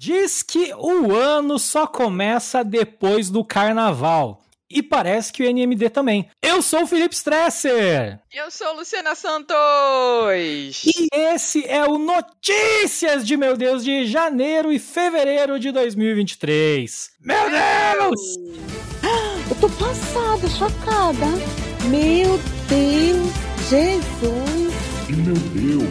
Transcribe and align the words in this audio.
Diz 0.00 0.44
que 0.44 0.72
o 0.74 1.12
ano 1.12 1.58
só 1.58 1.84
começa 1.84 2.62
depois 2.62 3.28
do 3.28 3.44
carnaval. 3.44 4.44
E 4.70 4.80
parece 4.80 5.32
que 5.32 5.42
o 5.42 5.46
NMD 5.50 5.90
também. 5.90 6.30
Eu 6.40 6.62
sou 6.62 6.84
o 6.84 6.86
Felipe 6.86 7.16
Stresser. 7.16 8.20
Eu 8.32 8.48
sou 8.48 8.76
Luciana 8.76 9.16
Santos. 9.16 9.56
E 10.86 11.08
esse 11.10 11.66
é 11.66 11.84
o 11.84 11.98
Notícias 11.98 13.26
de 13.26 13.36
Meu 13.36 13.56
Deus 13.56 13.82
de 13.82 14.06
janeiro 14.06 14.70
e 14.70 14.78
fevereiro 14.78 15.58
de 15.58 15.72
2023. 15.72 17.10
Meu 17.20 17.50
Deus! 17.50 18.20
Eu 19.50 19.56
tô 19.60 19.68
passada, 19.70 20.48
chocada. 20.48 21.26
Meu 21.88 22.38
Deus, 22.68 23.32
Jesus. 23.68 24.74
Meu 25.08 25.34
Deus. 25.34 25.82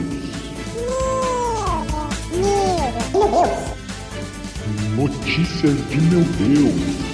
Meu 2.31 3.27
Deus. 3.27 3.76
Notícias 4.97 5.75
de 5.91 6.01
meu 6.01 6.21
Deus. 6.21 7.06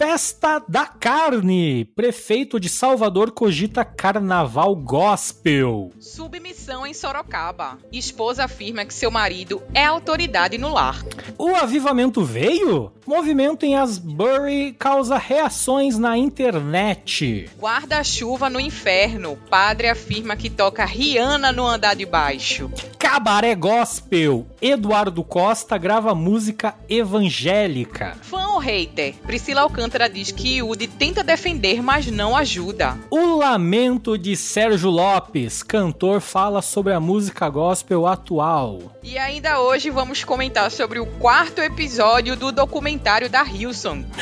Festa 0.00 0.64
da 0.66 0.86
Carne. 0.86 1.84
Prefeito 1.84 2.58
de 2.58 2.70
Salvador 2.70 3.32
cogita 3.32 3.84
carnaval 3.84 4.74
gospel. 4.74 5.92
Submissão 6.00 6.86
em 6.86 6.94
Sorocaba. 6.94 7.76
Esposa 7.92 8.44
afirma 8.44 8.86
que 8.86 8.94
seu 8.94 9.10
marido 9.10 9.62
é 9.74 9.84
autoridade 9.84 10.56
no 10.56 10.72
lar. 10.72 11.04
O 11.36 11.54
avivamento 11.54 12.24
veio? 12.24 12.90
Movimento 13.06 13.66
em 13.66 13.76
Asbury 13.76 14.74
causa 14.78 15.18
reações 15.18 15.98
na 15.98 16.16
internet. 16.16 17.50
Guarda-chuva 17.58 18.48
no 18.48 18.58
inferno. 18.58 19.36
Padre 19.50 19.90
afirma 19.90 20.34
que 20.34 20.48
toca 20.48 20.84
Rihanna 20.86 21.52
no 21.52 21.66
andar 21.66 21.94
de 21.94 22.06
baixo. 22.06 22.70
Cabaré 22.98 23.54
gospel. 23.54 24.46
Eduardo 24.62 25.24
Costa 25.24 25.76
grava 25.76 26.14
música 26.14 26.74
evangélica. 26.88 28.16
Fã 28.22 28.48
ou 28.50 28.58
hater? 28.58 29.14
Priscila 29.26 29.62
Alcântara 29.62 29.89
diz 30.08 30.30
que 30.30 30.58
Yudi 30.58 30.86
tenta 30.86 31.22
defender, 31.22 31.82
mas 31.82 32.06
não 32.06 32.36
ajuda. 32.36 32.98
O 33.10 33.36
lamento 33.36 34.16
de 34.16 34.36
Sérgio 34.36 34.90
Lopes. 34.90 35.62
Cantor 35.62 36.20
fala 36.20 36.62
sobre 36.62 36.92
a 36.92 37.00
música 37.00 37.48
gospel 37.48 38.06
atual. 38.06 38.96
E 39.02 39.18
ainda 39.18 39.60
hoje 39.60 39.90
vamos 39.90 40.24
comentar 40.24 40.70
sobre 40.70 40.98
o 40.98 41.06
quarto 41.06 41.60
episódio 41.60 42.36
do 42.36 42.52
documentário 42.52 43.28
da 43.28 43.44
Hilson. 43.44 44.04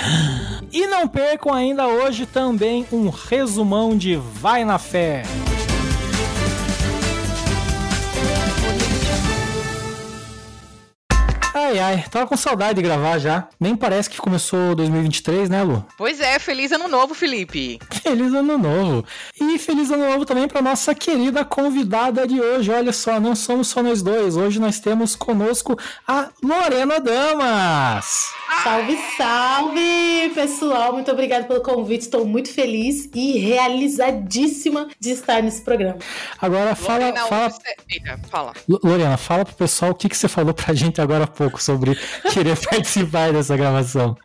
E 0.71 0.87
não 0.87 1.09
percam 1.09 1.55
ainda 1.55 1.87
hoje 1.87 2.27
também 2.27 2.87
um 2.93 3.09
resumão 3.09 3.97
de 3.97 4.17
Vai 4.17 4.67
na 4.67 4.79
Fé. 4.79 5.23
Ai, 11.61 11.79
ai, 11.81 12.05
tava 12.11 12.27
com 12.27 12.37
saudade 12.37 12.75
de 12.75 12.83
gravar 12.83 13.19
já. 13.19 13.49
Nem 13.59 13.75
parece 13.75 14.09
que 14.09 14.19
começou 14.19 14.75
2023, 14.77 15.49
né, 15.51 15.63
Lu? 15.65 15.85
Pois 15.97 16.21
é, 16.21 16.39
feliz 16.39 16.71
ano 16.71 16.87
novo, 16.87 17.15
Felipe. 17.15 17.81
Feliz 18.03 18.33
ano 18.33 18.57
novo. 18.57 19.05
E 19.41 19.59
feliz 19.59 19.91
ano 19.91 20.09
novo 20.09 20.25
também 20.25 20.47
para 20.47 20.63
nossa 20.63 20.95
querida 20.95 21.45
convidada 21.45 22.27
de 22.29 22.41
hoje. 22.41 22.71
Olha 22.71 22.93
só, 22.93 23.19
não 23.19 23.35
somos 23.35 23.67
só 23.69 23.83
nós 23.83 24.03
dois. 24.03 24.37
Hoje 24.37 24.61
nós 24.61 24.79
temos 24.79 25.17
conosco 25.17 25.77
a 26.07 26.29
Lorena 26.43 27.01
Damas. 27.01 28.29
Salve, 28.63 28.97
salve, 29.17 30.31
pessoal. 30.35 30.93
Muito 30.93 31.11
obrigada 31.11 31.45
pelo 31.45 31.61
convite. 31.63 32.03
Estou 32.03 32.25
muito 32.25 32.53
feliz 32.53 33.11
e 33.15 33.39
realizadíssima 33.39 34.89
de 35.01 35.11
estar 35.11 35.43
nesse 35.43 35.63
programa. 35.63 35.99
Agora 36.41 36.75
fala, 36.75 36.99
Lorena, 37.09 37.27
fala, 37.27 37.51
você- 37.51 37.75
Eita, 37.91 38.21
fala. 38.31 38.53
Lorena, 38.69 39.17
fala 39.17 39.45
pro 39.45 39.55
pessoal 39.55 39.91
o 39.91 39.95
que, 39.95 40.09
que 40.09 40.17
você 40.17 40.29
falou 40.29 40.55
pra 40.55 40.73
gente 40.73 41.01
agora 41.01 41.25
há 41.25 41.27
pouco 41.27 41.48
sobre 41.57 41.97
querer 42.33 42.57
participar 42.69 43.33
dessa 43.33 43.57
gravação. 43.57 44.17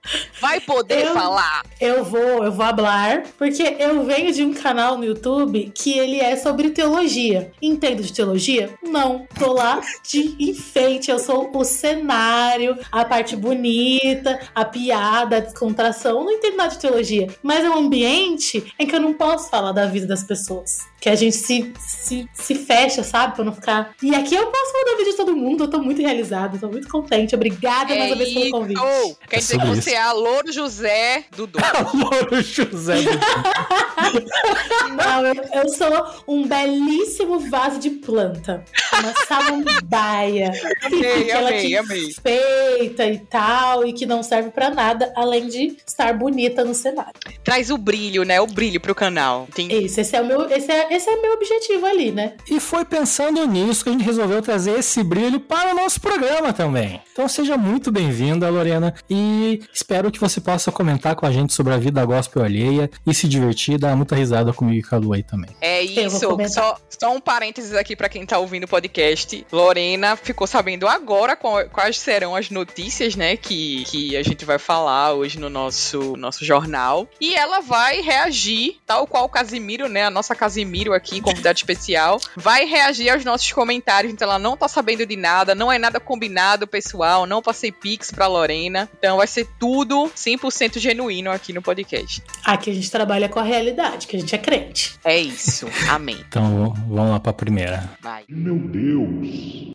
Vai 0.42 0.60
poder 0.60 1.06
Eu- 1.08 1.14
falar. 1.14 1.64
Eu 1.80 2.04
vou, 2.04 2.44
eu 2.44 2.52
vou 2.52 2.66
hablar, 2.66 3.24
porque 3.38 3.62
eu 3.80 4.04
venho 4.06 4.32
de 4.34 4.44
um 4.44 4.54
canal 4.54 4.98
no 4.98 5.04
YouTube 5.06 5.72
que 5.76 5.98
ele 5.98 6.20
é 6.20 6.36
sobre 6.38 6.70
teologia. 6.70 7.52
Entendo 7.62 8.02
de 8.02 8.12
teologia? 8.14 8.74
Não. 8.82 9.26
Tô 9.38 9.54
lá 9.54 9.82
de 10.10 10.36
enfeite. 10.40 11.12
Eu 11.12 11.20
sou 11.20 11.50
o 11.54 11.64
cenário, 11.64 12.78
a 12.92 13.04
parte 13.06 13.36
bonita, 13.36 14.40
a 14.56 14.64
piada, 14.66 15.38
a 15.38 15.40
descontração. 15.42 16.24
Não 16.24 16.32
entendo 16.32 16.58
nada 16.58 16.72
de 16.72 16.80
teologia. 16.80 17.28
Mas 17.44 17.64
é 17.66 17.70
um 17.70 17.78
ambiente 17.78 18.74
em 18.80 18.88
que 18.88 18.96
eu 18.96 19.02
não 19.02 19.14
posso 19.14 19.50
falar 19.50 19.72
da 19.72 19.86
vida 19.86 20.08
das 20.08 20.24
pessoas. 20.24 20.80
Que 21.02 21.10
a 21.10 21.16
gente 21.16 21.36
se, 21.36 21.74
se, 21.80 22.30
se 22.34 22.56
fecha, 22.56 23.04
sabe? 23.04 23.36
Pra 23.36 23.44
não 23.44 23.52
ficar. 23.52 23.92
E 24.02 24.16
aqui 24.16 24.36
eu 24.36 24.48
posso 24.48 24.72
falar 24.72 24.86
da 24.92 24.98
vida 24.98 25.12
de 25.12 25.18
todo 25.18 25.36
mundo. 25.36 25.66
Eu 25.66 25.70
tô 25.70 25.80
muito 25.80 26.02
realizada, 26.02 26.58
tô 26.58 26.70
muito 26.70 26.88
contente. 26.88 27.13
Obrigada 27.36 27.96
mais 27.96 28.12
uma 28.12 28.16
vez 28.18 28.34
pelo 28.34 28.52
convite. 28.52 28.78
isso. 28.80 29.18
Quer 29.30 29.36
É 29.36 29.40
dizer 29.40 29.60
que 29.60 29.66
você 29.68 29.92
é 29.92 30.02
a 30.02 30.12
Louro 30.14 30.52
José 30.52 31.26
Dudu. 31.36 31.60
Alô, 31.64 32.42
José. 32.42 32.96
do- 33.02 33.10
Não, 34.96 35.26
eu, 35.28 35.36
eu 35.54 35.70
sou 35.70 36.24
um 36.28 36.48
belíssimo 36.48 37.40
vaso 37.50 37.80
de 37.80 37.90
planta. 37.90 38.64
Uma 39.00 39.14
samambaia. 39.26 40.52
Amei, 40.84 41.24
Aquela 41.24 41.50
amei, 41.50 41.62
que 41.68 41.78
amei. 41.78 42.14
feita 42.22 43.06
e 43.06 43.20
tal, 43.20 43.86
e 43.88 43.94
que 43.94 44.06
não 44.06 44.22
serve 44.24 44.50
pra 44.52 44.70
nada, 44.70 45.12
além 45.16 45.48
de 45.48 45.78
estar 45.86 46.14
bonita 46.14 46.64
no 46.64 46.74
cenário. 46.74 47.14
Traz 47.44 47.70
o 47.70 47.78
brilho, 47.78 48.24
né? 48.24 48.40
O 48.42 48.48
brilho 48.48 48.80
pro 48.80 48.94
canal. 48.96 49.48
Tem... 49.54 49.72
Isso, 49.86 50.00
esse 50.00 50.16
é 50.16 50.22
o 50.22 50.26
meu, 50.26 50.50
esse 50.50 50.72
é, 50.72 50.94
esse 50.94 51.10
é 51.10 51.16
meu 51.22 51.34
objetivo 51.34 51.86
ali, 51.86 52.12
né? 52.12 52.34
E 52.50 52.60
foi 52.60 52.86
pensando 52.86 53.46
nisso 53.48 53.84
que 53.84 53.90
a 53.90 53.94
gente 53.94 54.04
resolveu 54.04 54.42
trazer 54.42 54.80
esse 54.80 55.04
brilho 55.04 55.40
para 55.40 55.72
o 55.74 55.76
nosso 55.76 56.00
programa 56.00 56.54
também. 56.54 57.02
Então 57.12 57.28
seja 57.28 57.58
muito 57.58 57.92
bem-vinda, 57.92 58.50
Lorena, 58.50 58.94
e 59.10 59.62
espero 59.74 60.12
que 60.12 60.20
você 60.20 60.42
possa 60.42 60.72
comentar 60.72 61.16
com 61.16 61.26
a 61.26 61.32
gente 61.32 61.54
sobre 61.54 61.74
a 61.74 61.78
vida 61.78 62.04
gospel 62.06 62.44
alheia 62.44 62.90
e 63.06 63.14
se 63.14 63.28
divertir, 63.28 63.78
dar 63.78 63.96
muita 63.96 64.16
risada 64.16 64.52
comigo 64.54 64.80
e 64.80 64.90
com 64.90 64.96
a 64.96 64.98
Lu 64.98 65.14
aí 65.14 65.24
também. 65.24 65.50
É 65.62 65.82
isso. 65.82 66.28
Só, 66.50 66.78
só 66.90 67.14
um 67.14 67.20
parênteses 67.20 67.74
aqui 67.76 67.96
pra 67.96 68.10
quem 68.10 68.26
tá 68.26 68.40
ouvindo 68.40 68.64
o 68.64 68.68
podcast. 68.68 69.46
Lorena 69.52 70.16
ficou 70.16 70.48
sabendo 70.48 70.88
agora 70.88 71.36
quais 71.36 72.00
serão 72.00 72.36
as 72.36 72.50
notícias, 72.50 73.16
né, 73.16 73.38
que, 73.38 73.84
que 73.86 74.18
a 74.18 74.24
gente 74.24 74.46
vai 74.46 74.58
falar 74.58 75.14
hoje 75.14 75.40
no 75.40 75.50
nosso, 75.50 76.16
nosso 76.18 76.44
jornal. 76.44 77.08
E 77.20 77.36
ela 77.36 77.60
vai 77.60 78.02
reagir, 78.02 78.78
tal 78.86 79.06
qual 79.06 79.26
o 79.26 79.30
Casimiro, 79.30 79.88
né, 79.88 80.06
a 80.06 80.10
nossa 80.10 80.36
Casimiro 80.36 80.94
aqui, 80.94 81.22
convidado 81.22 81.58
especial, 81.58 82.20
vai 82.36 82.66
reagir 82.66 83.10
aos 83.10 83.24
nossos 83.24 83.52
comentários. 83.52 84.12
Então 84.12 84.28
ela 84.28 84.40
não 84.40 84.58
tá 84.58 84.68
sabendo 84.68 85.06
de 85.06 85.16
nada, 85.16 85.54
não 85.54 85.72
é 85.72 85.78
nada 85.78 86.00
combinado, 86.00 86.66
pessoal. 86.66 86.93
Não 87.26 87.42
passei 87.42 87.72
pix 87.72 88.12
pra 88.12 88.28
Lorena. 88.28 88.90
Então 88.98 89.18
vai 89.18 89.28
ser 89.28 89.48
tudo 89.60 90.12
100% 90.16 90.80
genuíno 90.80 91.32
aqui 91.32 91.54
no 91.54 91.62
podcast. 91.62 92.22
Aqui 92.44 92.70
a 92.70 92.74
gente 92.74 92.90
trabalha 92.92 93.30
com 93.30 93.40
a 93.40 93.44
realidade, 93.44 94.08
que 94.08 94.16
a 94.16 94.20
gente 94.20 94.36
é 94.36 94.38
crente. 94.38 94.96
É 95.04 95.18
isso. 95.18 95.68
Amém. 95.90 96.24
Então 96.28 96.74
vamos 96.88 97.12
lá 97.12 97.20
para 97.20 97.32
a 97.32 97.34
primeira. 97.34 97.90
Vai. 98.02 98.24
Meu 98.30 98.58
Deus. 98.58 99.74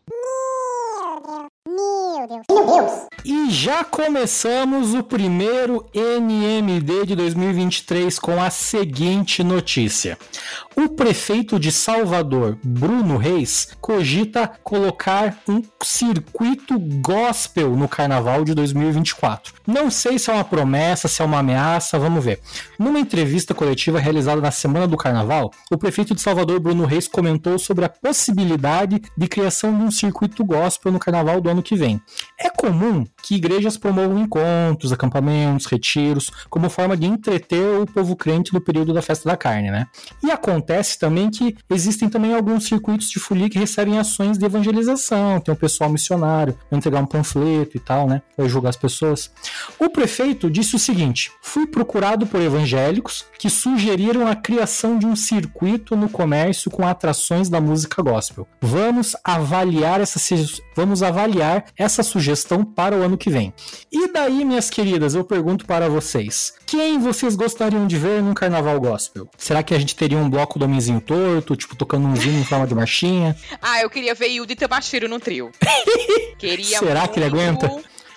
Meu 1.69 2.27
Deus. 2.27 3.09
E 3.27 3.51
já 3.51 3.84
começamos 3.84 4.95
o 4.95 5.03
primeiro 5.03 5.84
NMD 5.93 7.05
de 7.05 7.15
2023 7.15 8.19
com 8.19 8.43
a 8.43 8.49
seguinte 8.49 9.45
notícia. 9.45 10.17
O 10.75 10.89
prefeito 10.89 11.59
de 11.59 11.71
Salvador, 11.71 12.56
Bruno 12.65 13.19
Reis, 13.19 13.69
cogita 13.81 14.51
colocar 14.62 15.37
um 15.47 15.61
circuito 15.83 16.79
gospel 16.79 17.77
no 17.77 17.87
carnaval 17.87 18.45
de 18.45 18.55
2024. 18.55 19.53
Não 19.67 19.91
sei 19.91 20.19
se 20.19 20.31
é 20.31 20.35
uma 20.35 20.45
promessa, 20.45 21.06
se 21.06 21.21
é 21.21 21.25
uma 21.25 21.41
ameaça, 21.41 21.99
vamos 21.99 22.25
ver. 22.25 22.41
Numa 22.79 23.00
entrevista 23.00 23.53
coletiva 23.53 23.99
realizada 23.99 24.41
na 24.41 24.50
semana 24.50 24.87
do 24.87 24.97
carnaval, 24.97 25.50
o 25.71 25.77
prefeito 25.77 26.15
de 26.15 26.23
Salvador, 26.23 26.61
Bruno 26.61 26.87
Reis, 26.87 27.09
comentou 27.09 27.59
sobre 27.59 27.85
a 27.85 27.89
possibilidade 27.91 29.03
de 29.17 29.29
criação 29.29 29.77
de 29.77 29.83
um 29.83 29.91
circuito 29.91 30.43
gospel 30.45 30.93
no 30.93 30.99
carnaval 30.99 31.41
do 31.41 31.50
ano 31.50 31.57
que 31.62 31.76
vem. 31.76 32.00
É 32.38 32.50
comum 32.50 33.04
que 33.22 33.34
igrejas 33.34 33.76
promovam 33.76 34.19
encontros, 34.19 34.93
acampamentos, 34.93 35.66
retiros, 35.66 36.31
como 36.49 36.70
forma 36.70 36.96
de 36.96 37.06
entreter 37.06 37.81
o 37.81 37.87
povo 37.87 38.16
crente 38.16 38.52
no 38.52 38.60
período 38.60 38.93
da 38.93 39.02
festa 39.02 39.28
da 39.28 39.37
carne, 39.37 39.70
né? 39.70 39.87
E 40.22 40.31
acontece 40.31 40.99
também 40.99 41.31
que 41.31 41.56
existem 41.70 42.08
também 42.08 42.34
alguns 42.34 42.66
circuitos 42.66 43.10
de 43.10 43.19
folia 43.19 43.49
que 43.49 43.58
recebem 43.58 43.99
ações 43.99 44.38
de 44.38 44.44
evangelização, 44.44 45.40
tem 45.40 45.52
o 45.52 45.56
pessoal 45.56 45.90
missionário, 45.90 46.56
vai 46.70 46.78
entregar 46.78 47.00
um 47.00 47.06
panfleto 47.06 47.76
e 47.76 47.81
tal, 47.81 48.06
né? 48.06 48.22
Vai 48.37 48.49
julgar 48.49 48.70
as 48.70 48.76
pessoas. 48.76 49.31
O 49.78 49.88
prefeito 49.88 50.50
disse 50.50 50.76
o 50.76 50.78
seguinte: 50.78 51.31
fui 51.43 51.66
procurado 51.66 52.26
por 52.26 52.40
evangélicos 52.40 53.25
que 53.38 53.49
sugeriram 53.49 54.26
a 54.26 54.34
criação 54.34 54.99
de 54.99 55.06
um 55.06 55.16
circuito 55.16 55.96
no 55.96 56.08
comércio 56.08 56.70
com 56.70 56.87
atrações 56.87 57.49
da 57.49 57.61
música 57.61 58.02
gospel. 58.02 58.46
Vamos 58.61 59.16
avaliar 59.25 60.00
essa, 60.00 60.19
vamos 60.76 61.02
avaliar 61.02 61.48
essa 61.77 62.03
sugestão 62.03 62.65
para 62.65 62.97
o 62.97 63.03
ano 63.03 63.19
que 63.19 63.31
vem. 63.31 63.53
E 63.91 64.12
daí, 64.12 64.45
minhas 64.45 64.71
queridas, 64.71 65.15
eu 65.15 65.25
pergunto 65.25 65.67
para 65.67 65.89
vocês: 65.89 66.55
quem 66.67 66.99
vocês 66.99 67.35
gostariam 67.35 67.87
de 67.87 67.97
ver 67.97 68.23
num 68.23 68.35
carnaval 68.35 68.81
gospel? 68.81 69.29
Será 69.37 69.62
que 69.62 69.75
a 69.75 69.79
gente 69.79 69.97
teria 69.97 70.19
um 70.19 70.29
bloco 70.29 70.59
do 70.59 70.65
homenzinho 70.65 71.00
torto, 71.00 71.56
tipo 71.56 71.75
tocando 71.75 72.06
um 72.06 72.17
zino 72.17 72.39
em 72.39 72.45
forma 72.45 72.67
de 72.67 72.75
marchinha? 72.75 73.37
Ah, 73.61 73.83
eu 73.83 73.91
queria 73.91 74.15
ver 74.15 74.29
Yudi 74.29 74.55
Tamashiro 74.55 75.09
no 75.09 75.19
trio. 75.19 75.50
queria 76.39 76.79
Será 76.79 77.06
que 77.09 77.19
ele 77.19 77.27
aguenta? 77.27 77.69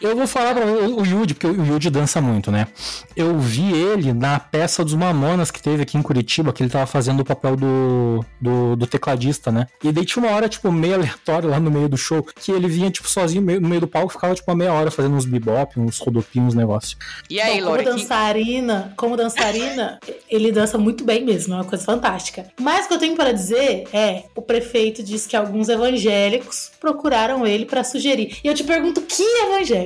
Eu 0.01 0.15
vou 0.15 0.25
falar 0.25 0.55
pra 0.55 0.65
o 0.65 1.05
Yudi, 1.05 1.33
porque 1.35 1.45
o 1.47 1.63
Yudi 1.65 1.89
dança 1.89 2.19
muito, 2.19 2.51
né? 2.51 2.67
Eu 3.15 3.37
vi 3.39 3.71
ele 3.71 4.13
na 4.13 4.39
peça 4.39 4.83
dos 4.83 4.95
Mamonas 4.95 5.51
que 5.51 5.61
teve 5.61 5.83
aqui 5.83 5.97
em 5.97 6.01
Curitiba, 6.01 6.51
que 6.51 6.63
ele 6.63 6.69
tava 6.71 6.87
fazendo 6.87 7.19
o 7.19 7.25
papel 7.25 7.55
do, 7.55 8.25
do, 8.39 8.75
do 8.75 8.87
tecladista, 8.87 9.51
né? 9.51 9.67
E 9.83 9.91
daí 9.91 10.03
tinha 10.03 10.25
uma 10.25 10.33
hora, 10.35 10.49
tipo, 10.49 10.71
meio 10.71 10.95
aleatório 10.95 11.47
lá 11.49 11.59
no 11.59 11.69
meio 11.69 11.87
do 11.87 11.97
show, 11.97 12.23
que 12.23 12.51
ele 12.51 12.67
vinha, 12.67 12.89
tipo, 12.89 13.07
sozinho 13.07 13.41
meio- 13.43 13.61
no 13.61 13.69
meio 13.69 13.81
do 13.81 13.87
palco, 13.87 14.11
ficava, 14.11 14.33
tipo, 14.33 14.49
uma 14.49 14.57
meia 14.57 14.73
hora 14.73 14.89
fazendo 14.89 15.15
uns 15.15 15.25
bebop, 15.25 15.79
uns 15.79 15.99
rodopinhos, 15.99 16.49
uns 16.49 16.55
negócios. 16.55 16.97
E 17.29 17.39
aí, 17.39 17.61
Bom, 17.61 17.69
Lore? 17.69 17.83
como 17.83 17.95
que- 17.95 18.01
dançarina, 18.01 18.93
como 18.97 19.15
dançarina, 19.15 19.99
ele 20.29 20.51
dança 20.51 20.77
muito 20.79 21.03
bem 21.05 21.23
mesmo, 21.23 21.53
é 21.53 21.57
uma 21.57 21.63
coisa 21.65 21.83
fantástica. 21.85 22.47
Mas 22.59 22.85
o 22.85 22.87
que 22.87 22.93
eu 22.95 22.99
tenho 22.99 23.15
para 23.15 23.31
dizer 23.31 23.83
é, 23.93 24.23
o 24.35 24.41
prefeito 24.41 25.03
disse 25.03 25.29
que 25.29 25.35
alguns 25.35 25.69
evangélicos 25.69 26.71
procuraram 26.79 27.45
ele 27.45 27.65
para 27.65 27.83
sugerir. 27.83 28.37
E 28.43 28.47
eu 28.47 28.55
te 28.55 28.63
pergunto, 28.63 29.01
que 29.01 29.21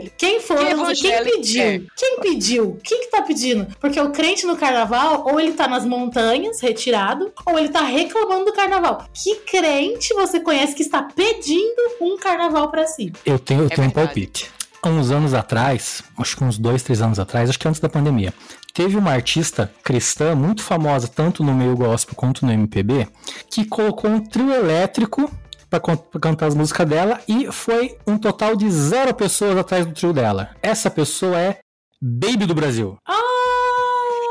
evangélico? 0.06 0.16
Quem 0.18 0.40
foram? 0.40 0.62
Que 0.62 0.66
quem 0.66 0.82
evangélico 0.82 1.38
pediu? 1.38 1.64
é? 1.64 1.82
Quem 1.96 2.20
pediu? 2.20 2.80
Quem 2.84 3.02
que 3.02 3.08
tá 3.08 3.22
pedindo? 3.22 3.68
Porque 3.80 4.00
o 4.00 4.12
crente 4.12 4.46
no 4.46 4.56
carnaval, 4.56 5.26
ou 5.28 5.40
ele 5.40 5.54
tá 5.54 5.68
nas 5.68 5.86
montanhas, 5.86 6.60
retirado, 6.62 7.32
ou 7.46 7.58
ele 7.58 7.70
tá 7.70 7.82
reclamando 7.82 8.46
do 8.46 8.54
carnaval. 8.54 9.06
Que 9.14 9.36
crente 9.38 10.14
você 10.14 10.40
conhece 10.40 10.76
que 10.76 10.82
está 10.82 11.04
pedindo 11.04 11.82
um 12.02 12.18
carnaval 12.18 12.70
para 12.70 12.86
si? 12.88 13.12
Eu 13.26 13.40
tenho, 13.40 13.62
eu 13.62 13.68
É 13.68 13.76
tenho 13.76 13.88
um 13.88 13.92
palpite. 13.92 14.50
Há 14.82 14.90
uns 14.90 15.10
anos 15.10 15.34
atrás, 15.34 16.04
acho 16.20 16.38
que 16.38 16.44
uns 16.44 16.60
dois, 16.60 16.84
três 16.84 17.02
anos 17.02 17.18
atrás, 17.18 17.50
acho 17.50 17.58
que 17.58 17.68
antes 17.68 17.82
da 17.82 17.90
pandemia, 17.90 18.32
teve 18.72 18.96
uma 18.98 19.12
artista 19.12 19.74
cristã 19.84 20.36
muito 20.36 20.62
famosa, 20.62 21.08
tanto 21.08 21.44
no 21.44 21.56
meio 21.56 21.76
gospel 21.76 22.14
quanto 22.16 22.46
no 22.46 22.52
MPB, 22.52 23.08
que 23.50 23.66
colocou 23.66 24.12
um 24.12 24.20
trio 24.20 24.54
elétrico 24.54 25.32
pra 25.70 25.80
cantar 26.20 26.48
as 26.48 26.56
músicas 26.56 26.88
dela 26.88 27.20
e 27.28 27.52
foi 27.52 27.98
um 28.08 28.18
total 28.18 28.56
de 28.56 28.70
zero 28.70 29.14
pessoas 29.14 29.58
atrás 29.58 29.86
do 29.86 29.94
trio 29.94 30.14
dela. 30.14 30.50
Essa 30.62 30.90
pessoa 30.90 31.40
é 31.40 31.60
Baby 32.02 32.46
do 32.46 32.56
Brasil. 32.56 32.98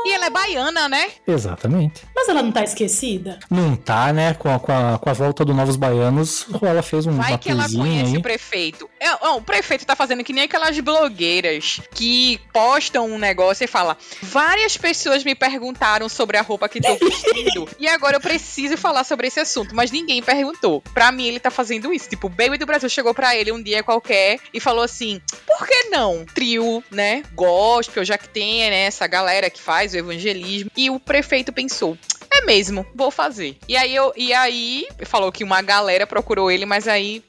E 0.05 0.13
ela 0.13 0.27
é 0.27 0.29
baiana, 0.29 0.87
né? 0.87 1.09
Exatamente. 1.27 2.03
Mas 2.15 2.29
ela 2.29 2.43
não 2.43 2.51
tá 2.51 2.63
esquecida? 2.63 3.39
Não 3.49 3.75
tá, 3.75 4.13
né? 4.13 4.35
Com 4.35 4.53
a, 4.53 4.59
com 4.59 4.71
a, 4.71 4.99
com 4.99 5.09
a 5.09 5.13
volta 5.13 5.43
do 5.43 5.51
Novos 5.51 5.75
Baianos, 5.75 6.45
ela 6.61 6.83
fez 6.83 7.07
um 7.07 7.13
Vai 7.13 7.39
que 7.39 7.49
ela 7.49 7.65
conhece 7.67 8.11
aí. 8.11 8.17
o 8.17 8.21
prefeito. 8.21 8.87
É, 8.99 9.11
ó, 9.21 9.37
o 9.37 9.41
prefeito 9.41 9.83
tá 9.83 9.95
fazendo 9.95 10.23
que 10.23 10.31
nem 10.31 10.43
aquelas 10.43 10.79
blogueiras 10.79 11.81
que 11.95 12.39
postam 12.53 13.07
um 13.07 13.17
negócio 13.17 13.63
e 13.63 13.67
fala: 13.67 13.97
várias 14.21 14.77
pessoas 14.77 15.23
me 15.23 15.33
perguntaram 15.33 16.07
sobre 16.07 16.37
a 16.37 16.41
roupa 16.43 16.69
que 16.69 16.79
tô 16.79 16.95
vestindo 16.95 17.67
e 17.79 17.87
agora 17.87 18.17
eu 18.17 18.21
preciso 18.21 18.77
falar 18.77 19.03
sobre 19.03 19.27
esse 19.27 19.39
assunto, 19.39 19.73
mas 19.75 19.89
ninguém 19.89 20.21
perguntou. 20.21 20.83
Pra 20.93 21.11
mim 21.11 21.25
ele 21.25 21.39
tá 21.39 21.49
fazendo 21.49 21.91
isso. 21.91 22.07
Tipo, 22.09 22.27
o 22.27 22.29
Baby 22.29 22.59
do 22.59 22.65
Brasil 22.67 22.89
chegou 22.89 23.13
pra 23.13 23.35
ele 23.35 23.51
um 23.51 23.61
dia 23.61 23.81
qualquer 23.81 24.37
e 24.53 24.59
falou 24.59 24.83
assim: 24.83 25.19
por 25.47 25.65
que 25.65 25.89
não 25.89 26.23
trio, 26.25 26.83
né? 26.91 27.23
Gospel, 27.33 28.05
já 28.05 28.19
que 28.19 28.29
tem 28.29 28.69
né, 28.69 28.85
essa 28.85 29.07
galera 29.07 29.49
que 29.49 29.61
faz 29.61 29.94
o 29.95 29.99
evangelismo. 29.99 30.71
E 30.75 30.89
o 30.89 30.99
prefeito 30.99 31.51
pensou: 31.51 31.97
é 32.31 32.45
mesmo, 32.45 32.85
vou 32.93 33.09
fazer. 33.09 33.57
E 33.67 33.77
aí, 33.77 33.95
eu, 33.95 34.11
e 34.15 34.33
aí 34.33 34.87
falou 35.03 35.31
que 35.31 35.43
uma 35.43 35.61
galera 35.61 36.05
procurou 36.05 36.51
ele, 36.51 36.65
mas 36.65 36.87
aí 36.87 37.23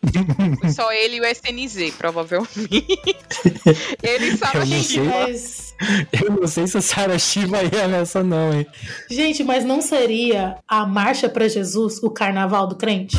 foi 0.61 0.71
só 0.75 0.93
ele 0.93 1.17
e 1.17 1.21
o 1.21 1.25
SNZ, 1.25 1.95
provavelmente. 1.97 2.59
ele 4.03 4.27
e 4.27 4.37
Sarah 4.37 4.61
Eu 4.61 4.67
não 4.67 4.67
sei. 4.67 4.83
Shiva. 4.83 5.05
Mas... 5.05 5.75
Eu 6.13 6.31
não 6.33 6.47
sei 6.47 6.67
se 6.67 6.79
a 6.79 6.83
Sarah 6.83 7.19
Shiva 7.19 7.59
ia 7.63 7.87
nessa, 7.87 8.23
não, 8.23 8.53
hein? 8.53 8.67
Gente, 9.11 9.45
mas 9.45 9.65
não 9.65 9.81
seria 9.81 10.57
a 10.67 10.87
marcha 10.87 11.29
pra 11.29 11.47
Jesus 11.49 12.03
o 12.03 12.11
carnaval 12.11 12.67
do 12.67 12.77
crente? 12.77 13.17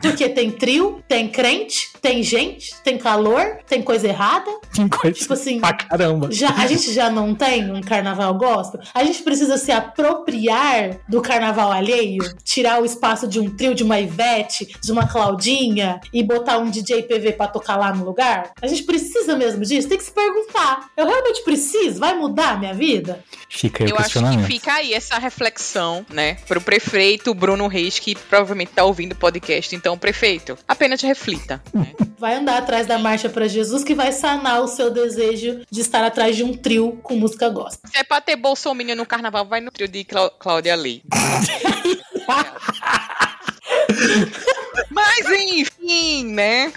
Porque 0.00 0.28
tem 0.28 0.50
trio, 0.50 1.02
tem 1.06 1.28
crente, 1.28 1.90
tem 2.00 2.22
gente, 2.22 2.74
tem 2.82 2.96
calor, 2.96 3.58
tem 3.66 3.82
coisa 3.82 4.08
errada. 4.08 4.50
Tem 4.74 4.88
coisa 4.88 5.18
Tipo 5.18 5.34
assim, 5.34 5.60
pra 5.60 5.72
caramba. 5.74 6.28
já, 6.30 6.50
a 6.50 6.66
gente 6.66 6.92
já 6.92 7.10
não 7.10 7.34
tem 7.34 7.70
um 7.70 7.80
carnaval 7.80 8.32
gospel? 8.34 8.80
A 8.94 9.04
gente 9.04 9.22
precisa 9.22 9.56
se 9.58 9.70
apropriar 9.72 10.98
do 11.08 11.20
carnaval 11.20 11.70
alheio? 11.72 12.22
Tirar 12.44 12.80
o 12.80 12.84
espaço 12.84 13.26
de 13.26 13.40
um 13.40 13.48
trio, 13.56 13.74
de 13.74 13.82
uma 13.82 14.00
Ivete, 14.00 14.68
de 14.82 14.92
uma 14.92 15.06
Claudinha 15.06 16.00
e 16.12 16.22
botar 16.22 16.58
um 16.58 16.70
DJ 16.70 17.02
PV 17.02 17.32
pra 17.32 17.46
tocar 17.46 17.76
lá 17.76 17.92
no 17.94 18.04
lugar? 18.04 18.52
A 18.60 18.66
gente 18.66 18.82
precisa 18.84 19.36
mesmo 19.36 19.64
disso? 19.64 19.88
Tem 19.88 19.98
que 19.98 20.04
se 20.04 20.12
perguntar. 20.12 20.88
Eu 20.96 21.06
realmente 21.06 21.42
preciso? 21.42 21.98
Vai 22.00 22.14
mudar 22.14 22.50
a 22.52 22.56
minha 22.56 22.74
vida? 22.74 23.22
Fica 23.48 23.84
aí 23.84 23.90
o 23.90 23.94
Eu 23.94 23.98
acho 23.98 24.20
que 24.20 24.44
fica 24.44 24.74
aí 24.74 24.94
essa 24.94 25.18
reflexão, 25.18 26.06
né, 26.10 26.34
pro 26.46 26.60
prefeito 26.60 27.34
Bruno 27.34 27.66
Reis, 27.66 27.98
que 27.98 28.14
provavelmente 28.14 28.70
tá 28.72 28.84
ouvindo 28.84 29.12
o 29.12 29.16
podcast. 29.16 29.74
Então, 29.74 29.89
prefeito, 29.98 30.56
apenas 30.68 31.00
reflita. 31.02 31.60
né? 31.74 31.92
Vai 32.18 32.34
andar 32.36 32.58
atrás 32.58 32.86
da 32.86 32.98
marcha 32.98 33.28
pra 33.30 33.48
Jesus 33.48 33.82
que 33.82 33.94
vai 33.94 34.12
sanar 34.12 34.60
o 34.60 34.68
seu 34.68 34.90
desejo 34.90 35.62
de 35.70 35.80
estar 35.80 36.04
atrás 36.04 36.36
de 36.36 36.44
um 36.44 36.54
trio 36.54 36.98
com 37.02 37.16
música 37.16 37.48
gospel. 37.48 37.90
Se 37.90 37.96
é 37.98 38.04
pra 38.04 38.20
ter 38.20 38.36
Bolsonaro 38.36 38.94
no 38.94 39.06
carnaval, 39.06 39.46
vai 39.46 39.60
no 39.62 39.70
trio 39.70 39.88
de 39.88 40.04
Clá- 40.04 40.30
Cláudia 40.38 40.76
Lee. 40.76 41.02
Mas 44.90 45.26
enfim, 45.30 46.24
né? 46.24 46.72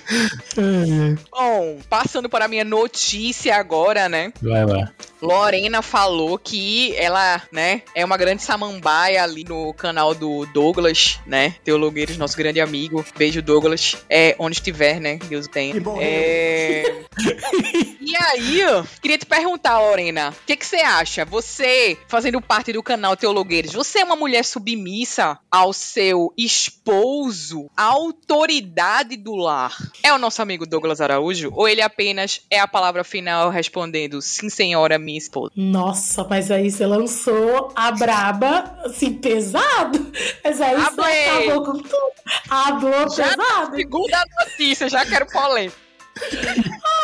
Bom, 1.31 1.79
passando 1.89 2.29
para 2.29 2.45
a 2.45 2.47
minha 2.47 2.63
notícia 2.63 3.55
agora, 3.55 4.07
né? 4.07 4.31
Vai 4.41 4.65
lá. 4.65 4.91
Lorena 5.23 5.81
falou 5.81 6.37
que 6.37 6.93
ela, 6.97 7.41
né, 7.49 7.81
é 7.95 8.03
uma 8.03 8.17
grande 8.17 8.43
samambaia 8.43 9.23
ali 9.23 9.45
no 9.45 9.73
canal 9.73 10.13
do 10.13 10.45
Douglas, 10.47 11.19
né? 11.25 11.55
Teologueiros, 11.63 12.17
nosso 12.17 12.35
grande 12.35 12.59
amigo. 12.59 13.05
Beijo, 13.17 13.41
Douglas. 13.41 13.95
É, 14.09 14.35
onde 14.37 14.57
estiver, 14.57 14.99
né? 14.99 15.17
Deus 15.29 15.47
tenha. 15.47 15.75
É... 16.01 17.03
e 18.01 18.15
aí, 18.17 18.65
ó, 18.65 18.83
queria 19.01 19.17
te 19.17 19.25
perguntar, 19.25 19.79
Lorena, 19.79 20.31
o 20.31 20.45
que, 20.45 20.57
que 20.57 20.65
você 20.65 20.77
acha? 20.77 21.23
Você, 21.23 21.97
fazendo 22.07 22.41
parte 22.41 22.73
do 22.73 22.83
canal 22.83 23.15
Teologueiros, 23.15 23.71
você 23.71 23.99
é 23.99 24.03
uma 24.03 24.17
mulher 24.17 24.43
submissa 24.43 25.39
ao 25.49 25.71
seu 25.71 26.33
esposo, 26.37 27.69
autoridade 27.83 29.17
do 29.17 29.35
lar? 29.35 29.75
É 30.01 30.13
o 30.13 30.17
nosso 30.17 30.41
amigo 30.41 30.65
Douglas 30.65 31.01
Araújo? 31.01 31.51
Ou 31.53 31.67
ele 31.67 31.81
apenas 31.81 32.41
é 32.49 32.59
a 32.59 32.67
palavra 32.67 33.03
final 33.03 33.49
respondendo 33.49 34.21
sim, 34.21 34.49
senhora, 34.49 34.97
minha 34.97 35.17
esposa? 35.17 35.51
Nossa, 35.55 36.23
mas 36.23 36.49
aí 36.51 36.69
você 36.69 36.85
lançou 36.85 37.71
a 37.75 37.91
braba, 37.91 38.77
assim, 38.85 39.13
pesado. 39.13 40.11
Mas 40.43 40.61
aí 40.61 40.75
você 40.75 40.87
Ablei. 40.87 41.29
acabou 41.29 41.65
com 41.65 41.79
tudo. 41.79 42.13
Hablou 42.49 43.09
Já 43.09 43.29
pesado. 43.29 43.75
Segunda 43.75 44.23
notícia, 44.39 44.89
já 44.89 45.05
quero 45.05 45.25
polêmica. 45.27 45.82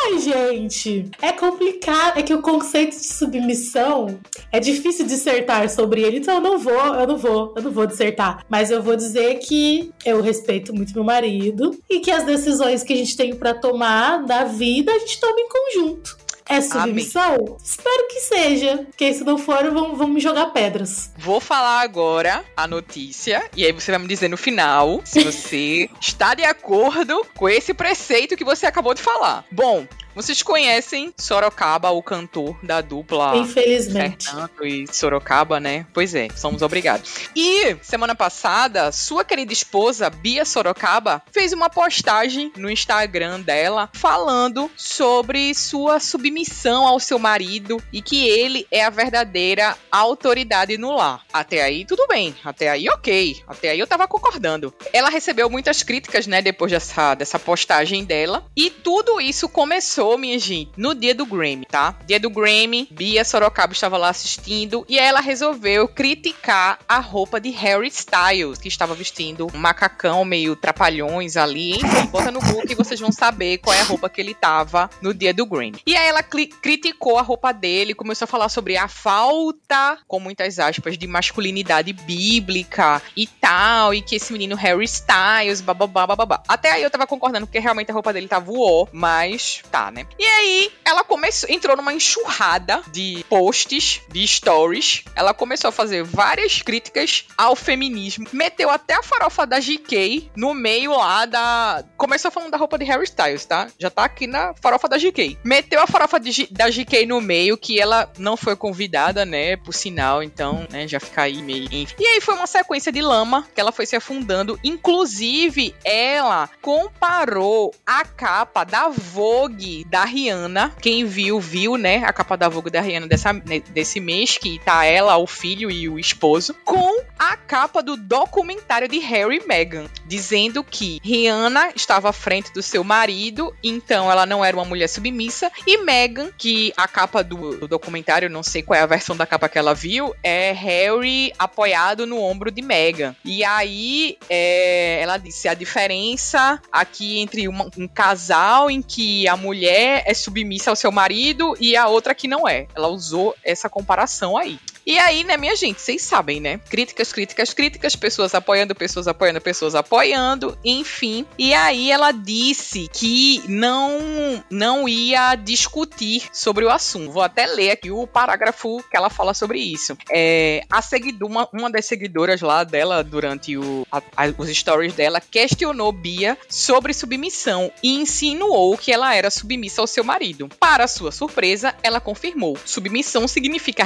Ai, 0.03 0.19
gente, 0.19 1.09
é 1.21 1.31
complicado. 1.31 2.17
É 2.17 2.23
que 2.23 2.33
o 2.33 2.41
conceito 2.41 2.91
de 2.91 3.05
submissão 3.05 4.19
é 4.51 4.59
difícil 4.59 5.05
dissertar 5.05 5.69
sobre 5.69 6.01
ele, 6.01 6.17
então 6.17 6.35
eu 6.35 6.41
não 6.41 6.57
vou, 6.57 6.95
eu 6.95 7.07
não 7.07 7.17
vou, 7.17 7.53
eu 7.55 7.63
não 7.63 7.71
vou 7.71 7.85
dissertar. 7.85 8.45
Mas 8.49 8.71
eu 8.71 8.81
vou 8.81 8.95
dizer 8.95 9.35
que 9.39 9.91
eu 10.05 10.21
respeito 10.21 10.73
muito 10.73 10.93
meu 10.93 11.03
marido 11.03 11.77
e 11.89 11.99
que 11.99 12.11
as 12.11 12.23
decisões 12.23 12.83
que 12.83 12.93
a 12.93 12.97
gente 12.97 13.15
tem 13.15 13.35
pra 13.35 13.53
tomar 13.53 14.23
da 14.25 14.43
vida 14.43 14.91
a 14.91 14.99
gente 14.99 15.19
toma 15.19 15.39
em 15.39 15.47
conjunto. 15.49 16.17
É 16.49 16.61
submissão? 16.61 17.57
Espero 17.63 18.07
que 18.07 18.19
seja. 18.21 18.77
Porque 18.77 19.13
se 19.13 19.23
não 19.23 19.37
for, 19.37 19.69
vão, 19.71 19.95
vão 19.95 20.07
me 20.07 20.19
jogar 20.19 20.47
pedras. 20.47 21.11
Vou 21.15 21.39
falar 21.39 21.81
agora 21.81 22.43
a 22.57 22.67
notícia 22.67 23.47
e 23.55 23.63
aí 23.63 23.71
você 23.71 23.91
vai 23.91 23.99
me 23.99 24.07
dizer 24.07 24.29
no 24.29 24.37
final 24.37 24.99
se 25.05 25.21
você 25.23 25.87
está 26.01 26.33
de 26.33 26.43
acordo 26.43 27.23
com 27.35 27.47
esse 27.47 27.71
preceito 27.71 28.35
que 28.35 28.43
você 28.43 28.65
acabou 28.65 28.95
de 28.95 29.01
falar. 29.01 29.45
Bom, 29.51 29.85
vocês 30.15 30.41
conhecem 30.41 31.13
Sorocaba, 31.17 31.91
o 31.91 32.01
cantor 32.01 32.57
da 32.63 32.81
dupla 32.81 33.37
Infelizmente. 33.37 34.25
Fernando 34.25 34.65
e 34.65 34.85
Sorocaba, 34.91 35.59
né? 35.59 35.85
Pois 35.93 36.15
é, 36.15 36.27
somos 36.35 36.61
obrigados. 36.61 37.29
E 37.35 37.75
semana 37.81 38.15
passada, 38.15 38.91
sua 38.91 39.23
querida 39.23 39.53
esposa, 39.53 40.09
Bia 40.09 40.45
Sorocaba, 40.45 41.21
fez 41.31 41.53
uma 41.53 41.69
postagem 41.69 42.51
no 42.57 42.69
Instagram 42.69 43.41
dela 43.41 43.89
falando 43.93 44.69
sobre 44.75 45.53
sua 45.53 45.99
submissão 45.99 46.87
ao 46.87 46.99
seu 46.99 47.19
marido 47.19 47.81
e 47.93 48.01
que 48.01 48.27
ele 48.27 48.67
é 48.71 48.83
a 48.83 48.89
verdadeira 48.89 49.77
autoridade 49.91 50.77
no 50.77 50.95
lar. 50.95 51.23
Até 51.31 51.61
aí, 51.61 51.85
tudo 51.85 52.07
bem. 52.07 52.35
Até 52.43 52.69
aí, 52.69 52.89
ok. 52.89 53.41
Até 53.47 53.69
aí 53.69 53.79
eu 53.79 53.87
tava 53.87 54.07
concordando. 54.07 54.73
Ela 54.91 55.09
recebeu 55.09 55.49
muitas 55.49 55.83
críticas, 55.83 56.27
né, 56.27 56.41
depois 56.41 56.71
dessa, 56.71 57.15
dessa 57.15 57.39
postagem 57.39 58.03
dela. 58.03 58.43
E 58.55 58.69
tudo 58.69 59.21
isso 59.21 59.47
começou 59.47 59.98
minha 60.17 60.39
gente, 60.39 60.71
no 60.77 60.93
dia 60.93 61.13
do 61.13 61.25
Grammy, 61.25 61.65
tá? 61.65 61.95
Dia 62.05 62.19
do 62.19 62.29
Grammy, 62.29 62.87
Bia 62.91 63.23
Sorocaba 63.23 63.73
estava 63.73 63.97
lá 63.97 64.09
assistindo 64.09 64.85
e 64.87 64.97
ela 64.97 65.19
resolveu 65.19 65.87
criticar 65.87 66.79
a 66.87 66.99
roupa 66.99 67.39
de 67.39 67.49
Harry 67.49 67.87
Styles, 67.87 68.59
que 68.59 68.67
estava 68.67 68.93
vestindo 68.95 69.47
um 69.53 69.57
macacão 69.57 70.23
meio 70.25 70.55
trapalhões 70.55 71.37
ali. 71.37 71.71
Enfim, 71.71 72.05
bota 72.07 72.31
no 72.31 72.39
Google 72.39 72.65
que 72.65 72.75
vocês 72.75 72.99
vão 72.99 73.11
saber 73.11 73.59
qual 73.59 73.75
é 73.75 73.81
a 73.81 73.83
roupa 73.83 74.09
que 74.09 74.21
ele 74.21 74.33
tava 74.33 74.89
no 75.01 75.13
dia 75.13 75.33
do 75.33 75.45
Grammy. 75.45 75.81
E 75.85 75.95
aí 75.95 76.07
ela 76.07 76.23
criticou 76.23 77.17
a 77.17 77.21
roupa 77.21 77.51
dele, 77.51 77.93
começou 77.93 78.25
a 78.25 78.27
falar 78.27 78.49
sobre 78.49 78.77
a 78.77 78.87
falta, 78.87 79.97
com 80.07 80.19
muitas 80.19 80.59
aspas, 80.59 80.97
de 80.97 81.07
masculinidade 81.07 81.93
bíblica 81.93 83.01
e 83.15 83.27
tal, 83.27 83.93
e 83.93 84.01
que 84.01 84.15
esse 84.15 84.31
menino 84.31 84.55
Harry 84.55 84.85
Styles, 84.85 85.61
bababá, 85.61 86.07
bababá. 86.07 86.41
Até 86.47 86.71
aí 86.71 86.83
eu 86.83 86.89
tava 86.89 87.07
concordando, 87.07 87.45
porque 87.45 87.59
realmente 87.59 87.91
a 87.91 87.93
roupa 87.93 88.13
dele 88.13 88.27
tava 88.27 88.51
uó, 88.51 88.87
mas 88.91 89.61
tá, 89.71 89.88
né? 89.91 90.05
E 90.17 90.25
aí 90.25 90.71
ela 90.83 91.03
começou, 91.03 91.49
entrou 91.49 91.75
numa 91.77 91.93
enxurrada 91.93 92.81
de 92.91 93.25
posts, 93.29 94.01
de 94.09 94.27
stories. 94.27 95.03
Ela 95.15 95.33
começou 95.33 95.69
a 95.69 95.71
fazer 95.71 96.03
várias 96.03 96.61
críticas 96.61 97.25
ao 97.37 97.55
feminismo. 97.55 98.27
Meteu 98.31 98.69
até 98.69 98.95
a 98.95 99.03
farofa 99.03 99.45
da 99.45 99.59
GK 99.59 100.29
no 100.35 100.53
meio 100.53 100.97
lá 100.97 101.25
da. 101.25 101.83
Começou 101.97 102.31
falando 102.31 102.51
da 102.51 102.57
roupa 102.57 102.77
de 102.77 102.85
Harry 102.85 103.03
Styles, 103.03 103.45
tá? 103.45 103.67
Já 103.77 103.89
tá 103.89 104.03
aqui 104.03 104.27
na 104.27 104.53
farofa 104.55 104.87
da 104.87 104.97
GK. 104.97 105.37
Meteu 105.43 105.81
a 105.81 105.87
farofa 105.87 106.19
de, 106.19 106.47
da 106.51 106.69
GK 106.69 107.05
no 107.05 107.21
meio, 107.21 107.57
que 107.57 107.79
ela 107.79 108.11
não 108.17 108.35
foi 108.35 108.55
convidada, 108.55 109.25
né? 109.25 109.55
Por 109.57 109.73
sinal, 109.73 110.23
então, 110.23 110.67
né? 110.69 110.87
Já 110.87 110.99
fica 110.99 111.23
aí 111.23 111.41
meio. 111.41 111.69
E 111.71 112.05
aí 112.05 112.21
foi 112.21 112.35
uma 112.35 112.47
sequência 112.47 112.91
de 112.91 113.01
lama 113.01 113.47
que 113.53 113.59
ela 113.59 113.71
foi 113.71 113.85
se 113.85 113.95
afundando. 113.95 114.59
Inclusive, 114.63 115.75
ela 115.83 116.49
comparou 116.61 117.73
a 117.85 118.03
capa 118.05 118.63
da 118.63 118.87
Vogue 118.87 119.78
da 119.85 120.03
Rihanna. 120.03 120.73
Quem 120.81 121.05
viu, 121.05 121.39
viu, 121.39 121.77
né? 121.77 122.03
A 122.05 122.13
capa 122.13 122.35
da 122.37 122.49
Vogue 122.49 122.69
da 122.69 122.81
Rihanna 122.81 123.07
dessa, 123.07 123.33
né, 123.33 123.61
desse 123.69 123.99
mês, 123.99 124.37
que 124.37 124.59
tá 124.59 124.85
ela, 124.85 125.17
o 125.17 125.27
filho 125.27 125.69
e 125.69 125.87
o 125.87 125.99
esposo, 125.99 126.55
com 126.63 127.03
a 127.17 127.35
capa 127.35 127.81
do 127.81 127.95
documentário 127.95 128.87
de 128.87 128.99
Harry 128.99 129.39
e 129.43 129.47
Meghan, 129.47 129.85
dizendo 130.05 130.63
que 130.63 130.99
Rihanna 131.03 131.71
estava 131.75 132.09
à 132.09 132.13
frente 132.13 132.51
do 132.51 132.61
seu 132.61 132.83
marido, 132.83 133.55
então 133.63 134.11
ela 134.11 134.25
não 134.25 134.43
era 134.43 134.55
uma 134.55 134.65
mulher 134.65 134.87
submissa, 134.87 135.51
e 135.65 135.77
Meghan, 135.77 136.31
que 136.37 136.73
a 136.75 136.87
capa 136.87 137.23
do, 137.23 137.57
do 137.57 137.67
documentário, 137.67 138.29
não 138.29 138.43
sei 138.43 138.61
qual 138.61 138.79
é 138.79 138.81
a 138.81 138.87
versão 138.87 139.15
da 139.15 139.25
capa 139.25 139.49
que 139.49 139.57
ela 139.57 139.73
viu, 139.73 140.15
é 140.23 140.51
Harry 140.51 141.31
apoiado 141.37 142.05
no 142.05 142.21
ombro 142.21 142.51
de 142.51 142.61
Meghan. 142.61 143.15
E 143.23 143.43
aí 143.43 144.17
é, 144.29 144.99
ela 145.01 145.17
disse 145.17 145.47
a 145.47 145.53
diferença 145.53 146.61
aqui 146.71 147.19
entre 147.19 147.47
uma, 147.47 147.69
um 147.77 147.87
casal 147.87 148.69
em 148.69 148.81
que 148.81 149.27
a 149.27 149.35
mulher 149.35 149.68
é 149.69 150.13
submissa 150.13 150.69
ao 150.69 150.75
seu 150.75 150.91
marido 150.91 151.55
e 151.59 151.75
a 151.75 151.87
outra 151.87 152.15
que 152.15 152.27
não 152.27 152.47
é. 152.47 152.67
Ela 152.75 152.87
usou 152.87 153.35
essa 153.43 153.69
comparação 153.69 154.37
aí. 154.37 154.59
E 154.89 154.97
aí, 154.97 155.23
né, 155.23 155.37
minha 155.37 155.55
gente, 155.55 155.79
vocês 155.79 156.01
sabem, 156.01 156.39
né? 156.39 156.59
Críticas, 156.67 157.13
críticas, 157.13 157.53
críticas, 157.53 157.95
pessoas 157.95 158.33
apoiando, 158.33 158.73
pessoas 158.73 159.07
apoiando, 159.07 159.39
pessoas 159.39 159.75
apoiando, 159.75 160.57
enfim. 160.65 161.27
E 161.37 161.53
aí 161.53 161.91
ela 161.91 162.11
disse 162.11 162.89
que 162.91 163.43
não 163.47 164.43
não 164.49 164.89
ia 164.89 165.35
discutir 165.35 166.23
sobre 166.33 166.65
o 166.65 166.71
assunto. 166.71 167.11
Vou 167.11 167.21
até 167.21 167.45
ler 167.45 167.69
aqui 167.69 167.91
o 167.91 168.07
parágrafo 168.07 168.83
que 168.89 168.97
ela 168.97 169.11
fala 169.11 169.35
sobre 169.35 169.59
isso. 169.59 169.95
É, 170.09 170.63
a 170.67 170.81
seguidora, 170.81 171.31
uma, 171.31 171.49
uma 171.53 171.69
das 171.69 171.85
seguidoras 171.85 172.41
lá 172.41 172.63
dela, 172.63 173.03
durante 173.03 173.55
o, 173.55 173.85
a, 173.91 174.01
a, 174.17 174.33
os 174.39 174.49
stories 174.49 174.95
dela, 174.95 175.21
questionou 175.21 175.91
Bia 175.91 176.35
sobre 176.49 176.95
submissão 176.95 177.71
e 177.83 177.93
insinuou 177.93 178.75
que 178.75 178.91
ela 178.91 179.13
era 179.13 179.29
submissa 179.29 179.81
ao 179.81 179.87
seu 179.87 180.03
marido. 180.03 180.49
Para 180.59 180.87
sua 180.87 181.11
surpresa, 181.11 181.75
ela 181.83 182.01
confirmou: 182.01 182.57
submissão 182.65 183.27
significa 183.27 183.83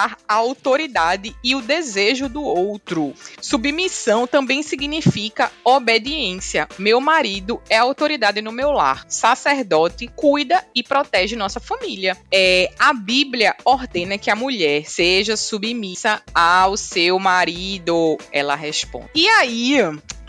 respeitar 0.00 0.16
a 0.28 0.34
autoridade 0.34 1.36
e 1.42 1.54
o 1.54 1.60
desejo 1.60 2.28
do 2.28 2.42
outro. 2.42 3.12
Submissão 3.40 4.26
também 4.26 4.62
significa 4.62 5.50
obediência. 5.64 6.68
Meu 6.78 7.00
marido 7.00 7.60
é 7.68 7.76
autoridade 7.76 8.40
no 8.40 8.52
meu 8.52 8.70
lar. 8.70 9.04
Sacerdote 9.08 10.08
cuida 10.14 10.64
e 10.74 10.82
protege 10.82 11.36
nossa 11.36 11.60
família. 11.60 12.16
É, 12.32 12.72
a 12.78 12.92
Bíblia 12.92 13.54
ordena 13.64 14.16
que 14.16 14.30
a 14.30 14.36
mulher 14.36 14.84
seja 14.86 15.36
submissa 15.36 16.22
ao 16.34 16.76
seu 16.76 17.18
marido. 17.18 18.16
Ela 18.32 18.54
responde. 18.54 19.10
E 19.14 19.28
aí, 19.28 19.78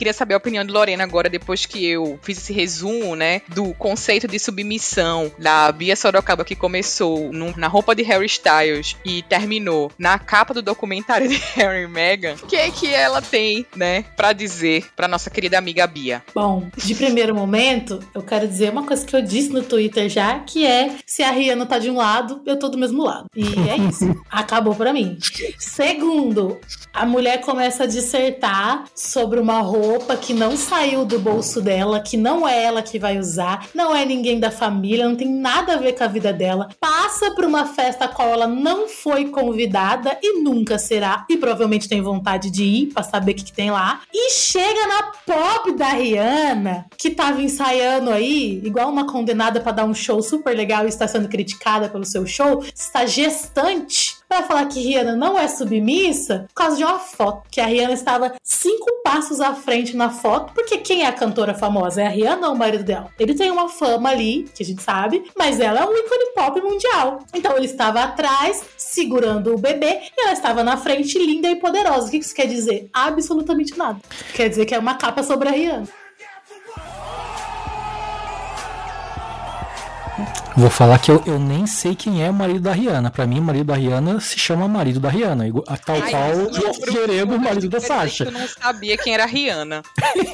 queria 0.02 0.14
saber 0.14 0.34
a 0.34 0.38
opinião 0.38 0.66
de 0.66 0.72
Lorena 0.72 1.04
agora, 1.04 1.30
depois 1.30 1.68
que 1.68 1.86
eu 1.86 2.18
fiz 2.24 2.40
esse 2.40 2.52
resumo, 2.52 3.16
né, 3.16 3.44
do 3.50 3.72
conceito 3.76 4.28
de 4.28 4.40
submissão 4.40 5.32
da 5.38 5.72
Bia 5.72 5.96
Sorocaba, 5.96 6.44
que 6.44 6.56
começou 6.56 7.32
no, 7.32 7.56
na 7.56 7.68
roupa 7.68 7.94
de 7.94 8.02
Harry 8.02 8.26
Styles 8.26 8.96
e 9.06 9.22
terminou 9.22 9.92
na 10.00 10.18
capa 10.18 10.56
do 10.56 10.62
documentário 10.64 11.30
de 11.30 11.36
Harry 11.54 11.84
e 11.84 11.88
Meghan. 11.88 12.34
O 12.42 12.48
que 12.48 12.56
é 12.56 12.72
que 12.72 12.92
ela 12.92 13.22
tem, 13.22 13.64
né, 13.76 14.04
para 14.18 14.34
dizer 14.34 14.88
pra 14.96 15.08
nossa 15.08 15.30
querida 15.30 15.60
amiga 15.60 15.86
Bia? 15.86 16.24
Bom, 16.34 16.68
de 16.76 16.96
primeiro 16.96 17.36
momento, 17.36 18.00
eu 18.16 18.24
quero 18.24 18.48
dizer 18.48 18.72
uma 18.72 18.88
coisa 18.88 19.06
que 19.06 19.16
eu 19.16 19.22
disse 19.22 19.50
no 19.50 19.62
Twitter 19.62 20.10
já, 20.10 20.40
que 20.40 20.66
é 20.66 20.96
se 21.06 21.22
a 21.22 21.30
Rihanna 21.30 21.68
tá 21.68 21.78
de 21.78 21.92
um 21.92 21.98
lado, 21.98 22.42
eu 22.48 22.58
tô 22.58 22.70
do 22.70 22.78
mesmo 22.80 23.04
lado. 23.04 23.28
E 23.36 23.44
é 23.70 23.78
isso. 23.78 24.20
Acabou 24.32 24.74
pra 24.74 24.92
mim. 24.92 25.20
Segundo, 25.60 26.60
a 26.92 27.06
mulher 27.06 27.42
começa 27.42 27.84
a 27.84 27.88
dissertar 27.88 28.86
sobre 28.96 29.40
uma 29.40 29.62
roupa 29.62 29.91
que 30.22 30.34
não 30.34 30.56
saiu 30.56 31.04
do 31.04 31.20
bolso 31.20 31.62
dela, 31.62 32.00
que 32.00 32.16
não 32.16 32.48
é 32.48 32.64
ela 32.64 32.82
que 32.82 33.00
vai 33.00 33.18
usar, 33.18 33.68
não 33.74 33.96
é 33.96 34.06
ninguém 34.06 34.40
da 34.40 34.52
família, 34.52 35.08
não 35.08 35.16
tem 35.16 35.30
nada 35.30 35.74
a 35.74 35.78
ver 35.78 35.94
com 35.94 36.04
a 36.04 36.08
vida 36.08 36.32
dela. 36.32 36.70
Passa 36.80 37.32
por 37.32 37.44
uma 37.44 37.66
festa 37.66 38.06
a 38.06 38.08
qual 38.08 38.30
ela 38.30 38.48
não 38.48 38.88
foi 38.88 39.26
convidada 39.26 40.18
e 40.22 40.42
nunca 40.42 40.78
será, 40.78 41.26
e 41.30 41.38
provavelmente 41.38 41.90
tem 41.90 42.02
vontade 42.02 42.50
de 42.50 42.64
ir 42.64 42.88
pra 42.88 43.04
saber 43.04 43.34
o 43.34 43.36
que, 43.36 43.46
que 43.46 43.54
tem 43.54 43.72
lá. 43.72 44.02
E 44.14 44.32
chega 44.32 44.88
na 44.88 45.04
pop 45.26 45.72
da 45.74 45.90
Rihanna, 45.90 46.86
que 46.98 47.10
tava 47.10 47.42
ensaiando 47.42 48.12
aí, 48.12 48.62
igual 48.64 48.90
uma 48.90 49.06
condenada 49.06 49.60
para 49.60 49.72
dar 49.72 49.86
um 49.86 49.94
show 49.94 50.22
super 50.22 50.56
legal 50.56 50.86
e 50.86 50.90
está 50.90 51.08
sendo 51.08 51.28
criticada 51.28 51.90
pelo 51.90 52.06
seu 52.06 52.26
show, 52.26 52.64
está 52.74 53.06
gestante 53.06 54.21
para 54.32 54.44
falar 54.44 54.66
que 54.68 54.80
Rihanna 54.80 55.14
não 55.14 55.38
é 55.38 55.46
submissa 55.46 56.46
por 56.48 56.54
causa 56.54 56.78
de 56.78 56.86
uma 56.86 57.00
foto. 57.00 57.44
Que 57.52 57.60
a 57.60 57.66
Rihanna 57.66 57.92
estava 57.92 58.34
cinco 58.42 58.90
passos 59.04 59.42
à 59.42 59.54
frente 59.54 59.94
na 59.94 60.10
foto, 60.10 60.54
porque 60.54 60.78
quem 60.78 61.02
é 61.02 61.08
a 61.08 61.12
cantora 61.12 61.54
famosa? 61.54 62.02
É 62.02 62.08
a 62.08 62.10
Rihanna 62.10 62.48
ou 62.48 62.56
o 62.56 62.58
marido 62.58 62.82
dela? 62.82 63.10
Ele 63.20 63.34
tem 63.34 63.52
uma 63.52 63.68
fama 63.68 64.10
ali, 64.10 64.50
que 64.56 64.64
a 64.64 64.66
gente 64.66 64.82
sabe, 64.82 65.30
mas 65.38 65.60
ela 65.60 65.82
é 65.82 65.86
um 65.86 65.94
ícone 65.94 66.34
pop 66.34 66.62
mundial. 66.62 67.20
Então 67.34 67.58
ele 67.58 67.66
estava 67.66 68.02
atrás, 68.02 68.64
segurando 68.78 69.54
o 69.54 69.58
bebê, 69.58 70.00
e 70.18 70.22
ela 70.22 70.32
estava 70.32 70.64
na 70.64 70.78
frente, 70.78 71.20
linda 71.20 71.50
e 71.50 71.58
poderosa. 71.58 72.08
O 72.08 72.12
que 72.12 72.18
isso 72.18 72.34
quer 72.34 72.48
dizer? 72.48 72.90
Absolutamente 72.94 73.78
nada. 73.78 74.00
Quer 74.34 74.48
dizer 74.48 74.66
que 74.66 74.74
é 74.74 74.80
uma 74.80 74.96
capa 74.96 75.24
sobre 75.24 75.50
a 75.50 75.52
Rihanna. 75.52 76.01
Vou 80.56 80.70
falar 80.70 81.00
que 81.00 81.10
eu, 81.10 81.24
eu 81.26 81.40
nem 81.40 81.66
sei 81.66 81.96
quem 81.96 82.24
é 82.24 82.30
o 82.30 82.34
marido 82.34 82.60
da 82.60 82.74
Rihanna. 82.74 83.10
Pra 83.10 83.26
mim, 83.26 83.40
o 83.40 83.44
marido 83.44 83.66
da 83.68 83.76
Rihanna 83.76 84.20
se 84.20 84.38
chama 84.38 84.68
marido 84.68 85.00
da 85.00 85.10
Rihanna. 85.10 85.46
Tal 85.86 85.96
Ai, 85.96 86.12
qual 86.12 86.32
o 86.70 86.74
Figueiredo, 86.74 87.36
o 87.36 87.40
marido 87.40 87.70
da 87.70 87.80
Sasha. 87.80 88.26
Tu 88.26 88.32
não 88.32 88.48
sabia 88.48 88.98
quem 88.98 89.14
era 89.14 89.24
a 89.24 89.28
Rihanna. 89.28 89.82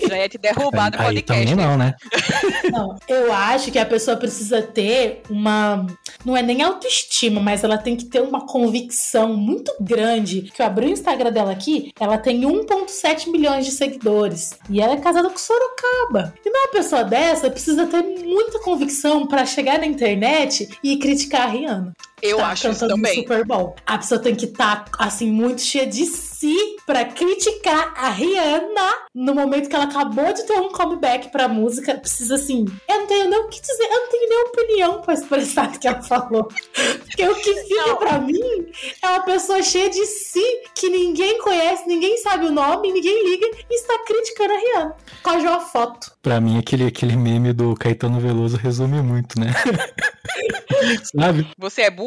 Já 0.08 0.18
ia 0.18 0.30
te 0.30 0.38
derrubar 0.38 0.90
do 0.90 1.00
Aí, 1.00 1.08
aí 1.08 1.16
podcast. 1.16 1.46
também 1.52 1.66
não, 1.66 1.78
né? 1.78 1.94
Não, 2.72 2.98
eu 3.08 3.32
acho 3.32 3.72
que 3.72 3.80
a 3.80 3.86
pessoa 3.86 4.18
precisa 4.18 4.62
ter 4.62 5.22
uma. 5.30 5.86
Não 6.26 6.36
é 6.36 6.42
nem 6.42 6.62
autoestima, 6.62 7.40
mas 7.40 7.64
ela 7.64 7.78
tem 7.78 7.96
que 7.96 8.06
ter 8.06 8.22
uma 8.22 8.46
convicção 8.46 9.34
muito 9.36 9.74
grande. 9.80 10.42
Que 10.54 10.62
eu 10.62 10.66
abri 10.66 10.88
o 10.88 10.90
Instagram 10.90 11.32
dela 11.32 11.52
aqui, 11.52 11.92
ela 12.00 12.18
tem 12.18 12.42
1,7 12.42 13.32
milhões 13.32 13.66
de 13.66 13.72
seguidores. 13.72 14.58
E 14.70 14.82
ela 14.82 14.94
é 14.94 14.98
casada 14.98 15.30
com 15.30 15.38
Sorocaba. 15.38 16.34
E 16.46 16.50
uma 16.50 16.68
pessoa 16.70 17.04
dessa 17.04 17.50
precisa 17.50 17.88
ter 17.88 18.02
muita 18.02 18.60
convicção 18.60 19.26
pra 19.26 19.46
chegar 19.46 19.80
na 19.80 19.86
internet 19.86 20.07
e 20.84 20.98
criticar 20.98 21.50
a 21.50 21.52
Rihanna. 21.52 21.94
Eu 22.22 22.38
tá 22.38 22.48
acho 22.48 22.70
isso 22.70 22.88
também. 22.88 23.16
Super 23.16 23.46
Bowl. 23.46 23.76
A 23.86 23.98
pessoa 23.98 24.20
tem 24.20 24.36
que 24.36 24.46
estar, 24.46 24.86
assim, 24.98 25.30
muito 25.32 25.62
cheia 25.62 25.86
de 25.86 26.06
si 26.06 26.56
pra 26.86 27.06
criticar 27.06 27.94
a 27.96 28.10
Rihanna 28.10 28.94
no 29.14 29.36
momento 29.36 29.70
que 29.70 29.76
ela 29.76 29.86
acabou 29.86 30.34
de 30.34 30.44
ter 30.44 30.54
um 30.54 30.70
comeback 30.70 31.32
pra 31.32 31.48
música. 31.48 31.96
Precisa, 31.96 32.36
assim, 32.36 32.66
eu 32.88 33.00
não 33.00 33.08
tenho 33.08 33.30
nem 33.30 33.40
o 33.40 33.48
que 33.48 33.62
dizer, 33.62 33.84
eu 33.84 34.02
não 34.02 34.10
tenho 34.10 34.30
nem 34.30 34.44
opinião 34.46 35.02
pra 35.02 35.14
expressar 35.14 35.70
o 35.70 35.80
que 35.80 35.88
ela 35.88 36.02
falou. 36.02 36.46
Porque 36.46 37.28
o 37.28 37.36
que 37.36 37.54
fica 37.64 37.88
Não. 37.88 37.98
pra 37.98 38.20
mim 38.20 38.66
é 39.04 39.08
uma 39.10 39.24
pessoa 39.24 39.62
cheia 39.62 39.90
de 39.90 40.06
si 40.06 40.44
que 40.74 40.90
ninguém 40.90 41.40
conhece, 41.40 41.88
ninguém 41.88 42.18
sabe 42.18 42.48
o 42.48 42.52
nome, 42.52 42.92
ninguém 42.92 43.30
liga 43.30 43.48
e 43.70 43.76
está 43.76 44.00
criticando 44.06 44.54
a 44.54 44.58
Rihanna. 44.58 44.96
Com 45.22 45.30
a 45.30 45.34
uma 45.34 45.60
foto. 45.60 46.12
Pra 46.22 46.42
mim, 46.42 46.58
aquele, 46.58 46.86
aquele 46.86 47.16
meme 47.16 47.54
do 47.54 47.76
Caetano 47.76 48.20
Veloso 48.20 48.58
resume 48.58 49.02
muito, 49.02 49.40
né? 49.40 49.48
Sabe? 51.16 51.48
Você 51.58 51.82
é 51.84 51.90
burra? 51.90 52.07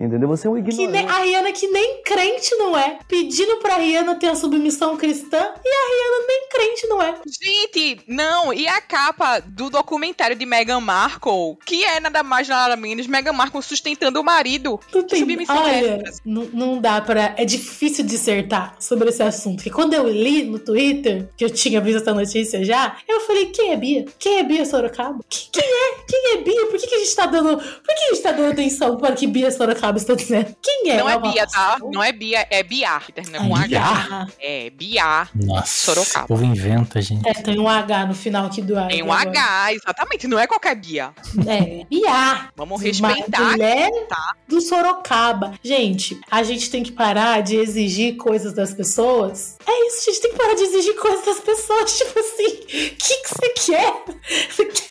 Entendeu? 0.00 0.28
Você 0.28 0.46
é 0.46 0.50
um 0.50 0.54
Que 0.54 0.70
ignorante. 0.70 0.92
nem, 0.92 1.06
a 1.06 1.18
Rihanna 1.18 1.52
que 1.52 1.66
nem 1.68 2.02
crente 2.02 2.54
não 2.56 2.76
é. 2.76 2.98
Pedindo 3.06 3.56
pra 3.58 3.76
Rihanna 3.76 4.14
ter 4.16 4.28
a 4.28 4.34
submissão 4.34 4.96
cristã 4.96 5.36
e 5.36 5.68
a 5.68 5.86
Rihanna 5.88 6.26
nem 6.26 6.48
crente 6.48 6.86
não 6.88 7.02
é. 7.02 7.14
Gente, 7.26 8.00
não, 8.08 8.52
e 8.52 8.66
a 8.66 8.80
capa 8.80 9.40
do 9.40 9.68
documentário 9.68 10.34
de 10.36 10.46
Meghan 10.46 10.80
Markle, 10.80 11.56
que 11.66 11.84
é 11.84 12.00
nada 12.00 12.22
mais 12.22 12.48
nada 12.48 12.76
menos 12.76 13.06
Meghan 13.06 13.32
Markle 13.32 13.62
sustentando 13.62 14.20
o 14.20 14.24
marido. 14.24 14.80
Que 14.90 15.02
tem, 15.02 15.18
submissão 15.20 15.56
é 15.56 15.60
olha, 15.60 16.02
essa? 16.06 16.20
não, 16.24 16.44
não 16.52 16.80
dá 16.80 17.00
pra. 17.00 17.34
É 17.36 17.44
difícil 17.44 18.04
dissertar 18.04 18.76
sobre 18.80 19.10
esse 19.10 19.22
assunto. 19.22 19.56
Porque 19.56 19.70
quando 19.70 19.92
eu 19.94 20.08
li 20.08 20.44
no 20.44 20.58
Twitter, 20.58 21.28
que 21.36 21.44
eu 21.44 21.50
tinha 21.50 21.80
visto 21.80 22.00
essa 22.00 22.14
notícia 22.14 22.64
já, 22.64 22.96
eu 23.06 23.20
falei: 23.20 23.46
quem 23.46 23.72
é 23.72 23.76
Bia? 23.76 24.04
Quem 24.18 24.38
é 24.38 24.42
Bia 24.42 24.64
Sorocaba? 24.64 25.18
Que- 25.28 25.50
Quem 25.52 25.64
é? 25.64 25.94
Quem 26.08 26.32
é 26.32 26.36
Bia? 26.42 26.66
Por 26.66 26.78
que, 26.80 26.86
que 26.86 26.94
a 26.94 26.98
gente 26.98 27.14
tá 27.14 27.26
dando. 27.26 27.56
Por 27.58 27.94
que 27.94 28.04
a 28.04 28.08
gente 28.14 28.22
tá 28.22 28.32
dando 28.32 28.52
atenção 28.52 28.96
para 28.96 29.14
que 29.14 29.26
Bia 29.26 29.50
Sorocaba 29.50 29.89
está 29.98 30.14
dizendo? 30.14 30.54
Quem 30.62 30.90
é? 30.90 30.98
Não 30.98 31.08
é 31.08 31.16
uma 31.16 31.30
Bia, 31.32 31.46
tá? 31.46 31.78
Não 31.92 32.02
é 32.02 32.12
Bia, 32.12 32.46
é 32.50 32.62
Bia, 32.62 33.00
que 33.00 33.12
termina 33.12 33.38
com 33.38 33.54
Ah, 33.54 33.60
H. 33.60 33.66
Bia. 33.66 34.28
É, 34.40 34.70
Bia. 34.70 35.28
Nossa, 35.34 35.66
Sorocaba. 35.66 36.24
o 36.24 36.28
povo 36.28 36.44
inventa, 36.44 37.00
gente. 37.00 37.28
É, 37.28 37.32
tem 37.34 37.58
um 37.58 37.68
H 37.68 38.06
no 38.06 38.14
final 38.14 38.46
aqui 38.46 38.62
do 38.62 38.78
ar. 38.78 38.88
Tem 38.88 39.02
um 39.02 39.12
H, 39.12 39.72
exatamente. 39.74 40.26
Não 40.26 40.38
é 40.38 40.46
qualquer 40.46 40.74
Bia. 40.74 41.10
É, 41.46 41.84
Bia. 41.84 42.50
Vamos 42.56 42.80
Uma 42.80 42.86
respeitar. 42.86 43.50
mulher 43.52 43.90
tá? 44.08 44.34
do 44.48 44.60
Sorocaba. 44.60 45.54
Gente, 45.62 46.20
a 46.30 46.42
gente 46.42 46.70
tem 46.70 46.82
que 46.82 46.92
parar 46.92 47.42
de 47.42 47.56
exigir 47.56 48.16
coisas 48.16 48.52
das 48.52 48.72
pessoas. 48.74 49.56
É 49.66 49.86
isso, 49.88 50.00
a 50.08 50.12
gente 50.12 50.20
tem 50.22 50.30
que 50.32 50.36
parar 50.38 50.54
de 50.54 50.62
exigir 50.62 50.96
coisas 50.96 51.24
das 51.24 51.40
pessoas. 51.40 51.90
Tipo 51.98 52.18
assim, 52.18 52.46
o 52.46 52.66
que 52.66 52.94
que 52.96 53.28
você 53.28 53.48
quer? 53.66 53.94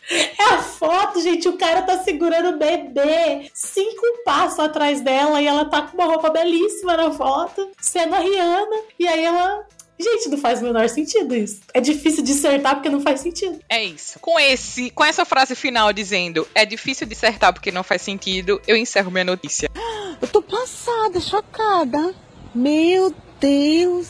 É 0.10 0.54
a 0.54 0.58
foto, 0.58 1.20
gente. 1.22 1.48
O 1.48 1.56
cara 1.56 1.82
tá 1.82 2.02
segurando 2.02 2.56
o 2.56 2.58
bebê 2.58 3.48
cinco 3.54 4.02
passos 4.24 4.58
atrás 4.58 4.89
dela 4.98 5.40
e 5.40 5.46
ela 5.46 5.66
tá 5.66 5.82
com 5.82 5.96
uma 5.96 6.06
roupa 6.06 6.30
belíssima 6.30 6.96
na 6.96 7.12
foto, 7.12 7.70
sendo 7.80 8.14
a 8.14 8.18
Rihanna. 8.18 8.76
E 8.98 9.06
aí 9.06 9.24
ela. 9.24 9.64
Gente, 9.96 10.30
não 10.30 10.38
faz 10.38 10.60
o 10.60 10.64
menor 10.64 10.88
sentido 10.88 11.34
isso. 11.34 11.60
É 11.74 11.80
difícil 11.80 12.24
dissertar 12.24 12.74
porque 12.74 12.88
não 12.88 13.02
faz 13.02 13.20
sentido. 13.20 13.60
É 13.68 13.84
isso. 13.84 14.18
Com 14.18 14.40
esse, 14.40 14.90
com 14.90 15.04
essa 15.04 15.26
frase 15.26 15.54
final 15.54 15.92
dizendo 15.92 16.48
é 16.54 16.64
difícil 16.64 17.06
dissertar 17.06 17.52
porque 17.52 17.70
não 17.70 17.84
faz 17.84 18.00
sentido, 18.00 18.60
eu 18.66 18.76
encerro 18.76 19.10
minha 19.10 19.24
notícia. 19.24 19.70
Eu 20.20 20.28
tô 20.28 20.42
passada, 20.42 21.18
chocada. 21.18 22.14
Meu 22.54 23.14
Deus. 23.40 24.08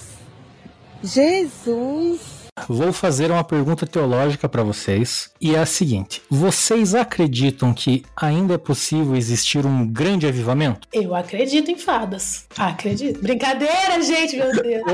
Jesus. 1.04 2.39
Vou 2.68 2.92
fazer 2.92 3.30
uma 3.30 3.44
pergunta 3.44 3.86
teológica 3.86 4.48
para 4.48 4.62
vocês 4.62 5.30
e 5.40 5.54
é 5.54 5.58
a 5.58 5.66
seguinte: 5.66 6.22
vocês 6.30 6.94
acreditam 6.94 7.72
que 7.72 8.04
ainda 8.16 8.54
é 8.54 8.58
possível 8.58 9.16
existir 9.16 9.66
um 9.66 9.86
grande 9.86 10.26
avivamento? 10.26 10.88
Eu 10.92 11.14
acredito 11.14 11.70
em 11.70 11.78
fadas. 11.78 12.46
Acredito. 12.56 13.20
Brincadeira, 13.20 14.02
gente, 14.02 14.36
meu 14.36 14.52
Deus. 14.52 14.84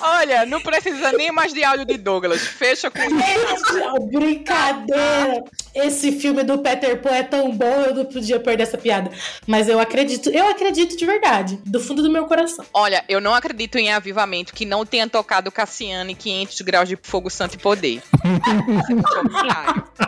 Olha, 0.00 0.46
não 0.46 0.60
precisa 0.60 1.12
nem 1.12 1.30
mais 1.32 1.52
de 1.52 1.64
áudio 1.64 1.86
de 1.86 1.96
Douglas. 1.96 2.40
Fecha 2.40 2.90
com 2.90 2.98
Gente, 2.98 4.08
brincadeira. 4.12 5.42
Esse 5.74 6.12
filme 6.12 6.42
do 6.42 6.58
Peter 6.58 7.00
Pan 7.00 7.10
é 7.10 7.22
tão 7.22 7.52
bom, 7.52 7.84
eu 7.86 7.94
não 7.94 8.04
podia 8.04 8.40
perder 8.40 8.62
essa 8.62 8.78
piada. 8.78 9.10
Mas 9.46 9.68
eu 9.68 9.78
acredito, 9.78 10.30
eu 10.30 10.48
acredito 10.48 10.96
de 10.96 11.04
verdade, 11.04 11.58
do 11.64 11.80
fundo 11.80 12.02
do 12.02 12.10
meu 12.10 12.24
coração. 12.26 12.64
Olha, 12.72 13.04
eu 13.08 13.20
não 13.20 13.34
acredito 13.34 13.76
em 13.76 13.92
avivamento 13.92 14.54
que 14.54 14.64
não 14.64 14.86
tenha 14.86 15.08
tocado 15.08 15.52
Cassiane 15.52 16.14
500 16.14 16.60
graus 16.62 16.88
de 16.88 16.98
fogo 17.02 17.30
santo 17.30 17.54
e 17.54 17.58
poder. 17.58 18.02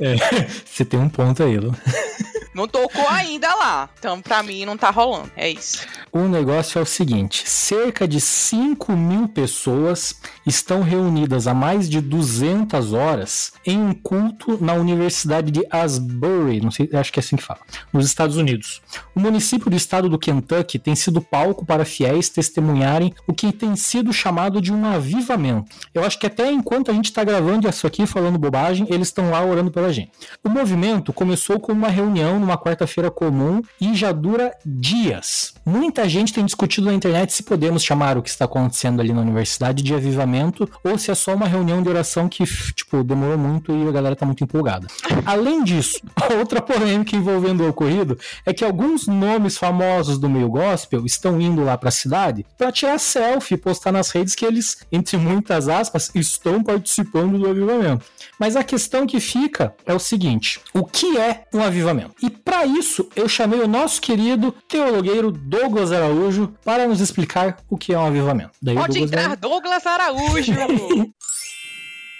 É, 0.00 0.16
você 0.64 0.84
tem 0.84 0.98
um 0.98 1.08
ponto 1.08 1.42
aí, 1.42 1.56
Lu. 1.56 1.72
não 2.56 2.66
tocou 2.66 3.06
ainda 3.08 3.54
lá. 3.54 3.88
Então, 3.98 4.22
pra 4.22 4.42
mim, 4.42 4.64
não 4.64 4.76
tá 4.76 4.90
rolando. 4.90 5.30
É 5.36 5.48
isso. 5.48 5.86
O 6.10 6.20
negócio 6.20 6.78
é 6.78 6.82
o 6.82 6.86
seguinte: 6.86 7.48
cerca 7.48 8.08
de 8.08 8.20
5 8.20 8.92
mil 8.92 9.28
pessoas 9.28 10.18
estão 10.46 10.80
reunidas 10.80 11.46
há 11.46 11.52
mais 11.52 11.90
de 11.90 12.00
200 12.00 12.94
horas 12.94 13.52
em 13.66 13.78
um 13.78 13.92
culto 13.92 14.56
na 14.64 14.72
Universidade 14.72 15.50
de 15.50 15.66
Asbury, 15.70 16.60
não 16.60 16.70
sei, 16.70 16.88
acho 16.94 17.12
que 17.12 17.18
é 17.18 17.22
assim 17.22 17.36
que 17.36 17.42
fala, 17.42 17.60
nos 17.92 18.06
Estados 18.06 18.36
Unidos. 18.36 18.80
O 19.14 19.20
município 19.20 19.68
do 19.68 19.76
estado 19.76 20.08
do 20.08 20.18
Kentucky 20.18 20.78
tem 20.78 20.94
sido 20.94 21.20
palco 21.20 21.66
para 21.66 21.84
fiéis 21.84 22.28
testemunharem 22.30 23.12
o 23.26 23.34
que 23.34 23.52
tem 23.52 23.76
sido 23.76 24.12
chamado 24.12 24.62
de 24.62 24.72
um 24.72 24.86
avivamento. 24.86 25.76
Eu 25.92 26.04
acho 26.04 26.18
que 26.18 26.26
até 26.26 26.50
enquanto 26.50 26.90
a 26.90 26.94
gente 26.94 27.06
está 27.06 27.24
gravando 27.24 27.68
isso 27.68 27.86
aqui, 27.86 28.06
falando 28.06 28.38
bobagem, 28.38 28.86
eles 28.88 29.08
estão 29.08 29.30
lá 29.30 29.44
orando 29.44 29.70
pela 29.70 29.92
gente. 29.92 30.12
O 30.42 30.48
movimento 30.48 31.12
começou 31.12 31.60
com 31.60 31.72
uma 31.72 31.88
reunião 31.88 32.38
numa 32.46 32.56
quarta-feira 32.56 33.10
comum 33.10 33.60
e 33.80 33.94
já 33.94 34.12
dura 34.12 34.52
dias. 34.64 35.52
Muita 35.64 36.08
gente 36.08 36.32
tem 36.32 36.44
discutido 36.44 36.86
na 36.86 36.94
internet 36.94 37.32
se 37.32 37.42
podemos 37.42 37.82
chamar 37.82 38.16
o 38.16 38.22
que 38.22 38.30
está 38.30 38.44
acontecendo 38.44 39.00
ali 39.00 39.12
na 39.12 39.20
universidade 39.20 39.82
de 39.82 39.92
avivamento 39.92 40.70
ou 40.84 40.96
se 40.96 41.10
é 41.10 41.14
só 41.14 41.34
uma 41.34 41.48
reunião 41.48 41.82
de 41.82 41.88
oração 41.88 42.28
que, 42.28 42.44
tipo, 42.72 43.02
demorou 43.02 43.36
muito 43.36 43.72
e 43.72 43.88
a 43.88 43.90
galera 43.90 44.14
tá 44.14 44.24
muito 44.24 44.44
empolgada. 44.44 44.86
Além 45.24 45.64
disso, 45.64 46.00
outra 46.38 46.62
polêmica 46.62 47.16
envolvendo 47.16 47.64
o 47.64 47.68
ocorrido 47.68 48.16
é 48.44 48.54
que 48.54 48.64
alguns 48.64 49.08
nomes 49.08 49.58
famosos 49.58 50.18
do 50.18 50.30
meio 50.30 50.48
gospel 50.48 51.04
estão 51.04 51.40
indo 51.40 51.64
lá 51.64 51.76
para 51.76 51.88
a 51.88 51.92
cidade 51.92 52.46
para 52.56 52.70
tirar 52.70 52.98
selfie 52.98 53.54
e 53.54 53.58
postar 53.58 53.90
nas 53.90 54.10
redes 54.10 54.36
que 54.36 54.44
eles, 54.44 54.78
entre 54.92 55.16
muitas 55.16 55.68
aspas, 55.68 56.12
estão 56.14 56.62
participando 56.62 57.38
do 57.38 57.50
avivamento. 57.50 58.06
Mas 58.38 58.54
a 58.54 58.62
questão 58.62 59.06
que 59.06 59.18
fica 59.18 59.74
é 59.84 59.92
o 59.92 59.98
seguinte: 59.98 60.60
o 60.72 60.84
que 60.84 61.18
é 61.18 61.44
um 61.52 61.62
avivamento? 61.62 62.14
E 62.22 62.35
para 62.44 62.64
isso 62.66 63.08
eu 63.16 63.28
chamei 63.28 63.60
o 63.60 63.68
nosso 63.68 64.00
querido 64.00 64.52
teologueiro 64.68 65.30
Douglas 65.30 65.92
Araújo 65.92 66.54
para 66.64 66.86
nos 66.86 67.00
explicar 67.00 67.58
o 67.68 67.76
que 67.76 67.92
é 67.92 67.98
um 67.98 68.06
avivamento. 68.06 68.52
Daí 68.60 68.74
Pode 68.74 68.98
Douglas 68.98 69.10
vai- 69.10 69.24
entrar 69.24 69.36
Douglas 69.36 69.86
Araújo. 69.86 70.52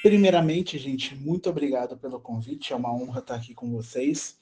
Primeiramente, 0.02 0.78
gente, 0.78 1.14
muito 1.16 1.50
obrigado 1.50 1.96
pelo 1.96 2.20
convite. 2.20 2.72
É 2.72 2.76
uma 2.76 2.92
honra 2.94 3.18
estar 3.20 3.34
aqui 3.34 3.54
com 3.54 3.70
vocês. 3.72 4.36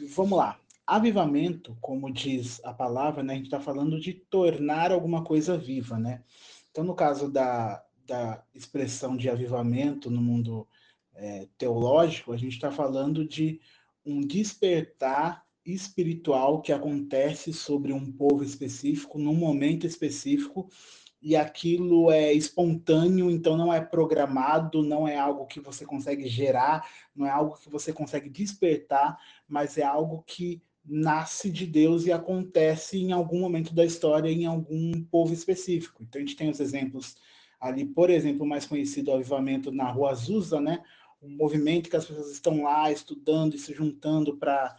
E 0.00 0.06
Vamos 0.06 0.36
lá. 0.38 0.58
Avivamento, 0.86 1.76
como 1.80 2.12
diz 2.12 2.60
a 2.64 2.72
palavra, 2.72 3.22
né, 3.22 3.34
a 3.34 3.36
gente 3.36 3.46
está 3.46 3.60
falando 3.60 3.98
de 4.00 4.12
tornar 4.12 4.92
alguma 4.92 5.22
coisa 5.24 5.56
viva, 5.56 5.98
né? 5.98 6.20
Então, 6.70 6.84
no 6.84 6.94
caso 6.94 7.30
da, 7.30 7.82
da 8.06 8.42
expressão 8.54 9.16
de 9.16 9.30
avivamento 9.30 10.10
no 10.10 10.20
mundo 10.20 10.66
eh, 11.14 11.46
teológico, 11.56 12.32
a 12.32 12.36
gente 12.36 12.54
está 12.54 12.70
falando 12.70 13.26
de 13.26 13.60
um 14.04 14.20
despertar 14.20 15.44
espiritual 15.64 16.60
que 16.60 16.72
acontece 16.72 17.52
sobre 17.52 17.92
um 17.92 18.12
povo 18.12 18.44
específico, 18.44 19.18
num 19.18 19.34
momento 19.34 19.86
específico, 19.86 20.68
e 21.22 21.34
aquilo 21.34 22.10
é 22.10 22.34
espontâneo, 22.34 23.30
então 23.30 23.56
não 23.56 23.72
é 23.72 23.80
programado, 23.80 24.82
não 24.82 25.08
é 25.08 25.16
algo 25.16 25.46
que 25.46 25.58
você 25.58 25.86
consegue 25.86 26.28
gerar, 26.28 26.86
não 27.16 27.26
é 27.26 27.30
algo 27.30 27.56
que 27.56 27.70
você 27.70 27.94
consegue 27.94 28.28
despertar, 28.28 29.18
mas 29.48 29.78
é 29.78 29.82
algo 29.82 30.22
que 30.26 30.62
nasce 30.84 31.50
de 31.50 31.66
Deus 31.66 32.04
e 32.04 32.12
acontece 32.12 32.98
em 32.98 33.10
algum 33.10 33.40
momento 33.40 33.74
da 33.74 33.86
história, 33.86 34.28
em 34.30 34.44
algum 34.44 35.02
povo 35.04 35.32
específico. 35.32 36.02
Então 36.02 36.20
a 36.20 36.24
gente 36.24 36.36
tem 36.36 36.50
os 36.50 36.60
exemplos 36.60 37.16
ali, 37.58 37.86
por 37.86 38.10
exemplo, 38.10 38.46
mais 38.46 38.66
conhecido 38.66 39.10
o 39.10 39.14
avivamento 39.14 39.72
na 39.72 39.90
Rua 39.90 40.10
Azusa, 40.10 40.60
né? 40.60 40.82
Um 41.24 41.36
movimento 41.36 41.88
que 41.88 41.96
as 41.96 42.04
pessoas 42.04 42.30
estão 42.30 42.62
lá 42.62 42.90
estudando 42.92 43.54
e 43.54 43.58
se 43.58 43.72
juntando 43.72 44.36
para 44.36 44.76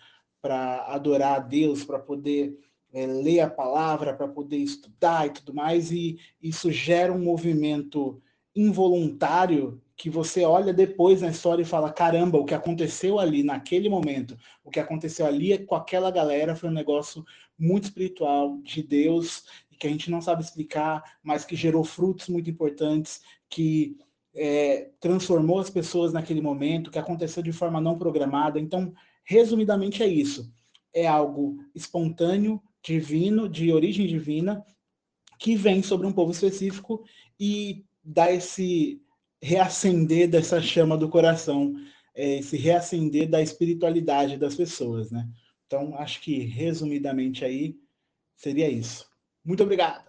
adorar 0.88 1.38
a 1.38 1.39
Deus, 1.39 1.84
para 1.84 1.97
poder 1.97 2.58
é, 2.93 3.05
ler 3.05 3.39
a 3.41 3.49
palavra, 3.49 4.13
para 4.13 4.27
poder 4.27 4.58
estudar 4.58 5.27
e 5.27 5.31
tudo 5.31 5.53
mais, 5.53 5.91
e 5.91 6.17
isso 6.41 6.71
gera 6.71 7.12
um 7.12 7.19
movimento 7.19 8.21
involuntário 8.55 9.81
que 9.97 10.10
você 10.10 10.43
olha 10.43 10.73
depois 10.73 11.21
na 11.21 11.29
história 11.29 11.62
e 11.62 11.65
fala: 11.65 11.91
caramba, 11.91 12.38
o 12.38 12.45
que 12.45 12.53
aconteceu 12.53 13.19
ali 13.19 13.43
naquele 13.43 13.89
momento, 13.89 14.38
o 14.63 14.69
que 14.69 14.79
aconteceu 14.79 15.25
ali 15.25 15.58
com 15.65 15.75
aquela 15.75 16.12
galera 16.12 16.55
foi 16.55 16.69
um 16.69 16.73
negócio 16.73 17.25
muito 17.58 17.86
espiritual 17.86 18.58
de 18.62 18.84
Deus 18.84 19.45
e 19.71 19.75
que 19.75 19.88
a 19.88 19.89
gente 19.89 20.12
não 20.12 20.21
sabe 20.21 20.43
explicar, 20.43 21.17
mas 21.23 21.45
que 21.45 21.55
gerou 21.55 21.84
frutos 21.84 22.27
muito 22.27 22.49
importantes, 22.49 23.21
que 23.49 23.97
é, 24.36 24.89
transformou 25.00 25.60
as 25.60 25.69
pessoas 25.69 26.12
naquele 26.12 26.41
momento, 26.41 26.91
que 26.91 27.00
aconteceu 27.00 27.41
de 27.41 27.52
forma 27.52 27.80
não 27.80 27.98
programada. 27.98 28.60
Então, 28.60 28.93
resumidamente, 29.24 30.04
é 30.04 30.08
isso. 30.08 30.52
É 30.93 31.08
algo 31.08 31.58
espontâneo, 31.74 32.62
divino, 32.84 33.48
de 33.48 33.71
origem 33.71 34.06
divina, 34.06 34.63
que 35.39 35.56
vem 35.56 35.82
sobre 35.82 36.06
um 36.06 36.12
povo 36.12 36.32
específico 36.32 37.04
e 37.39 37.86
dá 38.04 38.32
esse 38.32 39.02
reacender 39.41 40.30
dessa 40.30 40.62
chama 40.62 40.98
do 40.98 41.10
coração, 41.10 41.76
é, 42.15 42.39
esse 42.39 42.58
reacender 42.58 43.30
da 43.30 43.41
espiritualidade 43.41 44.38
das 44.38 44.56
pessoas, 44.56 45.12
né? 45.12 45.28
Então, 45.65 45.95
acho 45.98 46.21
que 46.21 46.39
resumidamente 46.39 47.43
aí 47.43 47.76
seria 48.36 48.69
isso. 48.69 49.06
Muito 49.43 49.63
obrigado. 49.63 50.06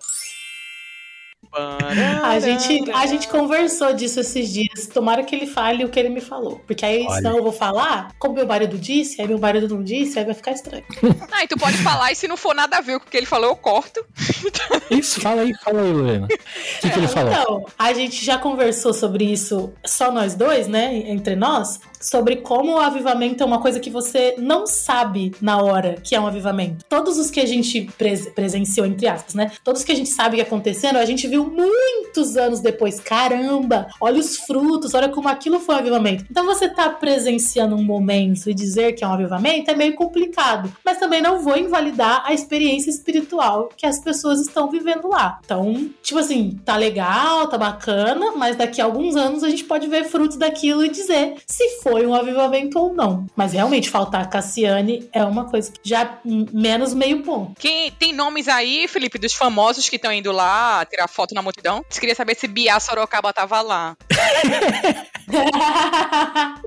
A 2.23 2.39
gente, 2.39 2.91
a 2.93 3.07
gente 3.07 3.29
conversou 3.29 3.93
disso 3.95 4.21
esses 4.21 4.53
dias. 4.53 4.87
Tomara 4.93 5.23
que 5.23 5.35
ele 5.35 5.47
fale 5.47 5.85
o 5.85 5.89
que 5.89 5.99
ele 5.99 6.09
me 6.09 6.21
falou. 6.21 6.61
Porque 6.67 6.85
aí, 6.85 7.05
Olha. 7.07 7.17
senão 7.17 7.37
eu 7.37 7.43
vou 7.43 7.53
falar, 7.53 8.13
como 8.19 8.35
meu 8.35 8.47
marido 8.47 8.77
disse, 8.77 9.21
aí 9.21 9.29
meu 9.29 9.39
marido 9.39 9.69
não 9.69 9.83
disse, 9.83 10.19
aí 10.19 10.25
vai 10.25 10.35
ficar 10.35 10.53
estranho. 10.53 10.85
Ah, 11.33 11.45
e 11.45 11.49
tu 11.49 11.59
pode 11.59 11.77
falar, 11.79 12.13
e 12.13 12.15
se 12.15 12.27
não 12.27 12.37
for 12.37 12.55
nada 12.55 12.79
a 12.79 12.81
ver 12.81 12.99
com 12.99 13.07
o 13.07 13.11
que 13.11 13.17
ele 13.17 13.27
falou, 13.27 13.51
eu 13.51 13.57
corto. 13.57 14.05
Isso, 14.91 15.21
fala 15.21 15.43
aí, 15.43 15.53
fala 15.63 15.83
aí, 15.83 15.93
Lorena. 15.93 16.27
O 16.27 16.81
que, 16.81 16.91
que 16.91 16.99
ele 16.99 17.09
falou? 17.09 17.33
Então, 17.33 17.67
a 17.79 17.93
gente 17.93 18.25
já 18.25 18.39
conversou 18.39 18.95
sobre 18.95 19.25
isso, 19.25 19.73
só 19.85 20.11
nós 20.11 20.35
dois, 20.35 20.67
né? 20.67 20.95
Entre 21.11 21.37
nós, 21.37 21.81
sobre 22.07 22.37
como 22.37 22.75
o 22.75 22.81
avivamento 22.81 23.43
é 23.43 23.47
uma 23.47 23.61
coisa 23.61 23.81
que 23.81 23.91
você 23.91 24.35
não 24.39 24.67
sabe 24.67 25.35
na 25.41 25.61
hora 25.61 25.97
que 26.03 26.15
é 26.15 26.21
um 26.21 26.27
avivamento. 26.27 26.85
Todos 26.89 27.19
os 27.19 27.31
que 27.31 27.41
a 27.41 27.47
gente 27.47 27.91
pres- 27.99 28.29
presenciou, 28.29 28.87
entre 28.87 29.09
aspas, 29.09 29.35
né? 29.35 29.51
Todos 29.65 29.83
que 29.83 29.93
a 29.93 29.95
gente 29.95 30.11
sabe 30.11 30.37
que 30.37 30.43
acontecendo, 30.43 30.97
a 30.97 31.05
gente 31.05 31.27
viu 31.27 31.45
muitos 31.45 32.37
anos 32.37 32.61
depois. 32.61 33.01
Caramba, 33.01 33.89
olha 34.01 34.21
os 34.21 34.37
frutos, 34.39 34.95
olha 34.95 35.09
como 35.09 35.29
aquilo 35.29 35.59
foi 35.59 35.75
um 35.75 35.79
avivamento. 35.79 36.25
Então 36.31 36.45
você 36.47 36.69
tá 36.69 36.89
presenciando 36.91 37.75
um 37.75 37.83
momento 37.83 38.49
e 38.49 38.55
dizer 38.55 38.93
que 38.93 39.03
é 39.03 39.09
um 39.09 39.13
avivamento 39.13 39.71
é 39.71 39.75
meio 39.75 39.95
complicado. 39.95 40.73
Mas 40.85 40.99
também 40.99 41.21
não 41.21 41.41
vou 41.41 41.57
invalidar 41.57 42.23
a 42.25 42.33
experiência 42.33 42.91
espiritual 42.91 43.71
que 43.77 43.87
as 43.87 43.99
pessoas 43.99 44.41
estão 44.41 44.71
vivendo 44.71 45.09
lá. 45.09 45.41
Então, 45.45 45.91
tipo 46.03 46.21
assim, 46.21 46.61
tá 46.65 46.77
legal, 46.77 47.49
tá 47.49 47.59
bacana, 47.59 48.33
mas 48.37 48.57
daqui 48.57 48.81
a 48.81 48.85
alguns 48.85 49.17
anos 49.17 49.43
a 49.43 49.51
gente 49.51 49.65
pode 49.65 49.87
ver 49.89 50.05
frutos 50.05 50.37
daquilo 50.37 50.85
e 50.85 50.89
dizer 50.89 51.35
se 51.47 51.81
foi 51.83 51.96
um 52.05 52.15
avivamento 52.15 52.79
ou 52.79 52.93
não. 52.93 53.27
Mas 53.37 53.53
realmente, 53.53 53.89
faltar 53.89 54.23
a 54.23 54.27
Cassiane 54.27 55.09
é 55.13 55.23
uma 55.25 55.45
coisa 55.45 55.71
que 55.71 55.89
já 55.89 56.19
menos 56.53 56.93
meio 56.93 57.23
ponto. 57.23 57.55
Quem 57.59 57.93
tem 57.93 58.13
nomes 58.13 58.49
aí, 58.49 58.89
Felipe, 58.89 59.19
dos 59.19 59.33
famosos 59.33 59.89
que 59.89 59.97
estão 59.97 60.13
indo 60.13 60.33
lá 60.33 60.85
tirar 60.85 61.07
foto 61.07 61.35
na 61.35 61.43
multidão? 61.43 61.85
Queria 61.99 62.15
saber 62.15 62.35
se 62.35 62.49
Bia 62.49 62.79
Sorocaba 62.81 63.33
tava 63.33 63.61
lá. 63.61 63.97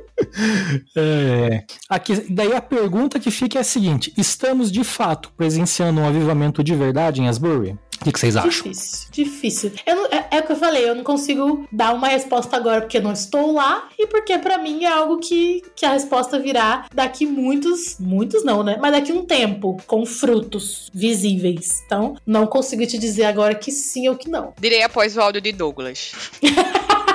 É, 0.95 1.63
aqui, 1.89 2.15
daí 2.29 2.53
a 2.53 2.61
pergunta 2.61 3.19
que 3.19 3.31
fica 3.31 3.57
é 3.57 3.61
a 3.61 3.63
seguinte: 3.63 4.13
estamos 4.17 4.71
de 4.71 4.83
fato 4.83 5.31
presenciando 5.35 6.01
um 6.01 6.07
avivamento 6.07 6.63
de 6.63 6.75
verdade 6.75 7.21
em 7.21 7.27
Asbury? 7.27 7.77
O 8.01 8.03
que, 8.03 8.11
que 8.13 8.19
vocês 8.19 8.37
acham? 8.37 8.71
Difícil, 8.71 9.07
difícil. 9.11 9.71
Eu 9.85 9.95
não- 9.95 10.05
é, 10.05 10.27
é 10.31 10.39
o 10.39 10.43
que 10.43 10.51
eu 10.51 10.55
falei, 10.55 10.87
eu 10.89 10.95
não 10.95 11.03
consigo 11.03 11.67
dar 11.71 11.93
uma 11.93 12.07
resposta 12.07 12.55
agora 12.55 12.81
porque 12.81 12.97
eu 12.97 13.01
não 13.01 13.11
estou 13.11 13.51
lá 13.53 13.89
e 13.97 14.07
porque 14.07 14.37
pra 14.37 14.57
mim 14.57 14.85
é 14.85 14.87
algo 14.87 15.17
que, 15.19 15.61
que 15.75 15.85
a 15.85 15.91
resposta 15.93 16.39
virá 16.39 16.85
daqui 16.93 17.25
muitos, 17.25 17.97
muitos 17.99 18.43
não, 18.45 18.63
né? 18.63 18.77
Mas 18.79 18.91
daqui 18.93 19.11
um 19.11 19.25
tempo, 19.25 19.77
com 19.85 20.05
frutos 20.05 20.89
visíveis. 20.93 21.81
Então, 21.85 22.15
não 22.25 22.47
consigo 22.47 22.85
te 22.85 22.97
dizer 22.97 23.25
agora 23.25 23.53
que 23.55 23.71
sim 23.71 24.07
ou 24.07 24.15
que 24.15 24.29
não. 24.29 24.53
Direi 24.59 24.83
após 24.83 25.17
o 25.17 25.21
áudio 25.21 25.41
de 25.41 25.51
Douglas. 25.51 26.11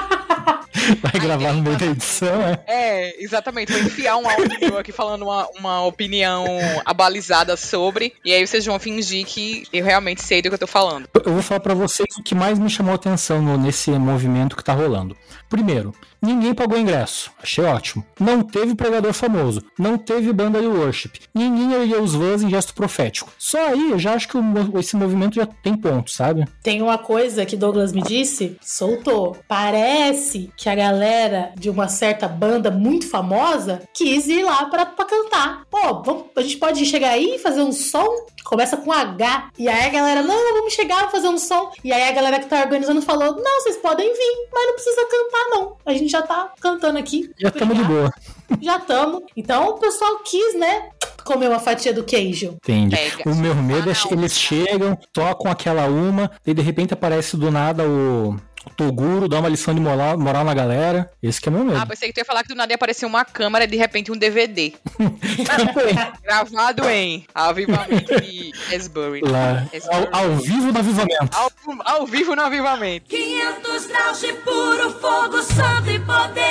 Vai 1.01 1.13
gravar 1.21 1.53
no 1.53 1.63
meio 1.63 1.77
da 1.79 1.87
edição, 1.87 2.43
é? 2.43 2.61
É, 2.67 3.23
exatamente. 3.23 3.73
Vou 3.73 3.81
enfiar 3.83 4.17
um 4.17 4.29
áudio 4.29 4.59
meu 4.61 4.79
aqui 4.79 4.93
falando 4.93 5.23
uma, 5.23 5.49
uma 5.59 5.85
opinião 5.87 6.47
abalizada 6.85 7.57
sobre. 7.57 8.15
E 8.25 8.33
aí 8.33 8.47
vocês 8.47 8.65
vão 8.65 8.79
fingir 8.79 9.25
que 9.27 9.65
eu 9.73 9.85
realmente 9.85 10.23
sei 10.23 10.43
do 10.43 10.49
que 10.49 10.55
eu 10.55 10.59
tô 10.59 10.67
falando. 10.67 11.09
Eu 11.25 11.33
vou 11.33 11.43
falar 11.43 11.61
pra 11.61 11.75
vocês 11.75 12.09
o 12.19 12.23
que 12.23 12.35
mais 12.35 12.59
me 12.59 12.69
chamou 12.71 12.93
a 12.93 12.97
atenção 12.97 13.41
no- 13.41 13.57
nesse 13.59 13.91
movimento 13.93 14.57
que 14.57 14.65
tá 14.65 14.73
rolando. 14.73 15.17
Primeiro, 15.49 15.95
ninguém 16.25 16.55
pagou 16.55 16.79
ingresso. 16.79 17.31
Achei 17.43 17.65
ótimo. 17.65 18.05
Não 18.19 18.43
teve 18.43 18.75
pregador 18.75 19.13
famoso. 19.13 19.63
Não 19.79 19.97
teve 19.99 20.33
banda 20.33 20.61
de 20.61 20.67
worship. 20.67 21.13
Ninguém 21.35 21.73
ergueu 21.73 22.03
os 22.03 22.15
vãs 22.15 22.43
em 22.43 22.51
gesto 22.51 22.75
profético. 22.75 23.31
Só 23.39 23.59
aí 23.69 23.91
eu 23.91 23.99
já 23.99 24.15
acho 24.15 24.29
que 24.29 24.39
esse 24.79 24.97
movimento 24.97 25.35
já 25.37 25.47
tem 25.47 25.77
ponto, 25.77 26.11
sabe? 26.11 26.45
Tem 26.63 26.81
uma 26.83 26.99
coisa 26.99 27.45
que 27.47 27.57
Douglas 27.57 27.93
me 27.93 28.03
disse, 28.03 28.57
soltou. 28.61 29.37
Parece 29.47 30.51
que 30.57 30.69
a 30.69 30.75
galera 30.75 31.53
de 31.57 31.69
uma 31.71 31.89
certa 31.89 32.27
banda 32.29 32.71
muito 32.71 33.09
famosa 33.09 33.83
quis 33.95 34.27
ir 34.29 34.43
lá 34.45 34.67
pra, 34.67 34.87
pra 34.87 35.05
cantar. 35.05 35.63
Pô, 35.71 36.03
vamos- 36.03 36.25
a 36.37 36.43
gente 36.43 36.57
pode 36.57 36.85
chegar 36.87 37.11
aí 37.11 37.35
e 37.37 37.39
fazer 37.39 37.63
um 37.63 37.73
som? 37.73 38.07
Começa 38.45 38.77
com 38.77 38.93
H. 38.93 39.51
E 39.59 39.69
aí 39.69 39.87
a 39.87 39.89
galera, 39.89 40.23
não, 40.23 40.55
vamos 40.55 40.73
chegar, 40.75 41.11
fazer 41.11 41.29
um 41.29 41.39
som. 41.39 41.71
E 41.83 41.93
aí 41.93 42.09
a 42.09 42.13
galera 42.13 42.39
que 42.39 42.47
tá 42.47 42.61
organizando 42.61 43.01
falou: 43.03 43.37
não, 43.37 43.61
vocês 43.63 43.77
podem 43.79 44.07
vir, 44.13 44.49
mas 44.53 44.67
não 44.67 44.75
precisa 44.75 45.07
cantar, 45.07 45.51
não. 45.51 45.77
A 45.87 45.93
gente 45.95 46.09
já 46.11 46.23
tá 46.23 46.53
cantando 46.61 46.99
aqui. 46.99 47.31
Já 47.39 47.49
estamos 47.49 47.77
de 47.77 47.85
boa. 47.85 48.13
Já 48.61 48.77
estamos. 48.77 49.23
Então 49.37 49.71
o 49.71 49.79
pessoal 49.79 50.19
quis, 50.19 50.55
né? 50.55 50.91
Comer 51.25 51.49
uma 51.49 51.59
fatia 51.59 51.93
do 51.95 52.05
queijo. 52.05 52.53
Entende? 52.63 52.95
Pega. 52.95 53.31
O 53.31 53.35
meu 53.35 53.55
medo 53.55 53.89
é 53.89 53.93
Ah, 53.93 53.97
que 53.97 54.15
não. 54.15 54.21
eles 54.23 54.39
chegam, 54.39 54.99
tocam 55.13 55.51
aquela 55.51 55.87
uma, 55.87 56.31
e 56.47 56.53
de 56.53 56.61
repente 56.61 56.93
aparece 56.93 57.37
do 57.39 57.51
nada 57.51 57.83
o 57.89 58.37
Toguro, 58.77 59.29
dá 59.29 59.39
uma 59.39 59.49
lição 59.49 59.75
de 59.75 59.81
moral, 59.81 60.19
moral 60.19 60.45
na 60.45 60.55
galera. 60.55 61.11
Esse 61.23 61.41
que 61.41 61.49
é 61.49 61.53
meu 61.53 61.65
medo. 61.65 61.79
Ah, 61.79 61.87
pensei 61.87 62.09
que 62.09 62.15
tu 62.15 62.19
ia 62.19 62.25
falar 62.25 62.43
que 62.43 62.49
do 62.49 62.55
nada 62.55 62.73
ia 62.73 62.77
aparecer 62.77 63.07
uma 63.07 63.25
câmera 63.25 63.65
e 63.65 63.69
de 63.69 63.77
repente 63.77 64.11
um 64.11 64.17
DVD. 64.17 64.73
Gravado 66.23 66.89
em 66.89 67.27
Avivamento 67.35 68.21
de 68.21 68.53
Esbury. 68.73 69.21
Lá, 69.23 69.67
Esbury. 69.73 70.09
ao, 70.13 70.23
ao 70.23 70.37
vivo 70.37 70.73
no 70.73 70.79
avivamento. 70.79 71.37
Ao, 71.37 71.51
ao 71.85 72.07
vivo 72.07 72.35
no 72.35 72.43
Avivamento. 72.43 73.07
500 73.09 73.87
graus 73.87 74.21
de 74.21 74.33
puro 74.33 74.91
fogo, 75.01 75.43
santo 75.43 75.91
e 75.91 75.99
poder. 76.01 76.45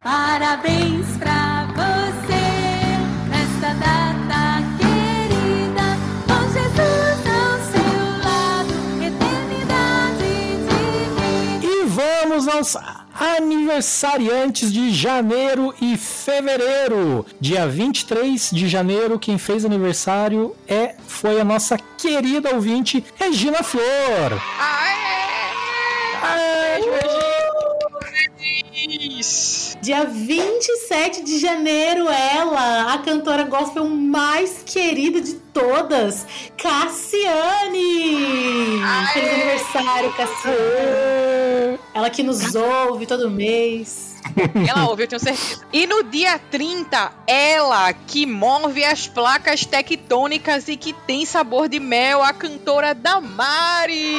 Parabéns 0.00 1.16
pra 1.18 1.53
aniversariantes 13.24 14.70
de 14.72 14.92
janeiro 14.92 15.74
e 15.80 15.96
fevereiro. 15.96 17.24
Dia 17.40 17.66
23 17.66 18.50
de 18.50 18.68
janeiro, 18.68 19.18
quem 19.18 19.38
fez 19.38 19.64
aniversário 19.64 20.54
é 20.68 20.94
foi 21.08 21.40
a 21.40 21.44
nossa 21.44 21.78
querida 21.96 22.54
ouvinte 22.54 23.02
Regina 23.18 23.62
Flor. 23.62 24.40
Aê! 24.60 25.13
Dia 29.84 30.06
27 30.06 31.22
de 31.22 31.38
janeiro, 31.38 32.08
ela, 32.08 32.94
a 32.94 32.98
cantora 33.00 33.44
gospel 33.44 33.86
mais 33.86 34.62
querida 34.64 35.20
de 35.20 35.34
todas, 35.34 36.26
Cassiane! 36.56 37.20
Feliz 39.12 39.30
aniversário, 39.30 40.10
Cassiane! 40.14 41.78
Ela 41.92 42.08
que 42.08 42.22
nos 42.22 42.54
ouve 42.54 43.04
todo 43.04 43.30
mês. 43.30 44.16
Ela 44.66 44.88
ouve, 44.88 45.02
eu 45.02 45.06
tenho 45.06 45.20
certeza. 45.20 45.66
E 45.70 45.86
no 45.86 46.02
dia 46.02 46.38
30, 46.38 47.12
ela 47.26 47.92
que 47.92 48.24
move 48.24 48.82
as 48.82 49.06
placas 49.06 49.66
tectônicas 49.66 50.66
e 50.66 50.78
que 50.78 50.94
tem 50.94 51.26
sabor 51.26 51.68
de 51.68 51.78
mel, 51.78 52.22
a 52.22 52.32
cantora 52.32 52.94
Damari. 52.94 54.16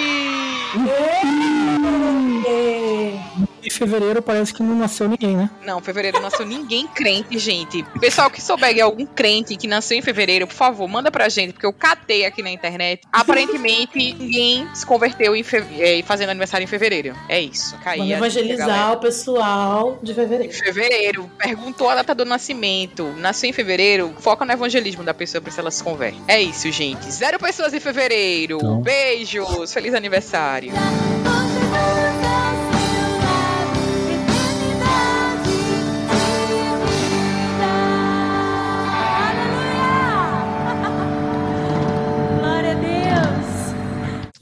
Em 3.66 3.70
fevereiro 3.70 4.22
parece 4.22 4.54
que 4.54 4.62
não 4.62 4.76
nasceu 4.76 5.10
ninguém, 5.10 5.36
né? 5.36 5.50
Não, 5.66 5.82
fevereiro 5.82 6.18
não 6.18 6.24
nasceu 6.30 6.46
ninguém 6.46 6.88
crente, 6.88 7.38
gente. 7.40 7.84
Pessoal 8.00 8.30
que 8.30 8.42
souber 8.42 8.74
de 8.74 8.82
algum 8.82 9.06
crente 9.06 9.56
que 9.56 9.68
nasceu 9.68 9.98
em 9.98 10.02
fevereiro, 10.02 10.46
por 10.46 10.54
favor, 10.54 10.88
manda 10.88 11.10
pra 11.12 11.28
gente, 11.30 11.54
porque 11.54 11.66
eu 11.66 11.74
catei 11.74 12.26
aqui 12.26 12.44
na 12.44 12.52
internet. 12.52 13.02
Aparentemente, 13.12 14.14
ninguém 14.14 14.68
se 14.74 14.86
converteu 14.86 15.36
em 15.36 15.44
fe... 15.44 15.64
eh, 15.80 16.04
fazendo 16.06 16.30
aniversário 16.30 16.64
em 16.64 16.68
fevereiro. 16.68 17.16
É 17.28 17.42
isso. 17.42 17.76
Caí. 17.84 17.98
Vamos 18.00 18.14
evangelizar 18.14 18.94
o 18.94 18.98
pessoal 18.98 20.00
de 20.02 20.12
Em 20.12 20.16
fevereiro. 20.16 20.54
fevereiro, 20.54 21.32
perguntou 21.38 21.90
a 21.90 21.96
data 21.96 22.14
do 22.14 22.24
nascimento. 22.26 23.04
Nasceu 23.18 23.50
em 23.50 23.54
fevereiro, 23.54 24.14
foca 24.20 24.46
no 24.46 24.52
evangelismo 24.52 25.04
da 25.04 25.14
pessoa 25.14 25.42
pra 25.42 25.52
se 25.52 25.60
ela 25.60 25.72
se 25.72 25.84
converte. 25.84 26.22
É 26.28 26.42
isso, 26.42 26.72
gente. 26.72 27.10
Zero 27.12 27.40
pessoas 27.40 27.74
em 27.74 27.80
fevereiro. 27.80 28.58
Então. 28.58 28.82
Beijos, 28.82 29.74
feliz 29.74 29.94
aniversário. 29.94 30.72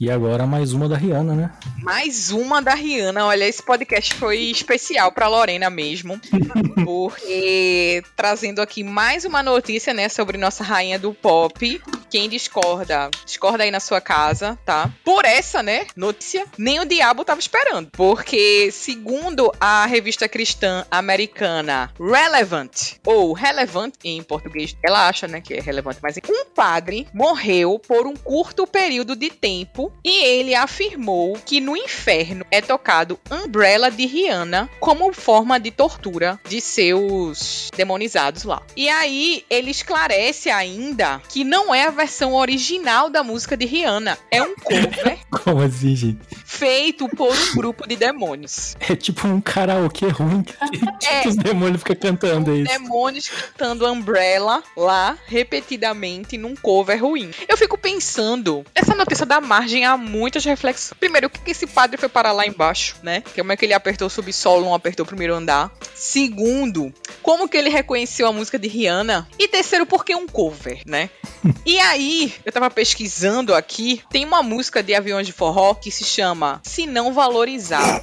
E 0.04 0.10
agora 0.10 0.46
mais 0.46 0.74
uma 0.74 0.86
da 0.86 0.98
Rihanna, 0.98 1.34
né? 1.34 1.50
Mais 1.82 2.30
uma 2.30 2.60
da 2.60 2.74
Rihanna. 2.74 3.24
Olha, 3.24 3.48
esse 3.48 3.62
podcast 3.62 4.12
foi 4.16 4.36
especial 4.50 5.10
pra 5.10 5.28
Lorena 5.28 5.70
mesmo. 5.70 6.20
porque 6.84 8.02
trazendo 8.14 8.60
aqui 8.60 8.84
mais 8.84 9.24
uma 9.24 9.42
notícia, 9.42 9.94
né, 9.94 10.10
sobre 10.10 10.36
nossa 10.36 10.62
rainha 10.62 10.98
do 10.98 11.14
pop. 11.14 11.80
quem 12.10 12.28
discorda, 12.28 13.10
discorda 13.24 13.64
aí 13.64 13.70
na 13.70 13.80
sua 13.80 13.98
casa, 13.98 14.58
tá? 14.66 14.92
Por 15.02 15.24
essa, 15.24 15.62
né, 15.62 15.86
notícia, 15.96 16.44
nem 16.58 16.80
o 16.80 16.84
diabo 16.84 17.24
tava 17.24 17.40
esperando. 17.40 17.88
Porque, 17.92 18.70
segundo 18.72 19.50
a 19.58 19.86
revista 19.86 20.28
cristã 20.28 20.84
americana 20.90 21.90
Relevant, 21.98 22.98
ou 23.06 23.32
Relevant 23.32 23.94
em 24.04 24.22
português, 24.22 24.76
ela 24.84 25.08
acha, 25.08 25.26
né, 25.26 25.40
que 25.40 25.54
é 25.54 25.60
relevante, 25.60 26.00
mas 26.02 26.18
um 26.28 26.44
padre 26.44 27.08
morreu 27.14 27.78
por 27.78 28.06
um 28.06 28.14
curto 28.14 28.66
período 28.66 29.16
de 29.16 29.30
tempo 29.30 29.93
e 30.02 30.24
ele 30.24 30.54
afirmou 30.54 31.38
que 31.44 31.60
no 31.60 31.76
inferno 31.76 32.44
é 32.50 32.60
tocado 32.60 33.18
Umbrella 33.30 33.90
de 33.90 34.06
Rihanna 34.06 34.68
como 34.80 35.12
forma 35.12 35.58
de 35.60 35.70
tortura 35.70 36.38
de 36.48 36.60
seus 36.60 37.70
demonizados 37.76 38.44
lá. 38.44 38.62
E 38.76 38.88
aí 38.88 39.44
ele 39.48 39.70
esclarece 39.70 40.50
ainda 40.50 41.20
que 41.28 41.44
não 41.44 41.74
é 41.74 41.84
a 41.86 41.90
versão 41.90 42.34
original 42.34 43.08
da 43.10 43.22
música 43.22 43.56
de 43.56 43.64
Rihanna, 43.66 44.18
é 44.30 44.42
um 44.42 44.54
cover 44.56 45.18
Como 45.30 45.62
assim, 45.62 45.94
gente? 45.96 46.20
feito 46.44 47.08
por 47.08 47.32
um 47.32 47.56
grupo 47.56 47.86
de 47.88 47.96
demônios. 47.96 48.76
É 48.88 48.94
tipo 48.94 49.26
um 49.26 49.40
karaokê 49.40 50.06
ruim 50.08 50.42
que, 50.42 50.54
É. 51.10 51.26
os 51.28 51.36
demônios 51.36 51.80
ficam 51.82 51.96
cantando 51.96 52.52
é 52.52 52.58
isso. 52.58 52.72
Demônios 52.72 53.28
cantando 53.28 53.86
Umbrella 53.90 54.62
lá 54.76 55.18
repetidamente 55.26 56.36
num 56.38 56.54
cover 56.54 57.02
ruim. 57.02 57.30
Eu 57.48 57.56
fico 57.56 57.76
pensando, 57.78 58.64
essa 58.74 58.94
notícia 58.94 59.26
dá 59.26 59.40
margem 59.40 59.83
a 59.84 59.96
muitas 59.96 60.44
reflexões. 60.44 60.98
Primeiro, 60.98 61.26
o 61.26 61.30
que 61.30 61.40
que 61.40 61.50
esse 61.50 61.66
padre 61.66 61.96
foi 61.96 62.08
parar 62.08 62.32
lá 62.32 62.46
embaixo, 62.46 62.96
né? 63.02 63.22
Como 63.34 63.52
é 63.52 63.56
que 63.56 63.64
ele 63.64 63.74
apertou 63.74 64.06
o 64.06 64.10
subsolo, 64.10 64.64
não 64.64 64.74
apertou 64.74 65.04
o 65.04 65.06
primeiro 65.06 65.34
andar? 65.34 65.70
Segundo, 65.94 66.92
como 67.22 67.48
que 67.48 67.56
ele 67.56 67.70
reconheceu 67.70 68.26
a 68.26 68.32
música 68.32 68.58
de 68.58 68.68
Rihanna? 68.68 69.28
E 69.38 69.48
terceiro, 69.48 69.86
por 69.86 70.04
que 70.04 70.14
um 70.14 70.26
cover, 70.26 70.80
né? 70.86 71.10
E 71.66 71.78
aí, 71.78 72.32
eu 72.44 72.52
tava 72.52 72.70
pesquisando 72.70 73.54
aqui, 73.54 74.02
tem 74.10 74.24
uma 74.24 74.42
música 74.42 74.82
de 74.82 74.94
aviões 74.94 75.26
de 75.26 75.32
forró 75.32 75.74
que 75.74 75.90
se 75.90 76.04
chama 76.04 76.60
Se 76.62 76.86
Não 76.86 77.12
Valorizar. 77.12 78.02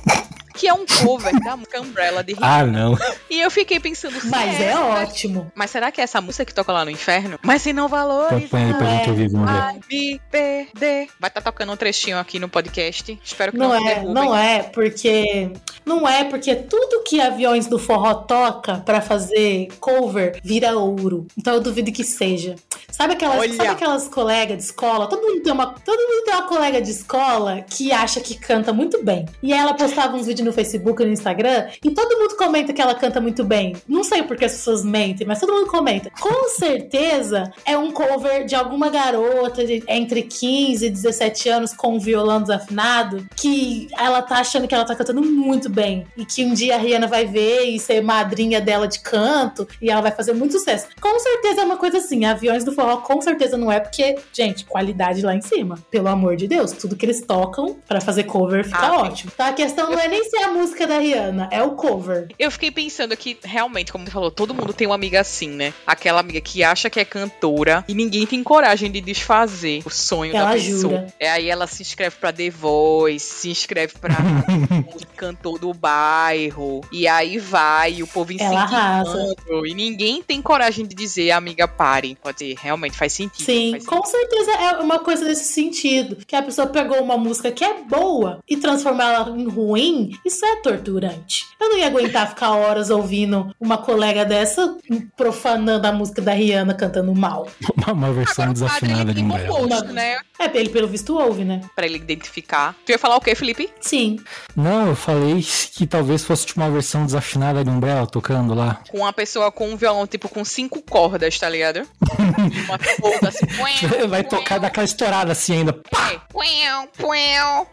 Que 0.53 0.67
é 0.67 0.73
um 0.73 0.85
cover 1.03 1.39
da 1.43 1.55
música 1.55 1.81
Umbrella 1.81 2.23
de 2.23 2.33
Rihanna. 2.33 2.47
Ah, 2.59 2.65
não. 2.65 2.97
E 3.29 3.39
eu 3.39 3.49
fiquei 3.49 3.79
pensando, 3.79 4.17
Mas 4.25 4.59
é 4.59 4.65
essa- 4.65 4.81
ótimo. 4.85 5.51
Mas 5.55 5.71
será 5.71 5.91
que 5.91 6.01
é 6.01 6.03
essa 6.03 6.19
música 6.21 6.45
que 6.45 6.53
toca 6.53 6.71
lá 6.71 6.83
no 6.85 6.91
inferno? 6.91 7.39
Mas 7.41 7.61
se 7.61 7.73
não 7.73 7.87
valores. 7.87 8.49
Põe 8.49 8.65
aí 8.65 8.73
pra 8.73 8.85
gente 8.97 9.09
ouvir, 9.09 9.29
vamos 9.29 9.49
ver. 9.51 9.57
Vai 9.57 9.79
me 9.89 10.21
perder. 10.29 11.07
Vai 11.19 11.29
estar 11.29 11.41
tocando 11.41 11.71
um 11.71 11.77
trechinho 11.77 12.17
aqui 12.17 12.39
no 12.39 12.49
podcast. 12.49 13.17
Espero 13.23 13.51
que 13.51 13.57
não, 13.57 13.69
Não 13.69 13.75
é, 13.75 13.83
derrubem. 13.95 14.13
não 14.13 14.35
é, 14.37 14.63
porque. 14.63 15.51
Não 15.85 16.07
é 16.07 16.23
porque 16.25 16.55
tudo 16.55 17.03
que 17.03 17.19
aviões 17.19 17.65
do 17.67 17.79
forró 17.79 18.13
toca 18.13 18.77
pra 18.85 19.01
fazer 19.01 19.67
cover 19.79 20.39
vira 20.43 20.77
ouro. 20.77 21.25
Então 21.37 21.53
eu 21.55 21.61
duvido 21.61 21.91
que 21.91 22.03
seja. 22.03 22.55
Sabe 22.91 23.13
aquelas, 23.13 23.39
Olha. 23.39 23.53
sabe 23.55 23.69
aquelas 23.69 24.07
colegas 24.07 24.57
de 24.57 24.63
escola? 24.63 25.07
Todo 25.07 25.21
mundo, 25.25 25.41
tem 25.41 25.51
uma, 25.51 25.67
todo 25.73 25.97
mundo 25.99 26.23
tem 26.25 26.33
uma 26.35 26.43
colega 26.47 26.81
de 26.81 26.91
escola 26.91 27.61
que 27.67 27.91
acha 27.91 28.19
que 28.19 28.35
canta 28.35 28.71
muito 28.71 29.03
bem. 29.03 29.25
E 29.41 29.51
ela 29.53 29.73
postava 29.73 30.15
uns 30.15 30.27
vídeos 30.27 30.40
no 30.43 30.53
Facebook 30.53 31.01
e 31.01 31.05
no 31.05 31.11
Instagram 31.11 31.67
e 31.83 31.91
todo 31.91 32.17
mundo 32.17 32.35
comenta 32.35 32.73
que 32.73 32.81
ela 32.81 32.95
canta 32.95 33.19
muito 33.21 33.43
bem. 33.43 33.75
Não 33.87 34.03
sei 34.03 34.23
porque 34.23 34.45
as 34.45 34.53
pessoas 34.53 34.83
mentem, 34.83 35.25
mas 35.25 35.39
todo 35.39 35.53
mundo 35.53 35.67
comenta. 35.67 36.11
Com 36.19 36.49
certeza 36.49 37.51
é 37.65 37.77
um 37.77 37.91
cover 37.91 38.45
de 38.45 38.55
alguma 38.55 38.89
garota 38.89 39.65
de 39.65 39.83
entre 39.87 40.23
15 40.23 40.85
e 40.85 40.89
17 40.89 41.49
anos 41.49 41.73
com 41.73 41.95
um 41.95 41.99
violão 41.99 42.41
desafinado 42.41 43.25
que 43.35 43.87
ela 43.97 44.21
tá 44.21 44.37
achando 44.37 44.67
que 44.67 44.75
ela 44.75 44.85
tá 44.85 44.95
cantando 44.95 45.21
muito 45.21 45.69
bem 45.69 46.05
e 46.17 46.25
que 46.25 46.43
um 46.43 46.53
dia 46.53 46.75
a 46.75 46.77
Rihanna 46.77 47.07
vai 47.07 47.25
ver 47.25 47.63
e 47.63 47.79
ser 47.79 48.01
madrinha 48.01 48.59
dela 48.61 48.87
de 48.87 48.99
canto 48.99 49.67
e 49.81 49.89
ela 49.89 50.01
vai 50.01 50.11
fazer 50.11 50.33
muito 50.33 50.57
sucesso. 50.57 50.87
Com 50.99 51.19
certeza 51.19 51.61
é 51.61 51.63
uma 51.63 51.77
coisa 51.77 51.97
assim, 51.97 52.25
aviões 52.25 52.63
do 52.63 52.71
forró 52.71 52.97
com 52.97 53.21
certeza 53.21 53.57
não 53.57 53.71
é 53.71 53.79
porque, 53.79 54.17
gente, 54.33 54.65
qualidade 54.65 55.21
lá 55.21 55.35
em 55.35 55.41
cima. 55.41 55.77
Pelo 55.89 56.07
amor 56.07 56.35
de 56.35 56.47
Deus, 56.47 56.71
tudo 56.71 56.95
que 56.95 57.05
eles 57.05 57.21
tocam 57.21 57.77
pra 57.87 58.01
fazer 58.01 58.23
cover 58.23 58.65
fica 58.65 58.77
Ah, 58.77 59.01
ótimo. 59.01 59.31
Então 59.33 59.45
a 59.45 59.53
questão 59.53 59.91
não 59.91 59.99
é 59.99 60.07
nem 60.07 60.23
ser 60.31 60.43
a 60.43 60.51
música 60.53 60.87
da 60.87 60.97
Rihanna, 60.97 61.49
é 61.51 61.61
o 61.61 61.71
cover. 61.71 62.29
Eu 62.39 62.49
fiquei 62.49 62.71
pensando 62.71 63.15
que, 63.17 63.37
realmente, 63.43 63.91
como 63.91 64.05
você 64.05 64.11
falou, 64.11 64.31
todo 64.31 64.53
mundo 64.53 64.73
tem 64.73 64.87
uma 64.87 64.95
amiga 64.95 65.19
assim, 65.19 65.49
né? 65.49 65.73
Aquela 65.85 66.21
amiga 66.21 66.39
que 66.39 66.63
acha 66.63 66.89
que 66.89 66.99
é 66.99 67.05
cantora 67.05 67.83
e 67.87 67.93
ninguém 67.93 68.25
tem 68.25 68.41
coragem 68.41 68.89
de 68.89 69.01
desfazer 69.01 69.81
o 69.85 69.89
sonho 69.89 70.33
Ela 70.35 70.49
da 70.49 70.53
pessoa. 70.53 70.77
jura. 70.77 71.13
É 71.19 71.29
aí 71.29 71.49
ela 71.49 71.67
se 71.67 71.81
inscreve 71.81 72.15
pra 72.15 72.31
The 72.31 72.49
Voice, 72.49 73.25
se 73.25 73.49
inscreve 73.49 73.93
pra 73.99 74.15
cantor 75.17 75.59
do 75.59 75.73
bairro. 75.73 76.81
E 76.91 77.07
aí 77.07 77.37
vai, 77.37 77.95
e 77.95 78.03
o 78.03 78.07
povo 78.07 78.31
incentivando. 78.31 79.65
E 79.65 79.73
ninguém 79.73 80.21
tem 80.23 80.41
coragem 80.41 80.85
de 80.85 80.95
dizer, 80.95 81.31
amiga, 81.31 81.67
pare. 81.67 82.17
Pode 82.21 82.39
ser, 82.39 82.55
realmente 82.61 82.97
faz 82.97 83.13
sentido. 83.13 83.45
Sim, 83.45 83.71
faz 83.71 83.85
com 83.85 84.03
certeza 84.05 84.51
é 84.51 84.71
uma 84.77 84.99
coisa 84.99 85.25
desse 85.25 85.51
sentido. 85.51 86.17
Que 86.25 86.35
a 86.35 86.41
pessoa 86.41 86.67
pegou 86.67 87.01
uma 87.01 87.17
música 87.17 87.51
que 87.51 87.63
é 87.63 87.83
boa 87.83 88.39
e 88.47 88.57
transformar 88.57 89.13
ela 89.13 89.37
em 89.37 89.47
ruim, 89.47 90.11
isso 90.25 90.45
é 90.45 90.57
torturante. 90.57 91.45
Eu 91.59 91.69
não 91.69 91.77
ia 91.77 91.87
aguentar 91.87 92.29
ficar 92.29 92.51
horas 92.51 92.89
ouvindo 92.89 93.53
uma 93.59 93.77
colega 93.77 94.23
dessa 94.23 94.77
profanando 95.15 95.87
a 95.87 95.91
música 95.91 96.21
da 96.21 96.31
Rihanna 96.31 96.73
cantando 96.73 97.13
mal. 97.13 97.47
Uma, 97.75 97.93
uma 97.93 98.13
versão 98.13 98.45
Agora, 98.45 98.53
desafinada 98.53 99.13
de 99.13 99.21
gosto, 99.21 99.93
né? 99.93 100.17
É, 100.39 100.57
ele 100.57 100.69
pelo 100.69 100.87
visto 100.87 101.17
ouve, 101.17 101.43
né? 101.43 101.61
Pra 101.75 101.85
ele 101.85 101.97
identificar. 101.97 102.75
Tu 102.85 102.91
ia 102.91 102.99
falar 102.99 103.15
o 103.15 103.21
quê, 103.21 103.35
Felipe? 103.35 103.69
Sim. 103.79 104.19
Não, 104.55 104.87
eu 104.87 104.95
falei 104.95 105.43
que 105.73 105.85
talvez 105.85 106.23
fosse 106.23 106.45
tipo 106.45 106.59
uma 106.59 106.69
versão 106.69 107.05
desafinada 107.05 107.63
de 107.63 107.69
Umbrella 107.69 108.07
tocando 108.07 108.53
lá. 108.53 108.81
Com 108.89 108.99
uma 108.99 109.13
pessoa 109.13 109.51
com 109.51 109.69
um 109.69 109.77
violão, 109.77 110.05
tipo, 110.07 110.27
com 110.29 110.43
cinco 110.43 110.81
cordas, 110.81 111.37
tá 111.37 111.49
ligado? 111.49 111.87
uma 112.65 112.79
corda 112.99 113.29
assim. 113.29 113.45
puém, 113.45 114.07
Vai 114.07 114.23
puém, 114.23 114.29
tocar 114.41 114.59
daquela 114.59 114.85
estourada 114.85 115.31
assim 115.31 115.53
ainda. 115.59 115.79
é, 116.11 116.19
puém, 116.29 116.87
puém. 116.97 117.21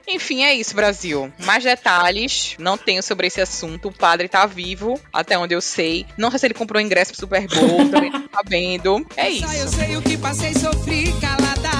Enfim, 0.07 0.45
é 0.45 0.55
isso, 0.55 0.75
Brasil. 0.75 1.33
Mais 1.45 1.65
detalhes 1.65 2.38
não 2.59 2.77
tenho 2.77 3.03
sobre 3.03 3.27
esse 3.27 3.41
assunto. 3.41 3.89
O 3.89 3.93
padre 3.93 4.29
tá 4.29 4.47
vivo, 4.47 5.01
até 5.13 5.39
onde 5.39 5.55
eu 5.55 5.61
sei. 5.61 6.07
Não 6.17 6.31
sei 6.31 6.39
se 6.39 6.47
ele 6.47 6.55
comprou 6.55 6.81
ingresso 6.81 7.13
pro 7.13 7.21
Super 7.21 7.47
Bowl, 7.49 7.89
também 7.91 8.11
não 8.11 8.23
tá 8.23 8.39
sabendo. 8.39 9.07
É 9.17 9.31
Só 9.33 9.53
eu 9.53 9.67
isso. 9.67 9.77
sei 9.77 9.97
o 9.97 10.03
que 10.03 10.17
passei, 10.17 10.55
sofri 10.55 11.13
calada. 11.21 11.71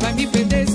Vai 0.00 0.12
me 0.12 0.26
perder 0.26 0.66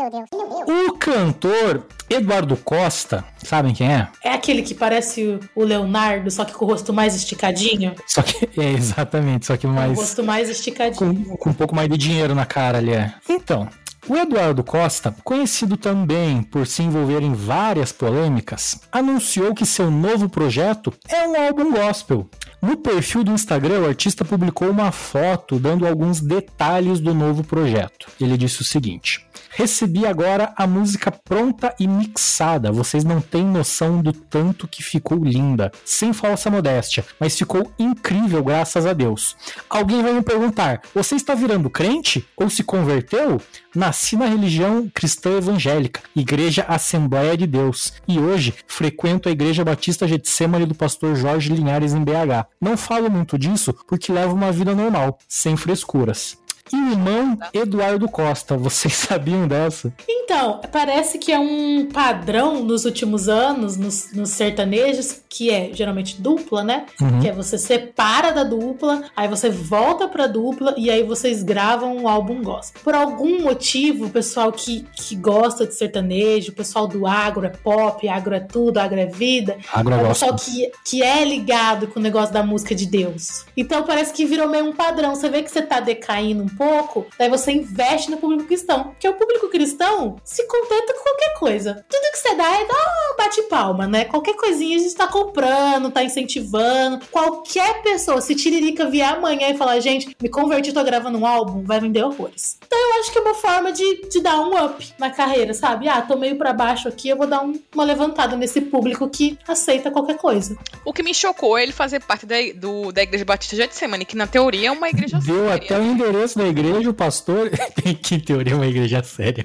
Meu 0.00 0.10
Deus. 0.10 0.24
Meu 0.32 0.64
Deus. 0.66 0.88
O 0.88 0.92
cantor 0.94 1.86
Eduardo 2.08 2.56
Costa, 2.56 3.24
sabem 3.42 3.74
quem 3.74 3.92
é? 3.92 4.08
É 4.22 4.30
aquele 4.30 4.62
que 4.62 4.74
parece 4.74 5.40
o- 5.54 5.64
Leonardo, 5.64 6.30
só 6.30 6.44
que 6.44 6.52
com 6.52 6.64
o 6.64 6.68
rosto 6.68 6.92
mais 6.92 7.14
esticadinho. 7.14 7.94
Só 8.06 8.22
que 8.22 8.48
é 8.60 8.72
exatamente, 8.72 9.46
só 9.46 9.56
que 9.56 9.66
Com 9.66 9.72
o 9.72 9.76
mais 9.76 9.98
rosto 9.98 10.22
mais 10.22 10.48
esticadinho. 10.48 11.24
com, 11.26 11.36
com 11.36 11.50
um 11.50 11.54
pouco 11.54 11.74
mais 11.74 11.88
de 11.88 11.96
dinheiro 11.96 12.34
na 12.34 12.46
cara 12.46 12.78
ali 12.78 12.92
é. 12.92 13.12
Então, 13.28 13.68
o 14.08 14.16
Eduardo 14.16 14.62
Costa, 14.62 15.14
conhecido 15.24 15.76
também 15.76 16.40
por 16.42 16.66
se 16.66 16.82
envolver 16.82 17.22
em 17.22 17.32
várias 17.34 17.90
polêmicas, 17.90 18.78
anunciou 18.92 19.52
que 19.54 19.66
seu 19.66 19.90
novo 19.90 20.28
projeto 20.28 20.92
é 21.08 21.26
um 21.26 21.40
álbum 21.44 21.72
gospel. 21.72 22.28
No 22.62 22.76
perfil 22.76 23.22
do 23.24 23.32
Instagram, 23.32 23.80
o 23.80 23.86
artista 23.88 24.24
publicou 24.24 24.70
uma 24.70 24.90
foto 24.92 25.58
dando 25.58 25.86
alguns 25.86 26.20
detalhes 26.20 27.00
do 27.00 27.12
novo 27.12 27.44
projeto. 27.44 28.06
Ele 28.20 28.36
disse 28.38 28.62
o 28.62 28.64
seguinte: 28.64 29.25
Recebi 29.50 30.06
agora 30.06 30.52
a 30.56 30.66
música 30.66 31.10
pronta 31.10 31.74
e 31.78 31.86
mixada. 31.86 32.70
Vocês 32.70 33.04
não 33.04 33.20
têm 33.20 33.44
noção 33.44 34.00
do 34.02 34.12
tanto 34.12 34.68
que 34.68 34.82
ficou 34.82 35.24
linda. 35.24 35.72
Sem 35.84 36.12
falsa 36.12 36.50
modéstia, 36.50 37.04
mas 37.18 37.36
ficou 37.36 37.70
incrível, 37.78 38.42
graças 38.42 38.86
a 38.86 38.92
Deus. 38.92 39.36
Alguém 39.68 40.02
vai 40.02 40.12
me 40.12 40.22
perguntar: 40.22 40.82
você 40.94 41.14
está 41.14 41.34
virando 41.34 41.70
crente 41.70 42.26
ou 42.36 42.50
se 42.50 42.62
converteu? 42.62 43.40
Nasci 43.74 44.16
na 44.16 44.26
religião 44.26 44.90
cristã 44.92 45.36
evangélica, 45.36 46.00
Igreja 46.14 46.64
Assembleia 46.66 47.36
de 47.36 47.46
Deus, 47.46 47.92
e 48.08 48.18
hoje 48.18 48.54
frequento 48.66 49.28
a 49.28 49.32
Igreja 49.32 49.64
Batista 49.64 50.08
Getsemane 50.08 50.64
do 50.64 50.74
pastor 50.74 51.14
Jorge 51.14 51.52
Linhares 51.52 51.92
em 51.92 52.02
BH. 52.02 52.46
Não 52.60 52.76
falo 52.76 53.10
muito 53.10 53.38
disso 53.38 53.74
porque 53.86 54.12
levo 54.12 54.34
uma 54.34 54.50
vida 54.50 54.74
normal, 54.74 55.18
sem 55.28 55.56
frescuras. 55.56 56.38
Irmão 56.72 57.38
Eduardo 57.52 58.08
Costa. 58.08 58.56
Vocês 58.56 58.94
sabiam 58.96 59.46
dessa? 59.46 59.92
Então, 60.28 60.60
parece 60.72 61.18
que 61.18 61.30
é 61.30 61.38
um 61.38 61.86
padrão 61.86 62.64
nos 62.64 62.84
últimos 62.84 63.28
anos, 63.28 63.76
nos, 63.76 64.12
nos 64.12 64.30
sertanejos, 64.30 65.20
que 65.28 65.50
é 65.50 65.70
geralmente 65.72 66.20
dupla, 66.20 66.64
né? 66.64 66.86
Uhum. 67.00 67.20
Que 67.20 67.28
é 67.28 67.32
você 67.32 67.56
separa 67.56 68.32
da 68.32 68.42
dupla, 68.42 69.04
aí 69.16 69.28
você 69.28 69.48
volta 69.48 70.08
pra 70.08 70.26
dupla 70.26 70.74
e 70.76 70.90
aí 70.90 71.04
vocês 71.04 71.44
gravam 71.44 71.96
um 71.96 72.08
álbum 72.08 72.42
gospel. 72.42 72.82
Por 72.82 72.92
algum 72.92 73.40
motivo, 73.40 74.06
o 74.06 74.10
pessoal 74.10 74.50
que, 74.50 74.84
que 74.96 75.14
gosta 75.14 75.64
de 75.64 75.76
sertanejo, 75.76 76.50
o 76.50 76.54
pessoal 76.56 76.88
do 76.88 77.06
agro 77.06 77.46
é 77.46 77.50
pop, 77.50 78.08
agro 78.08 78.34
é 78.34 78.40
tudo, 78.40 78.78
agro 78.78 78.98
é 78.98 79.06
vida, 79.06 79.56
Agro 79.72 79.94
é 79.94 79.96
o 79.96 80.08
gospel. 80.08 80.34
pessoal 80.34 80.56
que, 80.56 80.72
que 80.84 81.02
é 81.04 81.24
ligado 81.24 81.86
com 81.86 82.00
o 82.00 82.02
negócio 82.02 82.34
da 82.34 82.42
música 82.42 82.74
de 82.74 82.86
Deus. 82.86 83.44
Então 83.56 83.84
parece 83.84 84.12
que 84.12 84.26
virou 84.26 84.48
meio 84.48 84.64
um 84.64 84.72
padrão. 84.72 85.14
Você 85.14 85.28
vê 85.28 85.44
que 85.44 85.52
você 85.52 85.62
tá 85.62 85.78
decaindo 85.78 86.42
um 86.42 86.48
pouco, 86.48 87.06
daí 87.16 87.30
você 87.30 87.52
investe 87.52 88.10
no 88.10 88.16
público 88.16 88.42
cristão. 88.42 88.88
Porque 88.88 89.08
o 89.08 89.14
público 89.14 89.48
cristão 89.50 90.15
se 90.24 90.46
contenta 90.46 90.92
com 90.94 91.02
qualquer 91.02 91.34
coisa. 91.38 91.84
Tudo 91.88 92.12
que 92.12 92.18
você 92.18 92.34
dá 92.34 92.44
é 92.60 92.64
dar 92.66 92.74
um 93.12 93.16
bate-palma, 93.16 93.86
né? 93.86 94.04
Qualquer 94.04 94.34
coisinha 94.34 94.76
a 94.76 94.80
gente 94.80 94.94
tá 94.94 95.06
comprando, 95.06 95.90
tá 95.90 96.02
incentivando. 96.02 97.00
Qualquer 97.10 97.82
pessoa, 97.82 98.20
se 98.20 98.34
Tiririca 98.34 98.88
vier 98.88 99.08
amanhã 99.14 99.48
e 99.50 99.56
falar, 99.56 99.78
gente, 99.80 100.14
me 100.22 100.28
converti, 100.28 100.72
tô 100.72 100.82
gravando 100.84 101.18
um 101.18 101.26
álbum, 101.26 101.62
vai 101.64 101.80
vender 101.80 102.02
horrores. 102.04 102.58
Então 102.66 102.78
eu 102.78 103.00
acho 103.00 103.12
que 103.12 103.18
é 103.18 103.20
uma 103.20 103.34
forma 103.34 103.72
de, 103.72 104.08
de 104.08 104.20
dar 104.20 104.40
um 104.40 104.64
up 104.64 104.92
na 104.98 105.10
carreira, 105.10 105.52
sabe? 105.54 105.88
Ah, 105.88 106.02
tô 106.02 106.16
meio 106.16 106.36
pra 106.36 106.52
baixo 106.52 106.88
aqui, 106.88 107.08
eu 107.08 107.16
vou 107.16 107.26
dar 107.26 107.42
um- 107.42 107.58
uma 107.74 107.84
levantada 107.84 108.36
nesse 108.36 108.60
público 108.60 109.08
que 109.08 109.38
aceita 109.46 109.90
qualquer 109.90 110.16
coisa. 110.16 110.56
O 110.84 110.92
que 110.92 111.02
me 111.02 111.14
chocou 111.14 111.56
é 111.58 111.62
ele 111.62 111.72
fazer 111.72 112.00
parte 112.02 112.26
da, 112.26 112.36
do, 112.54 112.92
da 112.92 113.02
Igreja 113.02 113.24
Batista 113.24 113.56
Getsemane, 113.56 114.04
que 114.04 114.16
na 114.16 114.26
teoria 114.26 114.68
é 114.68 114.70
uma 114.72 114.88
igreja 114.88 115.18
Deu 115.18 115.48
séria. 115.48 115.54
até 115.54 115.78
o 115.78 115.82
endereço 115.82 116.38
da 116.38 116.46
igreja, 116.46 116.90
o 116.90 116.94
pastor. 116.94 117.50
que 118.02 118.14
em 118.14 118.20
teoria 118.20 118.52
é 118.52 118.56
uma 118.56 118.66
igreja 118.66 119.02
séria. 119.02 119.44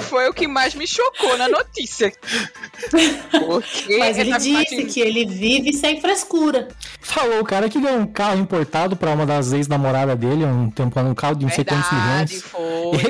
Foi 0.00 0.28
o 0.28 0.32
que 0.32 0.48
mais 0.48 0.74
me 0.74 0.86
chocou 0.86 1.36
na 1.36 1.48
notícia. 1.48 2.12
Porque 3.30 3.98
Mas 3.98 4.18
ele 4.18 4.32
disse 4.38 4.52
parte- 4.52 4.84
que 4.86 5.00
ele 5.00 5.26
vive 5.26 5.72
sem 5.72 6.00
frescura. 6.00 6.68
Falou 7.00 7.40
o 7.40 7.44
cara 7.44 7.68
que 7.68 7.78
deu 7.78 7.94
um 7.94 8.06
carro 8.06 8.40
importado 8.40 8.96
pra 8.96 9.10
uma 9.12 9.26
das 9.26 9.52
ex-namoradas 9.52 10.16
dele, 10.18 10.44
um 10.44 10.70
tempo 10.70 10.98
um 11.00 11.14
carro 11.14 11.34
de 11.36 11.44
não 11.44 11.52
sei 11.52 11.64
quantos 11.64 11.90
milhões. 11.92 12.42
foi. 12.42 12.62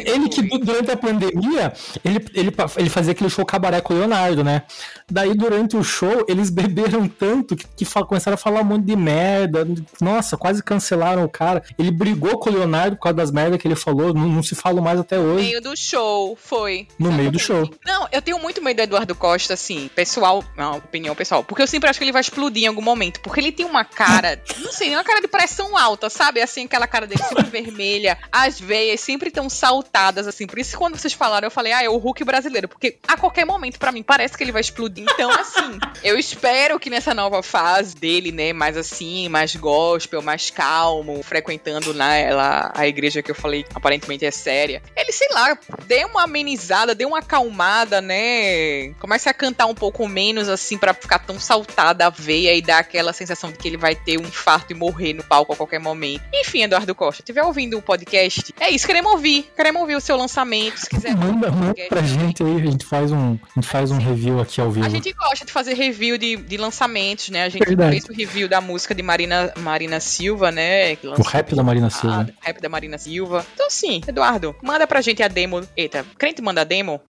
Ele 0.07 0.29
que 0.29 0.42
du- 0.42 0.59
durante 0.59 0.90
a 0.90 0.97
pandemia, 0.97 1.73
ele, 2.05 2.25
ele, 2.35 2.53
ele 2.77 2.90
fazia 2.90 3.12
aquele 3.12 3.31
show 3.31 3.45
cabaré 3.45 3.81
com 3.81 3.95
o 3.95 3.99
Leonardo, 3.99 4.42
né? 4.42 4.62
Daí 5.11 5.35
durante 5.35 5.77
o 5.77 5.83
show, 5.85 6.25
eles 6.29 6.51
beberam 6.51 7.07
tanto 7.09 7.55
que, 7.57 7.66
que 7.77 7.85
começaram 8.05 8.35
a 8.35 8.38
falar 8.38 8.61
um 8.61 8.64
monte 8.64 8.85
de 8.87 8.97
merda. 8.97 9.66
Nossa, 10.01 10.37
quase 10.37 10.62
cancelaram 10.62 11.25
o 11.25 11.29
cara. 11.29 11.62
Ele 11.79 11.90
brigou 11.90 12.38
com 12.38 12.51
o 12.51 12.53
Leonardo 12.53 12.97
por 12.97 13.03
causa 13.03 13.16
das 13.16 13.31
merdas 13.31 13.61
que 13.61 13.68
ele 13.68 13.77
falou, 13.77 14.12
não, 14.14 14.27
não 14.29 14.42
se 14.42 14.55
fala 14.55 14.81
mais 14.81 14.99
até 14.99 15.16
No 15.16 15.35
hoje. 15.35 15.45
meio 15.49 15.61
do 15.61 15.77
show, 15.77 16.37
foi. 16.40 16.72
No 16.99 17.13
meio 17.13 17.31
do 17.31 17.39
show. 17.39 17.69
Não, 17.85 18.09
eu 18.13 18.23
tenho 18.23 18.39
muito 18.39 18.63
medo 18.63 18.79
do 18.79 18.83
Eduardo 18.83 19.15
Costa, 19.15 19.55
assim, 19.55 19.91
pessoal, 19.95 20.45
não, 20.57 20.79
opinião 20.79 21.15
pessoal, 21.15 21.45
porque 21.45 21.63
eu 21.63 21.67
sempre 21.67 21.89
acho 21.89 21.99
que 21.99 22.05
ele 22.05 22.13
vai 22.13 22.21
explodir 22.21 22.65
em 22.65 22.67
algum 22.67 22.83
momento, 22.83 23.21
porque 23.21 23.41
ele 23.41 23.53
tem 23.53 23.67
uma 23.67 23.85
cara, 23.85 24.41
não 24.59 24.73
sei, 24.73 24.95
uma 24.95 25.05
cara 25.05 25.21
de 25.21 25.29
pressão 25.29 25.77
alta, 25.77 26.09
sabe? 26.09 26.41
Assim, 26.41 26.65
aquela 26.65 26.87
cara 26.87 27.07
dele 27.07 27.23
sempre 27.23 27.45
vermelha, 27.63 28.19
as 28.31 28.61
veias 28.61 29.01
sempre 29.01 29.31
tão 29.31 29.49
saltadas, 29.49 30.27
assim, 30.27 30.47
por 30.47 30.59
isso 30.59 30.77
quando 30.77 30.97
vocês 30.97 31.13
falaram, 31.13 31.47
eu 31.47 31.51
falei, 31.51 31.73
ah, 31.73 31.83
é 31.83 31.89
o 31.89 31.97
Hulk 31.97 32.25
brasileiro, 32.25 32.69
porque 32.69 32.99
a 33.07 33.17
qualquer 33.17 33.45
momento, 33.45 33.79
pra 33.79 33.93
mim, 33.93 34.03
parece 34.03 34.37
que 34.37 34.45
ele 34.45 34.53
vai 34.53 34.61
explodir, 34.61 35.05
então, 35.05 35.31
assim, 35.31 35.79
eu 36.03 36.19
espero 36.19 36.79
que 36.79 36.91
nessa 36.91 37.15
nova 37.15 37.43
fase 37.43 37.95
dele, 37.97 38.33
né, 38.33 38.53
mais 38.53 38.77
assim, 38.77 39.29
mais 39.29 39.55
gospel, 39.57 40.23
mais 40.23 40.51
calmo, 40.51 41.23
frequentando 41.23 41.93
né, 41.95 42.33
lá, 42.35 42.73
a 42.75 42.87
igreja 42.87 43.23
que 43.23 43.31
eu 43.31 43.35
falei, 43.35 43.65
aparentemente 43.75 44.25
é 44.25 44.31
séria, 44.31 44.83
ele, 44.97 45.13
sei 45.13 45.29
lá, 45.31 45.57
dê 45.87 46.05
uma 46.05 46.27
amenizada, 46.62 46.94
dê 46.94 47.05
uma 47.05 47.18
acalmada, 47.18 48.01
né? 48.01 48.92
Comece 49.01 49.29
a 49.29 49.35
cantar 49.35 49.66
um 49.66 49.75
pouco 49.75 50.07
menos, 50.07 50.48
assim, 50.48 50.79
pra 50.79 50.94
ficar 50.94 51.18
tão 51.18 51.38
saltada 51.38 52.07
a 52.07 52.11
veia 52.11 52.55
e 52.55 52.62
dar 52.62 52.79
aquela 52.79 53.12
sensação 53.12 53.51
de 53.51 53.59
que 53.59 53.68
ele 53.68 53.77
vai 53.77 53.94
ter 53.94 54.18
um 54.18 54.22
infarto 54.22 54.72
e 54.72 54.77
morrer 54.77 55.12
no 55.12 55.25
palco 55.25 55.53
a 55.53 55.57
qualquer 55.57 55.81
momento. 55.81 56.22
Enfim, 56.33 56.62
Eduardo 56.62 56.94
Costa, 56.94 57.22
estiver 57.22 57.42
ouvindo 57.42 57.77
o 57.77 57.83
podcast, 57.83 58.55
é 58.61 58.70
isso, 58.70 58.87
queremos 58.87 59.12
ouvir. 59.12 59.51
Queremos 59.57 59.81
ouvir 59.83 59.96
o 59.96 60.01
seu 60.01 60.16
lançamento, 60.16 60.79
se 60.79 60.88
quiser. 60.88 61.16
Manda, 61.16 61.51
manda 61.51 61.75
pra 61.88 62.03
gente 62.03 62.42
aí, 62.42 62.57
a 62.57 62.70
gente 62.70 62.85
faz 62.85 63.11
um, 63.11 63.38
a 63.57 63.61
gente 63.61 63.68
faz 63.68 63.90
um 63.90 63.98
review 63.98 64.40
aqui 64.40 64.61
ao 64.61 64.70
vivo. 64.70 64.87
A 64.87 64.88
gente 64.88 65.12
gosta 65.12 65.44
de 65.44 65.53
fazer 65.53 65.75
review 65.75 66.16
de, 66.16 66.37
de 66.37 66.57
lançamentos, 66.57 67.31
né? 67.31 67.44
A 67.44 67.48
gente 67.48 67.64
Verdade. 67.64 67.90
fez 67.90 68.05
o 68.05 68.12
review 68.12 68.48
da 68.48 68.61
música 68.61 68.94
de 68.94 69.03
Marina, 69.03 69.53
Marina 69.59 70.01
Silva, 70.01 70.51
né? 70.51 70.96
O 71.18 71.22
rap 71.22 71.55
da 71.55 71.62
Marina 71.62 71.90
Silva. 71.90 72.29
Ah, 72.31 72.46
rap 72.46 72.61
da 72.61 72.68
Marina 72.68 72.98
Silva. 72.98 73.44
Então, 73.55 73.70
sim, 73.70 74.01
Eduardo, 74.07 74.55
manda 74.62 74.87
pra 74.87 75.01
gente 75.01 75.22
a 75.22 75.29
demo. 75.29 75.62
Eita, 75.77 76.05
crente 76.18 76.42
manda 76.42 76.52
a 76.61 76.65
demo? 76.65 77.03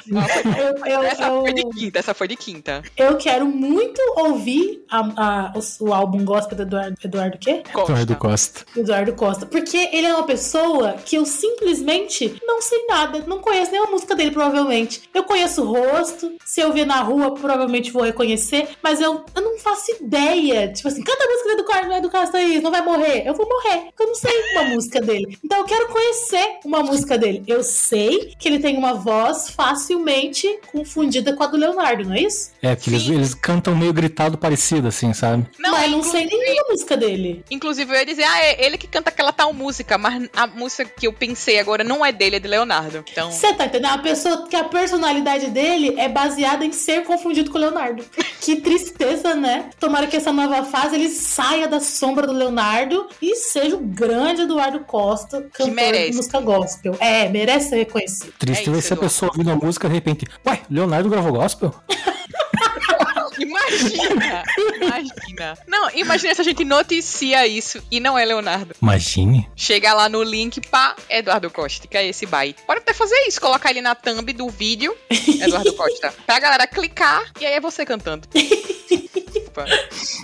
Não, 0.07 0.23
foi- 0.23 0.43
Eu, 0.63 0.87
eu, 0.87 1.03
Essa 1.03 1.25
eu- 1.29 1.41
foi 1.43 1.53
de 1.53 1.63
quinta, 1.71 1.99
essa 1.99 2.15
foi 2.15 2.29
de 2.29 2.37
quinta. 2.37 2.83
eu 2.97 3.17
quero 3.17 3.47
muito 3.47 4.01
ouvir 4.17 4.85
a- 4.91 5.01
a- 5.17 5.53
o, 5.57 5.85
o 5.89 5.95
álbum 5.95 6.25
gospel 6.25 6.57
do 6.57 6.63
Eduardo, 6.63 6.97
Eduardo 7.05 7.39
quê? 7.39 7.63
Eduardo 7.75 8.17
Costa. 8.17 8.65
Eduardo 8.77 9.13
Costa. 9.15 9.47
Porque 9.47 9.77
ele 9.93 10.07
é 10.07 10.15
uma 10.15 10.25
pessoa 10.25 10.95
que 11.05 11.17
eu 11.17 11.25
simplesmente 11.25 12.35
não 12.45 12.61
sei 12.63 12.85
nada. 12.87 13.25
Não 13.27 13.39
conheço 13.41 13.71
nenhuma 13.73 13.91
música 13.91 14.15
dele, 14.15 14.31
provavelmente. 14.31 15.03
Eu 15.15 15.25
conheço 15.25 15.63
o 15.63 15.67
rosto. 15.73 16.33
Se 16.45 16.61
eu 16.61 16.73
ver 16.73 16.87
na 16.87 17.01
rua, 17.03 17.35
provavelmente 17.35 17.91
vou 17.93 18.03
reconhecer. 18.03 18.69
Mas 18.83 19.01
eu, 19.01 19.25
eu 19.35 19.43
não 19.43 19.59
faço 19.59 19.93
ideia. 20.01 20.73
Tipo 20.73 20.89
assim, 20.89 21.03
canta 21.03 21.25
a 21.25 21.29
música 21.29 21.57
do 21.57 21.63
Eduardo, 21.63 21.87
Eduardo 21.87 22.11
Costa 22.11 22.39
aí, 22.39 22.61
não 22.61 22.71
vai 22.71 22.83
morrer. 22.83 23.27
Eu 23.27 23.35
vou 23.35 23.49
morrer, 23.49 23.87
porque 23.87 24.03
eu 24.03 24.07
não 24.09 24.15
sei 24.15 24.33
uma 24.53 24.65
música 24.65 25.01
dele. 25.01 25.39
Então 25.45 25.59
eu 25.59 25.65
quero 25.65 25.89
conhecer 25.93 26.59
uma 26.65 26.83
música 26.83 27.19
dele. 27.19 27.43
Eu 27.47 27.63
sei 27.63 28.35
que 28.39 28.49
ele 28.49 28.59
tem 28.59 28.77
uma 28.77 28.95
voz 28.95 29.51
facilmente 29.51 30.49
confundida 30.71 31.35
com 31.35 31.43
a 31.43 31.47
do 31.47 31.57
Leonardo, 31.57 32.05
não 32.05 32.15
é 32.15 32.23
isso? 32.23 32.51
É, 32.63 32.75
porque 32.75 32.91
eles, 32.91 33.09
eles 33.09 33.35
cantam 33.35 33.77
meio 33.77 33.93
gritado 33.93 34.39
parecido, 34.39 34.89
assim, 34.89 35.13
sabe? 35.13 35.47
Não, 35.59 35.73
mas 35.73 35.85
eu 35.85 35.91
não 35.91 36.03
sei 36.03 36.27
nenhuma 36.27 36.71
música 36.71 36.97
dele. 36.97 37.45
Inclusive, 37.51 37.93
eu 37.93 37.99
ia 37.99 38.07
dizer, 38.07 38.25
ah, 38.25 38.45
é 38.45 38.65
ele 38.65 38.79
que 38.79 38.87
canta 38.87 39.11
aquela 39.11 39.33
tal 39.33 39.53
música, 39.53 39.99
mas 39.99 40.29
a 40.35 40.47
música 40.47 40.85
que 40.85 41.07
eu 41.07 41.13
pensei 41.13 41.59
agora 41.59 41.85
não 41.85 42.05
é 42.05 42.13
dele, 42.13 42.37
é 42.37 42.41
de 42.41 42.49
Leonardo. 42.49 43.05
Então, 43.11 43.31
Você 43.31 43.53
tá 43.55 43.67
entendendo? 43.67 43.93
A 43.93 43.99
pessoa 43.99 44.47
que 44.49 44.57
a 44.57 44.65
personalidade 44.65 45.51
dele 45.51 45.95
é 45.99 46.09
baseada 46.09 46.65
em 46.65 46.73
ser 46.73 47.05
confundido 47.05 47.51
com 47.51 47.59
o 47.59 47.61
Leonardo. 47.61 48.05
Que 48.43 48.57
tristeza, 48.57 49.37
né? 49.37 49.71
Tomara 49.79 50.09
que 50.09 50.17
essa 50.17 50.33
nova 50.33 50.65
fase 50.65 50.97
ele 50.97 51.09
saia 51.09 51.69
da 51.69 51.79
sombra 51.79 52.27
do 52.27 52.33
Leonardo 52.33 53.07
e 53.21 53.37
seja 53.37 53.77
o 53.77 53.79
grande 53.79 54.43
Eduardo 54.43 54.81
Costa, 54.81 55.49
cantor 55.53 55.75
merece. 55.91 56.11
de 56.11 56.17
música 56.17 56.41
gospel. 56.41 56.97
É, 57.01 57.29
merece 57.29 57.71
ser 57.71 57.77
reconhecido. 57.77 58.33
Triste 58.39 58.69
É 58.69 58.71
vai 58.71 58.79
isso, 58.79 58.89
ser 58.89 58.95
a 58.95 58.97
pessoa 58.97 59.31
ouvindo 59.33 59.51
a 59.51 59.57
música 59.57 59.89
de 59.89 59.95
repente. 59.95 60.27
Ué, 60.47 60.61
Leonardo 60.71 61.09
gravou 61.09 61.33
gospel? 61.33 61.75
imagina, 63.39 64.45
imagina. 64.81 65.59
Não, 65.67 65.91
imagina 65.95 66.35
se 66.35 66.41
a 66.41 66.45
gente 66.45 66.65
noticia 66.65 67.47
isso 67.47 67.83
e 67.91 68.01
não 68.01 68.19
é 68.19 68.25
Leonardo. 68.25 68.75
Imagine. 68.81 69.49
Chega 69.57 69.93
lá 69.95 70.09
no 70.09 70.23
link, 70.23 70.61
pá, 70.69 70.95
Eduardo 71.09 71.51
Costa, 71.51 71.87
que 71.89 71.97
é 71.97 72.07
esse 72.07 72.27
bye. 72.27 72.55
Pode 72.67 72.81
até 72.81 72.93
fazer 72.93 73.17
isso, 73.27 73.41
colocar 73.41 73.71
ele 73.71 73.81
na 73.81 73.95
thumb 73.95 74.33
do 74.33 74.49
vídeo, 74.49 74.95
Eduardo 75.11 75.73
Costa. 75.75 76.15
Pra 76.27 76.39
galera 76.39 76.67
clicar 76.67 77.25
e 77.41 77.47
aí 77.47 77.55
é 77.55 77.61
você 77.61 77.85
cantando. 77.85 78.29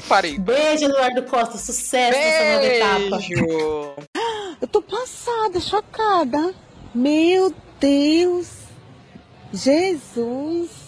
Parei. 0.08 0.38
Beijo, 0.38 0.86
Eduardo 0.86 1.22
Costa. 1.24 1.58
Sucesso 1.58 2.18
nessa 2.18 2.52
nova 2.52 2.66
etapa. 2.66 3.18
Beijo. 3.18 3.94
Eu 4.60 4.66
tô 4.66 4.82
passada, 4.82 5.60
chocada. 5.60 6.54
Meu 6.94 7.54
Deus. 7.78 8.48
Jesus. 9.52 10.87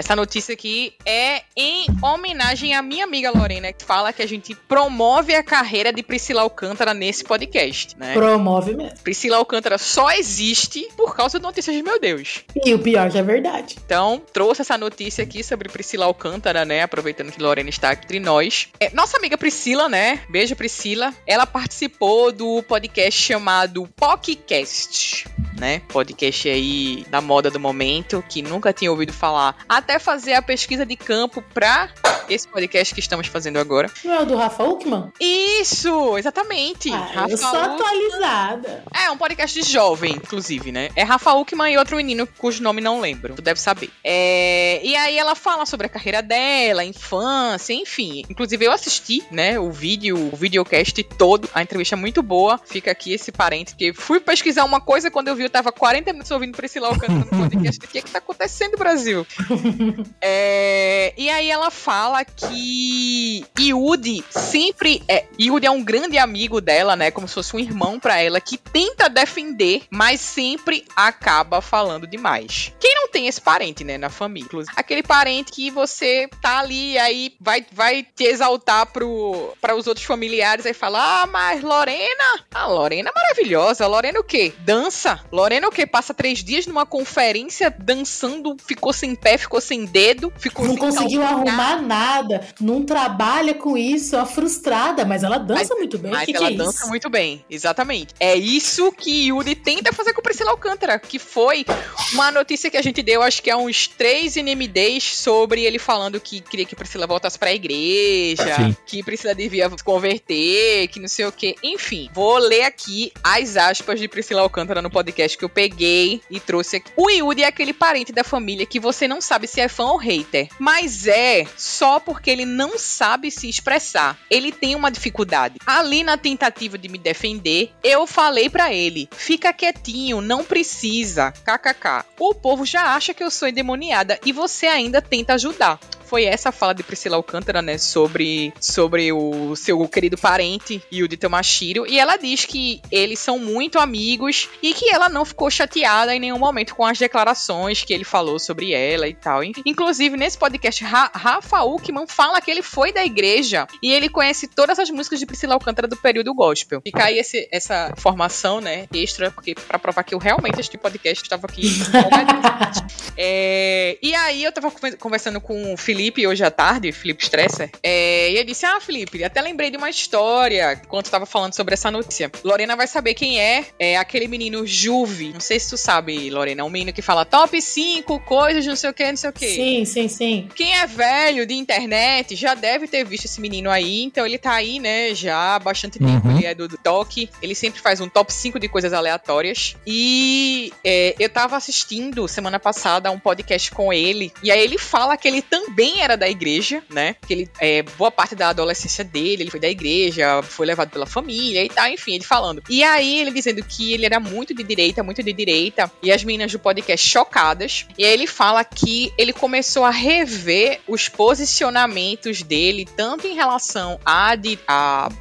Essa 0.00 0.16
notícia 0.16 0.54
aqui 0.54 0.94
é 1.04 1.42
em 1.54 1.84
homenagem 2.02 2.74
à 2.74 2.80
minha 2.80 3.04
amiga 3.04 3.30
Lorena, 3.30 3.70
que 3.70 3.84
fala 3.84 4.14
que 4.14 4.22
a 4.22 4.26
gente 4.26 4.54
promove 4.54 5.34
a 5.34 5.42
carreira 5.42 5.92
de 5.92 6.02
Priscila 6.02 6.40
Alcântara 6.40 6.94
nesse 6.94 7.22
podcast, 7.22 7.98
né? 7.98 8.14
Promove 8.14 8.74
mesmo. 8.74 8.98
Priscila 9.04 9.36
Alcântara 9.36 9.76
só 9.76 10.10
existe 10.12 10.88
por 10.96 11.14
causa 11.14 11.38
de 11.38 11.42
notícias 11.42 11.76
de 11.76 11.82
meu 11.82 12.00
Deus. 12.00 12.46
E 12.64 12.72
o 12.72 12.78
pior 12.78 13.10
que 13.10 13.18
é 13.18 13.22
verdade. 13.22 13.76
Então, 13.84 14.22
trouxe 14.32 14.62
essa 14.62 14.78
notícia 14.78 15.22
aqui 15.22 15.44
sobre 15.44 15.68
Priscila 15.68 16.06
Alcântara, 16.06 16.64
né? 16.64 16.82
Aproveitando 16.82 17.30
que 17.30 17.42
Lorena 17.42 17.68
está 17.68 17.90
aqui 17.90 18.04
entre 18.04 18.20
nós. 18.20 18.68
É, 18.80 18.88
nossa 18.94 19.18
amiga 19.18 19.36
Priscila, 19.36 19.86
né? 19.86 20.22
Beijo, 20.30 20.56
Priscila. 20.56 21.12
Ela 21.26 21.44
participou 21.44 22.32
do 22.32 22.62
podcast 22.62 23.20
chamado 23.20 23.86
PocCast. 23.96 25.26
Né? 25.58 25.80
Podcast 25.88 26.48
aí 26.48 27.04
da 27.08 27.20
moda 27.20 27.50
do 27.50 27.60
momento, 27.60 28.22
que 28.28 28.42
nunca 28.42 28.72
tinha 28.72 28.90
ouvido 28.90 29.12
falar, 29.12 29.56
até 29.68 29.98
fazer 29.98 30.34
a 30.34 30.42
pesquisa 30.42 30.84
de 30.86 30.96
campo 30.96 31.42
pra 31.54 31.88
esse 32.28 32.46
podcast 32.48 32.94
que 32.94 33.00
estamos 33.00 33.26
fazendo 33.26 33.58
agora. 33.58 33.90
Não 34.04 34.14
é 34.14 34.20
o 34.22 34.26
do 34.26 34.36
Rafa 34.36 34.62
Uckman? 34.64 35.12
Isso, 35.20 36.16
exatamente. 36.18 36.92
Ah, 36.92 36.98
Rafa 36.98 37.30
eu 37.30 37.36
sou 37.38 37.48
Uckman. 37.48 37.74
atualizada. 37.74 38.84
É, 38.94 39.10
um 39.10 39.16
podcast 39.18 39.60
de 39.60 39.68
jovem, 39.70 40.12
inclusive, 40.12 40.70
né? 40.72 40.90
É 40.94 41.02
Rafa 41.02 41.32
Uckman 41.34 41.72
e 41.72 41.78
outro 41.78 41.96
menino 41.96 42.26
cujo 42.38 42.62
nome 42.62 42.80
não 42.80 43.00
lembro. 43.00 43.34
Tu 43.34 43.42
deve 43.42 43.60
saber. 43.60 43.90
É, 44.04 44.80
E 44.84 44.94
aí 44.96 45.18
ela 45.18 45.34
fala 45.34 45.66
sobre 45.66 45.86
a 45.86 45.90
carreira 45.90 46.22
dela, 46.22 46.82
a 46.82 46.84
infância, 46.84 47.72
enfim. 47.72 48.24
Inclusive 48.28 48.64
eu 48.64 48.72
assisti, 48.72 49.22
né, 49.30 49.58
o 49.58 49.70
vídeo, 49.70 50.30
o 50.32 50.36
videocast 50.36 51.02
todo. 51.18 51.48
A 51.54 51.62
entrevista 51.62 51.94
é 51.94 51.98
muito 51.98 52.22
boa. 52.22 52.58
Fica 52.64 52.90
aqui 52.90 53.12
esse 53.12 53.32
parente, 53.32 53.74
que 53.74 53.92
fui 53.92 54.20
pesquisar 54.20 54.64
uma 54.64 54.80
coisa 54.80 55.10
quando 55.10 55.28
eu 55.28 55.34
vi, 55.36 55.39
eu 55.44 55.50
tava 55.50 55.72
40 55.72 56.12
minutos 56.12 56.30
ouvindo 56.30 56.56
Priscila 56.56 56.88
Alcântara 56.88 57.18
no 57.18 57.26
podcast. 57.26 57.78
O 57.84 57.88
que 57.88 57.98
é 57.98 58.02
que 58.02 58.10
tá 58.10 58.18
acontecendo, 58.18 58.76
Brasil? 58.76 59.26
É, 60.22 61.12
E 61.16 61.28
aí 61.30 61.50
ela 61.50 61.70
fala 61.70 62.24
que 62.24 63.44
Yudi 63.58 64.24
sempre 64.30 65.02
é. 65.08 65.24
Yudi 65.40 65.66
é 65.66 65.70
um 65.70 65.82
grande 65.82 66.18
amigo 66.18 66.60
dela, 66.60 66.94
né? 66.96 67.10
Como 67.10 67.26
se 67.28 67.34
fosse 67.34 67.54
um 67.56 67.58
irmão 67.58 67.98
pra 67.98 68.20
ela, 68.20 68.40
que 68.40 68.56
tenta 68.58 69.08
defender, 69.08 69.82
mas 69.90 70.20
sempre 70.20 70.84
acaba 70.94 71.60
falando 71.60 72.06
demais. 72.06 72.72
Quem 72.78 72.94
não 72.94 73.08
tem 73.08 73.26
esse 73.26 73.40
parente, 73.40 73.84
né, 73.84 73.98
na 73.98 74.10
família? 74.10 74.46
Inclusive, 74.46 74.72
Aquele 74.76 75.02
parente 75.02 75.52
que 75.52 75.70
você 75.70 76.28
tá 76.40 76.58
ali, 76.58 76.98
aí 76.98 77.34
vai, 77.40 77.64
vai 77.72 78.02
te 78.02 78.24
exaltar 78.24 78.86
pro, 78.86 79.52
para 79.60 79.74
os 79.74 79.86
outros 79.86 80.06
familiares, 80.06 80.66
aí 80.66 80.74
fala: 80.74 81.22
Ah, 81.22 81.26
mas 81.26 81.62
Lorena, 81.62 82.44
a 82.54 82.66
Lorena 82.66 83.10
é 83.10 83.18
maravilhosa. 83.20 83.86
Lorena 83.86 84.20
o 84.20 84.24
quê? 84.24 84.52
Dança. 84.60 85.20
Lorena 85.32 85.68
o 85.68 85.70
quê? 85.70 85.86
Passa 85.86 86.12
três 86.12 86.42
dias 86.42 86.66
numa 86.66 86.84
conferência 86.84 87.74
dançando, 87.78 88.56
ficou 88.66 88.92
sem 88.92 89.14
pé, 89.14 89.38
ficou 89.38 89.60
sem 89.60 89.84
dedo, 89.84 90.32
ficou 90.38 90.64
Não 90.66 90.74
sem 90.74 90.80
conseguiu 90.80 91.22
arrumar 91.22 91.80
nada, 91.80 92.40
não 92.60 92.84
trabalha 92.84 93.54
com 93.54 93.76
isso, 93.76 94.16
é 94.16 94.26
frustrada, 94.26 95.04
mas 95.04 95.22
ela 95.22 95.38
dança 95.38 95.74
muito 95.74 95.98
bem. 95.98 96.10
Mas 96.10 96.24
que 96.24 96.36
ela 96.36 96.48
que 96.48 96.54
é 96.54 96.56
dança 96.56 96.80
isso? 96.80 96.88
muito 96.88 97.08
bem, 97.08 97.44
exatamente. 97.48 98.14
É 98.18 98.34
isso 98.34 98.92
que 98.92 99.28
Yuri 99.28 99.54
tenta 99.54 99.92
fazer 99.92 100.12
com 100.12 100.22
Priscila 100.22 100.50
Alcântara, 100.50 100.98
que 100.98 101.18
foi 101.18 101.64
uma 102.12 102.30
notícia 102.30 102.70
que 102.70 102.76
a 102.76 102.82
gente 102.82 103.02
deu, 103.02 103.22
acho 103.22 103.42
que 103.42 103.50
há 103.50 103.56
uns 103.56 103.86
três 103.86 104.36
NMDs, 104.36 105.16
sobre 105.16 105.64
ele 105.64 105.78
falando 105.78 106.20
que 106.20 106.40
queria 106.40 106.66
que 106.66 106.74
Priscila 106.74 107.06
voltasse 107.06 107.38
pra 107.38 107.52
igreja, 107.52 108.56
Sim. 108.56 108.76
que 108.86 109.02
Priscila 109.02 109.34
devia 109.34 109.68
se 109.70 109.84
converter, 109.84 110.88
que 110.88 110.98
não 110.98 111.08
sei 111.08 111.26
o 111.26 111.32
que. 111.32 111.54
Enfim, 111.62 112.10
vou 112.12 112.38
ler 112.38 112.62
aqui 112.62 113.12
as 113.22 113.56
aspas 113.56 114.00
de 114.00 114.08
Priscila 114.08 114.40
Alcântara 114.40 114.82
no 114.82 114.90
podcast 114.90 115.19
que 115.28 115.44
eu 115.44 115.48
peguei 115.48 116.20
e 116.30 116.40
trouxe 116.40 116.76
aqui. 116.76 116.92
O 116.96 117.10
Yuri 117.10 117.42
é 117.42 117.46
aquele 117.46 117.72
parente 117.72 118.12
da 118.12 118.24
família 118.24 118.66
que 118.66 118.80
você 118.80 119.06
não 119.06 119.20
sabe 119.20 119.46
se 119.46 119.60
é 119.60 119.68
fã 119.68 119.84
ou 119.84 119.96
hater, 119.96 120.48
mas 120.58 121.06
é 121.06 121.46
só 121.56 122.00
porque 122.00 122.30
ele 122.30 122.44
não 122.44 122.78
sabe 122.78 123.30
se 123.30 123.48
expressar. 123.48 124.18
Ele 124.30 124.52
tem 124.52 124.74
uma 124.74 124.90
dificuldade. 124.90 125.58
Ali 125.66 126.02
na 126.02 126.16
tentativa 126.16 126.78
de 126.78 126.88
me 126.88 126.98
defender, 126.98 127.72
eu 127.82 128.06
falei 128.06 128.48
pra 128.48 128.72
ele: 128.72 129.08
fica 129.12 129.52
quietinho, 129.52 130.20
não 130.20 130.44
precisa. 130.44 131.32
KKK. 131.32 132.04
O 132.18 132.34
povo 132.34 132.64
já 132.64 132.94
acha 132.94 133.14
que 133.14 133.22
eu 133.22 133.30
sou 133.30 133.48
endemoniada 133.48 134.18
e 134.24 134.32
você 134.32 134.66
ainda 134.66 135.00
tenta 135.00 135.34
ajudar. 135.34 135.78
Foi 136.10 136.24
essa 136.24 136.50
fala 136.50 136.74
de 136.74 136.82
Priscila 136.82 137.14
Alcântara, 137.14 137.62
né, 137.62 137.78
sobre, 137.78 138.52
sobre 138.60 139.12
o 139.12 139.54
seu 139.54 139.86
querido 139.86 140.18
parente, 140.18 140.82
Yudi 140.92 141.16
Tomashiro. 141.16 141.86
E 141.86 142.00
ela 142.00 142.16
diz 142.16 142.44
que 142.44 142.82
eles 142.90 143.20
são 143.20 143.38
muito 143.38 143.78
amigos 143.78 144.48
e 144.60 144.74
que 144.74 144.90
ela 144.90 145.08
não 145.08 145.24
ficou 145.24 145.48
chateada 145.48 146.12
em 146.12 146.18
nenhum 146.18 146.36
momento 146.38 146.74
com 146.74 146.84
as 146.84 146.98
declarações 146.98 147.84
que 147.84 147.94
ele 147.94 148.02
falou 148.02 148.40
sobre 148.40 148.72
ela 148.72 149.06
e 149.06 149.14
tal. 149.14 149.44
Inclusive, 149.64 150.16
nesse 150.16 150.36
podcast, 150.36 150.82
Ra 150.82 151.12
Rafa 151.14 151.62
Uckman 151.62 152.08
fala 152.08 152.40
que 152.40 152.50
ele 152.50 152.62
foi 152.62 152.92
da 152.92 153.04
igreja 153.04 153.68
e 153.80 153.92
ele 153.92 154.08
conhece 154.08 154.48
todas 154.48 154.80
as 154.80 154.90
músicas 154.90 155.20
de 155.20 155.26
Priscila 155.26 155.54
Alcântara 155.54 155.86
do 155.86 155.96
período 155.96 156.34
gospel. 156.34 156.80
Fica 156.84 157.04
aí 157.04 157.20
esse- 157.20 157.48
essa 157.52 157.92
informação, 157.96 158.60
né, 158.60 158.88
extra, 158.92 159.30
porque 159.30 159.54
para 159.54 159.78
provar 159.78 160.02
que 160.02 160.12
eu 160.12 160.18
realmente 160.18 160.54
assisti 160.54 160.76
podcast, 160.76 161.22
estava 161.22 161.46
aqui. 161.46 161.62
É, 163.22 163.98
e 164.02 164.14
aí 164.14 164.42
eu 164.42 164.50
tava 164.50 164.70
conver- 164.70 164.96
conversando 164.96 165.40
com 165.40 165.74
o 165.74 165.76
Felipe 165.76 165.99
hoje 166.26 166.44
à 166.44 166.50
tarde, 166.50 166.92
Felipe 166.92 167.22
Stresser, 167.22 167.70
é, 167.82 168.30
e 168.30 168.36
ele 168.36 168.44
disse: 168.44 168.64
Ah, 168.64 168.80
Felipe, 168.80 169.22
até 169.22 169.40
lembrei 169.40 169.70
de 169.70 169.76
uma 169.76 169.90
história 169.90 170.80
enquanto 170.84 171.10
tava 171.10 171.26
falando 171.26 171.54
sobre 171.54 171.74
essa 171.74 171.90
notícia. 171.90 172.30
Lorena 172.42 172.76
vai 172.76 172.86
saber 172.86 173.14
quem 173.14 173.40
é, 173.40 173.66
é 173.78 173.96
aquele 173.96 174.26
menino 174.26 174.66
Juve. 174.66 175.32
Não 175.32 175.40
sei 175.40 175.60
se 175.60 175.70
tu 175.70 175.76
sabe, 175.76 176.30
Lorena, 176.30 176.64
um 176.64 176.70
menino 176.70 176.92
que 176.92 177.02
fala 177.02 177.24
top 177.24 177.60
5 177.60 178.20
coisas, 178.20 178.66
não 178.66 178.76
sei 178.76 178.90
o 178.90 178.94
que, 178.94 179.06
não 179.06 179.16
sei 179.16 179.30
o 179.30 179.32
que. 179.32 179.48
Sim, 179.48 179.84
sim, 179.84 180.08
sim. 180.08 180.48
Quem 180.54 180.76
é 180.76 180.86
velho 180.86 181.46
de 181.46 181.54
internet 181.54 182.34
já 182.36 182.54
deve 182.54 182.86
ter 182.86 183.04
visto 183.04 183.26
esse 183.26 183.40
menino 183.40 183.70
aí, 183.70 184.02
então 184.02 184.24
ele 184.24 184.38
tá 184.38 184.52
aí, 184.52 184.78
né, 184.78 185.14
já 185.14 185.54
há 185.54 185.58
bastante 185.58 185.98
tempo. 185.98 186.28
Uhum. 186.28 186.36
Ele 186.36 186.46
é 186.46 186.54
do 186.54 186.68
Toque, 186.78 187.28
ele 187.42 187.54
sempre 187.54 187.80
faz 187.80 188.00
um 188.00 188.08
top 188.08 188.32
5 188.32 188.58
de 188.58 188.68
coisas 188.68 188.92
aleatórias. 188.92 189.76
E 189.86 190.72
é, 190.84 191.14
eu 191.18 191.28
tava 191.28 191.56
assistindo 191.56 192.26
semana 192.28 192.58
passada 192.58 193.10
um 193.10 193.18
podcast 193.18 193.70
com 193.70 193.92
ele, 193.92 194.32
e 194.42 194.50
aí 194.50 194.60
ele 194.60 194.78
fala 194.78 195.16
que 195.16 195.26
ele 195.26 195.42
também 195.42 195.89
era 195.98 196.16
da 196.16 196.28
igreja, 196.28 196.82
né? 196.88 197.16
Que 197.26 197.32
ele, 197.32 197.50
é, 197.58 197.82
boa 197.82 198.10
parte 198.10 198.34
da 198.34 198.50
adolescência 198.50 199.02
dele, 199.02 199.42
ele 199.42 199.50
foi 199.50 199.60
da 199.60 199.68
igreja, 199.68 200.42
foi 200.42 200.66
levado 200.66 200.90
pela 200.90 201.06
família 201.06 201.64
e 201.64 201.68
tal, 201.68 201.88
enfim, 201.88 202.14
ele 202.14 202.24
falando. 202.24 202.62
E 202.68 202.84
aí 202.84 203.20
ele 203.20 203.30
dizendo 203.32 203.62
que 203.64 203.92
ele 203.92 204.06
era 204.06 204.20
muito 204.20 204.54
de 204.54 204.62
direita, 204.62 205.02
muito 205.02 205.22
de 205.22 205.32
direita, 205.32 205.90
e 206.02 206.12
as 206.12 206.22
meninas 206.22 206.52
do 206.52 206.58
podcast 206.58 207.06
chocadas. 207.08 207.86
E 207.98 208.04
aí 208.04 208.12
ele 208.12 208.26
fala 208.26 208.62
que 208.64 209.12
ele 209.18 209.32
começou 209.32 209.84
a 209.84 209.90
rever 209.90 210.80
os 210.86 211.08
posicionamentos 211.08 212.42
dele, 212.42 212.86
tanto 212.96 213.26
em 213.26 213.34
relação 213.34 213.98
à, 214.04 214.36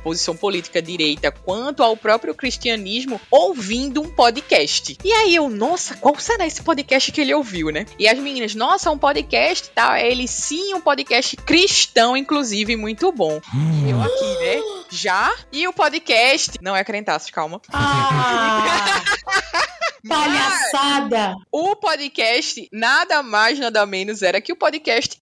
posição 0.03 0.35
política 0.35 0.81
direita, 0.81 1.31
quanto 1.31 1.83
ao 1.83 1.95
próprio 1.95 2.35
cristianismo, 2.35 3.19
ouvindo 3.31 4.01
um 4.01 4.09
podcast. 4.09 4.97
E 5.03 5.11
aí 5.11 5.35
eu, 5.35 5.49
nossa, 5.49 5.95
qual 5.95 6.17
será 6.19 6.45
esse 6.45 6.61
podcast 6.61 7.11
que 7.11 7.21
ele 7.21 7.33
ouviu, 7.33 7.69
né? 7.69 7.85
E 7.97 8.07
as 8.07 8.17
meninas, 8.19 8.55
nossa, 8.55 8.91
um 8.91 8.97
podcast 8.97 9.67
e 9.67 9.71
tal. 9.71 9.95
Ele, 9.95 10.27
sim, 10.27 10.58
um 10.73 10.81
podcast 10.81 11.35
cristão, 11.37 12.15
inclusive, 12.15 12.75
muito 12.75 13.11
bom. 13.11 13.39
E 13.85 13.89
eu 13.89 14.01
aqui, 14.01 14.39
né? 14.39 14.61
Já. 14.89 15.33
E 15.51 15.67
o 15.67 15.73
podcast. 15.73 16.57
Não 16.61 16.75
é 16.75 16.83
crentaços, 16.83 17.31
calma. 17.31 17.61
Ah! 17.71 19.01
Palhaçada! 20.07 21.35
O 21.51 21.75
podcast, 21.75 22.69
nada 22.71 23.21
mais, 23.21 23.59
nada 23.59 23.85
menos, 23.85 24.21
era 24.21 24.39
que 24.39 24.53
o 24.53 24.55
podcast. 24.55 25.21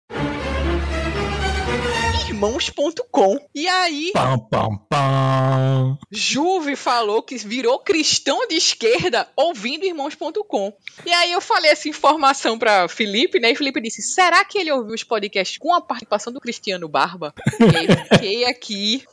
Irmãos.com. 2.38 3.40
E 3.56 3.68
aí, 3.68 4.12
Pam, 4.14 4.38
pam, 4.38 4.78
pam. 4.88 5.98
Juve 6.12 6.76
falou 6.76 7.24
que 7.24 7.36
virou 7.38 7.80
cristão 7.80 8.48
de 8.48 8.56
esquerda 8.56 9.28
ouvindo 9.36 9.86
Irmãos.com. 9.86 10.72
E 11.04 11.12
aí 11.12 11.32
eu 11.32 11.42
falei 11.42 11.72
essa 11.72 11.90
informação 11.90 12.60
pra 12.60 12.88
Felipe, 12.88 13.40
né? 13.40 13.52
E 13.52 13.56
Felipe 13.56 13.82
disse: 13.82 14.04
será 14.04 14.46
que 14.46 14.60
ele 14.60 14.72
ouviu 14.72 14.94
os 14.94 15.04
podcasts 15.04 15.58
com 15.58 15.74
a 15.74 15.82
participação 15.82 16.32
do 16.32 16.40
Cristiano 16.40 16.88
Barba? 16.88 17.34
Eu 17.60 18.06
fiquei 18.06 18.46
aqui 18.46 19.04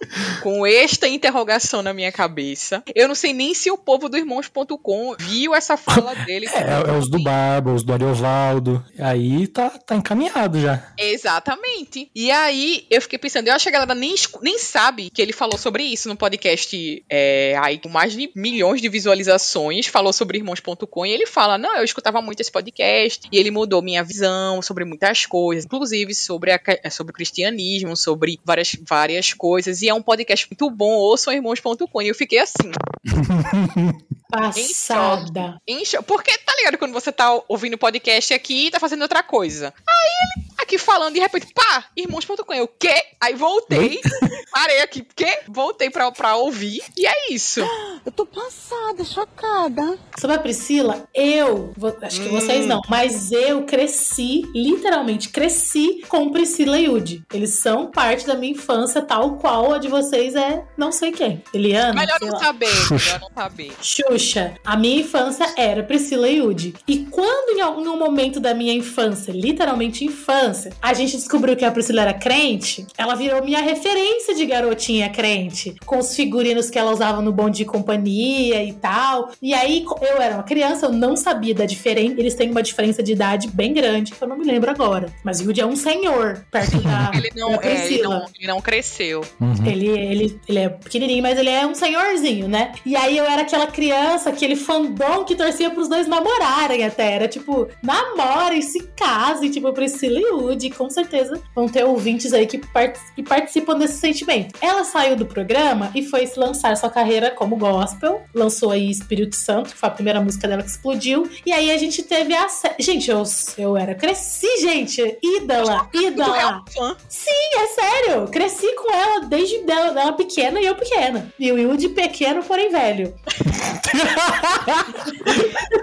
com 0.43 0.67
esta 0.67 1.09
interrogação 1.09 1.83
na 1.83 1.95
minha 1.95 2.13
cabeça. 2.13 2.83
Eu 2.95 3.09
não 3.09 3.15
sei 3.15 3.33
nem 3.33 3.55
se 3.55 3.71
o 3.71 3.79
povo 3.79 4.11
do 4.11 4.19
Irmãos.com 4.19 5.17
viu 5.19 5.55
essa 5.55 5.79
fala 5.79 6.15
dele. 6.27 6.47
É, 6.49 6.91
é 6.91 6.93
os 6.93 7.09
do 7.09 7.23
Barba, 7.23 7.73
os 7.73 7.83
do 7.83 7.93
Ariovaldo. 7.95 8.85
Aí 8.99 9.47
tá, 9.47 9.71
tá 9.71 9.97
encaminhado 9.97 10.61
já. 10.61 10.93
Exatamente. 10.99 12.11
E 12.15 12.31
aí 12.31 12.87
eu 12.91 13.01
fiquei 13.01 13.14
pensando, 13.19 13.49
eu 13.49 13.55
acho 13.55 13.65
que 13.65 13.69
a 13.69 13.73
galera 13.73 13.95
nem, 13.95 14.15
nem 14.43 14.59
sabe 14.59 15.11
que 15.11 15.21
ele 15.23 15.33
falou 15.33 15.59
sobre 15.59 15.83
isso 15.85 16.09
no 16.09 16.17
podcast 16.17 17.05
é, 17.09 17.57
aí 17.63 17.79
com 17.79 17.89
mais 17.89 18.13
de 18.13 18.31
milhões 18.35 18.81
de 18.81 18.89
visualizações, 18.89 19.87
falou 19.87 20.13
sobre 20.13 20.39
irmãos.com 20.39 21.07
e 21.07 21.11
ele 21.13 21.27
fala, 21.27 21.57
não, 21.59 21.77
eu 21.77 21.85
escutava 21.85 22.21
muito 22.23 22.41
esse 22.41 22.51
podcast 22.53 23.29
e 23.31 23.39
ele 23.39 23.51
mudou 23.51 23.83
minha 23.83 24.03
visão 24.05 24.61
sobre 24.63 24.85
muitas 24.85 25.27
coisas, 25.27 25.65
inclusive 25.65 26.15
sobre, 26.15 26.53
a, 26.53 26.59
ca- 26.59 26.79
sobre 26.91 27.11
o 27.11 27.15
cristianismo, 27.15 27.97
sobre 27.97 28.39
várias, 28.45 28.77
várias 28.87 29.33
coisas 29.33 29.83
e 29.83 29.89
é 29.89 29.95
um 29.95 30.03
podcast 30.03 30.47
muito 30.51 30.71
bom, 30.71 30.93
ouçam 30.93 31.33
irmãos.com 31.33 32.03
e 32.03 32.09
eu 32.09 32.15
fiquei 32.15 32.39
assim, 32.39 32.71
Passada. 34.31 35.61
em 35.67 35.85
cho- 35.85 36.03
porque 36.03 36.37
tá 36.39 36.53
ligado 36.57 36.79
quando 36.79 36.93
você 36.93 37.13
tá 37.13 37.41
ouvindo 37.49 37.79
podcast 37.79 38.35
aqui 38.35 38.67
e 38.67 38.71
tá 38.71 38.81
fazendo 38.81 39.03
outra 39.03 39.23
coisa. 39.23 39.73
Aí 39.89 40.11
ele 40.39 40.54
aqui 40.59 40.79
falando, 40.79 41.15
de 41.15 41.21
repente, 41.21 41.47
pá, 41.55 41.85
irmãos.com, 41.97 42.53
eu, 42.55 42.69
quê? 42.69 42.95
Aí 43.21 43.35
voltei, 43.35 44.01
parei 44.53 44.81
aqui, 44.83 45.07
quê? 45.17 45.41
Voltei 45.49 45.91
pra, 45.91 46.11
pra 46.13 46.37
ouvir, 46.37 46.83
e 46.97 47.07
é 47.07 47.33
isso. 47.33 47.61
Eu 48.05 48.13
tô 48.13 48.27
passada, 48.27 49.03
chocada. 49.03 49.99
Sobre 50.21 50.37
a 50.37 50.39
Priscila, 50.39 51.09
eu, 51.15 51.73
vo- 51.75 51.97
acho 52.03 52.21
que 52.21 52.29
vocês 52.29 52.67
não, 52.67 52.83
mas 52.87 53.33
eu 53.33 53.63
cresci, 53.65 54.43
literalmente 54.55 55.31
cresci 55.31 56.03
com 56.07 56.31
Priscila 56.31 56.79
e 56.79 56.85
Yudi. 56.85 57.25
Eles 57.33 57.55
são 57.55 57.91
parte 57.91 58.27
da 58.27 58.35
minha 58.35 58.53
infância, 58.53 59.01
tal 59.01 59.37
qual 59.39 59.73
a 59.73 59.79
de 59.79 59.89
vocês 59.89 60.35
é 60.35 60.67
não 60.77 60.93
sei 60.93 61.13
quem. 61.13 61.43
Eliana? 61.55 61.95
Melhor 61.95 62.19
não 62.21 62.29
lá. 62.33 62.39
saber, 62.41 62.91
melhor 62.91 63.21
não 63.21 63.31
saber. 63.35 63.73
Xuxa. 63.81 64.55
A 64.63 64.77
minha 64.77 65.01
infância 65.01 65.55
era 65.57 65.83
Priscila 65.83 66.29
e 66.29 66.37
Yudi. 66.41 66.75
E 66.87 67.07
quando 67.07 67.57
em 67.57 67.63
algum 67.63 67.97
momento 67.97 68.39
da 68.39 68.53
minha 68.53 68.75
infância, 68.75 69.33
literalmente 69.33 70.05
infância, 70.05 70.44
a 70.81 70.95
gente 70.95 71.17
descobriu 71.17 71.57
que 71.57 71.65
a 71.65 71.71
Priscila 71.71 72.03
era 72.03 72.15
crente, 72.15 72.87
ela 72.97 73.15
virou 73.15 73.45
minha 73.45 73.61
referência 73.61 74.35
de 74.35 74.45
garotinha 74.47 75.09
crente. 75.11 75.75
Com 75.85 75.99
os 75.99 76.15
figurinos 76.15 76.71
que 76.71 76.79
ela 76.79 76.93
usava 76.93 77.21
no 77.21 77.33
bonde 77.33 77.59
de 77.59 77.65
companhia 77.65 78.63
e 78.65 78.73
tal. 78.73 79.31
E 79.41 79.55
aí, 79.55 79.85
eu 80.03 80.21
era 80.21 80.35
uma 80.35 80.43
criança, 80.43 80.87
eu 80.87 80.93
não 80.93 81.17
sabia 81.17 81.55
da 81.55 81.65
diferença. 81.65 82.15
Eles 82.19 82.35
têm 82.35 82.51
uma 82.51 82.63
diferença 82.63 83.03
de 83.03 83.13
idade 83.13 83.49
bem 83.49 83.73
grande, 83.73 84.13
que 84.13 84.23
eu 84.23 84.29
não 84.29 84.37
me 84.37 84.45
lembro 84.45 84.71
agora. 84.71 85.07
Mas 85.23 85.41
o 85.41 85.45
Yudi 85.45 85.61
é 85.61 85.67
um 85.67 85.77
senhor 85.77 86.45
perto 86.51 86.79
da, 86.81 87.11
Ele 87.15 87.31
não, 87.37 87.57
da 87.57 87.67
é, 87.67 87.87
ele 87.87 88.03
não, 88.03 88.27
ele 88.37 88.47
não 88.47 88.61
cresceu. 88.61 89.23
Uhum. 89.41 89.55
Ele, 89.67 89.89
ele, 89.89 90.41
ele 90.49 90.59
é 90.59 90.69
pequenininho, 90.69 91.23
mas 91.23 91.39
ele 91.39 91.51
é 91.51 91.67
um 91.67 91.75
senhorzinho, 91.75 92.49
né? 92.49 92.73
E 92.85 92.97
aí 92.97 93.17
eu 93.17 93.25
era 93.25 93.43
aquela 93.43 93.67
criança, 93.67 94.31
aquele 94.31 94.57
fandom 94.57 95.25
que 95.25 95.35
torcia 95.35 95.71
pros 95.71 95.89
dois 95.89 96.07
namorarem 96.07 96.85
até. 96.85 97.13
Era 97.13 97.29
tipo, 97.29 97.69
namorem, 97.83 98.63
se 98.63 98.83
casem, 98.97 99.51
tipo, 99.51 99.73
Priscila 99.73 100.19
e 100.19 100.33
Woody. 100.41 100.71
Com 100.71 100.89
certeza 100.91 101.41
vão 101.55 101.69
ter 101.69 101.85
ouvintes 101.85 102.33
aí 102.33 102.47
que, 102.47 102.59
part- 102.59 102.99
que 103.15 103.23
participam 103.23 103.79
desse 103.79 103.99
sentimento. 103.99 104.59
Ela 104.61 104.85
saiu 104.85 105.17
do 105.17 105.27
programa 105.27 105.91
e 105.95 106.03
foi 106.05 106.31
lançar 106.37 106.77
sua 106.77 106.91
carreira 106.91 107.31
como 107.31 107.57
gospel. 107.57 108.23
Lançou 108.35 108.71
aí 108.71 108.91
Espírito 108.91 109.37
Santo, 109.37 109.71
que 109.71 109.77
foi 109.77 109.89
a 109.89 109.93
primeira 109.93 110.21
música 110.21 110.47
dela 110.49 110.63
que 110.63 110.71
explodiu. 110.71 111.29
E 111.45 111.53
aí 111.53 111.71
a 111.71 111.79
gente 111.79 112.03
teve 112.03 112.35
a. 112.35 112.47
Gente, 112.79 113.11
eu, 113.11 113.23
eu 113.59 113.77
era. 113.77 113.95
Cresci, 113.95 114.47
gente! 114.61 115.19
Ídola! 115.23 115.89
É 115.95 115.99
Ídola! 115.99 116.63
fã. 116.75 116.97
Sim, 117.09 117.31
é 117.57 117.67
sério. 117.69 118.29
Cresci 118.29 118.73
com 118.75 118.93
ela 118.93 119.21
desde 119.27 119.59
dela, 119.65 119.91
dela 119.93 120.13
pequena 120.13 120.61
e 120.61 120.67
eu 120.67 120.75
pequena. 120.75 121.33
E 121.39 121.51
o 121.53 121.55
Will 121.55 121.77
de 121.77 121.89
pequeno, 121.91 122.43
porém 122.43 122.71
velho. 122.71 123.15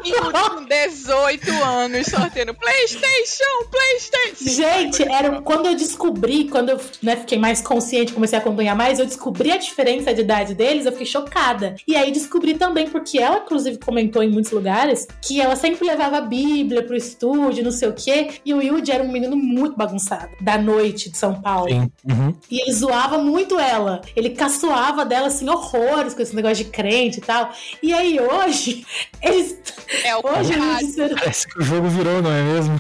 E 0.03 0.11
com 0.13 0.65
18 0.65 1.63
anos 1.63 2.07
sorteando 2.07 2.53
Playstation, 2.53 3.65
Playstation. 3.69 4.40
Gente, 4.45 5.03
era 5.03 5.41
quando 5.41 5.67
eu 5.67 5.75
descobri, 5.75 6.45
quando 6.45 6.69
eu 6.69 6.79
né, 7.01 7.15
fiquei 7.15 7.37
mais 7.37 7.61
consciente, 7.61 8.13
comecei 8.13 8.37
a 8.37 8.41
acompanhar 8.41 8.75
mais, 8.75 8.99
eu 8.99 9.05
descobri 9.05 9.51
a 9.51 9.57
diferença 9.57 10.13
de 10.13 10.21
idade 10.21 10.53
deles, 10.53 10.85
eu 10.85 10.91
fiquei 10.91 11.05
chocada. 11.05 11.75
E 11.87 11.95
aí 11.95 12.11
descobri 12.11 12.55
também, 12.55 12.89
porque 12.89 13.19
ela, 13.19 13.39
inclusive, 13.39 13.77
comentou 13.77 14.23
em 14.23 14.29
muitos 14.29 14.51
lugares 14.51 15.07
que 15.21 15.39
ela 15.39 15.55
sempre 15.55 15.85
levava 15.85 16.17
a 16.17 16.21
Bíblia 16.21 16.83
pro 16.83 16.95
estúdio, 16.95 17.63
não 17.63 17.71
sei 17.71 17.89
o 17.89 17.93
quê. 17.93 18.29
E 18.45 18.53
o 18.53 18.57
Wilde 18.57 18.91
era 18.91 19.03
um 19.03 19.11
menino 19.11 19.35
muito 19.35 19.75
bagunçado, 19.75 20.31
da 20.41 20.57
noite 20.57 21.09
de 21.09 21.17
São 21.17 21.41
Paulo. 21.41 21.69
Sim. 21.69 21.91
Uhum. 22.09 22.33
E 22.49 22.61
ele 22.61 22.73
zoava 22.73 23.17
muito 23.17 23.59
ela. 23.59 24.01
Ele 24.15 24.31
caçoava 24.31 25.05
dela, 25.05 25.27
assim, 25.27 25.47
horrores 25.49 26.13
com 26.13 26.21
esse 26.21 26.35
negócio 26.35 26.63
de 26.63 26.71
crente 26.71 27.19
e 27.19 27.21
tal. 27.21 27.51
E 27.81 27.93
aí 27.93 28.19
hoje, 28.19 28.85
eles. 29.21 29.57
É 30.03 30.15
o 30.15 30.21
Hoje 30.23 30.53
o 30.57 30.93
ser, 30.93 31.15
Parece 31.15 31.47
que 31.47 31.59
o 31.59 31.63
jogo 31.63 31.87
virou, 31.89 32.21
não 32.21 32.31
é 32.31 32.41
mesmo? 32.41 32.79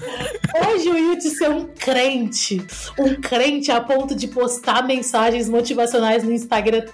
hoje 0.67 0.89
o 0.89 0.93
Wilde 0.93 1.29
ser 1.29 1.49
um 1.51 1.65
crente. 1.65 2.65
Um 2.97 3.15
crente 3.15 3.71
a 3.71 3.81
ponto 3.81 4.15
de 4.15 4.27
postar 4.27 4.85
mensagens 4.85 5.49
motivacionais 5.49 6.23
no 6.23 6.31
Instagram 6.31 6.85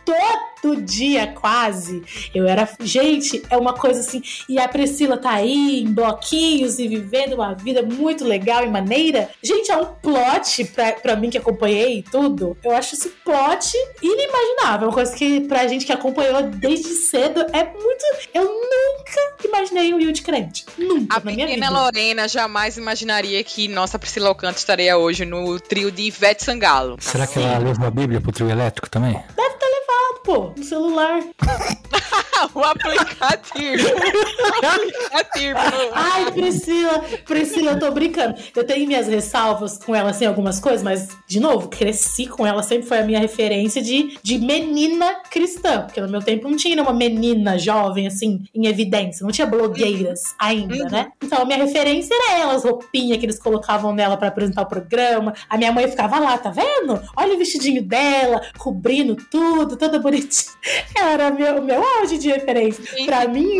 todo 0.62 0.82
dia, 0.82 1.28
quase. 1.28 2.03
Eu 2.34 2.47
era. 2.47 2.68
Gente, 2.80 3.41
é 3.49 3.58
uma 3.58 3.74
coisa 3.74 3.99
assim. 3.99 4.22
E 4.47 4.60
a 4.60 4.68
Priscila 4.68 5.18
tá 5.18 5.32
aí 5.32 5.82
em 5.82 5.91
bloquinhos 5.91 6.80
e 6.80 6.88
vivendo 6.88 7.34
uma 7.34 7.53
vida 7.53 7.82
muito 7.82 8.24
legal 8.24 8.64
e 8.64 8.70
maneira. 8.70 9.30
Gente, 9.41 9.72
é 9.72 9.78
um 9.78 9.86
plot 9.86 10.66
pra, 10.66 10.93
pra 10.93 11.16
mim 11.16 11.30
que 11.30 11.38
acompanhei 11.38 12.03
tudo. 12.12 12.58
Eu 12.64 12.76
acho 12.76 12.95
esse 12.95 13.10
plot 13.10 13.72
inimaginável. 14.01 14.88
É 14.88 14.89
uma 14.89 14.93
coisa 14.93 15.16
que 15.16 15.41
pra 15.41 15.68
gente 15.68 15.86
que 15.86 15.93
acompanhou 15.93 16.43
desde 16.43 16.89
cedo 16.89 17.41
é 17.53 17.64
muito. 17.64 18.05
Eu 18.34 18.43
nunca 18.43 19.45
imaginei 19.45 19.93
o 19.93 19.97
Wilde 19.97 20.22
crente. 20.22 20.66
Nunca 20.78 21.18
A 21.18 21.20
na 21.20 21.32
minha 21.32 21.47
pequena 21.47 21.68
vida. 21.68 21.80
Lorena 21.80 22.28
jamais 22.28 22.78
imaginaria 22.78 23.43
que 23.43 23.68
nossa 23.68 23.97
Priscila 23.99 24.30
Alcântara 24.30 24.58
estaria 24.58 24.97
hoje 24.97 25.26
no 25.26 25.60
trio 25.60 25.91
de 25.91 26.03
Ivete 26.03 26.43
Sangalo. 26.43 26.97
Será 26.99 27.26
que 27.28 27.39
ela 27.39 27.58
levou 27.60 27.88
a 27.88 27.91
Bíblia 27.91 28.22
pro 28.22 28.32
trio 28.32 28.49
elétrico 28.49 28.89
também? 28.89 29.14
Deve 29.36 29.55
ter 29.55 29.66
levado, 29.66 30.22
pô, 30.24 30.47
no 30.56 30.64
celular. 30.64 31.22
o 32.54 32.60
aplicativo. 32.60 33.88
o 34.62 34.66
aplicativo. 34.66 35.60
Ai, 35.93 36.32
Priscila, 36.32 37.04
Priscila, 37.26 37.72
eu 37.72 37.80
tô 37.80 37.91
brincando. 37.91 38.36
Eu 38.56 38.64
tenho 38.64 38.88
minhas 38.88 39.08
ressalvas 39.08 39.78
com 39.78 39.95
ela, 39.95 40.12
assim, 40.12 40.26
algumas 40.26 40.60
coisas, 40.60 40.84
mas, 40.84 41.10
de 41.28 41.39
novo, 41.39 41.68
cresci 41.68 42.28
com 42.28 42.45
ela, 42.45 42.64
sempre 42.64 42.88
foi 42.88 43.00
a 43.00 43.04
minha 43.04 43.20
referência 43.20 43.82
de, 43.82 44.18
de 44.22 44.38
menina 44.38 45.22
cristã. 45.30 45.82
Porque 45.82 46.02
no 46.02 46.10
meu 46.10 46.22
tempo 46.22 46.48
não 46.48 46.58
tinha 46.58 46.82
uma 46.82 46.93
menina 46.93 47.58
jovem, 47.58 48.08
assim, 48.08 48.43
em 48.54 48.68
evidência. 48.68 49.24
Não 49.24 49.32
tinha 49.32 49.48
blogueiras 49.48 50.22
ainda, 50.39 50.86
né? 50.89 51.12
Então 51.24 51.41
a 51.41 51.45
minha 51.45 51.58
referência 51.58 52.14
era 52.14 52.39
ela, 52.39 52.54
as 52.54 52.64
roupinhas 52.64 53.18
que 53.18 53.26
eles 53.26 53.39
colocavam 53.39 53.93
nela 53.93 54.18
pra 54.18 54.28
apresentar 54.28 54.62
o 54.64 54.68
programa. 54.68 55.34
A 55.50 55.58
minha 55.58 55.72
mãe 55.72 55.88
ficava 55.88 56.20
lá, 56.20 56.38
tá 56.38 56.50
vendo? 56.50 57.02
Olha 57.16 57.36
o 57.36 57.38
vestidinho 57.38 57.84
dela, 57.84 58.41
cobrindo 58.58 59.16
tudo, 59.30 59.76
toda 59.76 60.00
bonitinha. 60.00 60.37
Era 60.96 61.30
meu, 61.32 61.62
meu 61.62 61.82
auge 62.00 62.18
de 62.18 62.30
referência. 62.30 62.84
Pra 63.06 63.28
mim. 63.28 63.60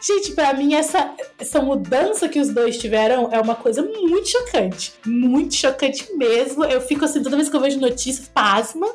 Gente, 0.00 0.32
pra 0.32 0.52
mim, 0.52 0.74
essa, 0.74 1.14
essa 1.38 1.60
mudança 1.60 2.28
que 2.28 2.38
os 2.38 2.48
dois 2.48 2.78
tiveram 2.78 3.28
é 3.32 3.40
uma 3.40 3.54
coisa 3.54 3.82
muito 3.82 4.28
chocante. 4.28 4.92
Muito 5.06 5.54
chocante 5.54 6.06
mesmo. 6.16 6.64
Eu 6.64 6.80
fico 6.80 7.04
assim, 7.04 7.22
toda 7.22 7.36
vez 7.36 7.48
que 7.48 7.56
eu 7.56 7.60
vejo 7.60 7.80
notícias, 7.80 8.28
pasma. 8.28 8.86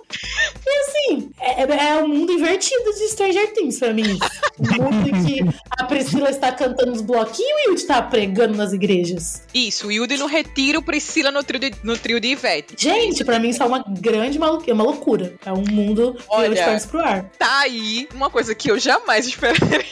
E 0.66 0.80
assim, 0.82 1.30
é, 1.40 1.62
é 1.64 2.04
o 2.04 2.08
mundo 2.08 2.32
invertido 2.32 2.94
de 2.94 3.08
Stranger 3.10 3.54
Things 3.54 3.80
pra 3.80 3.94
mim. 3.94 4.18
O 4.60 4.82
mundo 4.82 5.10
em 5.10 5.26
que 5.26 5.60
a 5.72 5.84
Priscila 5.84 6.30
está 6.30 6.52
cantando 6.52 6.92
nos 6.92 7.02
bloquinhos 7.02 7.62
e 7.66 7.68
o 7.68 7.72
Yudi 7.72 7.86
tá 7.86 8.02
pregando 8.02 8.56
nas 8.56 8.74
igrejas. 8.74 9.44
Isso, 9.54 9.92
Hilde 9.92 10.18
no 10.18 10.28
retiro, 10.28 10.82
Priscila 10.82 11.32
no 11.32 11.44
trio 11.44 11.60
de, 11.60 11.74
no 11.84 11.98
trio 11.98 12.20
de 12.20 12.30
Ivete. 12.30 12.76
Gente, 12.78 13.24
pra 13.24 13.40
mim 13.40 13.50
isso 13.50 13.62
é 13.62 13.66
uma 13.66 13.84
grande 13.88 14.40
maluquinha, 14.40 14.72
é 14.72 14.76
uma 14.76 14.84
loucura. 14.84 15.34
É 15.46 15.52
um 15.52 15.64
mundo 15.70 16.18
Olha. 16.30 16.48
eu 16.48 16.54
de 16.54 16.64
pro 16.98 17.06
ar. 17.06 17.24
Tá 17.38 17.60
aí 17.60 18.08
uma 18.14 18.30
coisa 18.30 18.54
que 18.56 18.70
eu 18.72 18.80
jamais 18.80 19.26
esperaria. 19.28 19.86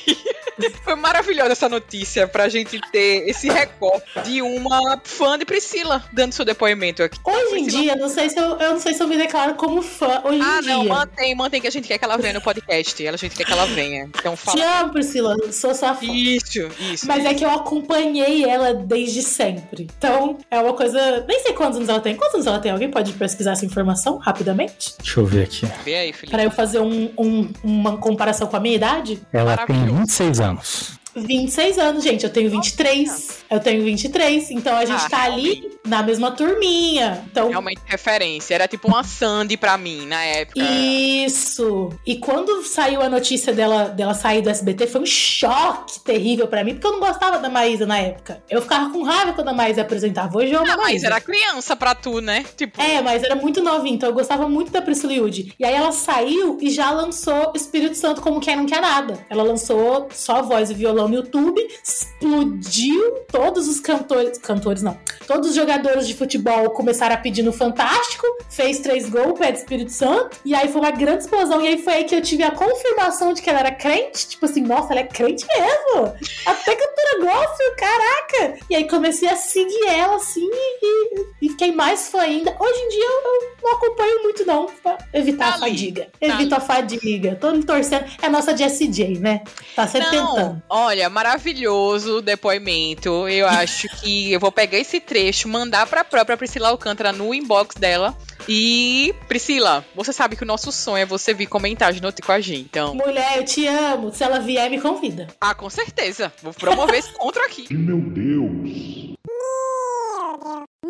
Foi 0.84 0.96
maravilhosa 0.96 1.52
essa 1.54 1.68
notícia 1.68 2.28
pra 2.28 2.48
gente 2.48 2.80
ter 2.92 3.28
esse 3.28 3.50
recorte 3.50 4.06
de 4.24 4.42
uma 4.42 5.02
fã 5.04 5.38
de 5.38 5.46
Priscila 5.46 6.04
dando 6.14 6.32
seu 6.32 6.46
depoimento 6.46 7.02
aqui. 7.02 7.20
Hoje 7.26 7.56
em 7.58 7.64
Priscila- 7.64 7.82
dia, 7.82 7.96
não 7.96 8.08
sei 8.08 8.30
se 8.30 8.40
eu, 8.40 8.58
eu 8.60 8.74
não 8.74 8.80
sei 8.80 8.94
se 8.94 9.02
eu 9.02 9.08
me 9.08 9.18
declaro 9.18 9.56
como 9.56 9.82
fã 9.82 10.22
hoje 10.24 10.40
Ah, 10.42 10.60
em 10.62 10.66
não, 10.68 10.82
dia. 10.84 10.94
mantém, 10.94 11.36
mantém 11.36 11.60
que 11.60 11.68
a 11.68 11.72
gente 11.72 11.88
quer 11.88 11.98
que 11.98 12.06
ela 12.06 12.18
venha 12.18 12.34
no 12.34 12.42
podcast. 12.42 13.08
A 13.08 13.18
gente 13.18 13.36
quer 13.36 13.46
que 13.46 13.52
ela 13.52 13.66
venha. 13.66 14.04
Então 14.18 14.36
Te 14.36 14.42
fala. 14.42 14.82
amo, 14.82 14.94
Priscila. 14.94 15.36
Sou 15.52 15.74
sua 15.74 15.96
fã. 15.96 16.06
Isso, 16.06 16.70
isso. 16.80 17.08
Mas 17.08 17.26
é 17.26 17.34
que 17.34 17.44
eu 17.44 17.50
acompanhei 17.50 18.46
ela 18.46 18.74
desde 18.74 19.22
sempre. 19.24 19.88
Então, 19.98 20.38
é 20.52 20.60
uma 20.60 20.74
coisa. 20.74 21.26
Nem 21.28 21.42
sei 21.42 21.54
quantos 21.54 21.78
anos 21.78 21.90
ela 21.90 22.00
tem. 22.00 22.16
Quantos 22.16 22.36
anos 22.36 22.48
ela 22.48 22.60
tem? 22.60 22.72
Alguém 22.72 22.90
pode 22.92 23.12
pesquisar 23.14 23.54
essa 23.54 23.66
informação 23.66 24.18
rapidamente? 24.18 24.94
Deixa 25.00 25.20
eu 25.20 25.26
ver 25.26 25.44
aqui. 25.44 25.68
Vê 25.84 25.96
aí, 25.96 26.14
Felipe. 26.14 26.32
Pra 26.32 26.44
eu 26.44 26.52
fazer 26.52 26.80
um- 26.80 26.93
um- 27.18 27.50
uma 27.64 27.98
comparação 27.98 28.48
com 28.48 28.56
a 28.56 28.60
minha 28.60 28.76
idade? 28.76 29.20
Ela 29.32 29.58
tem 29.66 29.76
Maravilhoso. 29.76 30.00
26 30.02 30.40
anos. 30.40 30.92
26 31.16 31.78
anos, 31.78 32.04
gente. 32.04 32.24
Eu 32.24 32.30
tenho 32.32 32.50
23. 32.50 33.44
Eu 33.50 33.60
tenho 33.60 33.84
23. 33.84 34.50
Então 34.52 34.76
a 34.76 34.86
gente 34.86 35.06
Ah, 35.06 35.10
tá 35.10 35.24
ali 35.24 35.73
na 35.86 36.02
mesma 36.04 36.32
turminha. 36.32 37.24
Então. 37.30 37.50
Realmente 37.50 37.82
referência. 37.86 38.54
Era 38.56 38.68
tipo 38.68 38.88
uma 38.88 39.04
Sandy 39.04 39.58
pra 39.58 39.78
mim 39.78 40.06
na 40.06 40.24
época. 40.24 40.60
Isso! 40.62 41.90
E 42.06 42.18
quando 42.18 42.64
saiu 42.64 43.02
a 43.02 43.10
notícia 43.10 43.54
dela, 43.54 43.86
dela 43.90 44.14
sair 44.14 44.42
do 44.42 44.50
SBT, 44.50 44.88
foi 44.88 45.02
um 45.02 45.06
choque 45.06 46.00
terrível 46.02 46.48
pra 46.48 46.64
mim, 46.64 46.74
porque 46.74 46.88
eu 46.88 46.94
não 46.94 47.00
gostava 47.00 47.38
da 47.40 47.50
Maísa 47.50 47.86
na 47.86 47.98
época. 48.00 48.42
Eu 48.50 48.62
ficava 48.62 48.90
com 48.92 49.04
raiva 49.04 49.34
quando 49.34 49.50
a 49.50 49.54
Maísa 49.54 49.82
apresentava. 49.82 50.38
Hoje 50.38 50.52
eu 50.54 50.60
amo 50.60 50.70
a 50.70 50.74
Ah, 50.74 50.78
mas 50.78 50.86
Maísa. 50.86 51.08
era 51.08 51.22
criança 51.22 51.76
pra 51.76 51.94
tu, 51.96 52.20
né? 52.22 52.46
Tipo, 52.56 52.82
É, 52.82 53.02
mas 53.02 53.24
era 53.24 53.36
muito 53.36 53.62
novinha, 53.62 53.96
então 53.96 54.10
eu 54.10 54.14
gostava 54.16 54.48
muito 54.48 54.72
da 54.72 54.82
Priscila 54.82 55.14
Yudi. 55.14 55.54
E 55.60 55.66
aí 55.66 55.74
ela 55.74 55.92
saiu 55.92 56.58
e 56.62 56.70
já 56.70 56.92
lançou 56.92 57.52
Espírito 57.56 57.96
Santo 57.98 58.22
como 58.22 58.40
quem 58.40 58.56
não 58.56 58.66
quer 58.66 58.82
nada. 58.82 59.26
Ela 59.30 59.44
lançou 59.44 60.08
só 60.14 60.42
voz 60.42 60.70
e 60.70 60.74
violão 60.74 61.08
no 61.08 61.16
YouTube, 61.16 61.62
explodiu 61.84 63.12
todos 63.32 63.68
os 63.68 63.80
cantores, 63.80 64.38
cantores 64.38 64.82
não, 64.82 64.98
todos 65.28 65.50
os 65.50 65.56
jogadores 65.56 65.73
jogadores 65.74 66.08
de 66.08 66.14
futebol 66.14 66.70
começaram 66.72 67.16
a 67.16 67.18
pedir 67.18 67.42
no 67.42 67.52
Fantástico, 67.52 68.26
fez 68.50 68.80
três 68.80 69.10
gols, 69.10 69.38
pé 69.40 69.52
do 69.52 69.58
Espírito 69.58 69.92
Santo, 69.92 70.38
e 70.46 70.54
aí 70.54 70.68
foi 70.68 70.82
uma 70.82 70.92
grande 70.92 71.24
explosão. 71.24 71.62
E 71.62 71.68
aí 71.68 71.78
foi 71.82 71.94
aí 71.94 72.04
que 72.04 72.16
eu 72.16 72.22
tive 72.22 72.44
a 72.44 72.52
confirmação 72.52 73.34
de 73.34 73.42
que 73.42 73.50
ela 73.50 73.60
era 73.60 73.72
crente. 73.72 74.28
Tipo 74.28 74.46
assim, 74.46 74.62
nossa, 74.62 74.94
ela 74.94 75.02
é 75.02 75.04
crente 75.06 75.46
mesmo. 75.48 76.14
Até 76.46 76.76
cantora 76.76 77.20
gospel, 77.22 77.76
caraca! 77.78 78.60
E 78.70 78.76
aí 78.76 78.88
comecei 78.88 79.30
a 79.30 79.36
seguir 79.36 79.88
ela 79.88 80.16
assim 80.18 80.48
e, 80.52 81.26
e 81.42 81.50
fiquei 81.50 81.72
mais 81.72 82.10
fã 82.10 82.22
ainda. 82.22 82.56
Hoje 82.60 82.80
em 82.80 82.90
dia 82.90 83.04
eu, 83.04 83.22
eu 83.26 83.52
não 83.64 83.72
acompanho 83.74 84.24
muito, 84.24 84.46
não, 84.46 84.66
pra 84.82 84.98
evitar 85.14 85.44
Tá 85.44 85.56
a 85.56 85.60
fadiga. 85.60 86.04
tá 86.04 86.28
Evito 86.28 86.56
a 86.56 86.60
fadiga. 86.60 87.36
Tô 87.40 87.52
me 87.52 87.64
torcendo. 87.64 88.06
É 88.22 88.28
a 88.28 88.30
nossa 88.30 88.56
Jessie 88.56 88.88
J, 88.88 89.20
né? 89.20 89.42
Tá 89.76 89.88
sempre 89.88 90.10
tentando. 90.10 90.62
Olha, 90.70 91.10
maravilhoso 91.10 92.18
o 92.18 92.22
depoimento. 92.22 93.28
Eu 93.28 93.48
acho 93.48 93.88
que 94.00 94.32
eu 94.32 94.40
vou 94.40 94.52
pegar 94.52 94.78
esse 94.78 95.00
trecho, 95.00 95.48
mandar 95.50 95.63
pra 95.90 96.04
própria 96.04 96.38
Priscila 96.38 96.70
Alcântara 96.70 97.12
no 97.12 97.34
inbox 97.34 97.76
dela. 97.76 98.16
E, 98.48 99.14
Priscila, 99.28 99.86
você 99.96 100.12
sabe 100.12 100.36
que 100.36 100.44
o 100.44 100.46
nosso 100.46 100.72
sonho 100.72 101.02
é 101.04 101.06
você 101.06 101.34
vir 101.34 101.48
comentar 101.48 101.94
de 101.94 102.02
noite 102.02 102.22
com 102.22 102.32
a 102.32 102.40
gente. 102.42 102.62
Então, 102.62 102.94
Mulher, 102.96 103.38
eu 103.38 103.46
te 103.46 103.66
amo. 103.68 104.14
Se 104.14 104.24
ela 104.24 104.40
vier, 104.40 104.70
me 104.70 104.82
convida. 104.82 105.28
ah, 105.40 105.56
com 105.56 105.70
certeza. 105.70 106.32
Vou 106.42 106.54
promover 106.54 107.00
esse 107.00 107.10
encontro 107.10 107.42
aqui. 107.44 107.74
Meu 107.74 108.00
Deus. 108.00 109.13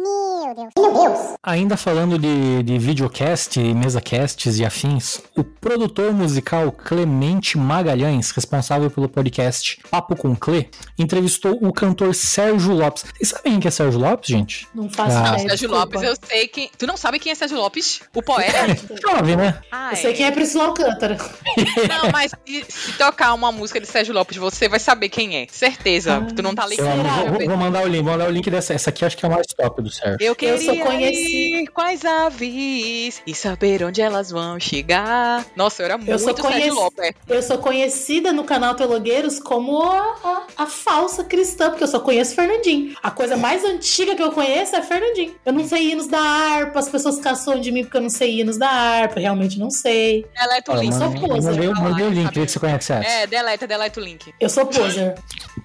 Meu 0.03 0.53
Deus. 0.55 0.69
Meu 0.77 0.93
Deus. 0.93 1.19
Ainda 1.41 1.77
falando 1.77 2.17
de, 2.19 2.61
de 2.63 2.77
videocast, 2.77 3.57
mesacasts 3.73 4.59
e 4.59 4.65
afins, 4.65 5.21
o 5.35 5.43
produtor 5.43 6.11
musical 6.13 6.71
Clemente 6.71 7.57
Magalhães, 7.57 8.31
responsável 8.31 8.91
pelo 8.91 9.07
podcast 9.07 9.79
Papo 9.89 10.15
com 10.15 10.35
Cle, 10.35 10.69
entrevistou 10.99 11.57
o 11.61 11.71
cantor 11.71 12.13
Sérgio 12.13 12.73
Lopes. 12.73 13.05
Vocês 13.15 13.29
sabem 13.29 13.59
quem 13.59 13.67
é 13.67 13.71
Sérgio 13.71 13.99
Lopes, 13.99 14.29
gente? 14.29 14.67
Não 14.75 14.89
faço 14.89 15.17
Ah. 15.17 15.33
ideia. 15.33 15.49
Sérgio. 15.49 15.69
Lopes, 15.69 16.01
eu 16.03 16.13
sei 16.27 16.47
quem. 16.47 16.69
Tu 16.77 16.85
não 16.85 16.97
sabe 16.97 17.17
quem 17.19 17.31
é 17.31 17.35
Sérgio 17.35 17.57
Lopes? 17.57 18.01
O 18.13 18.21
poeta? 18.21 18.57
Jovem, 19.01 19.35
né? 19.37 19.61
Ah, 19.71 19.91
Eu 19.91 19.97
sei 19.97 20.13
quem 20.13 20.25
é 20.25 20.31
Priscila 20.31 20.65
Alcântara. 20.65 21.17
Não, 21.89 22.11
mas 22.11 22.31
se, 22.45 22.65
se 22.67 22.93
tocar 22.97 23.33
uma 23.33 23.51
música 23.51 23.79
de 23.79 23.87
Sérgio 23.87 24.13
Lopes, 24.13 24.37
você 24.37 24.67
vai 24.67 24.79
saber 24.79 25.09
quem 25.09 25.37
é. 25.37 25.47
Certeza. 25.49 26.17
Ah, 26.17 26.33
tu 26.33 26.41
não 26.43 26.53
tá 26.53 26.65
ligado. 26.67 27.03
Vou, 27.37 27.47
vou 27.47 27.57
mandar 27.57 27.83
o 27.83 27.87
link, 27.87 28.01
vou 28.03 28.11
mandar 28.11 28.27
o 28.27 28.31
link 28.31 28.49
dessa. 28.51 28.73
Essa 28.73 28.89
aqui 28.89 29.05
acho 29.05 29.15
que 29.17 29.25
é 29.25 29.29
a 29.29 29.31
mais 29.31 29.47
top 29.47 29.81
do 29.81 29.92
Sérgio. 29.93 30.17
Eu 30.19 30.35
queria 30.35 30.57
sou 30.59 30.77
conheci- 30.79 31.55
ir 31.61 31.67
com 31.67 31.81
as 31.81 32.03
aves 32.03 33.21
e 33.25 33.33
saber 33.35 33.83
onde 33.83 34.01
elas 34.01 34.31
vão 34.31 34.59
chegar. 34.59 35.45
Nossa, 35.55 35.81
eu 35.81 35.85
era 35.85 35.99
Eu 36.05 36.19
sou 36.19 36.33
muito 36.33 36.73
Lopes. 36.73 37.11
Eu 37.27 37.41
sou 37.43 37.57
conhecida 37.57 38.31
no 38.33 38.43
canal 38.43 38.75
Telogueiros 38.75 39.39
como 39.39 39.81
a, 39.81 39.99
a- 40.23 40.63
a 40.63 40.65
falsa 40.65 41.23
cristã, 41.23 41.69
porque 41.69 41.83
eu 41.83 41.87
só 41.87 41.99
conheço 41.99 42.35
Fernandinho. 42.35 42.95
A 43.01 43.11
coisa 43.11 43.37
mais 43.37 43.63
antiga 43.63 44.15
que 44.15 44.23
eu 44.23 44.31
conheço 44.31 44.75
é 44.75 44.81
Fernandinho. 44.81 45.35
Eu 45.45 45.53
não 45.53 45.67
sei 45.67 45.91
hinos 45.91 46.07
da 46.07 46.19
harpa, 46.19 46.79
as 46.79 46.89
pessoas 46.89 47.19
caçam 47.19 47.59
de 47.59 47.71
mim 47.71 47.83
porque 47.83 47.97
eu 47.97 48.01
não 48.01 48.09
sei 48.09 48.39
hinos 48.41 48.57
da 48.57 48.69
harpa, 48.69 49.19
realmente 49.19 49.59
não 49.59 49.69
sei. 49.69 50.25
Deleta 50.39 50.71
o 50.71 50.75
link. 50.81 50.93
sou 50.93 51.09
mandei, 51.09 51.27
poser. 51.27 51.69
lá, 51.69 51.81
mandei 51.81 52.05
o 52.05 52.09
link, 52.09 52.33
vê 52.33 52.47
se 52.47 52.53
você 52.53 52.59
conhece 52.59 52.93
essa. 52.93 53.07
É, 53.07 53.27
deleta, 53.27 53.67
deleta 53.67 53.99
o 53.99 54.03
link. 54.03 54.33
Eu 54.39 54.49
sou 54.49 54.65
poser. 54.65 55.15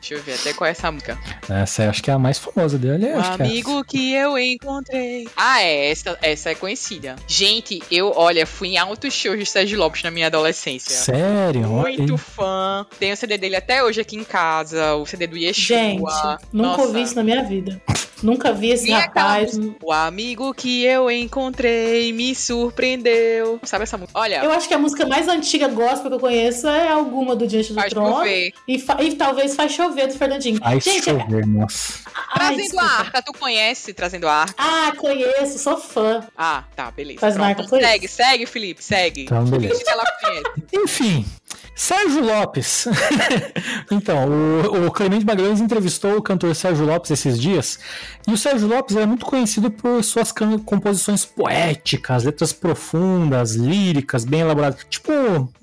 Deixa 0.00 0.14
eu 0.14 0.22
ver 0.22 0.34
até 0.34 0.52
qual 0.52 0.68
é 0.68 0.70
essa 0.72 0.90
música. 0.92 1.18
Essa 1.48 1.84
eu 1.84 1.90
acho 1.90 2.02
que 2.02 2.10
é 2.10 2.14
a 2.14 2.18
mais 2.18 2.38
famosa 2.38 2.78
dele. 2.78 3.06
O 3.12 3.18
acho 3.18 3.36
que 3.36 3.42
é 3.42 3.44
amigo 3.46 3.84
que 3.84 4.14
eu 4.18 4.38
encontrei. 4.38 5.28
Ah, 5.36 5.62
é, 5.62 5.90
essa, 5.90 6.18
essa 6.22 6.50
é 6.50 6.54
conhecida. 6.54 7.16
Gente, 7.26 7.82
eu, 7.90 8.12
olha, 8.14 8.46
fui 8.46 8.68
em 8.68 8.78
altos 8.78 9.12
shows 9.14 9.38
de 9.38 9.46
Sérgio 9.46 9.78
Lopes 9.78 10.02
na 10.02 10.10
minha 10.10 10.26
adolescência. 10.26 10.94
Sério? 10.94 11.62
Muito 11.68 12.16
fã. 12.16 12.86
Tenho 12.98 13.14
o 13.14 13.16
CD 13.16 13.38
dele 13.38 13.56
até 13.56 13.82
hoje 13.82 14.00
aqui 14.00 14.16
em 14.16 14.24
casa, 14.24 14.94
o 14.96 15.06
CD 15.06 15.26
do 15.26 15.36
Yeshua. 15.36 15.76
Gente, 15.76 16.00
nunca 16.00 16.38
Nossa. 16.52 16.82
ouvi 16.82 17.02
isso 17.02 17.14
na 17.14 17.22
minha 17.22 17.42
vida. 17.44 17.80
Nunca 18.22 18.52
vi 18.52 18.70
esse 18.70 18.92
aquela 18.92 19.28
rapaz. 19.34 19.58
O 19.80 19.92
amigo 19.92 20.52
que 20.52 20.84
eu 20.84 21.08
encontrei 21.10 22.12
me 22.12 22.34
surpreendeu. 22.34 23.60
Sabe 23.62 23.84
essa 23.84 23.96
música? 23.96 24.18
Olha, 24.18 24.42
Eu 24.42 24.50
acho 24.50 24.66
que 24.66 24.74
a 24.74 24.78
música 24.78 25.06
mais 25.06 25.28
antiga 25.28 25.68
gospel 25.68 26.10
que 26.10 26.16
eu 26.16 26.20
conheço 26.20 26.66
é 26.66 26.88
alguma 26.88 27.36
do 27.36 27.46
Diante 27.46 27.68
do 27.68 27.74
faz 27.76 27.92
Trono. 27.92 28.26
E, 28.26 28.52
e 28.66 29.14
talvez 29.14 29.54
faz 29.54 29.72
chover 29.72 30.08
do 30.08 30.14
Fernandinho. 30.14 30.58
Ai, 30.62 30.80
Gente, 30.80 31.04
chover, 31.04 31.46
nossa. 31.46 32.00
ai, 32.30 32.38
Trazendo 32.38 32.62
desculpa. 32.62 32.84
a 32.86 32.98
arca, 32.98 33.22
tu 33.22 33.32
conhece 33.32 33.92
Trazendo 33.92 34.07
a 34.16 34.32
arca? 34.32 34.54
Ah, 34.58 34.92
conheço, 34.96 35.58
sou 35.58 35.76
fã. 35.78 36.26
Ah, 36.36 36.64
tá, 36.74 36.90
beleza. 36.90 37.20
Trazendo 37.20 37.42
a 37.42 37.46
Pronto, 37.46 37.50
Arca 37.58 37.62
então 37.62 37.70
conheço. 37.78 37.90
segue, 37.92 38.08
segue, 38.08 38.46
Felipe, 38.46 38.82
segue. 38.84 39.22
Então, 39.24 39.44
beleza. 39.44 39.82
Que 39.84 39.90
ela 39.90 40.04
conhece. 40.20 40.44
Enfim, 40.72 41.26
Sérgio 41.80 42.24
Lopes. 42.24 42.88
então, 43.90 44.28
o, 44.28 44.86
o 44.86 44.90
Clemente 44.90 45.24
Magalhães 45.24 45.60
entrevistou 45.60 46.16
o 46.16 46.22
cantor 46.22 46.52
Sérgio 46.56 46.84
Lopes 46.84 47.10
esses 47.12 47.40
dias. 47.40 47.78
E 48.26 48.32
o 48.32 48.36
Sérgio 48.36 48.66
Lopes 48.66 48.96
é 48.96 49.06
muito 49.06 49.24
conhecido 49.24 49.70
por 49.70 50.02
suas 50.02 50.32
composições 50.66 51.24
poéticas, 51.24 52.24
letras 52.24 52.52
profundas, 52.52 53.54
líricas, 53.54 54.24
bem 54.24 54.40
elaboradas. 54.40 54.84
Tipo, 54.90 55.12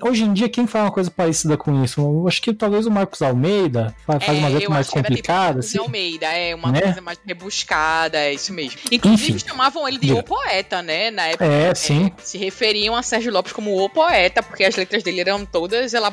hoje 0.01 0.23
em 0.23 0.33
dia, 0.33 0.47
quem 0.47 0.65
faz 0.65 0.85
uma 0.85 0.91
coisa 0.91 1.11
parecida 1.11 1.57
com 1.57 1.83
isso? 1.83 1.99
Eu 1.99 2.25
acho 2.29 2.41
que 2.41 2.53
talvez 2.53 2.85
o 2.85 2.91
Marcos 2.91 3.21
Almeida 3.21 3.93
fa- 4.05 4.17
faz 4.19 4.37
É, 4.37 4.41
mais 4.41 4.55
acho 4.55 4.65
que 4.65 4.71
era 4.73 4.83
tipo 4.83 4.93
complicadas. 4.95 5.65
Zé 5.65 5.69
assim. 5.71 5.79
Almeida, 5.79 6.27
é 6.27 6.55
uma 6.55 6.71
Né? 6.71 6.81
coisa 6.81 7.01
mais 7.01 7.19
rebuscada, 7.25 8.17
é 8.19 8.33
isso 8.33 8.53
mesmo. 8.53 8.79
Inclusive 8.89 9.33
Enfim. 9.33 9.47
chamavam 9.49 9.85
ele 9.85 9.97
de 9.97 10.13
o 10.13 10.23
poeta, 10.23 10.81
né? 10.81 11.11
Na 11.11 11.23
época. 11.27 11.45
É, 11.45 11.75
sim. 11.75 12.09
Se 12.23 12.37
referiam 12.37 12.95
a 12.95 13.03
Sérgio 13.03 13.33
Lopes 13.33 13.51
como 13.51 13.83
o 13.83 13.89
poeta, 13.89 14.41
porque 14.41 14.63
as 14.63 14.75
letras 14.77 15.03
dele 15.03 15.19
eram 15.19 15.45
todas 15.45 15.93
elaboradas, 15.93 16.04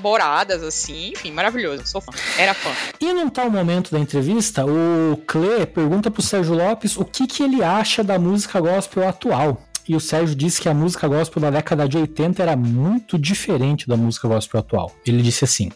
assim. 0.63 1.11
Enfim, 1.11 1.31
maravilhoso. 1.31 1.87
Sou 1.87 2.01
fã. 2.01 2.13
Era 2.39 2.55
fã. 2.55 2.71
E 3.01 3.13
num 3.13 3.29
tal 3.29 3.51
momento 3.51 3.91
da 3.91 3.99
entrevista, 3.99 4.65
o 4.65 5.17
Clê 5.27 5.67
pergunta 5.67 6.11
pro 6.11 6.23
Sérgio 6.23 6.55
Lopes 6.55 6.97
o 6.97 7.05
que, 7.05 7.27
que 7.27 7.43
ele 7.43 7.63
acha 7.63 8.03
da 8.05 8.19
música 8.19 8.61
gospel 8.61 9.09
atual. 9.09 9.61
E 9.89 9.97
o 9.97 10.01
Sérgio 10.01 10.35
disse 10.35 10.61
que 10.61 10.69
a 10.69 10.75
música 10.75 11.09
gospel 11.09 11.43
da 11.43 11.51
década 11.51 11.89
de 11.89 11.97
80 11.97 12.43
era 12.43 12.57
muito 12.57 13.19
diferente 13.19 13.89
da 13.89 13.97
música 13.97 14.29
gospel 14.29 14.61
atual. 14.61 14.93
Ele 15.07 15.23
disse 15.23 15.45
assim: 15.45 15.71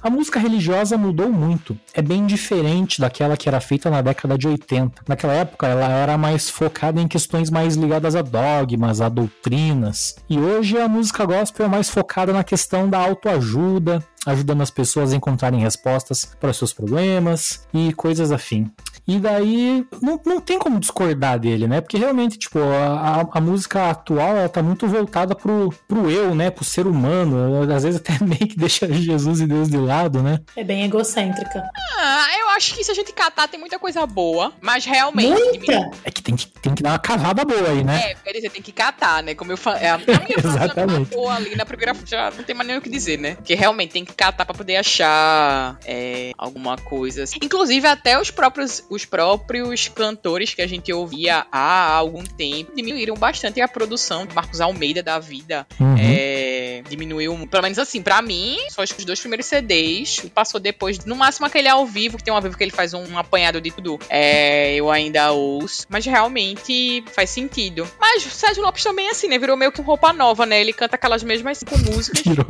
A 0.00 0.10
música 0.10 0.38
religiosa 0.38 0.96
mudou 0.96 1.30
muito. 1.30 1.78
É 1.94 2.02
bem 2.02 2.26
diferente 2.26 3.00
daquela 3.00 3.36
que 3.36 3.48
era 3.48 3.60
feita 3.60 3.90
na 3.90 4.02
década 4.02 4.36
de 4.36 4.48
80. 4.48 5.02
Naquela 5.06 5.34
época, 5.34 5.66
ela 5.66 5.88
era 5.88 6.18
mais 6.18 6.50
focada 6.50 7.00
em 7.00 7.08
questões 7.08 7.50
mais 7.50 7.76
ligadas 7.76 8.16
a 8.16 8.22
dogmas, 8.22 9.00
a 9.00 9.08
doutrinas. 9.08 10.16
E 10.28 10.38
hoje 10.38 10.78
a 10.78 10.88
música 10.88 11.24
gospel 11.24 11.66
é 11.66 11.68
mais 11.68 11.88
focada 11.88 12.32
na 12.32 12.44
questão 12.44 12.88
da 12.88 12.98
autoajuda, 12.98 14.04
ajudando 14.26 14.62
as 14.62 14.70
pessoas 14.70 15.12
a 15.12 15.16
encontrarem 15.16 15.60
respostas 15.60 16.24
para 16.40 16.52
seus 16.52 16.72
problemas 16.72 17.66
e 17.72 17.92
coisas 17.92 18.32
afim. 18.32 18.70
E 19.06 19.18
daí 19.18 19.84
não, 20.00 20.20
não 20.24 20.40
tem 20.40 20.58
como 20.58 20.78
discordar 20.78 21.38
dele, 21.38 21.66
né? 21.66 21.80
Porque 21.80 21.96
realmente, 21.98 22.38
tipo, 22.38 22.58
a, 22.60 23.20
a- 23.22 23.28
a 23.38 23.40
música 23.40 23.90
atual 23.90 24.36
ela 24.36 24.48
tá 24.48 24.62
muito 24.62 24.86
voltada 24.86 25.34
pro, 25.34 25.74
pro 25.88 26.08
eu, 26.10 26.34
né? 26.34 26.50
Pro 26.50 26.64
ser 26.64 26.86
humano. 26.86 27.62
Às 27.74 27.82
vezes 27.82 28.00
até 28.00 28.12
meio 28.24 28.46
que 28.46 28.56
deixa 28.56 28.86
Jesus 28.92 29.40
e 29.40 29.46
Deus 29.46 29.68
de 29.68 29.76
lado, 29.76 30.22
né? 30.22 30.38
É 30.56 30.62
bem 30.62 30.84
egocêntrica. 30.84 31.62
Ah, 31.98 32.26
eu 32.40 32.48
acho 32.50 32.74
que 32.74 32.84
se 32.84 32.90
a 32.90 32.94
gente 32.94 33.12
catar 33.12 33.48
tem 33.48 33.58
muita 33.58 33.78
coisa 33.78 34.06
boa, 34.06 34.52
mas 34.60 34.84
realmente. 34.84 35.40
Muita! 35.58 35.90
É 36.04 36.10
que 36.10 36.22
tem 36.22 36.36
que, 36.36 36.46
tem 36.46 36.74
que 36.74 36.82
dar 36.82 36.90
uma 36.90 36.98
cavada 36.98 37.44
boa 37.44 37.68
aí, 37.70 37.82
né? 37.82 38.10
É, 38.10 38.14
quer 38.14 38.32
dizer, 38.32 38.50
tem 38.50 38.62
que 38.62 38.72
catar, 38.72 39.22
né? 39.22 39.34
Como 39.34 39.50
eu 39.50 39.56
falei. 39.56 39.86
A 39.88 39.98
minha 39.98 40.06
frase 40.40 40.58
já 40.58 40.64
Exatamente. 40.64 41.00
matou 41.16 41.28
ali 41.28 41.56
na 41.56 41.64
primeira. 41.66 41.92
Já 42.06 42.30
não 42.30 42.44
tem 42.44 42.54
mais 42.54 42.68
nem 42.68 42.78
o 42.78 42.80
que 42.80 42.88
dizer, 42.90 43.18
né? 43.18 43.34
Porque 43.34 43.54
realmente 43.54 43.90
tem 43.92 44.04
que 44.04 44.14
catar 44.14 44.44
pra 44.44 44.54
poder 44.54 44.76
achar 44.76 45.76
é, 45.84 46.32
alguma 46.38 46.76
coisa. 46.76 47.24
assim. 47.24 47.38
Inclusive, 47.42 47.86
até 47.86 48.20
os 48.20 48.30
próprios, 48.30 48.84
os 48.92 49.06
próprios 49.06 49.88
cantores 49.88 50.52
que 50.52 50.60
a 50.60 50.66
gente 50.66 50.92
ouvia 50.92 51.46
há 51.50 51.92
algum 51.92 52.22
tempo 52.22 52.76
diminuíram 52.76 53.14
bastante 53.14 53.58
a 53.58 53.66
produção 53.66 54.26
de 54.26 54.34
Marcos 54.34 54.60
Almeida 54.60 55.02
da 55.02 55.18
vida. 55.18 55.66
Uhum. 55.80 55.96
É, 55.98 56.51
diminuiu, 56.88 57.46
pelo 57.50 57.62
menos 57.62 57.78
assim, 57.78 58.02
pra 58.02 58.22
mim, 58.22 58.58
só 58.70 58.82
os 58.82 58.92
dois 59.04 59.20
primeiros 59.20 59.46
CDs. 59.46 60.20
Passou 60.34 60.60
depois, 60.60 61.04
no 61.04 61.16
máximo 61.16 61.46
aquele 61.46 61.68
ao 61.68 61.86
vivo, 61.86 62.16
que 62.16 62.24
tem 62.24 62.32
um 62.32 62.36
ao 62.36 62.42
vivo 62.42 62.56
que 62.56 62.62
ele 62.62 62.70
faz 62.70 62.94
um, 62.94 63.18
apanhado 63.18 63.60
de 63.60 63.70
tudo. 63.70 63.98
É, 64.08 64.74
eu 64.74 64.90
ainda 64.90 65.32
ouço. 65.32 65.86
Mas 65.88 66.04
realmente 66.04 67.04
faz 67.14 67.30
sentido. 67.30 67.88
Mas 68.00 68.24
o 68.24 68.30
Sérgio 68.30 68.62
Lopes 68.62 68.84
também, 68.84 69.08
assim, 69.08 69.28
né? 69.28 69.38
Virou 69.38 69.56
meio 69.56 69.72
que 69.72 69.82
roupa 69.82 70.12
nova, 70.12 70.46
né? 70.46 70.60
Ele 70.60 70.72
canta 70.72 70.96
aquelas 70.96 71.22
mesmas 71.22 71.58
cinco 71.58 71.78
músicas. 71.78 72.22
Virou. 72.26 72.46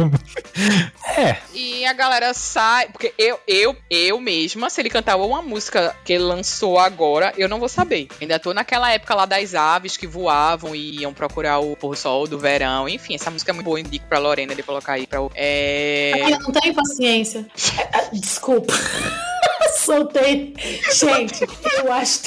É, 1.17 1.37
E 1.55 1.85
a 1.85 1.93
galera 1.93 2.35
sai. 2.35 2.89
Porque 2.89 3.15
eu, 3.17 3.39
eu, 3.47 3.77
eu 3.91 4.21
mesma, 4.21 4.69
se 4.69 4.81
ele 4.81 4.91
cantar 4.91 5.17
uma 5.17 5.43
música 5.43 5.95
que 6.05 6.13
ele 6.13 6.25
lançou 6.25 6.79
agora, 6.79 7.33
eu 7.37 7.49
não 7.49 7.59
vou 7.59 7.69
saber. 7.69 8.09
Ainda 8.21 8.39
tô 8.39 8.53
naquela 8.53 8.91
época 8.91 9.15
lá 9.15 9.27
das 9.27 9.55
aves 9.55 9.97
que 9.97 10.07
voavam 10.07 10.75
e 10.75 11.01
iam 11.01 11.15
procurar 11.15 11.59
o 11.59 11.77
pôr 11.77 11.93
do 11.93 11.97
sol 11.97 12.27
do 12.27 12.39
verão. 12.39 12.89
Enfim, 12.89 13.15
essa 13.15 13.31
música 13.31 13.51
é 13.51 13.55
muito 13.55 13.67
boa. 13.67 13.79
Indico 13.79 14.07
pra 14.13 14.19
Lorena 14.19 14.55
de 14.55 14.63
colocar 14.63 14.93
aí 14.93 15.07
pra. 15.07 15.21
É. 15.35 16.13
Ai, 16.23 16.35
eu 16.35 16.41
não 16.41 16.53
tenho 16.53 16.75
paciência. 16.75 17.47
É, 17.79 17.99
é, 17.99 18.11
Desculpa. 18.13 18.75
Soltei. 19.75 20.55
Gente, 20.93 21.47
eu 21.83 21.91
acho. 21.91 22.21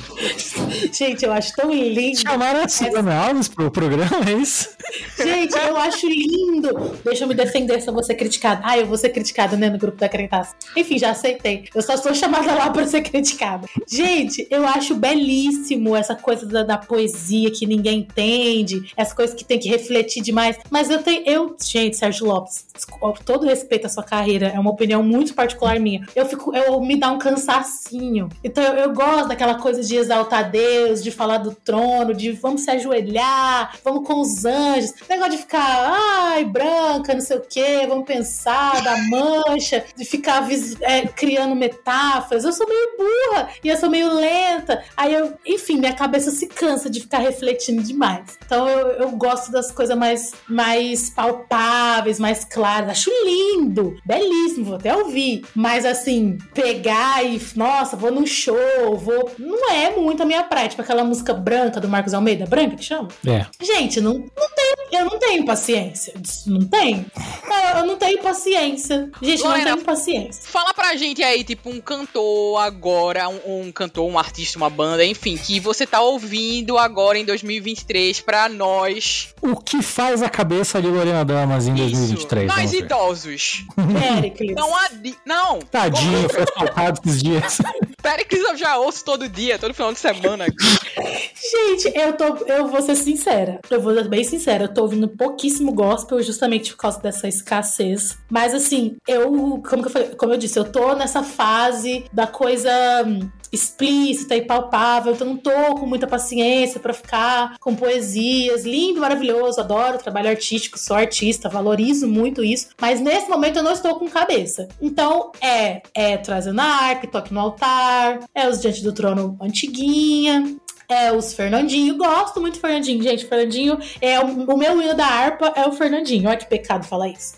Gente, 0.92 1.24
eu 1.24 1.32
acho 1.32 1.54
tão 1.54 1.70
lindo. 1.72 2.20
chamaram 2.20 2.62
a 2.62 2.68
Silvana 2.68 3.14
Alves 3.14 3.48
pro 3.48 3.70
programa, 3.70 4.28
é 4.28 4.32
isso? 4.34 4.70
Gente, 5.16 5.56
eu 5.56 5.76
acho 5.76 6.06
lindo. 6.06 6.98
Deixa 7.04 7.24
eu 7.24 7.28
me 7.28 7.34
defender 7.34 7.80
se 7.80 7.88
eu 7.88 7.94
vou 7.94 8.02
ser 8.02 8.14
criticada. 8.14 8.60
Ah, 8.64 8.78
eu 8.78 8.86
vou 8.86 8.96
ser 8.96 9.10
criticada, 9.10 9.56
né, 9.56 9.68
no 9.68 9.78
grupo 9.78 9.98
da 9.98 10.08
Crentaça. 10.08 10.54
Enfim, 10.76 10.98
já 10.98 11.10
aceitei. 11.10 11.64
Eu 11.74 11.82
só 11.82 11.96
sou 11.96 12.14
chamada 12.14 12.54
lá 12.54 12.70
pra 12.70 12.86
ser 12.86 13.02
criticada. 13.02 13.66
Gente, 13.88 14.46
eu 14.50 14.66
acho 14.66 14.94
belíssimo 14.94 15.96
essa 15.96 16.14
coisa 16.14 16.46
da, 16.46 16.62
da 16.62 16.78
poesia 16.78 17.50
que 17.50 17.66
ninguém 17.66 18.00
entende, 18.00 18.92
essa 18.96 19.14
coisa 19.14 19.34
que 19.34 19.44
tem 19.44 19.58
que 19.58 19.68
refletir 19.68 20.22
demais. 20.22 20.56
Mas 20.70 20.90
eu 20.90 21.02
tenho. 21.02 21.22
Eu, 21.26 21.56
gente, 21.62 21.96
Sérgio 21.96 22.26
Lopes, 22.26 22.66
com 22.90 23.12
todo 23.12 23.46
respeito 23.46 23.86
à 23.86 23.88
sua 23.88 24.02
carreira, 24.02 24.48
é 24.48 24.58
uma 24.58 24.70
opinião 24.70 25.02
muito 25.02 25.34
particular 25.34 25.78
minha. 25.78 26.06
Eu 26.14 26.26
fico. 26.26 26.54
Eu 26.54 26.80
me 26.80 26.96
dá 26.96 27.10
um 27.10 27.18
cansacinho. 27.18 28.28
Então 28.42 28.62
eu, 28.62 28.74
eu 28.74 28.92
gosto 28.92 29.28
daquela 29.28 29.54
coisa 29.54 29.82
de 29.88 29.96
exaltar 29.96 30.50
Deus, 30.50 31.02
de 31.02 31.10
falar 31.10 31.38
do 31.38 31.54
trono, 31.54 32.14
de 32.14 32.32
vamos 32.32 32.62
se 32.62 32.70
ajoelhar, 32.70 33.78
vamos 33.84 34.06
com 34.06 34.20
os 34.20 34.44
anjos. 34.44 34.94
Negócio 35.08 35.32
de 35.32 35.38
ficar, 35.38 35.92
ai, 35.92 36.44
branca, 36.44 37.14
não 37.14 37.20
sei 37.20 37.36
o 37.36 37.40
quê, 37.40 37.86
vamos 37.88 38.04
pensar 38.04 38.82
da 38.82 38.96
mancha, 39.08 39.84
de 39.96 40.04
ficar 40.04 40.46
é, 40.80 41.06
criando 41.06 41.54
metáforas. 41.54 42.44
Eu 42.44 42.52
sou 42.52 42.68
meio 42.68 42.96
burra 42.96 43.48
e 43.62 43.68
eu 43.68 43.76
sou 43.76 43.90
meio 43.90 44.12
lenta. 44.12 44.84
Aí 44.96 45.14
eu, 45.14 45.34
enfim, 45.46 45.78
minha 45.78 45.94
cabeça 45.94 46.30
se 46.30 46.46
cansa 46.46 46.90
de 46.90 47.00
ficar 47.00 47.18
refletindo 47.18 47.82
demais. 47.82 48.38
Então 48.44 48.68
eu, 48.68 48.88
eu 48.88 49.10
gosto 49.12 49.50
das 49.50 49.70
coisas 49.70 49.96
mais, 49.96 50.32
mais 50.48 51.10
palpáveis, 51.10 52.18
mais 52.18 52.44
claras. 52.44 52.90
Acho 52.90 53.10
lindo, 53.24 53.96
belíssimo, 54.04 54.66
vou 54.66 54.76
até 54.76 54.94
ouvir. 54.96 55.44
Mas 55.54 55.84
assim, 55.84 56.38
pegar 56.52 57.24
e, 57.24 57.40
nossa, 57.56 57.96
vou 57.96 58.10
num 58.10 58.26
show, 58.26 58.96
vou. 58.96 59.32
Não 59.38 59.63
é 59.70 59.96
muito 59.96 60.22
a 60.22 60.26
minha 60.26 60.42
praia. 60.42 60.68
Tipo 60.68 60.82
aquela 60.82 61.04
música 61.04 61.32
branca 61.32 61.80
do 61.80 61.88
Marcos 61.88 62.14
Almeida, 62.14 62.46
branca 62.46 62.76
que 62.76 62.84
chama? 62.84 63.08
É. 63.26 63.46
Gente, 63.60 64.00
não, 64.00 64.14
não 64.14 64.50
tenho, 64.54 64.74
eu 64.92 65.04
não 65.04 65.18
tenho 65.18 65.44
paciência. 65.44 66.14
Não 66.46 66.64
tenho. 66.66 67.06
Eu, 67.46 67.78
eu 67.80 67.86
não 67.86 67.96
tenho 67.96 68.22
paciência. 68.22 69.10
Gente, 69.20 69.42
Lorena, 69.42 69.70
não 69.70 69.74
tenho 69.76 69.86
paciência. 69.86 70.42
Fala 70.46 70.72
pra 70.72 70.96
gente 70.96 71.22
aí, 71.22 71.44
tipo, 71.44 71.70
um 71.70 71.80
cantor 71.80 72.58
agora, 72.58 73.28
um, 73.28 73.66
um 73.66 73.72
cantor, 73.72 74.08
um 74.08 74.18
artista, 74.18 74.58
uma 74.58 74.70
banda, 74.70 75.04
enfim, 75.04 75.36
que 75.36 75.60
você 75.60 75.86
tá 75.86 76.00
ouvindo 76.00 76.78
agora 76.78 77.18
em 77.18 77.24
2023 77.24 78.20
pra 78.20 78.48
nós. 78.48 79.34
O 79.42 79.56
que 79.56 79.82
faz 79.82 80.22
a 80.22 80.28
cabeça 80.28 80.80
de 80.80 80.88
Lorena 80.88 81.24
Damas 81.24 81.66
em 81.66 81.74
2023? 81.74 82.46
Nós 82.48 82.72
idosos. 82.72 83.64
Péricles. 83.74 84.54
Não 84.54 84.74
adi... 84.76 85.14
Não! 85.26 85.58
Tadinho, 85.60 86.28
foi 86.28 86.42
assaltado 86.42 87.00
esses 87.04 87.22
dias. 87.22 87.58
Péricles 88.04 88.42
eu 88.42 88.54
já 88.54 88.76
ouço 88.76 89.02
todo 89.02 89.26
dia, 89.26 89.58
todo 89.58 89.72
final 89.72 89.90
de 89.90 89.98
semana. 89.98 90.44
Gente, 90.44 91.90
eu 91.98 92.12
tô. 92.12 92.36
Eu 92.46 92.68
vou 92.68 92.82
ser 92.82 92.96
sincera. 92.96 93.60
Eu 93.70 93.80
vou 93.80 93.94
ser 93.94 94.08
bem 94.08 94.22
sincera. 94.22 94.64
Eu 94.64 94.74
tô 94.74 94.82
ouvindo 94.82 95.08
pouquíssimo 95.08 95.72
gospel 95.72 96.22
justamente 96.22 96.72
por 96.72 96.76
causa 96.76 97.00
dessa 97.00 97.26
escassez. 97.26 98.18
Mas 98.30 98.52
assim, 98.52 98.96
eu. 99.08 99.30
Como, 99.30 99.62
que 99.62 99.88
eu, 99.88 99.90
falei, 99.90 100.08
como 100.16 100.34
eu 100.34 100.36
disse, 100.36 100.58
eu 100.58 100.70
tô 100.70 100.94
nessa 100.94 101.22
fase 101.22 102.04
da 102.12 102.26
coisa. 102.26 102.70
hum, 103.06 103.26
Explícita 103.54 104.34
e 104.34 104.42
palpável, 104.42 105.12
então 105.12 105.28
não 105.28 105.36
tô 105.36 105.76
com 105.76 105.86
muita 105.86 106.08
paciência 106.08 106.80
pra 106.80 106.92
ficar 106.92 107.56
com 107.60 107.72
poesias, 107.72 108.64
lindo, 108.64 109.00
maravilhoso, 109.00 109.60
adoro 109.60 109.96
trabalho 109.96 110.28
artístico, 110.28 110.76
sou 110.76 110.96
artista, 110.96 111.48
valorizo 111.48 112.08
muito 112.08 112.42
isso, 112.42 112.70
mas 112.80 113.00
nesse 113.00 113.30
momento 113.30 113.58
eu 113.58 113.62
não 113.62 113.70
estou 113.70 113.94
com 113.94 114.08
cabeça. 114.10 114.66
Então 114.82 115.30
é, 115.40 115.82
é 115.94 116.16
trazendo 116.16 116.60
a 116.60 116.64
arca, 116.64 117.06
toque 117.06 117.32
no 117.32 117.38
altar, 117.38 117.93
é 118.34 118.48
os 118.48 118.60
diante 118.60 118.82
do 118.82 118.92
trono 118.92 119.36
antiguinha, 119.40 120.56
é 120.88 121.12
os 121.12 121.32
Fernandinho. 121.32 121.96
Gosto 121.96 122.40
muito 122.40 122.54
do 122.54 122.60
Fernandinho, 122.60 123.02
gente. 123.02 123.26
Fernandinho 123.26 123.78
é 124.00 124.20
o, 124.20 124.26
o 124.26 124.56
meu 124.56 124.80
hino 124.80 124.94
da 124.94 125.06
harpa 125.06 125.52
é 125.56 125.66
o 125.66 125.72
Fernandinho. 125.72 126.28
Olha 126.28 126.36
que 126.36 126.46
pecado 126.46 126.84
falar 126.84 127.08
isso. 127.08 127.34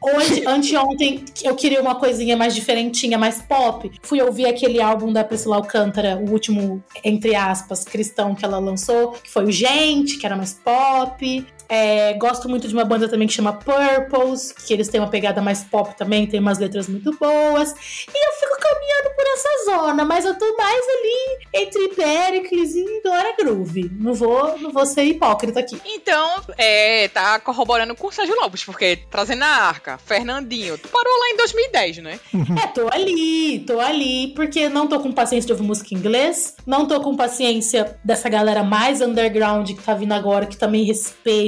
Hoje, 0.00 0.44
anteontem, 0.46 1.24
eu 1.42 1.54
queria 1.54 1.80
uma 1.80 1.94
coisinha 1.94 2.36
mais 2.36 2.54
diferentinha, 2.54 3.16
mais 3.16 3.40
pop. 3.40 3.90
Fui 4.02 4.20
ouvir 4.20 4.46
aquele 4.46 4.80
álbum 4.80 5.12
da 5.12 5.24
Priscila 5.24 5.56
Alcântara, 5.56 6.16
o 6.18 6.30
último, 6.30 6.84
entre 7.02 7.34
aspas, 7.34 7.84
cristão 7.84 8.34
que 8.34 8.44
ela 8.44 8.58
lançou, 8.58 9.12
que 9.12 9.30
foi 9.30 9.46
o 9.46 9.52
Gente, 9.52 10.18
que 10.18 10.26
era 10.26 10.36
mais 10.36 10.52
pop. 10.52 11.46
É, 11.68 12.12
gosto 12.14 12.48
muito 12.48 12.68
de 12.68 12.74
uma 12.74 12.84
banda 12.84 13.08
também 13.08 13.26
que 13.26 13.34
chama 13.34 13.52
Purples, 13.52 14.52
que 14.52 14.72
eles 14.72 14.88
têm 14.88 15.00
uma 15.00 15.10
pegada 15.10 15.40
mais 15.40 15.64
pop 15.64 15.96
também, 15.96 16.26
tem 16.26 16.40
umas 16.40 16.58
letras 16.58 16.88
muito 16.88 17.16
boas. 17.18 17.72
E 17.72 18.26
eu 18.26 18.32
fico 18.32 18.58
caminhando 18.60 19.14
por 19.14 19.24
essa 19.34 19.64
zona, 19.64 20.04
mas 20.04 20.24
eu 20.24 20.38
tô 20.38 20.56
mais 20.56 20.84
ali 20.88 21.38
entre 21.54 21.88
Pericles 21.88 22.74
e 22.74 23.02
Glória 23.02 23.34
Groove. 23.38 23.90
Não 23.98 24.14
vou, 24.14 24.58
não 24.58 24.70
vou 24.70 24.86
ser 24.86 25.04
hipócrita 25.04 25.60
aqui. 25.60 25.80
Então, 25.84 26.42
é, 26.56 27.08
tá 27.08 27.38
corroborando 27.40 27.94
com 27.94 28.08
o 28.08 28.12
Sérgio 28.12 28.34
Lopes, 28.36 28.64
porque 28.64 28.98
trazendo 29.10 29.42
a 29.42 29.48
arca, 29.48 29.98
Fernandinho, 29.98 30.78
tu 30.78 30.88
parou 30.88 31.12
lá 31.20 31.30
em 31.30 31.36
2010, 31.36 31.98
né? 31.98 32.20
É, 32.62 32.66
tô 32.68 32.88
ali, 32.92 33.60
tô 33.60 33.80
ali, 33.80 34.32
porque 34.34 34.68
não 34.68 34.86
tô 34.86 35.00
com 35.00 35.12
paciência 35.12 35.46
de 35.46 35.52
ouvir 35.52 35.64
música 35.64 35.94
em 35.94 35.98
inglês, 35.98 36.56
não 36.66 36.86
tô 36.86 37.00
com 37.00 37.16
paciência 37.16 37.96
dessa 38.04 38.28
galera 38.28 38.62
mais 38.62 39.00
underground 39.00 39.68
que 39.68 39.82
tá 39.82 39.94
vindo 39.94 40.12
agora, 40.12 40.46
que 40.46 40.56
também 40.56 40.84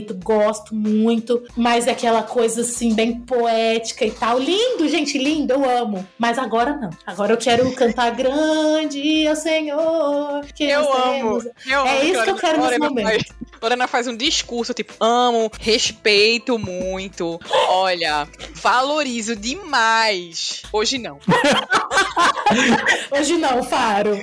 respeito, 0.06 0.14
gosto 0.22 0.74
muito, 0.74 1.42
mas 1.56 1.86
é 1.86 1.90
aquela 1.90 2.22
coisa 2.22 2.60
assim, 2.60 2.94
bem 2.94 3.20
poética 3.20 4.04
e 4.04 4.10
tal. 4.10 4.38
Lindo, 4.38 4.88
gente, 4.88 5.18
lindo, 5.18 5.52
eu 5.52 5.68
amo. 5.68 6.06
Mas 6.18 6.38
agora 6.38 6.76
não. 6.76 6.90
Agora 7.06 7.32
eu 7.32 7.36
quero 7.36 7.70
cantar 7.72 8.10
grande, 8.12 9.26
ó 9.28 9.34
Senhor. 9.34 10.44
Que 10.54 10.64
Eu 10.64 10.92
amo. 10.92 11.42
Eu 11.66 11.80
amo 11.80 11.88
É 11.88 12.04
isso 12.04 12.22
que 12.22 12.30
eu 12.30 12.36
quero 12.36 12.62
nesse 12.62 12.78
momento. 12.78 13.34
Lorena 13.60 13.86
faz 13.88 14.06
um 14.06 14.16
discurso, 14.16 14.72
tipo, 14.74 14.92
amo, 15.00 15.50
respeito 15.60 16.58
muito. 16.58 17.40
Olha, 17.68 18.28
valorizo 18.54 19.34
demais. 19.36 20.62
Hoje 20.72 20.98
não. 20.98 21.18
Hoje 23.10 23.36
não, 23.36 23.62
Faro. 23.62 24.18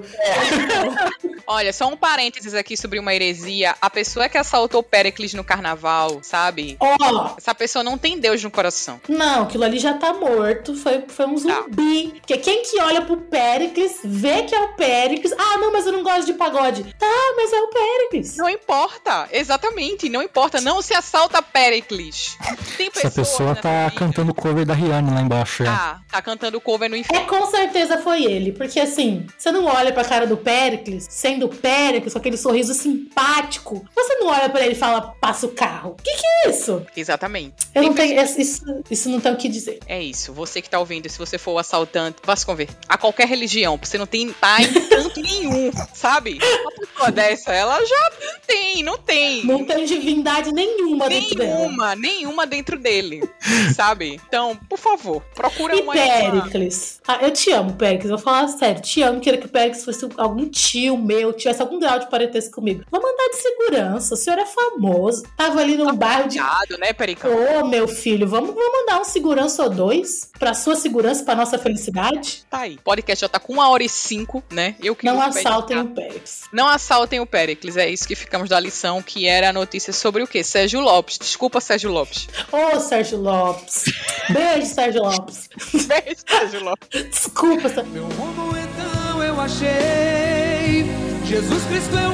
Olha, 1.45 1.73
só 1.73 1.87
um 1.87 1.97
parênteses 1.97 2.53
aqui 2.53 2.77
sobre 2.77 2.97
uma 2.99 3.13
heresia. 3.13 3.75
A 3.81 3.89
pessoa 3.89 4.29
que 4.29 4.37
assaltou 4.37 4.81
Pericles 4.81 5.33
no 5.33 5.43
carnaval, 5.43 6.19
sabe? 6.21 6.77
Ó, 6.79 7.35
Essa 7.37 7.53
pessoa 7.53 7.83
não 7.83 7.97
tem 7.97 8.17
Deus 8.17 8.41
no 8.43 8.49
coração. 8.49 8.99
Não, 9.09 9.43
aquilo 9.43 9.63
ali 9.65 9.77
já 9.77 9.93
tá 9.95 10.13
morto. 10.13 10.75
Foi, 10.75 11.03
foi 11.07 11.25
um 11.25 11.33
Tá. 11.35 11.39
zumbi. 11.63 12.13
Porque 12.19 12.37
quem 12.37 12.63
que 12.63 12.79
olha 12.79 13.01
pro 13.01 13.17
Péricles, 13.17 13.99
vê 14.03 14.43
que 14.43 14.55
é 14.55 14.59
o 14.61 14.73
Péricles. 14.75 15.33
Ah, 15.37 15.57
não, 15.57 15.71
mas 15.71 15.85
eu 15.85 15.91
não 15.91 16.03
gosto 16.03 16.25
de 16.27 16.33
pagode. 16.33 16.83
Tá, 16.97 17.33
mas 17.35 17.51
é 17.51 17.59
o 17.59 17.67
Péricles. 17.67 18.37
Não 18.37 18.49
importa, 18.49 19.22
exatamente, 19.31 20.09
não 20.09 20.21
importa. 20.21 20.59
Não 20.61 20.81
se 20.81 20.93
assalta 20.93 21.41
Pericles. 21.41 22.37
Tem 22.77 22.89
Essa 22.95 23.11
pessoa 23.11 23.55
tá 23.55 23.87
vida- 23.89 23.99
cantando 23.99 24.33
cover 24.33 24.65
da 24.65 24.73
Rihanna 24.73 25.13
lá 25.13 25.21
embaixo. 25.21 25.63
é. 25.63 25.65
Tá, 25.65 26.01
tá 26.11 26.21
cantando 26.21 26.59
cover 26.61 26.89
no 26.89 26.95
É, 26.95 26.99
inferno. 26.99 27.27
com 27.27 27.45
certeza 27.47 27.97
foi 27.99 28.23
ele. 28.23 28.51
Porque 28.51 28.79
assim, 28.79 29.25
você 29.37 29.51
não 29.51 29.65
olha 29.65 29.91
pra 29.91 30.03
cara 30.03 30.25
do 30.27 30.37
Péricles, 30.37 31.07
sendo 31.09 31.47
Péricles, 31.49 32.13
com 32.13 32.19
aquele 32.19 32.37
sorriso 32.37 32.73
simpático. 32.73 33.85
Você 33.95 34.15
não 34.15 34.27
olha 34.27 34.49
pra 34.49 34.61
ele 34.65 34.73
e 34.73 34.77
fala, 34.77 35.01
passa 35.19 35.45
o 35.45 35.49
carro. 35.49 35.95
Que 36.03 36.11
que 36.15 36.25
é 36.25 36.49
isso? 36.49 36.85
Exatamente. 36.95 37.55
Eu 37.73 37.81
Tem 37.81 37.89
não 37.89 37.93
tenho. 37.95 38.21
Isso, 38.23 38.83
isso 38.89 39.09
não 39.09 39.19
tem 39.19 39.33
o 39.33 39.37
que 39.37 39.47
dizer. 39.49 39.79
É 39.87 40.01
isso. 40.01 40.33
Você 40.33 40.61
que 40.61 40.69
tá 40.69 40.79
ouvindo, 40.79 41.07
se 41.09 41.17
você 41.17 41.37
for 41.37 41.57
assaltante, 41.57 42.17
vá 42.23 42.35
se 42.35 42.45
converter 42.45 42.75
a 42.87 42.97
qualquer 42.97 43.27
religião, 43.27 43.77
porque 43.77 43.89
você 43.89 43.97
não 43.97 44.05
tem 44.07 44.31
tá 44.33 44.61
em 44.61 44.73
canto 44.87 45.21
nenhum, 45.21 45.71
sabe? 45.93 46.39
Uma 46.61 46.71
pessoa 46.71 47.11
dessa, 47.11 47.51
ela 47.53 47.83
já 47.85 48.11
tem, 48.47 48.83
não 48.83 48.97
tem. 48.97 49.12
Não 49.43 49.65
tem 49.65 49.85
divindade 49.85 50.51
nenhuma 50.51 51.07
dentro 51.09 51.35
dela. 51.35 51.59
Nenhuma, 51.59 51.95
nenhuma 51.95 52.47
dentro 52.47 52.77
dele, 52.77 53.21
sabe? 53.75 54.19
Então, 54.27 54.55
por 54.69 54.79
favor, 54.79 55.21
procura 55.35 55.75
E 55.75 55.81
uma... 55.81 55.93
Péricles? 55.93 57.01
Ah, 57.07 57.19
eu 57.21 57.31
te 57.31 57.51
amo, 57.51 57.73
Péricles. 57.73 58.09
Vou 58.09 58.19
falar 58.19 58.47
sério. 58.47 58.81
Te 58.81 59.01
amo. 59.01 59.19
Queria 59.19 59.39
que 59.39 59.45
o 59.45 59.49
Péricles 59.49 59.83
fosse 59.83 60.07
algum 60.17 60.47
tio 60.49 60.97
meu, 60.97 61.33
tivesse 61.33 61.61
algum 61.61 61.79
grau 61.79 61.99
de 61.99 62.09
parentesco 62.09 62.55
comigo. 62.55 62.83
Vou 62.89 63.01
mandar 63.01 63.29
de 63.29 63.37
segurança. 63.37 64.13
O 64.13 64.17
senhor 64.17 64.39
é 64.39 64.45
famoso. 64.45 65.23
Tava 65.37 65.59
ali 65.59 65.75
no 65.75 65.93
bairro 65.93 66.29
de. 66.29 66.39
Né, 66.79 66.93
Pericão? 66.93 67.31
Ô, 67.33 67.67
meu 67.67 67.87
filho, 67.87 68.27
vamos, 68.27 68.53
vamos 68.53 68.79
mandar 68.79 69.01
um 69.01 69.03
segurança 69.03 69.63
ou 69.63 69.69
dois 69.69 70.29
pra 70.39 70.53
sua 70.53 70.75
segurança, 70.75 71.23
pra 71.23 71.35
nossa 71.35 71.57
felicidade? 71.57 72.45
Tá 72.49 72.59
aí. 72.59 72.77
Podcast 72.83 73.21
já 73.21 73.29
tá 73.29 73.39
com 73.39 73.53
uma 73.53 73.69
hora 73.69 73.83
e 73.83 73.89
cinco, 73.89 74.43
né? 74.51 74.75
Eu 74.81 74.95
que 74.95 75.05
Não 75.05 75.21
assaltem 75.21 75.79
o 75.79 75.87
Péricles. 75.87 76.43
Não 76.51 76.67
assaltem 76.67 77.19
o 77.19 77.25
Péricles, 77.25 77.77
é 77.77 77.89
isso 77.89 78.07
que 78.07 78.15
ficamos 78.15 78.49
da 78.49 78.59
lição, 78.59 79.01
que 79.03 79.27
era 79.27 79.49
a 79.49 79.53
notícia 79.53 79.93
sobre 79.93 80.23
o 80.23 80.27
quê? 80.27 80.43
Sérgio 80.43 80.79
Lopes. 80.79 81.17
Desculpa, 81.19 81.59
Sérgio 81.59 81.91
Lopes. 81.91 82.27
Ô, 82.51 82.79
Sérgio 82.79 83.19
Lopes. 83.19 83.85
Beijo, 84.29 84.67
Sérgio 84.67 85.03
Lopes. 85.03 85.49
Beijo, 85.87 86.21
Sérgio 86.27 86.63
Lopes. 86.63 87.09
Desculpa, 87.09 87.69
Sérgio. 87.69 87.91
Meu 87.91 88.05
rumo 88.05 88.57
então 88.57 89.23
eu 89.23 89.39
achei. 89.39 90.85
Jesus 91.25 91.63
Cristo 91.65 91.97
é 91.97 92.07
o. 92.09 92.13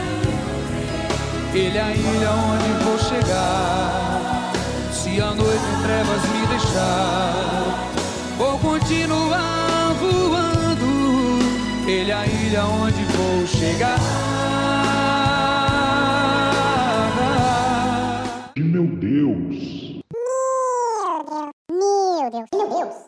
Ele 1.57 1.77
é 1.77 1.81
a 1.81 1.91
ilha 1.91 2.31
onde 2.31 2.83
vou 2.83 2.99
chegar. 2.99 4.51
Se 4.93 5.19
a 5.19 5.31
noite 5.33 5.63
em 5.63 5.83
trevas 5.83 6.21
me 6.29 6.47
deixar, 6.47 7.89
vou 8.37 8.59
continuar 8.59 9.93
voando. 9.99 11.89
Ele 11.89 12.11
é 12.11 12.13
a 12.13 12.25
ilha 12.25 12.65
onde 12.65 13.03
vou 13.03 13.47
chegar. 13.47 14.38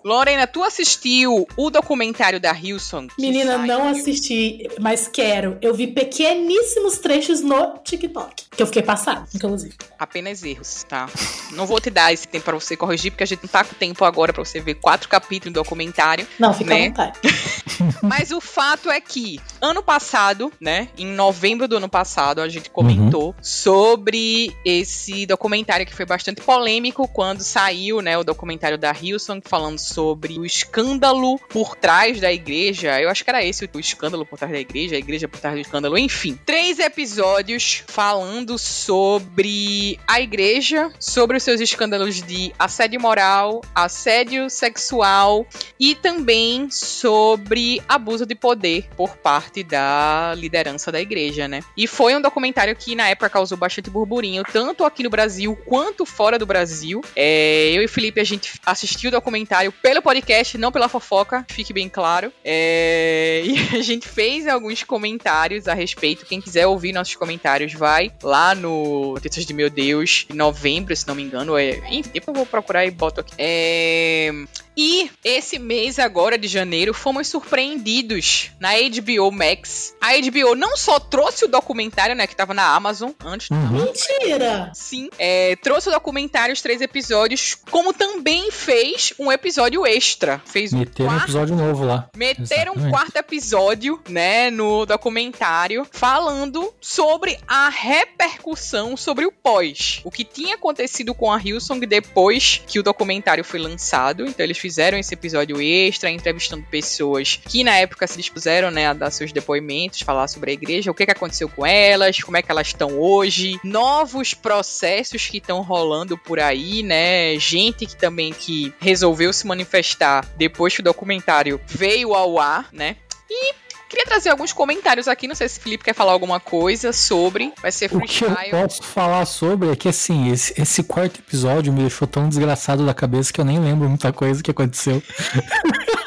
Lorena, 0.03 0.47
tu 0.47 0.63
assistiu 0.63 1.47
o 1.57 1.69
documentário 1.69 2.39
da 2.39 2.51
Hilson? 2.53 3.07
Menina, 3.19 3.57
saiu? 3.57 3.67
não 3.67 3.88
assisti, 3.89 4.67
mas 4.80 5.07
quero. 5.07 5.57
Eu 5.61 5.74
vi 5.74 5.88
pequeníssimos 5.88 6.97
trechos 6.97 7.41
no 7.41 7.78
TikTok. 7.84 8.45
Que 8.51 8.61
eu 8.63 8.67
fiquei 8.67 8.82
passada, 8.84 9.26
inclusive. 9.34 9.76
Apenas 9.97 10.43
erros, 10.43 10.84
tá? 10.88 11.09
Não 11.51 11.65
vou 11.65 11.80
te 11.80 11.89
dar 11.89 12.11
esse 12.13 12.28
tempo 12.28 12.45
pra 12.45 12.53
você 12.55 12.76
corrigir, 12.76 13.11
porque 13.11 13.24
a 13.24 13.28
gente 13.28 13.43
não 13.43 13.49
tá 13.49 13.63
com 13.63 13.76
tempo 13.76 14.03
agora 14.03 14.34
pra 14.34 14.43
você 14.43 14.59
ver 14.59 14.76
quatro 14.76 15.07
capítulos 15.07 15.53
do 15.53 15.61
documentário. 15.63 16.28
Não, 16.39 16.53
fica 16.53 16.72
Né? 16.74 16.86
à 16.86 16.89
vontade. 16.89 17.19
Mas 18.03 18.32
o 18.32 18.39
fato 18.41 18.89
é 18.91 18.99
que, 19.01 19.39
ano 19.59 19.82
passado, 19.82 20.51
né? 20.59 20.89
Em 20.97 21.05
novembro 21.07 21.67
do 21.67 21.78
ano 21.78 21.89
passado, 21.89 22.39
a 22.41 22.47
gente 22.49 22.69
comentou 22.69 23.34
sobre 23.41 24.55
esse 24.65 25.26
documentário 25.26 25.86
que 25.86 25.93
foi 25.93 26.05
bastante 26.05 26.41
polêmico 26.41 27.07
quando 27.07 27.41
saiu, 27.41 28.01
né? 28.01 28.17
O 28.17 28.24
documentário 28.24 28.61
da 28.78 28.93
Hilson 28.93 29.41
falando 29.43 29.80
sobre 29.80 30.38
o 30.38 30.45
escândalo 30.45 31.39
por 31.49 31.76
trás 31.76 32.20
da 32.20 32.32
igreja. 32.32 33.01
Eu 33.01 33.09
acho 33.09 33.24
que 33.24 33.30
era 33.30 33.43
esse 33.43 33.68
o 33.74 33.80
escândalo 33.80 34.26
por 34.26 34.38
trás 34.38 34.53
da 34.53 34.59
igreja, 34.59 34.95
a 34.95 34.99
igreja 34.99 35.28
por 35.28 35.39
trás 35.39 35.55
do 35.55 35.62
escândalo, 35.62 35.97
enfim. 35.97 36.39
Três 36.45 36.78
episódios 36.78 37.84
falando 37.88 38.57
sobre 38.59 39.99
a 40.07 40.22
igreja, 40.22 40.91
sobre 40.99 41.38
os 41.38 41.43
seus 41.43 41.59
escândalos 41.59 42.22
de 42.22 42.53
assédio 42.59 43.01
moral, 43.01 43.62
assédio 43.74 44.49
sexual 44.49 45.45
e 45.80 45.95
também 45.95 46.70
sobre 46.70 47.82
abuso 47.89 48.26
de 48.26 48.36
poder 48.36 48.88
por 48.95 49.18
parte 49.18 49.64
da 49.64 50.34
liderança 50.38 50.91
da 50.91 51.01
igreja, 51.01 51.47
né? 51.47 51.64
E 51.76 51.88
foi 51.88 52.16
um 52.16 52.22
documentário 52.22 52.76
que 52.76 52.95
na 52.95 53.09
época 53.09 53.30
causou 53.30 53.57
bastante 53.57 53.89
burburinho, 53.89 54.43
tanto 54.43 54.86
aqui 54.86 55.01
no 55.01 55.09
Brasil 55.09 55.55
quanto 55.66 56.05
fora 56.05 56.38
do 56.38 56.45
Brasil. 56.45 57.01
É, 57.16 57.72
eu 57.74 57.82
e 57.82 57.88
Felipe, 57.88 58.20
a 58.20 58.24
gente 58.24 58.51
assistiu 58.66 59.10
o 59.10 59.12
documentário 59.12 59.72
pelo 59.72 60.02
podcast, 60.02 60.58
não 60.58 60.72
pela 60.72 60.89
fofoca, 60.89 61.45
fique 61.49 61.74
bem 61.74 61.89
claro. 61.89 62.32
É, 62.43 63.41
e 63.45 63.78
a 63.78 63.82
gente 63.82 64.08
fez 64.08 64.47
alguns 64.47 64.84
comentários 64.84 65.68
a 65.68 65.74
respeito. 65.74 66.26
Quem 66.26 66.41
quiser 66.41 66.68
ouvir 66.68 66.93
nossos 66.93 67.16
comentários, 67.16 67.74
vai 67.74 68.12
lá 68.22 68.56
no 68.56 69.14
Notícias 69.14 69.45
de 69.45 69.54
Meu 69.54 69.70
Deus, 69.70 70.26
em 70.30 70.36
novembro, 70.36 70.95
se 70.95 71.08
não 71.08 71.16
me 71.16 71.24
engano. 71.24 71.58
É, 71.58 71.78
enfim, 71.89 72.10
depois 72.14 72.28
eu 72.28 72.34
vou 72.34 72.45
procurar 72.45 72.86
e 72.86 72.91
boto 72.91 73.22
aqui. 73.22 73.34
É, 73.38 74.32
e 74.76 75.09
esse 75.24 75.59
mês 75.59 75.99
agora 75.99 76.38
de 76.38 76.47
janeiro 76.47 76.93
fomos 76.93 77.28
surpreendidos 77.28 78.51
na 78.59 78.69
HBO 78.74 79.32
Max. 79.32 79.93
A 80.01 80.11
HBO 80.13 80.55
não 80.55 80.76
só 80.78 80.99
trouxe 80.99 81.45
o 81.45 81.47
documentário, 81.47 82.15
né, 82.15 82.26
que 82.28 82.36
tava 82.36 82.53
na 82.53 82.76
Amazon 82.76 83.11
antes, 83.24 83.49
Uhum. 83.49 83.86
Mentira! 83.86 84.72
sim, 84.74 85.09
é, 85.19 85.55
trouxe 85.57 85.89
o 85.89 85.91
documentário, 85.91 86.53
os 86.53 86.61
três 86.61 86.82
episódios, 86.82 87.55
como 87.69 87.93
também 87.93 88.49
fez 88.51 89.13
um 89.19 89.32
episódio 89.32 89.86
extra. 89.86 90.41
Fez 90.45 90.74
um 90.74 90.80
Meteram 90.80 91.05
um 91.05 91.09
quarto 91.09 91.24
episódio 91.24 91.55
novo 91.55 91.84
lá. 91.86 92.09
Meteram 92.15 92.74
um 92.76 92.89
quarto 92.89 93.15
episódio, 93.17 93.99
né, 94.09 94.49
no 94.49 94.86
documentário, 94.86 95.86
falando 95.91 96.74
sobre 96.80 97.38
a 97.47 97.69
repercussão 97.69 98.95
sobre 98.97 99.26
o 99.26 99.32
pós. 99.32 100.01
O 100.03 100.11
que 100.11 100.24
tinha 100.24 100.55
acontecido 100.55 101.13
com 101.13 101.32
a 101.32 101.38
Hillsong 101.38 101.86
depois 101.86 102.61
que 102.67 102.80
o 102.80 102.84
documentário 102.84 103.43
foi 103.43 103.59
lançado. 103.59 104.26
Então 104.26 104.43
eles 104.43 104.57
fizeram 104.62 104.97
esse 104.97 105.14
episódio 105.14 105.59
extra, 105.59 106.09
entrevistando 106.09 106.64
pessoas 106.70 107.39
que 107.43 107.64
na 107.64 107.78
época 107.78 108.05
se 108.05 108.18
dispuseram, 108.18 108.70
né, 108.70 108.88
a 108.88 108.93
dar 108.93 109.09
seus 109.09 109.32
depoimentos, 109.32 110.01
falar 110.01 110.28
sobre 110.28 110.51
a 110.51 110.53
igreja, 110.53 110.91
o 110.91 110.93
que, 110.93 111.05
que 111.05 111.12
aconteceu 111.12 111.49
com 111.49 111.66
elas, 111.66 112.22
como 112.22 112.38
é 112.38 112.41
que 112.41 112.51
elas 112.51 112.68
estão 112.68 112.99
hoje, 112.99 113.59
novos 113.64 114.34
processos 114.34 115.28
que 115.28 115.39
estão 115.39 115.62
rolando 115.62 116.18
por 116.18 116.39
aí, 116.39 116.84
né, 116.84 117.38
gente 117.39 117.86
que 117.86 117.95
também 117.95 118.32
que 118.32 118.74
resolveu 118.80 119.34
se 119.34 119.47
manifestar 119.47 120.26
depois 120.38 120.76
que 120.76 120.82
o 120.82 120.84
documentário 120.84 121.59
veio 121.66 122.14
ao 122.14 122.39
ar, 122.39 122.70
né, 122.72 122.95
e 123.30 123.53
Queria 123.92 124.06
trazer 124.06 124.30
alguns 124.30 124.54
comentários 124.54 125.06
aqui, 125.10 125.28
não 125.28 125.36
sei 125.36 125.50
se 125.50 125.60
o 125.60 125.62
Felipe 125.62 125.84
quer 125.84 125.94
falar 125.94 126.14
alguma 126.14 126.39
coisa 126.39 126.94
sobre. 126.94 127.52
Vai 127.62 127.74
ser 127.74 127.88
O 127.94 128.00
que 128.00 128.24
eu 128.24 128.30
freestyle. 128.30 128.50
posso 128.52 128.84
falar 128.84 129.26
sobre 129.26 129.70
é 129.70 129.76
que, 129.76 129.89
assim, 129.89 130.32
esse, 130.32 130.54
esse 130.60 130.82
quarto 130.82 131.20
episódio 131.20 131.74
me 131.74 131.82
deixou 131.82 132.08
tão 132.08 132.30
desgraçado 132.30 132.86
da 132.86 132.94
cabeça 132.94 133.34
que 133.34 133.42
eu 133.42 133.44
nem 133.44 133.60
lembro 133.60 133.89
muita 133.89 134.14
coisa 134.14 134.42
que 134.42 134.50
aconteceu. 134.50 135.04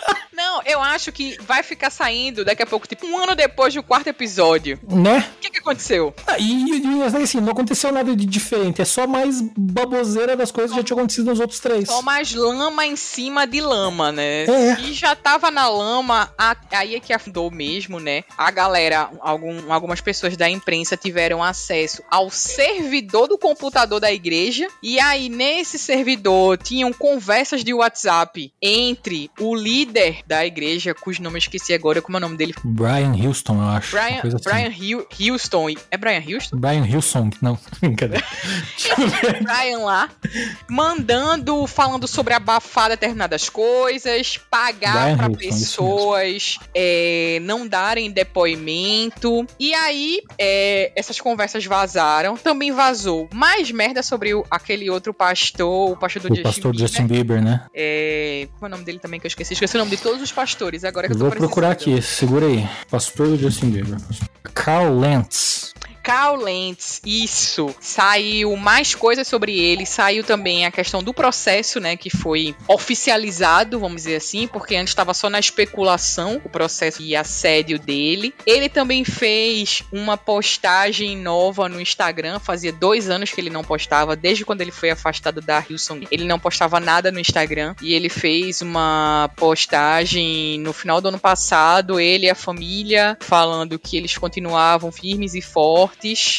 Eu 0.74 0.82
acho 0.82 1.12
que 1.12 1.36
vai 1.42 1.62
ficar 1.62 1.90
saindo 1.90 2.44
daqui 2.44 2.62
a 2.62 2.66
pouco, 2.66 2.86
tipo, 2.86 3.06
um 3.06 3.16
ano 3.18 3.34
depois 3.34 3.72
do 3.72 3.82
quarto 3.82 4.08
episódio. 4.08 4.78
Né? 4.88 5.24
O 5.36 5.40
que, 5.40 5.50
que 5.50 5.58
aconteceu? 5.58 6.12
Ah, 6.26 6.36
E, 6.38 6.80
e 6.80 7.02
assim, 7.02 7.40
não 7.40 7.52
aconteceu 7.52 7.92
nada 7.92 8.14
de 8.14 8.26
diferente. 8.26 8.82
É 8.82 8.84
só 8.84 9.06
mais 9.06 9.40
baboseira 9.56 10.36
das 10.36 10.50
coisas 10.50 10.70
que 10.72 10.76
já 10.78 10.84
tinham 10.84 10.98
acontecido 10.98 11.26
nos 11.26 11.40
outros 11.40 11.60
três. 11.60 11.88
Só 11.88 12.02
mais 12.02 12.32
lama 12.34 12.86
em 12.86 12.96
cima 12.96 13.46
de 13.46 13.60
lama, 13.60 14.10
né? 14.10 14.44
É. 14.44 14.80
E 14.80 14.92
já 14.92 15.14
tava 15.14 15.50
na 15.50 15.68
lama, 15.68 16.32
a- 16.38 16.56
aí 16.72 16.94
é 16.96 17.00
que 17.00 17.12
afundou 17.12 17.50
mesmo, 17.50 18.00
né? 18.00 18.24
A 18.36 18.50
galera, 18.50 19.10
algum- 19.20 19.72
algumas 19.72 20.00
pessoas 20.00 20.36
da 20.36 20.48
imprensa 20.50 20.96
tiveram 20.96 21.42
acesso 21.42 22.02
ao 22.10 22.30
servidor 22.30 23.28
do 23.28 23.38
computador 23.38 24.00
da 24.00 24.12
igreja. 24.12 24.66
E 24.82 24.98
aí, 24.98 25.28
nesse 25.28 25.78
servidor, 25.78 26.58
tinham 26.58 26.92
conversas 26.92 27.62
de 27.62 27.72
WhatsApp 27.74 28.52
entre 28.60 29.30
o 29.38 29.54
líder 29.54 30.20
da 30.26 30.44
igreja, 30.44 30.63
cujo 31.00 31.22
nome 31.22 31.36
eu 31.36 31.38
esqueci 31.38 31.72
agora, 31.74 32.00
como 32.02 32.16
é 32.16 32.18
o 32.18 32.20
nome 32.20 32.36
dele? 32.36 32.54
Brian 32.64 33.12
Houston, 33.14 33.54
eu 33.62 33.68
acho. 33.68 33.90
Brian, 33.92 34.20
assim. 34.24 34.36
Brian 34.44 34.72
Houston. 35.32 35.66
É 35.90 35.96
Brian 35.96 36.22
Houston? 36.26 36.56
Brian 36.56 36.86
Hilson, 36.86 37.30
não, 37.40 37.58
brincadeira. 37.80 38.24
Brian 39.42 39.78
lá, 39.80 40.08
mandando, 40.68 41.66
falando 41.66 42.06
sobre 42.06 42.34
abafar 42.34 42.88
determinadas 42.90 43.48
coisas, 43.48 44.38
pagar 44.50 45.10
Hilton, 45.18 45.38
isso 45.40 45.48
pessoas, 45.48 46.58
é, 46.74 47.38
não 47.42 47.66
darem 47.66 48.10
depoimento. 48.10 49.46
E 49.58 49.74
aí, 49.74 50.20
é, 50.38 50.92
essas 50.96 51.20
conversas 51.20 51.64
vazaram. 51.64 52.36
Também 52.36 52.72
vazou 52.72 53.28
mais 53.32 53.70
merda 53.70 54.02
sobre 54.02 54.34
o- 54.34 54.44
aquele 54.50 54.90
outro 54.90 55.12
pastor, 55.14 55.90
o 55.92 55.96
pastor 55.96 56.22
do 56.22 56.26
o 56.26 56.36
Justin 56.36 56.42
pastor 56.42 56.72
Bieber. 56.72 56.88
Justin 56.88 57.06
Bieber, 57.06 57.42
né? 57.42 57.66
É, 57.74 58.48
como 58.54 58.66
é 58.66 58.68
o 58.68 58.70
nome 58.70 58.84
dele 58.84 58.98
também 58.98 59.18
que 59.20 59.26
eu 59.26 59.28
esqueci? 59.28 59.54
Esqueci 59.54 59.76
o 59.76 59.78
nome 59.78 59.92
de 59.92 60.02
todos 60.02 60.20
os 60.20 60.30
pastores, 60.32 60.43
agora 60.84 61.06
que 61.06 61.14
Eu 61.14 61.18
tô 61.18 61.24
vou 61.24 61.32
procurar 61.34 61.70
aqui, 61.70 62.00
segura 62.02 62.46
aí. 62.46 62.68
Pastor 62.90 63.28
do 63.28 63.36
Justin 63.36 63.70
Bieber. 63.70 63.98
Carl 64.52 64.98
Lentz. 64.98 65.72
Carl 66.04 66.36
Lentz, 66.36 67.00
isso. 67.02 67.74
Saiu 67.80 68.54
mais 68.56 68.94
coisas 68.94 69.26
sobre 69.26 69.58
ele. 69.58 69.86
Saiu 69.86 70.22
também 70.22 70.66
a 70.66 70.70
questão 70.70 71.02
do 71.02 71.14
processo, 71.14 71.80
né? 71.80 71.96
Que 71.96 72.10
foi 72.10 72.54
oficializado, 72.68 73.80
vamos 73.80 74.02
dizer 74.02 74.16
assim, 74.16 74.46
porque 74.46 74.76
antes 74.76 74.90
estava 74.90 75.14
só 75.14 75.30
na 75.30 75.40
especulação 75.40 76.42
o 76.44 76.48
processo 76.50 77.00
e 77.00 77.16
assédio 77.16 77.78
dele. 77.78 78.34
Ele 78.44 78.68
também 78.68 79.02
fez 79.02 79.82
uma 79.90 80.18
postagem 80.18 81.16
nova 81.16 81.70
no 81.70 81.80
Instagram. 81.80 82.38
Fazia 82.38 82.70
dois 82.70 83.08
anos 83.08 83.30
que 83.30 83.40
ele 83.40 83.48
não 83.48 83.64
postava, 83.64 84.14
desde 84.14 84.44
quando 84.44 84.60
ele 84.60 84.72
foi 84.72 84.90
afastado 84.90 85.40
da 85.40 85.64
Hilson. 85.66 86.00
Ele 86.10 86.24
não 86.24 86.38
postava 86.38 86.78
nada 86.78 87.10
no 87.10 87.18
Instagram. 87.18 87.74
E 87.80 87.94
ele 87.94 88.10
fez 88.10 88.60
uma 88.60 89.30
postagem 89.36 90.60
no 90.60 90.74
final 90.74 91.00
do 91.00 91.08
ano 91.08 91.18
passado, 91.18 91.98
ele 91.98 92.26
e 92.26 92.30
a 92.30 92.34
família, 92.34 93.16
falando 93.20 93.78
que 93.78 93.96
eles 93.96 94.18
continuavam 94.18 94.92
firmes 94.92 95.34
e 95.34 95.40
fortes. 95.40 95.93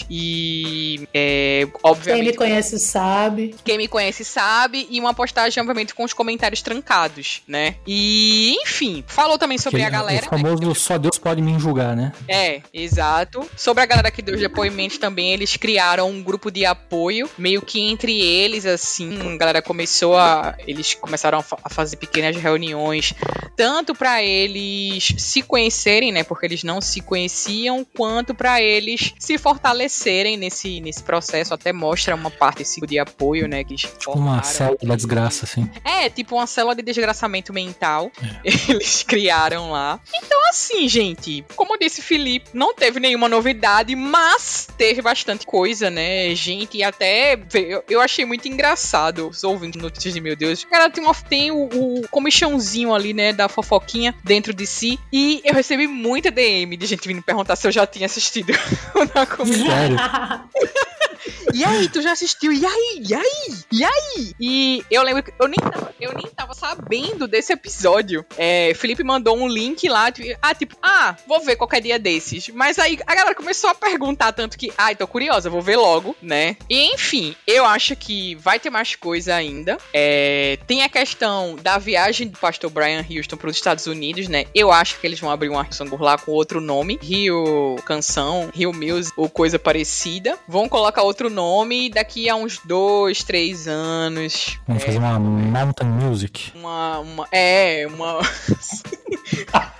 E, 0.09 1.07
é, 1.13 1.65
Quem 1.65 1.71
obviamente, 1.83 2.25
me 2.27 2.33
conhece 2.33 2.79
sabe. 2.79 3.55
quem 3.63 3.77
me 3.77 3.87
conhece 3.87 4.23
sabe, 4.25 4.87
e 4.89 4.99
uma 4.99 5.13
postagem, 5.13 5.59
obviamente, 5.61 5.93
com 5.93 6.03
os 6.03 6.13
comentários 6.13 6.61
trancados, 6.61 7.41
né? 7.47 7.75
E, 7.87 8.55
enfim, 8.61 9.03
falou 9.07 9.37
também 9.37 9.57
sobre 9.57 9.79
Que 9.79 9.85
a 9.85 9.89
galera. 9.89 10.25
O 10.25 10.29
famoso 10.29 10.75
só 10.75 10.97
Deus 10.97 11.17
pode 11.17 11.41
me 11.41 11.57
julgar, 11.59 11.95
né? 11.95 12.11
É, 12.27 12.61
exato. 12.73 13.49
Sobre 13.55 13.83
a 13.83 13.85
galera 13.85 14.11
que 14.11 14.21
deu 14.21 14.35
os 14.35 14.41
depoimentos 14.41 14.97
também, 14.97 15.31
eles 15.31 15.55
criaram 15.57 16.09
um 16.09 16.21
grupo 16.21 16.51
de 16.51 16.65
apoio, 16.65 17.29
meio 17.37 17.61
que 17.61 17.79
entre 17.79 18.19
eles, 18.21 18.65
assim, 18.65 19.33
a 19.33 19.37
galera 19.37 19.61
começou 19.61 20.17
a. 20.17 20.55
Eles 20.67 20.93
começaram 20.93 21.39
a, 21.39 21.41
fa- 21.43 21.57
a 21.63 21.69
fazer 21.69 21.97
pequenas 21.97 22.35
reuniões, 22.35 23.13
tanto 23.55 23.93
pra 23.95 24.21
eles 24.23 25.13
se 25.17 25.41
conhecerem, 25.41 26.11
né? 26.11 26.23
Porque 26.23 26.45
eles 26.45 26.63
não 26.63 26.81
se 26.81 27.01
conheciam, 27.01 27.85
quanto 27.95 28.33
pra 28.33 28.61
eles 28.61 29.13
se 29.19 29.37
fortalecerem 29.45 30.37
nesse, 30.37 30.81
nesse 30.81 31.03
processo. 31.03 31.53
Até 31.53 31.71
mostra 31.71 32.15
uma 32.15 32.31
parte 32.31 32.63
assim, 32.63 32.81
de 32.81 32.97
apoio, 32.97 33.47
né? 33.47 33.63
Que 33.63 33.73
eles 33.73 33.87
Uma 34.07 34.41
célula 34.41 34.79
da 34.81 34.95
desgraça, 34.95 35.45
assim. 35.45 35.69
É, 35.83 36.09
tipo 36.09 36.35
uma 36.35 36.47
célula 36.47 36.73
de 36.73 36.81
desgraçamento 36.81 37.53
mental. 37.53 38.11
Eles 38.43 39.03
criaram 39.03 39.69
lá. 39.69 39.99
Então, 40.15 40.49
assim, 40.49 40.87
gente, 40.87 41.45
como 41.55 41.77
disse 41.77 42.01
Felipe, 42.01 42.49
não 42.55 42.73
teve 42.73 42.99
nenhuma 42.99 43.29
novidade, 43.29 43.95
mas 43.95 44.67
teve 44.75 44.99
bastante 45.03 45.45
coisa, 45.45 45.91
né? 45.91 46.33
Gente, 46.33 46.77
e 46.77 46.83
até 46.83 47.39
eu, 47.53 47.83
eu 47.87 48.01
achei 48.01 48.25
muito 48.25 48.47
engraçado 48.47 49.29
os 49.29 49.43
ouvintes 49.43 49.79
notícias 49.79 50.15
de 50.15 50.21
meu 50.21 50.35
Deus. 50.35 50.63
O 50.63 50.67
cara 50.67 50.89
tem, 50.89 51.03
uma, 51.03 51.13
tem 51.13 51.51
o, 51.51 51.65
o 52.01 52.07
comichãozinho 52.09 52.93
ali, 52.95 53.13
né, 53.13 53.31
da 53.31 53.47
fofoquinha 53.47 54.15
dentro 54.23 54.53
de 54.53 54.65
si. 54.65 54.99
E 55.13 55.39
eu 55.45 55.53
recebi 55.53 55.85
muita 55.85 56.31
DM 56.31 56.75
de 56.75 56.85
gente 56.87 57.07
vindo 57.07 57.21
perguntar 57.21 57.55
se 57.55 57.67
eu 57.67 57.71
já 57.71 57.85
tinha 57.85 58.07
assistido 58.07 58.51
o. 58.95 59.34
Sério. 59.43 59.97
E 61.53 61.63
aí, 61.63 61.89
tu 61.89 62.01
já 62.01 62.11
assistiu? 62.11 62.51
E 62.51 62.65
aí? 62.65 63.03
E 63.07 63.13
aí? 63.13 63.55
E 63.71 63.83
aí? 63.83 64.33
E 64.39 64.85
eu 64.89 65.03
lembro 65.03 65.23
que 65.23 65.33
eu 65.39 65.47
nem 65.47 65.59
tava, 65.59 65.93
eu 65.99 66.13
nem 66.13 66.27
tava 66.27 66.53
sabendo 66.53 67.27
desse 67.27 67.53
episódio. 67.53 68.25
É, 68.37 68.73
Felipe 68.75 69.03
mandou 69.03 69.37
um 69.37 69.47
link 69.47 69.87
lá, 69.87 70.11
tipo, 70.11 70.37
ah, 70.41 70.53
tipo, 70.55 70.75
ah, 70.81 71.15
vou 71.27 71.41
ver 71.41 71.55
qualquer 71.55 71.81
dia 71.81 71.99
desses. 71.99 72.49
Mas 72.49 72.79
aí 72.79 72.99
a 73.05 73.15
galera 73.15 73.35
começou 73.35 73.69
a 73.69 73.75
perguntar 73.75 74.31
tanto 74.31 74.57
que, 74.57 74.71
ai, 74.77 74.95
tô 74.95 75.07
curiosa, 75.07 75.49
vou 75.49 75.61
ver 75.61 75.77
logo, 75.77 76.15
né? 76.21 76.57
E 76.69 76.93
enfim, 76.93 77.35
eu 77.45 77.65
acho 77.65 77.95
que 77.95 78.35
vai 78.35 78.59
ter 78.59 78.69
mais 78.69 78.95
coisa 78.95 79.35
ainda. 79.35 79.77
É, 79.93 80.57
tem 80.67 80.83
a 80.83 80.89
questão 80.89 81.55
da 81.61 81.77
viagem 81.77 82.27
do 82.27 82.37
pastor 82.37 82.69
Brian 82.69 83.05
Houston 83.09 83.37
para 83.37 83.49
os 83.49 83.55
Estados 83.55 83.87
Unidos, 83.87 84.27
né? 84.27 84.45
Eu 84.53 84.71
acho 84.71 84.99
que 84.99 85.07
eles 85.07 85.19
vão 85.19 85.31
abrir 85.31 85.49
um 85.49 85.59
Arkansas 85.59 85.85
lá 85.99 86.17
com 86.17 86.31
outro 86.31 86.59
nome, 86.59 86.99
Rio 87.01 87.75
Canção, 87.85 88.49
Rio 88.53 88.73
Music 88.73 89.13
ou 89.15 89.29
coisa 89.29 89.59
parecida. 89.59 90.37
Vão 90.47 90.67
colocar 90.69 91.03
outro 91.03 91.29
nome 91.35 91.87
e 91.87 91.89
daqui 91.89 92.29
a 92.29 92.35
uns 92.35 92.59
dois, 92.63 93.23
três 93.23 93.67
anos. 93.67 94.57
Vamos 94.67 94.83
fazer 94.83 94.97
uma 94.97 95.19
Mountain 95.19 95.89
Music. 95.89 96.51
Uma, 96.55 96.99
uma 96.99 97.27
é, 97.31 97.87
uma 97.87 98.19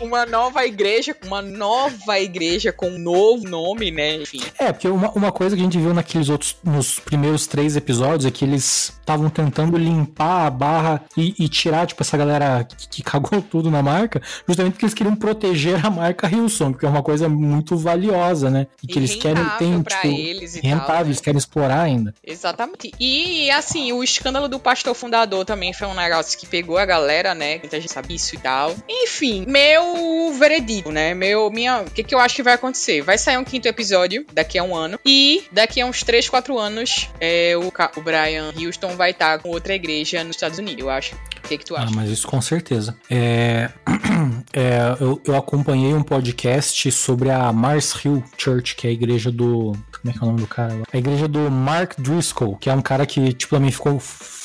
uma 0.00 0.26
nova 0.26 0.66
igreja, 0.66 1.16
uma 1.24 1.42
nova 1.42 2.20
igreja 2.20 2.72
com 2.72 2.88
um 2.88 2.98
novo 2.98 3.48
nome, 3.48 3.90
né? 3.90 4.16
Enfim. 4.16 4.40
É, 4.58 4.72
porque 4.72 4.88
uma, 4.88 5.10
uma 5.12 5.32
coisa 5.32 5.56
que 5.56 5.62
a 5.62 5.64
gente 5.64 5.78
viu 5.78 5.94
naqueles 5.94 6.28
outros, 6.28 6.56
nos 6.62 7.00
primeiros 7.00 7.46
três 7.46 7.76
episódios 7.76 8.26
é 8.26 8.30
que 8.30 8.44
eles 8.44 8.92
estavam 9.00 9.28
tentando 9.28 9.76
limpar 9.76 10.46
a 10.46 10.50
barra 10.50 11.02
e, 11.16 11.34
e 11.38 11.48
tirar, 11.48 11.86
tipo, 11.86 12.02
essa 12.02 12.16
galera 12.16 12.64
que, 12.64 12.88
que 12.88 13.02
cagou 13.02 13.42
tudo 13.42 13.70
na 13.70 13.82
marca, 13.82 14.20
justamente 14.46 14.74
porque 14.74 14.86
eles 14.86 14.94
queriam 14.94 15.16
proteger 15.16 15.84
a 15.84 15.90
marca 15.90 16.28
Hillsong, 16.28 16.72
porque 16.72 16.86
é 16.86 16.88
uma 16.88 17.02
coisa 17.02 17.28
muito 17.28 17.76
valiosa, 17.76 18.50
né? 18.50 18.66
E 18.82 18.86
que 18.86 18.98
E 18.98 19.00
eles 19.00 19.14
querem, 19.14 19.44
tem, 19.58 19.82
tipo, 19.82 20.06
eles 20.06 20.43
e 20.54 20.60
rentável, 20.60 20.86
tal, 20.86 20.96
né? 20.96 21.02
eles 21.06 21.20
querem 21.20 21.38
explorar 21.38 21.80
ainda. 21.82 22.14
Exatamente. 22.24 22.92
E 22.98 23.50
assim, 23.50 23.92
o 23.92 24.02
escândalo 24.02 24.48
do 24.48 24.58
pastor 24.58 24.94
fundador 24.94 25.44
também 25.44 25.72
foi 25.72 25.86
um 25.86 25.94
negócio 25.94 26.38
que 26.38 26.46
pegou 26.46 26.76
a 26.78 26.84
galera, 26.84 27.34
né? 27.34 27.58
Muita 27.58 27.80
gente 27.80 27.92
sabe 27.92 28.14
isso 28.14 28.34
e 28.34 28.38
tal. 28.38 28.74
Enfim, 28.88 29.44
meu 29.46 30.32
veredito, 30.38 30.90
né? 30.90 31.14
Meu, 31.14 31.50
minha, 31.50 31.80
o 31.82 31.90
que, 31.90 32.02
que 32.02 32.14
eu 32.14 32.18
acho 32.18 32.34
que 32.34 32.42
vai 32.42 32.54
acontecer? 32.54 33.00
Vai 33.02 33.16
sair 33.16 33.36
um 33.38 33.44
quinto 33.44 33.68
episódio 33.68 34.26
daqui 34.32 34.58
a 34.58 34.62
um 34.64 34.74
ano. 34.74 34.98
E 35.04 35.44
daqui 35.52 35.80
a 35.80 35.86
uns 35.86 36.02
3, 36.02 36.28
4 36.28 36.58
anos, 36.58 37.08
é, 37.20 37.54
o, 37.56 37.72
o 37.98 38.02
Brian 38.02 38.52
Houston 38.58 38.96
vai 38.96 39.10
estar 39.12 39.38
com 39.38 39.48
outra 39.50 39.74
igreja 39.74 40.22
nos 40.24 40.36
Estados 40.36 40.58
Unidos, 40.58 40.80
eu 40.82 40.90
acho. 40.90 41.14
O 41.14 41.46
que, 41.46 41.58
que 41.58 41.64
tu 41.64 41.76
Ah, 41.76 41.82
acha? 41.82 41.94
mas 41.94 42.08
isso 42.10 42.26
com 42.26 42.40
certeza. 42.40 42.96
É, 43.10 43.70
é, 44.52 44.96
eu, 45.00 45.20
eu 45.24 45.36
acompanhei 45.36 45.92
um 45.92 46.02
podcast 46.02 46.90
sobre 46.90 47.30
a 47.30 47.52
Mars 47.52 47.94
Hill 48.02 48.24
Church, 48.38 48.74
que 48.76 48.86
é 48.86 48.90
a 48.90 48.92
igreja 48.92 49.30
do. 49.30 49.72
Como 50.00 50.10
é 50.10 50.12
que 50.12 50.18
é 50.18 50.22
o 50.22 50.26
nome 50.26 50.33
do 50.36 50.46
cara? 50.46 50.82
A 50.92 50.96
igreja 50.96 51.28
do 51.28 51.50
Mark 51.50 51.94
Driscoll, 51.98 52.56
que 52.56 52.68
é 52.68 52.74
um 52.74 52.82
cara 52.82 53.06
que, 53.06 53.32
tipo, 53.32 53.54
também 53.54 53.70
ficou. 53.70 54.00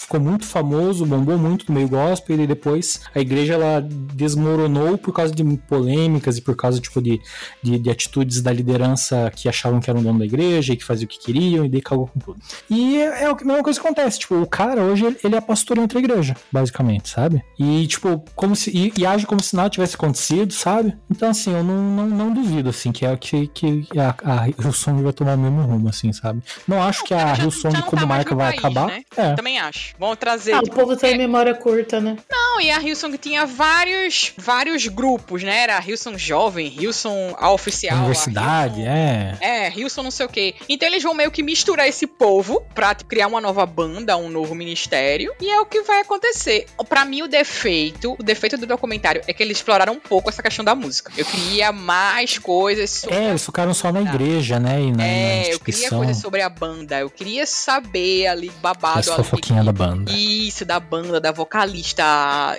Ficou 0.10 0.20
muito 0.22 0.44
famoso, 0.44 1.06
bombou 1.06 1.38
muito 1.38 1.66
no 1.70 1.76
meio 1.76 1.88
gospel, 1.88 2.40
e 2.42 2.48
depois 2.48 3.00
a 3.14 3.20
igreja 3.20 3.54
ela 3.54 3.80
desmoronou 4.16 4.98
por 4.98 5.14
causa 5.14 5.32
de 5.34 5.44
polêmicas 5.68 6.36
e 6.38 6.42
por 6.42 6.56
causa 6.56 6.80
tipo, 6.82 7.00
de, 7.00 7.22
de, 7.62 7.78
de 7.78 7.90
atitudes 7.92 8.42
da 8.42 8.52
liderança 8.52 9.32
que 9.36 9.48
achavam 9.48 9.80
que 9.80 9.88
era 9.88 10.00
o 10.00 10.02
dono 10.02 10.18
da 10.18 10.26
igreja 10.26 10.74
e 10.74 10.76
que 10.78 10.84
fazia 10.84 11.06
o 11.06 11.08
que 11.08 11.20
queriam 11.20 11.64
e 11.64 11.70
daí 11.70 11.80
cagou 11.80 12.08
com 12.08 12.20
tudo. 12.20 12.40
E 12.70 12.98
é, 12.98 13.24
é 13.24 13.26
a 13.28 13.36
mesma 13.36 13.62
coisa 13.62 13.80
que 13.80 13.86
acontece, 13.86 14.18
tipo, 14.18 14.34
o 14.36 14.48
cara 14.48 14.82
hoje 14.82 15.16
ele- 15.24 15.36
é 15.36 15.42
pastor 15.42 15.78
em 15.78 15.82
outra 15.82 16.00
igreja, 16.00 16.36
basicamente, 16.52 17.08
sabe? 17.10 17.44
E 17.60 17.86
tipo, 17.86 18.24
como 18.36 18.56
se 18.56 18.72
e, 18.72 18.92
e 18.98 19.06
age 19.06 19.28
como 19.28 19.44
se 19.44 19.56
nada 19.56 19.70
tivesse 19.70 19.94
acontecido, 19.94 20.52
sabe? 20.54 20.98
Então 21.08 21.30
assim, 21.30 21.54
eu 21.54 21.64
não, 21.64 21.84
não, 21.84 22.08
não 22.10 22.34
duvido 22.34 22.70
assim 22.70 22.92
que 22.92 23.06
é 23.06 23.16
que, 23.16 23.48
que 23.48 23.86
a, 24.00 24.16
a 24.24 24.50
Hillsong 24.50 25.04
vai 25.04 25.14
tomar 25.14 25.36
o 25.36 25.38
mesmo 25.38 25.62
rumo, 25.62 25.88
assim, 25.88 26.12
sabe? 26.12 26.42
Não 26.68 26.82
acho 26.82 27.04
que 27.04 27.14
a 27.14 27.36
Hillsong 27.38 27.82
como 27.84 28.02
tá 28.02 28.08
marca 28.08 28.34
vai 28.36 28.58
acabar. 28.58 28.88
né? 28.88 29.04
É. 29.16 29.34
Também 29.36 29.60
acho. 29.60 29.94
Vão 30.00 30.16
trazer. 30.16 30.54
Ah, 30.54 30.60
o 30.60 30.64
tipo, 30.64 30.78
povo 30.78 30.96
tem 30.96 31.18
memória 31.18 31.54
curta, 31.54 32.00
né? 32.00 32.16
Não, 32.32 32.62
e 32.62 32.72
a 32.72 32.82
Hillsong 32.82 33.18
tinha 33.18 33.46
vários, 33.46 34.32
vários 34.38 34.88
grupos, 34.88 35.44
né? 35.44 35.64
Era 35.64 35.78
a 35.78 35.82
Hillsong 35.82 36.18
Jovem, 36.18 36.68
Hillsong 36.68 37.36
a 37.38 37.52
Oficial. 37.52 37.98
a 37.98 38.00
Universidade, 38.00 38.82
é. 38.82 39.38
É, 39.42 39.78
Hilson 39.78 40.04
não 40.04 40.12
sei 40.12 40.26
o 40.26 40.30
quê. 40.30 40.56
Então 40.70 40.88
eles 40.88 41.04
vão 41.04 41.14
meio 41.14 41.30
que 41.30 41.44
misturar 41.44 41.86
esse 41.86 42.08
povo 42.08 42.64
pra 42.74 42.96
criar 42.96 43.28
uma 43.28 43.42
nova 43.42 43.66
banda, 43.66 44.16
um 44.16 44.30
novo 44.30 44.56
ministério. 44.56 45.34
E 45.42 45.50
é 45.50 45.60
o 45.60 45.66
que 45.66 45.82
vai 45.82 46.00
acontecer. 46.00 46.66
Pra 46.88 47.04
mim, 47.04 47.22
o 47.22 47.28
defeito, 47.28 48.16
o 48.18 48.24
defeito 48.24 48.58
do 48.58 48.66
documentário 48.66 49.22
é 49.28 49.34
que 49.34 49.44
eles 49.44 49.58
exploraram 49.58 49.94
um 49.94 50.00
pouco 50.00 50.30
essa 50.30 50.42
questão 50.42 50.64
da 50.64 50.74
música. 50.74 51.12
Eu 51.18 51.26
queria 51.26 51.74
mais 51.74 52.38
coisas 52.38 52.90
sobre. 52.90 53.18
É, 53.18 53.30
eles 53.32 53.46
ficaram 53.46 53.74
só 53.74 53.92
na 53.92 54.02
igreja, 54.02 54.62
né? 54.62 54.82
E 54.82 54.92
na, 54.92 54.98
na 54.98 55.04
É, 55.04 55.54
eu 55.54 55.60
queria 55.60 55.90
coisas 55.90 56.18
sobre 56.18 56.42
a 56.42 56.48
banda. 56.48 57.00
Eu 57.00 57.10
queria 57.10 57.46
saber 57.46 58.28
ali, 58.28 58.50
babado. 58.62 59.00
As 59.00 59.10
ali, 59.10 59.18
fofoquinhas 59.18 59.66
da 59.66 59.74
banda. 59.74 59.89
Isso, 60.10 60.66
da 60.66 60.80
banda, 60.80 61.20
da 61.20 61.32
vocalista 61.32 62.04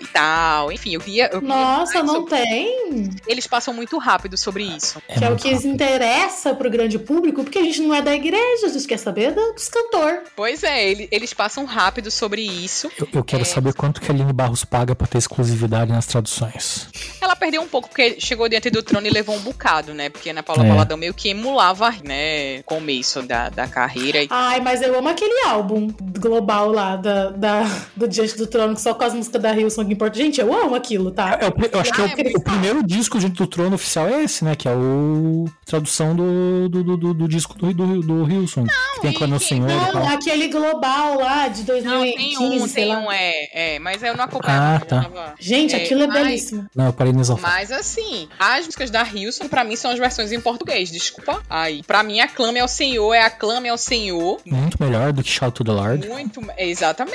e 0.00 0.06
tal. 0.08 0.70
Enfim, 0.72 0.94
eu 0.94 1.00
queria. 1.00 1.24
Eu 1.32 1.40
queria 1.40 1.48
Nossa, 1.54 2.02
não 2.02 2.14
sobre- 2.14 2.30
tem. 2.40 3.10
Eles 3.26 3.46
passam 3.46 3.72
muito 3.74 3.98
rápido 3.98 4.36
sobre 4.36 4.64
isso. 4.64 5.00
que 5.16 5.24
é 5.24 5.30
o 5.30 5.36
que 5.36 5.48
interessa 5.50 6.54
pro 6.54 6.70
grande 6.70 6.98
público, 6.98 7.42
porque 7.42 7.58
a 7.58 7.62
gente 7.62 7.80
não 7.82 7.94
é 7.94 8.02
da 8.02 8.14
igreja, 8.14 8.66
a 8.66 8.68
gente 8.68 8.86
quer 8.86 8.98
saber 8.98 9.32
do- 9.32 9.52
dos 9.52 9.68
cantor. 9.68 10.22
Pois 10.36 10.62
é, 10.62 10.88
ele- 10.90 11.08
eles 11.10 11.32
passam 11.34 11.64
rápido 11.64 12.10
sobre 12.10 12.42
isso. 12.42 12.90
Eu, 12.98 13.08
eu 13.12 13.24
quero 13.24 13.42
É. 13.42 13.44
saber 13.46 13.74
quanto 13.74 14.00
que 14.00 14.10
a 14.10 14.14
Aline 14.14 14.32
Barros 14.32 14.64
paga 14.64 14.94
pra 14.94 15.06
ter 15.06 15.18
exclusividade 15.18 15.90
nas 15.90 16.06
traduções. 16.06 16.88
Ela 17.20 17.36
perdeu 17.36 17.62
um 17.62 17.68
pouco, 17.68 17.88
porque 17.88 18.16
chegou 18.20 18.48
diante 18.48 18.70
do 18.70 18.82
trono 18.82 19.06
e 19.06 19.10
levou 19.10 19.36
um 19.36 19.40
bocado, 19.40 19.92
né? 19.94 20.08
Porque 20.08 20.30
Ana 20.30 20.42
Paula 20.42 20.64
É. 20.64 20.68
Valadão 20.68 20.96
meio 20.96 21.14
que 21.14 21.28
emulava, 21.28 21.90
né, 22.04 22.60
o 22.60 22.64
começo 22.64 23.22
da, 23.22 23.48
da 23.48 23.66
carreira. 23.66 24.20
Ai, 24.30 24.60
mas 24.60 24.82
eu 24.82 24.96
amo 24.98 25.08
aquele 25.08 25.46
álbum 25.46 25.88
global 26.18 26.70
lá 26.72 26.96
da, 26.96 27.19
da- 27.30 27.64
do 27.96 28.08
Diante 28.08 28.36
do 28.36 28.46
Trono, 28.46 28.74
que 28.74 28.80
só 28.80 28.94
com 28.94 29.04
as 29.04 29.14
músicas 29.14 29.40
da 29.42 29.52
Hillsong 29.54 29.86
que 29.86 29.94
importa. 29.94 30.16
Gente, 30.18 30.40
eu 30.40 30.52
amo 30.54 30.74
aquilo, 30.74 31.10
tá? 31.10 31.38
É, 31.40 31.46
eu, 31.46 31.54
eu 31.72 31.80
acho 31.80 31.92
que 31.92 32.00
é 32.00 32.04
o, 32.04 32.38
o 32.38 32.42
primeiro 32.42 32.82
disco 32.86 33.18
de- 33.18 33.28
do 33.28 33.46
trono 33.46 33.74
oficial 33.74 34.08
é 34.08 34.22
esse, 34.24 34.44
né? 34.44 34.54
Que 34.56 34.68
é 34.68 34.72
o 34.74 35.44
tradução 35.66 36.14
do, 36.14 36.68
do, 36.68 36.82
do, 36.84 36.96
do- 36.96 37.14
do 37.14 37.28
disco 37.28 37.54
do, 37.56 37.72
do, 37.72 38.00
do 38.00 38.30
Hillsong. 38.30 38.68
que 38.94 39.00
tem 39.00 39.12
com 39.12 39.24
o 39.24 39.38
Senhor 39.40 39.70
e 39.70 39.74
Não, 39.74 39.92
tal. 39.92 40.08
aquele 40.08 40.48
global 40.48 41.18
lá 41.20 41.48
de 41.48 41.60
Não, 41.60 41.66
2015, 41.66 42.38
tem 42.38 42.48
um, 42.48 42.68
tem 42.68 42.96
um, 42.96 43.12
é, 43.12 43.32
é, 43.74 43.78
mas 43.78 44.02
eu 44.02 44.16
não 44.16 44.24
acompanhava. 44.24 44.76
Ah, 44.76 44.80
tá. 44.80 45.02
tava- 45.02 45.34
Gente, 45.38 45.74
aquilo 45.76 46.02
é 46.02 46.06
mas- 46.06 46.22
belíssimo. 46.22 46.66
Não, 46.74 46.86
eu 46.86 46.92
parei 46.92 47.12
no 47.12 47.20
exaltar. 47.20 47.50
Mas 47.50 47.70
assim, 47.72 48.28
as 48.38 48.66
músicas 48.66 48.90
da 48.90 49.02
Hilson, 49.02 49.48
pra 49.48 49.64
mim, 49.64 49.76
são 49.76 49.90
as 49.90 49.98
versões 49.98 50.32
em 50.32 50.40
português, 50.40 50.90
desculpa. 50.90 51.42
Aí, 51.48 51.82
pra 51.82 52.02
mim, 52.02 52.20
Aclame 52.20 52.58
ao 52.60 52.68
Senhor 52.68 53.14
é 53.14 53.22
Aclame 53.22 53.68
ao 53.68 53.78
Senhor. 53.78 54.38
Muito 54.46 54.76
melhor 54.82 55.12
do 55.12 55.22
que 55.22 55.30
Shout 55.30 55.52
to 55.54 55.64
the 55.64 55.72
Lord. 55.72 56.08
Muito, 56.08 56.40
exatamente. 56.58 57.09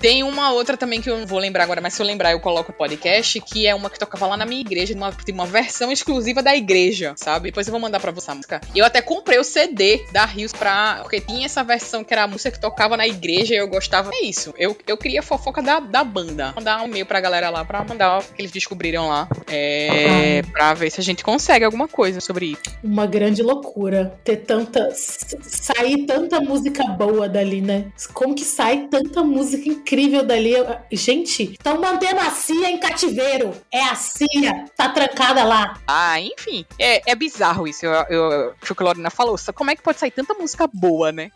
Tem 0.00 0.22
uma 0.22 0.52
outra 0.52 0.76
também 0.76 1.00
que 1.00 1.10
eu 1.10 1.18
não 1.18 1.26
vou 1.26 1.38
lembrar 1.38 1.64
agora, 1.64 1.80
mas 1.80 1.94
se 1.94 2.02
eu 2.02 2.06
lembrar 2.06 2.32
eu 2.32 2.40
coloco 2.40 2.72
no 2.72 2.78
podcast, 2.78 3.40
que 3.40 3.66
é 3.66 3.74
uma 3.74 3.90
que 3.90 3.98
tocava 3.98 4.26
lá 4.26 4.36
na 4.36 4.46
minha 4.46 4.60
igreja, 4.60 4.94
uma, 4.94 5.12
tem 5.12 5.34
uma 5.34 5.46
versão 5.46 5.90
exclusiva 5.90 6.42
da 6.42 6.56
igreja, 6.56 7.14
sabe? 7.16 7.50
Depois 7.50 7.66
eu 7.66 7.72
vou 7.72 7.80
mandar 7.80 8.00
pra 8.00 8.12
você 8.12 8.30
a 8.30 8.34
música. 8.34 8.60
Eu 8.74 8.84
até 8.84 9.02
comprei 9.02 9.38
o 9.38 9.44
CD 9.44 10.04
da 10.12 10.24
Rios 10.24 10.52
pra... 10.52 11.00
Porque 11.02 11.20
tinha 11.20 11.46
essa 11.46 11.64
versão 11.64 12.04
que 12.04 12.12
era 12.12 12.24
a 12.24 12.26
música 12.26 12.50
que 12.50 12.60
tocava 12.60 12.96
na 12.96 13.06
igreja 13.06 13.54
e 13.54 13.58
eu 13.58 13.68
gostava. 13.68 14.10
É 14.12 14.24
isso. 14.24 14.54
Eu, 14.56 14.76
eu 14.86 14.96
queria 14.96 15.22
fofoca 15.22 15.62
da, 15.62 15.80
da 15.80 16.04
banda. 16.04 16.52
Mandar 16.54 16.82
um 16.82 16.86
e-mail 16.86 17.06
pra 17.06 17.20
galera 17.20 17.50
lá, 17.50 17.64
pra 17.64 17.84
mandar 17.84 18.18
o 18.18 18.22
que 18.22 18.40
eles 18.40 18.50
descobriram 18.50 19.08
lá. 19.08 19.28
É... 19.46 20.42
Pra 20.52 20.74
ver 20.74 20.90
se 20.90 21.00
a 21.00 21.04
gente 21.04 21.22
consegue 21.24 21.64
alguma 21.64 21.88
coisa 21.88 22.20
sobre 22.20 22.46
isso. 22.46 22.62
Uma 22.82 23.06
grande 23.06 23.42
loucura 23.42 24.18
ter 24.24 24.36
tanta. 24.38 24.90
sair 24.94 26.06
tanta 26.06 26.40
música 26.40 26.84
boa 26.84 27.28
dali, 27.28 27.60
né? 27.60 27.86
Como 28.12 28.34
que 28.34 28.44
sai 28.44 28.87
tanta 28.88 29.22
música 29.22 29.68
incrível 29.68 30.24
dali? 30.24 30.54
Gente, 30.92 31.52
estão 31.52 31.80
mantendo 31.80 32.20
a 32.20 32.30
Cia 32.30 32.70
em 32.70 32.78
cativeiro. 32.78 33.52
É 33.70 33.82
a 33.82 33.94
Cia, 33.94 34.64
tá 34.76 34.88
trancada 34.88 35.44
lá. 35.44 35.78
Ah, 35.86 36.20
enfim. 36.20 36.64
É, 36.78 37.10
é 37.10 37.14
bizarro 37.14 37.66
isso. 37.66 37.84
Eu, 37.84 37.92
eu, 37.92 38.32
eu, 38.32 38.54
o 38.70 38.74
que 38.74 38.82
a 38.82 38.84
Lorena 38.84 39.10
falou. 39.10 39.36
Só 39.38 39.52
como 39.52 39.70
é 39.70 39.76
que 39.76 39.82
pode 39.82 39.98
sair 39.98 40.10
tanta 40.10 40.34
música 40.34 40.68
boa, 40.72 41.12
né? 41.12 41.30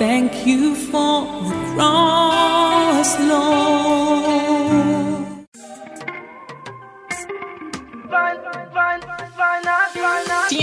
Thank 0.00 0.46
you 0.46 0.74
for 0.74 1.44
the 1.50 1.74
cross, 1.74 3.20
Lord. 3.20 4.09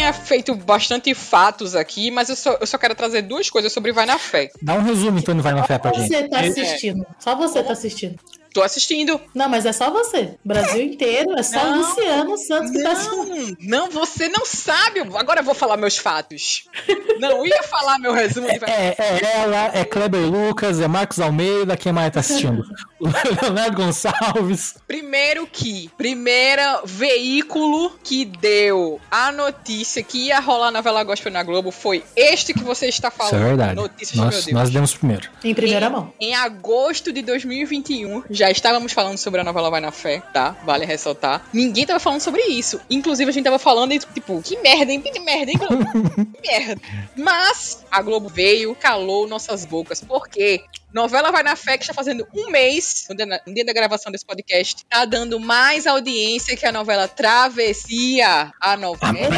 Tinha 0.08 0.14
feito 0.14 0.56
bastante 0.56 1.14
fatos 1.14 1.76
aqui, 1.76 2.10
mas 2.10 2.30
eu 2.30 2.36
só, 2.38 2.58
eu 2.62 2.66
só 2.68 2.78
quero 2.78 2.96
trazer 2.96 3.24
duas 3.24 3.50
coisas 3.50 3.74
sobre 3.74 3.92
Vai 3.92 4.06
na 4.06 4.18
Fé. 4.18 4.50
Dá 4.62 4.76
um 4.76 4.82
resumo 4.82 5.20
então 5.20 5.36
do 5.36 5.44
Vai 5.44 5.54
na 5.54 5.64
Fé 5.64 5.78
pra 5.78 5.92
gente. 5.92 6.08
Você 6.08 6.30
tá 6.30 6.42
É. 6.42 6.48
assistindo. 6.48 7.06
Só 7.20 7.36
você 7.36 7.62
tá 7.62 7.74
assistindo. 7.74 8.16
Tô 8.58 8.64
assistindo. 8.64 9.22
Não, 9.36 9.48
mas 9.48 9.68
é 9.68 9.72
só 9.72 9.92
você. 9.92 10.34
Brasil 10.44 10.82
inteiro, 10.82 11.38
é 11.38 11.44
só 11.44 11.64
Não, 11.64 11.78
Luciano 11.78 12.36
Santos 12.40 12.72
que 12.72 12.82
tá 12.82 12.92
assistindo. 12.92 13.58
Não, 13.62 13.86
não, 13.86 13.92
você 13.92 14.28
não 14.30 14.48
sabe. 14.48 15.02
Agora 15.14 15.42
eu 15.42 15.44
vou 15.44 15.54
falar 15.54 15.78
meus 15.78 15.96
fatos. 15.96 16.64
Não 17.20 17.46
ia 17.46 17.62
falar 17.62 18.00
meu 18.00 18.14
resumo 18.14 18.48
de 18.48 18.60
É, 18.66 18.96
é 18.98 19.42
ela, 19.42 19.72
é 19.76 19.86
Kleber 19.86 20.22
Lucas, 20.22 20.80
é 20.80 20.88
Marcos 20.88 21.20
Almeida, 21.20 21.78
quem 21.78 21.92
mais 21.92 22.12
tá 22.12 22.20
assistindo? 22.20 22.64
Leonardo 23.42 23.78
Gonçalves. 23.78 24.76
Primeiro 24.88 25.46
que, 25.46 25.90
primeira 25.98 26.82
veículo 26.84 27.92
que 28.04 28.26
deu 28.26 29.00
a 29.12 29.32
notícia 29.32 30.02
que 30.02 30.28
ia 30.28 30.40
rolar 30.40 30.72
novela 30.72 31.04
gospel 31.04 31.32
na 31.32 31.44
Globo 31.44 31.70
foi 31.70 32.04
este 32.16 32.54
que 32.54 32.64
você 32.64 32.88
está 32.88 33.12
falando. 33.12 33.34
Isso 33.34 33.44
é 33.44 33.48
verdade. 33.48 33.76
Notícias 33.76 34.18
Nós, 34.18 34.46
Deus. 34.46 34.48
nós 34.48 34.70
demos 34.72 34.96
primeiro. 34.96 35.30
Em 35.44 35.54
primeira 35.54 35.90
mão. 35.90 36.12
Em 36.20 36.34
agosto 36.34 37.14
de 37.14 37.22
2021, 37.22 38.24
já 38.30 38.47
estávamos 38.52 38.94
falando 38.94 39.18
sobre 39.18 39.42
a 39.42 39.44
novela 39.44 39.70
Vai 39.70 39.82
na 39.82 39.92
Fé, 39.92 40.22
tá? 40.34 40.56
Vale 40.64 40.86
ressaltar. 40.86 41.46
Ninguém 41.54 41.86
tava 41.86 42.00
falando 42.00 42.22
sobre 42.22 42.42
isso. 42.44 42.80
Inclusive, 42.90 43.30
a 43.30 43.34
gente 43.34 43.44
tava 43.44 43.60
falando 43.60 43.94
e, 43.94 44.00
tipo, 44.00 44.42
que 44.42 44.58
merda, 44.58 44.92
hein? 44.92 45.02
Que 45.02 45.20
merda, 45.20 45.52
hein, 45.52 45.58
Globo? 45.58 45.86
que 46.34 46.48
merda. 46.48 46.82
Mas 47.16 47.86
a 47.92 48.02
Globo 48.02 48.30
veio, 48.30 48.76
calou 48.76 49.28
nossas 49.28 49.66
bocas. 49.66 50.02
Por 50.02 50.28
quê? 50.28 50.64
Novela 50.94 51.32
Vai 51.32 51.44
na 51.44 51.56
Fé, 51.56 51.78
que 51.78 51.84
está 51.84 51.94
fazendo 51.94 52.26
um 52.34 52.50
mês, 52.50 53.08
no 53.10 53.54
dia, 53.54 53.66
da 53.66 53.74
gravação 53.74 54.12
desse 54.12 54.26
podcast, 54.26 54.86
tá 54.90 55.06
dando 55.06 55.40
mais 55.40 55.86
audiência 55.86 56.56
que 56.56 56.66
a 56.66 56.72
novela 56.72 57.08
Travessia. 57.08 58.52
A 58.60 58.78
novela. 58.78 59.36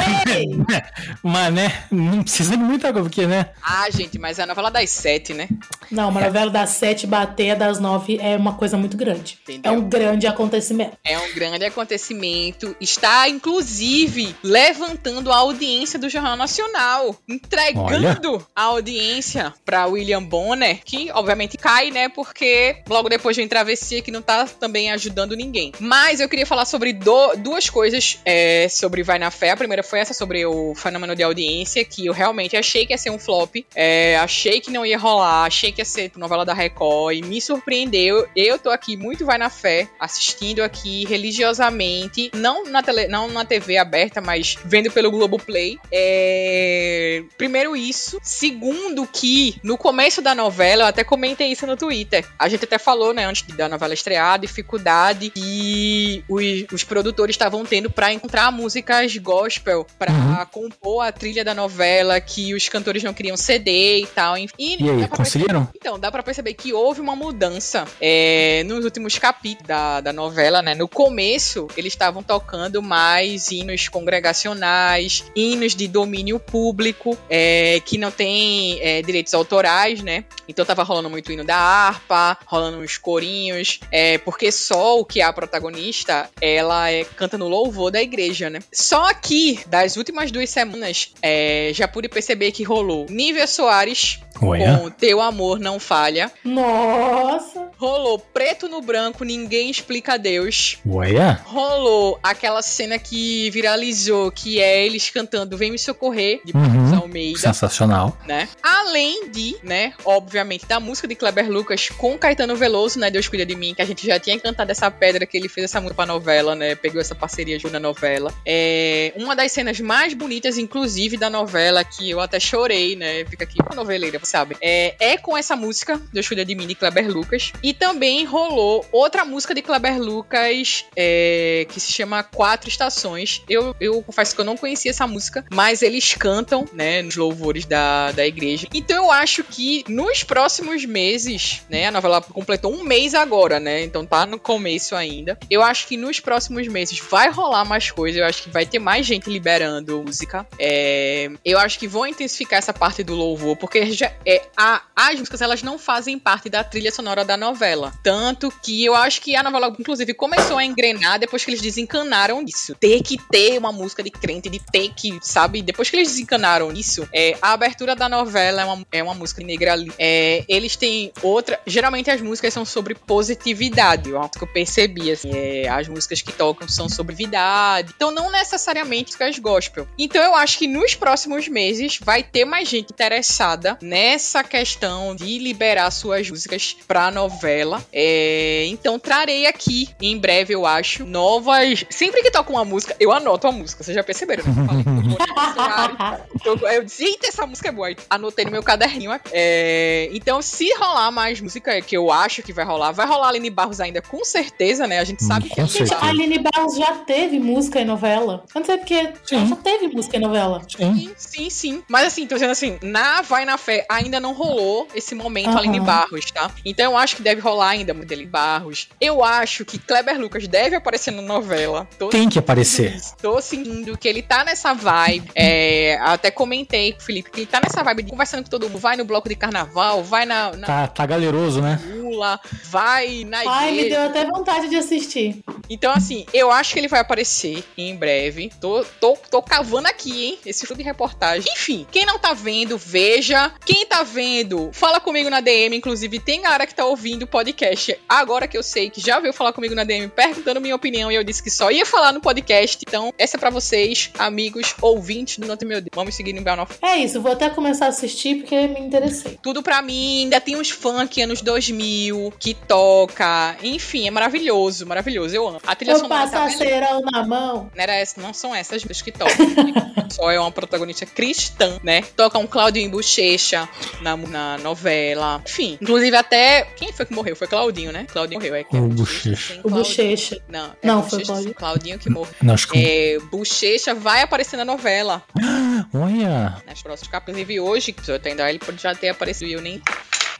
Mas, 1.23 1.53
né, 1.53 1.83
não 1.91 2.23
precisa 2.23 2.51
de 2.51 2.57
muita 2.57 2.93
coisa, 2.93 3.09
porque, 3.09 3.25
né? 3.25 3.49
Ah, 3.63 3.89
gente, 3.89 4.17
mas 4.19 4.39
é 4.39 4.43
a 4.43 4.45
novela 4.45 4.69
das 4.69 4.89
sete, 4.89 5.33
né? 5.33 5.47
Não, 5.91 6.09
uma 6.09 6.21
novela 6.21 6.51
das 6.51 6.69
sete 6.71 7.07
bater 7.07 7.55
das 7.55 7.79
nove 7.79 8.17
é 8.21 8.35
uma 8.37 8.53
coisa 8.53 8.77
muito 8.77 8.95
grande. 8.95 9.37
Entendeu? 9.43 9.73
É 9.73 9.75
um 9.75 9.89
grande 9.89 10.27
acontecimento. 10.27 10.97
É 11.03 11.17
um 11.17 11.33
grande 11.33 11.65
acontecimento. 11.65 12.75
Está, 12.79 13.27
inclusive, 13.27 14.35
levantando 14.43 15.31
a 15.31 15.37
audiência 15.37 15.97
do 15.97 16.09
Jornal 16.09 16.35
Nacional. 16.35 17.15
Entregando 17.27 18.45
a 18.55 18.63
audiência 18.63 19.53
para 19.65 19.87
William 19.87 20.23
Bonner, 20.23 20.81
que 20.83 21.11
obviamente 21.11 21.48
cai, 21.57 21.91
né? 21.91 22.09
Porque 22.09 22.77
logo 22.87 23.09
depois 23.09 23.35
vem 23.35 23.47
Travessia, 23.47 24.01
que 24.01 24.11
não 24.11 24.21
tá 24.21 24.45
também 24.45 24.91
ajudando 24.91 25.35
ninguém. 25.35 25.71
Mas 25.79 26.19
eu 26.19 26.29
queria 26.29 26.45
falar 26.45 26.65
sobre 26.65 26.93
do- 26.93 27.35
duas 27.37 27.69
coisas 27.69 28.19
é, 28.25 28.67
sobre 28.69 29.03
Vai 29.03 29.19
na 29.19 29.31
Fé. 29.31 29.51
A 29.51 29.57
primeira 29.57 29.83
foi 29.83 29.99
essa 29.99 30.13
sobre 30.13 30.45
o 30.45 30.73
fenômeno 30.75 31.15
de 31.15 31.23
audiência, 31.23 31.83
que 31.85 32.05
eu 32.05 32.13
realmente 32.13 32.55
achei 32.57 32.85
que 32.85 32.93
ia 32.93 32.97
ser 32.97 33.09
um 33.09 33.19
flop. 33.19 33.55
É, 33.75 34.17
achei 34.17 34.59
que 34.61 34.71
não 34.71 34.85
ia 34.85 34.97
rolar, 34.97 35.45
achei 35.45 35.71
que 35.71 35.81
ia 35.81 35.85
ser 35.85 36.11
novela 36.15 36.45
da 36.45 36.53
Record 36.53 37.15
e 37.17 37.21
me 37.21 37.41
surpreendeu. 37.41 38.27
Eu 38.35 38.57
tô 38.59 38.69
aqui 38.69 38.95
muito 38.97 39.25
Vai 39.25 39.37
na 39.37 39.49
Fé, 39.49 39.87
assistindo 39.99 40.61
aqui 40.61 41.05
religiosamente, 41.05 42.31
não 42.33 42.63
na, 42.65 42.81
tele, 42.83 43.07
não 43.07 43.27
na 43.29 43.45
TV 43.45 43.77
aberta, 43.77 44.21
mas 44.21 44.57
vendo 44.65 44.91
pelo 44.91 45.11
Globoplay. 45.11 45.77
É, 45.91 47.23
Primeiro 47.37 47.75
isso. 47.75 48.19
Segundo 48.21 49.07
que 49.07 49.55
no 49.63 49.77
começo 49.77 50.21
da 50.21 50.33
novela, 50.35 50.83
eu 50.83 50.87
até 50.87 51.03
comentei 51.03 51.28
isso 51.37 51.65
no 51.67 51.75
Twitter. 51.77 52.25
A 52.37 52.47
gente 52.49 52.63
até 52.65 52.77
falou, 52.77 53.13
né, 53.13 53.25
antes 53.25 53.43
da 53.55 53.67
novela 53.69 53.93
estrear, 53.93 54.33
a 54.33 54.37
dificuldade 54.37 55.29
que 55.29 56.23
os, 56.27 56.43
os 56.73 56.83
produtores 56.83 57.33
estavam 57.35 57.65
tendo 57.65 57.89
pra 57.89 58.11
encontrar 58.13 58.51
músicas 58.51 59.15
gospel 59.17 59.85
pra 59.97 60.09
Uhum. 60.11 60.45
compor 60.51 61.05
a 61.05 61.11
trilha 61.11 61.43
da 61.45 61.53
novela, 61.53 62.19
que 62.19 62.53
os 62.53 62.67
cantores 62.67 63.03
não 63.03 63.13
queriam 63.13 63.37
ceder 63.37 63.99
e 64.01 64.07
tal. 64.07 64.37
E, 64.37 64.49
E 64.57 64.89
aí, 64.89 65.07
conseguiram? 65.07 65.67
então, 65.75 65.99
dá 65.99 66.11
pra 66.11 66.23
perceber 66.23 66.53
que 66.53 66.73
houve 66.73 66.99
uma 66.99 67.15
mudança 67.15 67.85
é, 68.01 68.63
nos 68.65 68.83
últimos 68.83 69.17
capítulos 69.17 69.67
da, 69.67 70.01
da 70.01 70.11
novela, 70.13 70.61
né? 70.61 70.73
No 70.75 70.87
começo, 70.87 71.67
eles 71.77 71.93
estavam 71.93 72.21
tocando 72.23 72.81
mais 72.81 73.51
hinos 73.51 73.87
congregacionais, 73.87 75.23
hinos 75.35 75.75
de 75.75 75.87
domínio 75.87 76.39
público, 76.39 77.17
é, 77.29 77.81
que 77.85 77.97
não 77.97 78.11
tem 78.11 78.79
é, 78.81 79.01
direitos 79.01 79.33
autorais, 79.33 80.01
né? 80.01 80.23
Então 80.47 80.65
tava 80.65 80.83
rolando 80.83 81.09
muito 81.09 81.18
hino 81.31 81.43
da 81.43 81.57
harpa, 81.57 82.37
rolando 82.45 82.79
uns 82.79 82.97
corinhos, 82.97 83.79
é, 83.91 84.17
porque 84.19 84.51
o 84.99 85.05
que 85.05 85.21
é 85.21 85.23
a 85.23 85.33
protagonista, 85.33 86.29
ela 86.41 86.91
é, 86.91 87.03
canta 87.03 87.37
no 87.37 87.47
louvor 87.47 87.91
da 87.91 88.01
igreja, 88.01 88.49
né? 88.49 88.59
Só 88.71 89.13
que, 89.13 89.59
das 89.67 89.97
últimas 89.97 90.31
duas 90.31 90.49
semanas, 90.49 91.13
é, 91.21 91.71
já 91.73 91.87
pude 91.87 92.07
perceber 92.07 92.51
que 92.51 92.63
rolou 92.63 93.05
Nívia 93.09 93.47
Soares 93.47 94.19
Olha. 94.41 94.77
com 94.77 94.89
Teu 94.89 95.21
Amor 95.21 95.59
Não 95.59 95.79
Falha. 95.79 96.31
Nossa! 96.43 97.69
Rolou 97.77 98.19
Preto 98.19 98.67
no 98.67 98.81
Branco, 98.81 99.23
Ninguém 99.23 99.69
Explica 99.69 100.17
Deus. 100.17 100.77
Olha. 100.89 101.39
Rolou 101.45 102.19
aquela 102.21 102.61
cena 102.61 102.99
que 102.99 103.49
viralizou, 103.51 104.31
que 104.31 104.59
é 104.59 104.85
eles 104.85 105.09
cantando 105.09 105.57
Vem 105.57 105.71
Me 105.71 105.79
Socorrer, 105.79 106.41
de 106.43 106.53
Uhum. 106.55 106.61
Marcos 106.61 106.93
Almeida. 107.01 107.39
Sensacional. 107.39 108.17
Né? 108.27 108.47
Além 108.61 109.29
de, 109.29 109.55
né, 109.63 109.93
obviamente, 110.05 110.65
da 110.65 110.79
música 110.79 111.07
de 111.07 111.15
Kleber 111.15 111.49
Lucas 111.49 111.89
com 111.89 112.17
Caetano 112.17 112.55
Veloso, 112.55 112.99
né, 112.99 113.09
Deus 113.09 113.27
Cuida 113.27 113.45
de 113.45 113.55
Mim, 113.55 113.73
que 113.73 113.81
a 113.81 113.85
gente 113.85 114.05
já 114.05 114.19
tinha 114.19 114.37
cantado 114.39 114.71
essa 114.71 114.89
pedra 114.91 115.25
que 115.25 115.37
ele 115.37 115.47
fez 115.49 115.65
essa 115.65 115.79
música 115.79 115.95
pra 115.95 116.05
novela, 116.05 116.55
né, 116.55 116.75
pegou 116.75 116.99
essa 117.01 117.15
parceria 117.15 117.57
junto 117.57 117.73
na 117.73 117.79
novela. 117.79 118.33
É 118.45 119.13
uma 119.15 119.35
das 119.35 119.51
cenas 119.51 119.79
mais 119.79 120.13
bonitas, 120.13 120.57
inclusive, 120.57 121.17
da 121.17 121.29
novela, 121.29 121.83
que 121.83 122.09
eu 122.09 122.19
até 122.19 122.39
chorei, 122.39 122.95
né, 122.95 123.23
fica 123.25 123.43
aqui 123.45 123.57
com 123.57 123.71
a 123.73 123.75
noveleira, 123.75 124.19
sabe, 124.29 124.55
é, 124.61 124.95
é 124.99 125.17
com 125.17 125.37
essa 125.37 125.55
música, 125.55 125.99
Deus 126.13 126.27
Cuida 126.27 126.45
de 126.45 126.59
de 126.59 126.75
Kleber 126.75 127.09
Lucas, 127.09 127.53
e 127.63 127.73
também 127.73 128.25
rolou 128.25 128.85
outra 128.91 129.23
música 129.23 129.53
de 129.53 129.61
Kleber 129.61 129.99
Lucas, 129.99 130.85
é, 130.95 131.65
que 131.69 131.79
se 131.79 131.91
chama 131.91 132.21
Quatro 132.21 132.69
Estações. 132.69 133.41
Eu, 133.49 133.75
eu 133.79 134.01
confesso 134.03 134.35
que 134.35 134.41
eu 134.41 134.45
não 134.45 134.57
conhecia 134.57 134.91
essa 134.91 135.07
música, 135.07 135.45
mas 135.51 135.81
eles 135.81 136.13
cantam, 136.15 136.67
né, 136.73 137.01
nos 137.01 137.15
louvores 137.15 137.65
da, 137.65 138.11
da 138.11 138.25
igreja. 138.25 138.67
Então 138.73 139.05
eu 139.05 139.11
acho 139.11 139.43
que 139.43 139.83
nos 139.87 140.23
próximos 140.23 140.85
meses, 140.85 141.61
né, 141.69 141.87
a 141.87 141.91
novela 141.91 142.21
completou 142.21 142.73
um 142.73 142.83
mês 142.83 143.13
agora, 143.13 143.59
né, 143.59 143.83
então 143.83 144.05
tá 144.05 144.25
no 144.25 144.37
começo 144.37 144.95
ainda. 144.95 145.37
Eu 145.49 145.61
acho 145.61 145.87
que 145.87 145.95
nos 145.95 146.19
próximos 146.19 146.67
meses 146.67 146.99
vai 146.99 147.29
rolar 147.29 147.65
mais 147.65 147.89
coisa, 147.89 148.19
eu 148.19 148.25
acho 148.25 148.43
que 148.43 148.49
vai 148.49 148.65
ter 148.65 148.79
mais 148.79 149.05
gente 149.05 149.29
liberando 149.29 150.03
música. 150.09 150.45
É, 150.57 151.29
eu 151.45 151.59
acho 151.59 151.79
que 151.79 151.87
vão 151.87 152.05
intensificar 152.05 152.59
essa 152.59 152.73
parte 152.73 153.03
do 153.03 153.15
louvor, 153.15 153.55
porque 153.55 153.91
já, 153.91 154.11
é, 154.25 154.41
a- 154.57 154.81
as 154.95 155.17
músicas 155.19 155.41
elas 155.41 155.63
não 155.63 155.77
fazem 155.77 156.17
parte 156.19 156.49
da 156.49 156.63
trilha 156.63 156.91
sonora 156.91 157.23
da 157.23 157.37
novela. 157.37 157.93
Tanto 158.03 158.51
que 158.63 158.83
eu 158.83 158.95
acho 158.95 159.21
que 159.21 159.35
a 159.35 159.43
novela, 159.43 159.73
inclusive, 159.79 160.13
começou 160.13 160.57
a 160.57 160.65
engrenar 160.65 161.19
depois 161.19 161.43
que 161.43 161.51
eles 161.51 161.61
desencanaram 161.61 162.43
isso. 162.43 162.75
Ter 162.75 163.01
que 163.01 163.17
ter 163.29 163.57
uma 163.57 163.71
música 163.71 164.03
de 164.03 164.09
crente, 164.11 164.49
de 164.49 164.59
ter 164.59 164.89
que, 164.93 165.17
sabe? 165.21 165.61
Depois 165.61 165.89
que 165.89 165.95
eles 165.95 166.09
desencanaram 166.09 166.71
isso, 166.71 167.07
é, 167.13 167.37
a 167.41 167.53
abertura 167.53 167.95
da 167.95 168.09
novela 168.09 168.61
é 168.61 168.65
uma, 168.65 168.85
é 168.91 169.03
uma 169.03 169.13
música 169.13 169.43
negra 169.43 169.73
ali. 169.73 169.91
É, 169.97 170.43
eles 170.47 170.75
têm 170.75 171.11
outra. 171.21 171.59
Geralmente 171.65 172.09
as 172.11 172.21
músicas 172.21 172.53
são 172.53 172.65
sobre 172.65 172.95
positividade. 172.95 174.11
Coisa 174.11 174.29
que 174.29 174.43
eu 174.43 174.47
percebi, 174.47 175.11
assim. 175.11 175.31
é, 175.33 175.67
as 175.69 175.87
músicas 175.87 176.21
que 176.21 176.31
tocam 176.31 176.67
são 176.67 176.89
sobre 176.89 177.15
vidade. 177.15 177.93
Então, 177.95 178.11
não 178.11 178.31
necessariamente 178.31 179.09
músicas 179.11 179.39
gospel. 179.39 179.87
Então, 179.97 180.21
eu 180.23 180.35
acho 180.35 180.57
que 180.57 180.67
nos 180.67 180.95
próximos 180.95 181.47
meses 181.47 181.99
vai 182.01 182.23
ter 182.23 182.45
mais 182.45 182.67
gente 182.67 182.91
interessada 182.91 183.77
nessa 184.09 184.43
questão 184.43 185.15
de 185.15 185.37
liberar 185.37 185.91
suas 185.91 186.27
músicas 186.29 186.75
pra 186.87 187.11
novela. 187.11 187.79
É, 187.93 188.65
então, 188.67 188.97
trarei 188.97 189.45
aqui, 189.45 189.87
em 190.01 190.17
breve, 190.17 190.55
eu 190.55 190.65
acho, 190.65 191.05
novas. 191.05 191.85
Sempre 191.91 192.23
que 192.23 192.31
toca 192.31 192.51
uma 192.51 192.65
música, 192.65 192.95
eu 192.99 193.11
anoto 193.11 193.45
a 193.47 193.51
música. 193.51 193.83
Vocês 193.83 193.93
já 193.95 194.03
perceberam, 194.03 194.43
né? 194.45 194.49
Eu 194.61 194.65
falei, 194.65 194.83
eu 194.87 194.93
vou. 195.03 196.25
Então, 196.35 196.71
eu 196.71 196.83
disse, 196.83 197.03
eita, 197.03 197.27
essa 197.27 197.45
música 197.45 197.69
é 197.69 197.71
boa. 197.71 197.89
Anotei 198.09 198.45
no 198.45 198.51
meu 198.51 198.63
caderninho. 198.63 199.11
aqui. 199.11 199.29
É, 199.31 200.09
então, 200.11 200.41
se 200.41 200.73
rolar 200.73 201.11
mais 201.11 201.39
música, 201.39 201.79
que 201.81 201.95
eu 201.95 202.11
acho 202.11 202.41
que 202.41 202.51
vai 202.51 202.65
rolar, 202.65 202.91
vai 202.91 203.05
rolar 203.05 203.29
Aline 203.29 203.49
Barros 203.51 203.79
ainda, 203.79 204.01
com 204.01 204.23
certeza, 204.25 204.87
né? 204.87 204.99
A 204.99 205.03
gente 205.03 205.23
sabe 205.23 205.45
Hum, 205.45 205.49
que 205.49 205.55
com 205.55 205.61
a 205.61 205.65
Gente, 205.65 205.87
certeza. 205.87 205.97
a 206.01 206.09
Aline 206.09 206.39
Barros 206.39 206.75
já 206.75 206.95
teve 206.95 207.37
música 207.39 207.79
em 207.79 207.85
novela. 207.85 208.43
Eu 208.53 208.59
não 208.59 208.65
sei 208.65 208.77
porque 208.77 209.13
Sim. 209.23 209.35
ela 209.35 209.45
já 209.45 209.55
teve 209.57 209.87
música 209.89 210.17
em 210.17 210.19
novela. 210.19 210.61
Sim. 210.67 210.93
Sim, 210.95 211.13
sim, 211.15 211.49
sim. 211.49 211.83
Mas 211.87 212.07
assim, 212.07 212.25
tô 212.25 212.33
dizendo 212.35 212.51
assim, 212.51 212.79
na 212.81 213.21
Vai 213.21 213.45
na 213.45 213.57
Fé 213.57 213.85
ainda 213.99 214.19
não 214.19 214.33
rolou 214.33 214.87
esse 214.95 215.13
momento 215.15 215.49
Aham. 215.49 215.59
Aline 215.59 215.79
Barros, 215.79 216.31
tá? 216.31 216.51
Então 216.65 216.91
eu 216.91 216.97
acho 216.97 217.15
que 217.15 217.21
deve 217.21 217.41
rolar 217.41 217.69
ainda 217.69 217.93
muito 217.93 218.11
Aline 218.13 218.27
Barros. 218.29 218.87
Eu 218.99 219.23
acho 219.23 219.63
que 219.65 219.77
Kleber 219.77 220.19
Lucas 220.19 220.47
deve 220.47 220.75
aparecer 220.75 221.11
na 221.11 221.21
novela. 221.21 221.87
Tô 221.97 222.09
Tem 222.09 222.29
que 222.29 222.39
aparecer. 222.39 222.95
Isso, 222.95 223.15
Tô 223.21 223.41
sentindo 223.41 223.97
que 223.97 224.07
ele 224.07 224.21
tá 224.21 224.43
nessa 224.43 224.73
vibe. 224.73 225.29
É, 225.35 225.97
até 226.01 226.31
comentei 226.31 226.93
com 226.93 226.99
o 226.99 227.03
Felipe 227.03 227.29
que 227.31 227.41
ele 227.41 227.47
tá 227.47 227.59
nessa 227.61 227.83
vibe 227.83 228.03
de 228.03 228.09
conversando 228.09 228.43
com 228.43 228.49
todo 228.49 228.69
mundo. 228.69 228.79
Vai 228.79 228.95
no 228.97 229.05
bloco 229.05 229.27
de 229.29 229.35
carnaval, 229.35 230.03
vai 230.03 230.25
na, 230.25 230.51
na 230.55 230.67
Tá, 230.67 230.87
tá 230.87 231.05
galeroso, 231.05 231.61
né? 231.61 231.79
Lula, 231.85 232.39
vai 232.65 233.23
na 233.25 233.39
Ai, 233.45 233.71
me 233.71 233.77
igreja. 233.79 233.95
deu 233.95 234.05
até 234.09 234.25
vontade 234.25 234.69
de 234.69 234.75
assistir. 234.75 235.41
Então, 235.69 235.91
assim, 235.91 236.25
eu 236.33 236.51
acho 236.51 236.73
que 236.73 236.79
ele 236.79 236.87
vai 236.87 236.99
aparecer 236.99 237.63
em 237.77 237.95
breve. 237.95 238.51
Tô, 238.59 238.83
tô, 238.99 239.17
tô 239.29 239.41
cavando 239.41 239.87
aqui, 239.87 240.25
hein? 240.25 240.39
Esse 240.45 240.65
filme 240.65 240.81
de 240.83 240.87
reportagem. 240.89 241.51
Enfim, 241.53 241.85
quem 241.91 242.05
não 242.05 242.17
tá 242.17 242.33
vendo, 242.33 242.77
veja. 242.77 243.51
Quem 243.65 243.85
tá 243.89 244.03
vendo, 244.03 244.69
fala 244.71 244.99
comigo 244.99 245.29
na 245.29 245.41
DM. 245.41 245.75
Inclusive, 245.75 246.19
tem 246.19 246.43
galera 246.43 246.67
que 246.67 246.75
tá 246.75 246.85
ouvindo 246.85 247.23
o 247.23 247.27
podcast 247.27 247.99
agora 248.07 248.47
que 248.47 248.57
eu 248.57 248.61
sei 248.61 248.89
que 248.89 249.01
já 249.01 249.19
veio 249.19 249.33
falar 249.33 249.51
comigo 249.51 249.73
na 249.73 249.83
DM 249.83 250.07
perguntando 250.09 250.61
minha 250.61 250.75
opinião 250.75 251.11
e 251.11 251.15
eu 251.15 251.23
disse 251.23 251.41
que 251.41 251.49
só 251.49 251.71
ia 251.71 251.85
falar 251.85 252.13
no 252.13 252.21
podcast. 252.21 252.77
Então, 252.87 253.11
essa 253.17 253.35
é 253.35 253.39
pra 253.39 253.49
vocês, 253.49 254.11
amigos, 254.17 254.75
ouvintes 254.81 255.39
do 255.39 255.47
Note 255.47 255.65
Meu 255.65 255.81
Deus. 255.81 255.89
Vamos 255.93 256.15
seguir 256.15 256.33
no 256.33 256.41
Bell 256.41 256.67
É 256.81 256.97
isso, 256.97 257.19
vou 257.21 257.31
até 257.31 257.49
começar 257.49 257.85
a 257.85 257.89
assistir 257.89 258.37
porque 258.37 258.67
me 258.67 258.79
interessei. 258.79 259.39
Tudo 259.41 259.63
pra 259.63 259.81
mim, 259.81 260.23
ainda 260.23 260.39
tem 260.39 260.55
uns 260.55 260.69
funk 260.69 261.21
anos 261.21 261.41
2000 261.41 262.33
que 262.39 262.53
toca. 262.53 263.57
Enfim, 263.63 264.07
é 264.07 264.11
maravilhoso, 264.11 264.85
maravilhoso. 264.85 265.35
Eu 265.35 265.47
amo. 265.47 265.61
A 265.65 265.75
trilha 265.75 265.93
Eu 265.93 265.99
sonora 265.99 266.29
tá 266.29 266.49
cerol 266.49 267.01
na 267.11 267.25
mão. 267.25 267.71
Não, 267.75 267.83
era 267.83 267.95
essa, 267.95 268.21
não 268.21 268.33
são 268.33 268.53
essas 268.53 268.83
que 269.01 269.11
tocam. 269.11 269.35
Só 270.09 270.29
é 270.31 270.39
uma 270.39 270.51
protagonista 270.51 271.05
cristã, 271.05 271.79
né? 271.83 272.01
Toca 272.15 272.37
um 272.37 272.47
Claudinho 272.47 272.89
Bochecha 272.89 273.68
na, 274.01 274.15
na 274.17 274.57
novela. 274.59 275.41
Enfim, 275.45 275.77
inclusive 275.81 276.15
até. 276.15 276.63
Quem 276.75 276.91
foi 276.91 277.05
que 277.05 277.13
morreu? 277.13 277.35
Foi 277.35 277.47
Claudinho, 277.47 277.91
né? 277.91 278.05
Claudinho 278.11 278.39
morreu. 278.39 278.55
É 278.55 278.63
que 278.63 278.75
O 278.75 278.85
é 278.85 278.87
Bochecha. 278.87 279.53
tem 279.53 279.61
O. 279.63 279.69
Bochecha. 279.69 280.41
Não, 280.47 280.65
é 280.81 280.87
Não, 280.87 281.01
foi 281.01 281.19
Bochecha, 281.19 281.25
Claudinho. 281.33 281.53
Claudinho 281.55 281.99
que 281.99 282.09
morreu. 282.09 282.33
Não, 282.41 282.53
acho 282.53 282.67
que... 282.67 282.77
É, 282.77 283.19
Bochecha 283.31 283.93
vai 283.93 284.21
aparecer 284.21 284.57
na 284.57 284.65
novela. 284.65 285.23
Olha. 285.93 286.61
Nas 286.65 286.81
próximas 286.81 287.09
capas. 287.11 287.29
Inclusive 287.29 287.59
hoje, 287.59 287.91
que 287.91 288.09
eu 288.09 288.19
tô 288.19 288.29
indo, 288.29 288.41
ele 288.41 288.59
pode 288.59 288.81
já 288.81 288.93
ter 288.95 289.09
aparecido 289.09 289.49
e 289.49 289.53
eu 289.53 289.61
nem. 289.61 289.81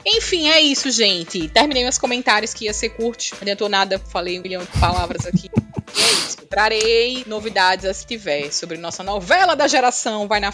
Enfim, 0.05 0.49
é 0.49 0.61
isso, 0.61 0.89
gente. 0.91 1.47
Terminei 1.49 1.83
meus 1.83 1.97
comentários 1.97 2.53
que 2.53 2.65
ia 2.65 2.73
ser 2.73 2.89
curto. 2.89 3.25
Não 3.33 3.41
adiantou 3.41 3.67
nada, 3.69 3.99
falei 3.99 4.39
um 4.39 4.41
milhão 4.41 4.61
de 4.61 4.79
palavras 4.79 5.25
aqui. 5.25 5.49
E 5.97 6.01
é 6.01 6.11
isso. 6.11 6.37
Trarei 6.47 7.23
novidades 7.25 7.97
se 7.97 8.05
tiver 8.05 8.51
sobre 8.51 8.77
nossa 8.77 9.01
novela 9.01 9.55
da 9.55 9.67
geração. 9.67 10.27
Vai 10.27 10.39
na 10.39 10.53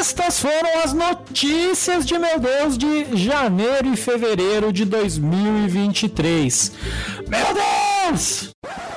estas 0.00 0.40
foram 0.40 0.80
as 0.82 0.94
notícias 0.94 2.06
de 2.06 2.18
meu 2.18 2.40
Deus 2.40 2.78
de 2.78 3.14
janeiro 3.18 3.92
e 3.92 3.96
fevereiro 3.98 4.72
de 4.72 4.86
2023. 4.86 6.72
Meu 7.28 8.08
Deus! 8.08 8.54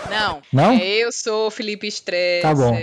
Não. 0.09 0.41
Não? 0.51 0.71
É, 0.71 1.03
eu 1.03 1.11
sou 1.11 1.51
Felipe 1.51 1.85
Estresse. 1.87 2.43
Tá 2.43 2.55
bom. 2.55 2.73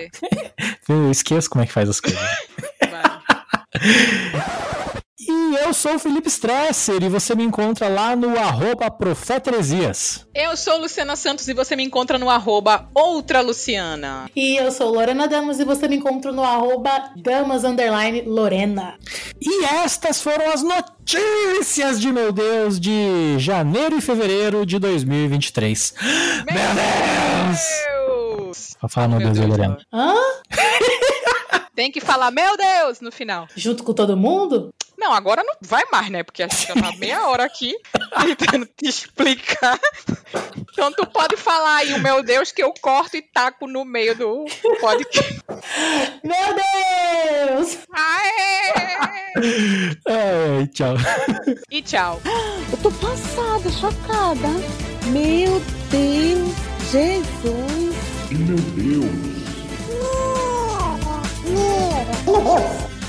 Eu 0.86 1.10
esqueço 1.10 1.48
como 1.48 1.62
é 1.62 1.66
que 1.66 1.72
faz 1.72 1.88
as 1.88 2.00
coisas. 2.00 2.20
E 5.32 5.54
eu 5.64 5.72
sou 5.72 5.94
o 5.94 5.98
Felipe 5.98 6.26
Stresser 6.28 7.00
e 7.04 7.08
você 7.08 7.36
me 7.36 7.44
encontra 7.44 7.86
lá 7.86 8.16
no 8.16 8.36
arroba 8.36 8.90
Profeta 8.90 9.48
Heresias. 9.48 10.26
Eu 10.34 10.56
sou 10.56 10.76
Luciana 10.76 11.14
Santos 11.14 11.46
e 11.46 11.54
você 11.54 11.76
me 11.76 11.84
encontra 11.84 12.18
no 12.18 12.28
arroba 12.28 12.88
Outra 12.92 13.40
Luciana. 13.40 14.28
E 14.34 14.56
eu 14.56 14.72
sou 14.72 14.92
Lorena 14.92 15.28
Damas 15.28 15.60
e 15.60 15.64
você 15.64 15.86
me 15.86 15.94
encontra 15.94 16.32
no 16.32 16.42
arroba 16.42 17.12
Damas 17.16 17.62
Underline 17.62 18.22
Lorena. 18.22 18.98
E 19.40 19.64
estas 19.66 20.20
foram 20.20 20.50
as 20.50 20.64
notícias 20.64 22.00
de 22.00 22.10
meu 22.10 22.32
Deus 22.32 22.80
de 22.80 23.38
janeiro 23.38 23.98
e 23.98 24.00
fevereiro 24.00 24.66
de 24.66 24.80
2023. 24.80 25.94
Meu 26.00 26.54
Deus! 26.74 27.60
Deus! 28.40 28.76
Vou 28.80 28.90
falar 28.90 29.06
meu 29.06 29.18
Meu 29.18 29.28
Deus, 29.28 29.38
Deus, 29.38 29.48
Lorena. 29.48 29.78
Hã? 29.92 30.14
Tem 31.72 31.90
que 31.92 32.00
falar, 32.00 32.30
meu 32.30 32.56
Deus, 32.56 33.00
no 33.00 33.12
final. 33.12 33.46
Junto 33.54 33.84
com 33.84 33.94
todo 33.94 34.16
mundo? 34.16 34.70
Não, 35.00 35.14
agora 35.14 35.42
não 35.42 35.54
vai 35.62 35.82
mais, 35.90 36.10
né? 36.10 36.22
Porque 36.22 36.42
a 36.42 36.48
gente 36.48 36.68
já 36.68 36.74
tá 36.74 36.92
meia 37.00 37.26
hora 37.26 37.44
aqui 37.44 37.74
tentando 38.36 38.66
te 38.66 38.86
explicar. 38.86 39.80
Então 40.70 40.92
tu 40.92 41.06
pode 41.06 41.38
falar 41.38 41.76
aí 41.76 41.94
o 41.94 42.00
meu 42.00 42.22
Deus 42.22 42.52
que 42.52 42.62
eu 42.62 42.74
corto 42.82 43.16
e 43.16 43.22
taco 43.22 43.66
no 43.66 43.82
meio 43.82 44.14
do 44.14 44.44
podcast. 44.78 45.40
Meu 46.22 46.54
Deus! 46.54 47.78
Aê! 47.90 48.90
É, 50.06 50.66
tchau. 50.66 50.94
E 51.70 51.80
tchau. 51.80 52.20
Eu 52.70 52.78
tô 52.78 52.92
passada, 52.92 53.70
chocada. 53.70 54.48
Meu 55.06 55.62
Deus, 55.90 56.54
Jesus. 56.90 57.96
Meu 58.30 58.56
Deus. 58.76 59.40
Meu 61.46 62.44
Deus. 62.44 62.99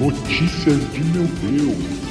Notícias 0.00 0.78
de 0.94 1.04
meu 1.04 1.24
Deus. 1.24 2.09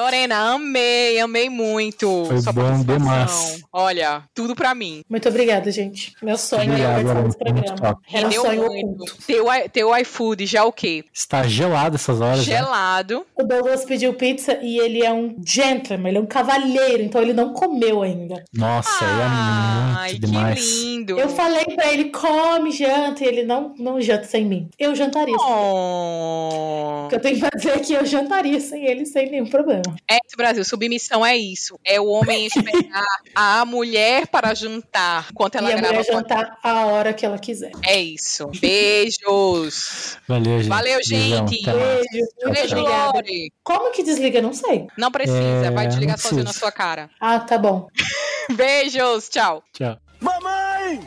Lorena, 0.00 0.54
amei, 0.54 1.18
amei 1.20 1.50
muito. 1.50 2.24
Foi 2.26 2.40
sua 2.40 2.52
bom 2.52 2.82
demais. 2.82 3.60
Olha, 3.72 4.22
tudo 4.34 4.56
pra 4.56 4.74
mim. 4.74 5.02
Muito 5.08 5.28
obrigada, 5.28 5.70
gente. 5.70 6.14
Meu 6.22 6.38
sonho 6.38 6.70
Obrigado, 6.72 7.00
era 7.00 7.14
participar 7.20 7.44
desse 7.44 7.54
muito 7.54 7.74
programa. 7.74 7.98
Rendeu 8.06 8.42
sonho 8.42 8.64
muito. 8.66 8.86
oculto. 9.04 9.16
Teu, 9.26 9.52
i- 9.52 9.68
teu 9.68 9.96
iFood 9.98 10.46
já 10.46 10.64
o 10.64 10.72
quê? 10.72 11.04
Está 11.12 11.42
gelado 11.44 11.96
essas 11.96 12.20
horas. 12.20 12.38
né? 12.46 12.56
Gelado. 12.56 13.26
O 13.36 13.42
Douglas 13.44 13.84
pediu 13.84 14.14
pizza 14.14 14.58
e 14.62 14.78
ele 14.78 15.04
é 15.04 15.12
um 15.12 15.36
gentleman, 15.46 16.08
ele 16.08 16.18
é 16.18 16.20
um 16.20 16.26
cavalheiro, 16.26 17.02
então 17.02 17.20
ele 17.20 17.32
não 17.32 17.52
comeu 17.52 18.02
ainda. 18.02 18.42
Nossa, 18.54 18.88
aí 19.04 19.20
é 19.20 19.24
Ai, 19.24 20.08
muito 20.12 20.20
que 20.22 20.26
demais. 20.26 20.60
lindo. 20.82 21.18
Eu 21.20 21.28
falei 21.28 21.64
pra 21.74 21.92
ele, 21.92 22.04
come, 22.10 22.70
janta, 22.72 23.22
e 23.22 23.26
ele 23.26 23.42
não, 23.44 23.74
não 23.78 24.00
janta 24.00 24.24
sem 24.24 24.44
mim. 24.46 24.68
Eu 24.78 24.94
jantaria. 24.94 25.36
Oh. 25.38 27.04
O 27.04 27.08
que 27.08 27.14
eu 27.16 27.20
tenho 27.20 27.38
pra 27.38 27.50
dizer 27.54 27.70
é 27.70 27.78
que 27.78 27.92
eu 27.92 28.04
jantaria 28.06 28.60
sem 28.60 28.86
ele, 28.86 29.04
sem 29.06 29.30
nenhum 29.30 29.46
problema. 29.46 29.82
É 30.10 30.16
isso, 30.26 30.36
Brasil. 30.36 30.64
Submissão 30.64 31.24
é 31.24 31.36
isso. 31.36 31.78
É 31.84 32.00
o 32.00 32.06
homem 32.06 32.46
esperar 32.52 33.04
a 33.34 33.64
mulher 33.64 34.26
para 34.28 34.54
jantar 34.54 35.26
enquanto 35.30 35.56
ela 35.56 35.70
e 35.70 35.72
a 35.72 35.76
grava. 35.76 35.94
mulher 35.96 36.08
a- 36.10 36.12
jantar 36.12 36.58
a 36.62 36.86
hora 36.86 37.12
que 37.12 37.24
ela 37.26 37.38
quiser. 37.38 37.72
É 37.86 38.00
isso. 38.00 38.50
Beijos. 38.60 40.18
Valeu, 40.28 40.58
gente. 40.58 40.68
Valeu, 40.68 40.98
gente. 41.02 41.62
Beijo, 41.64 42.50
Beijo. 42.52 42.76
Lore. 42.80 43.52
Como 43.62 43.90
que 43.92 44.02
desliga? 44.02 44.40
Não 44.40 44.52
sei. 44.52 44.86
Não 44.96 45.10
precisa, 45.10 45.66
É, 45.66 45.70
vai 45.70 45.86
desligar 45.86 46.18
sozinho 46.18 46.44
na 46.44 46.52
sua 46.52 46.72
cara. 46.72 47.10
Ah, 47.20 47.38
tá 47.40 47.58
bom. 47.58 47.88
Beijos, 48.54 49.28
tchau. 49.28 49.62
Tchau. 49.72 49.96
Mamãe! 50.20 51.00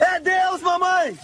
É 0.00 0.20
Deus, 0.20 0.60
mamãe! 0.62 1.16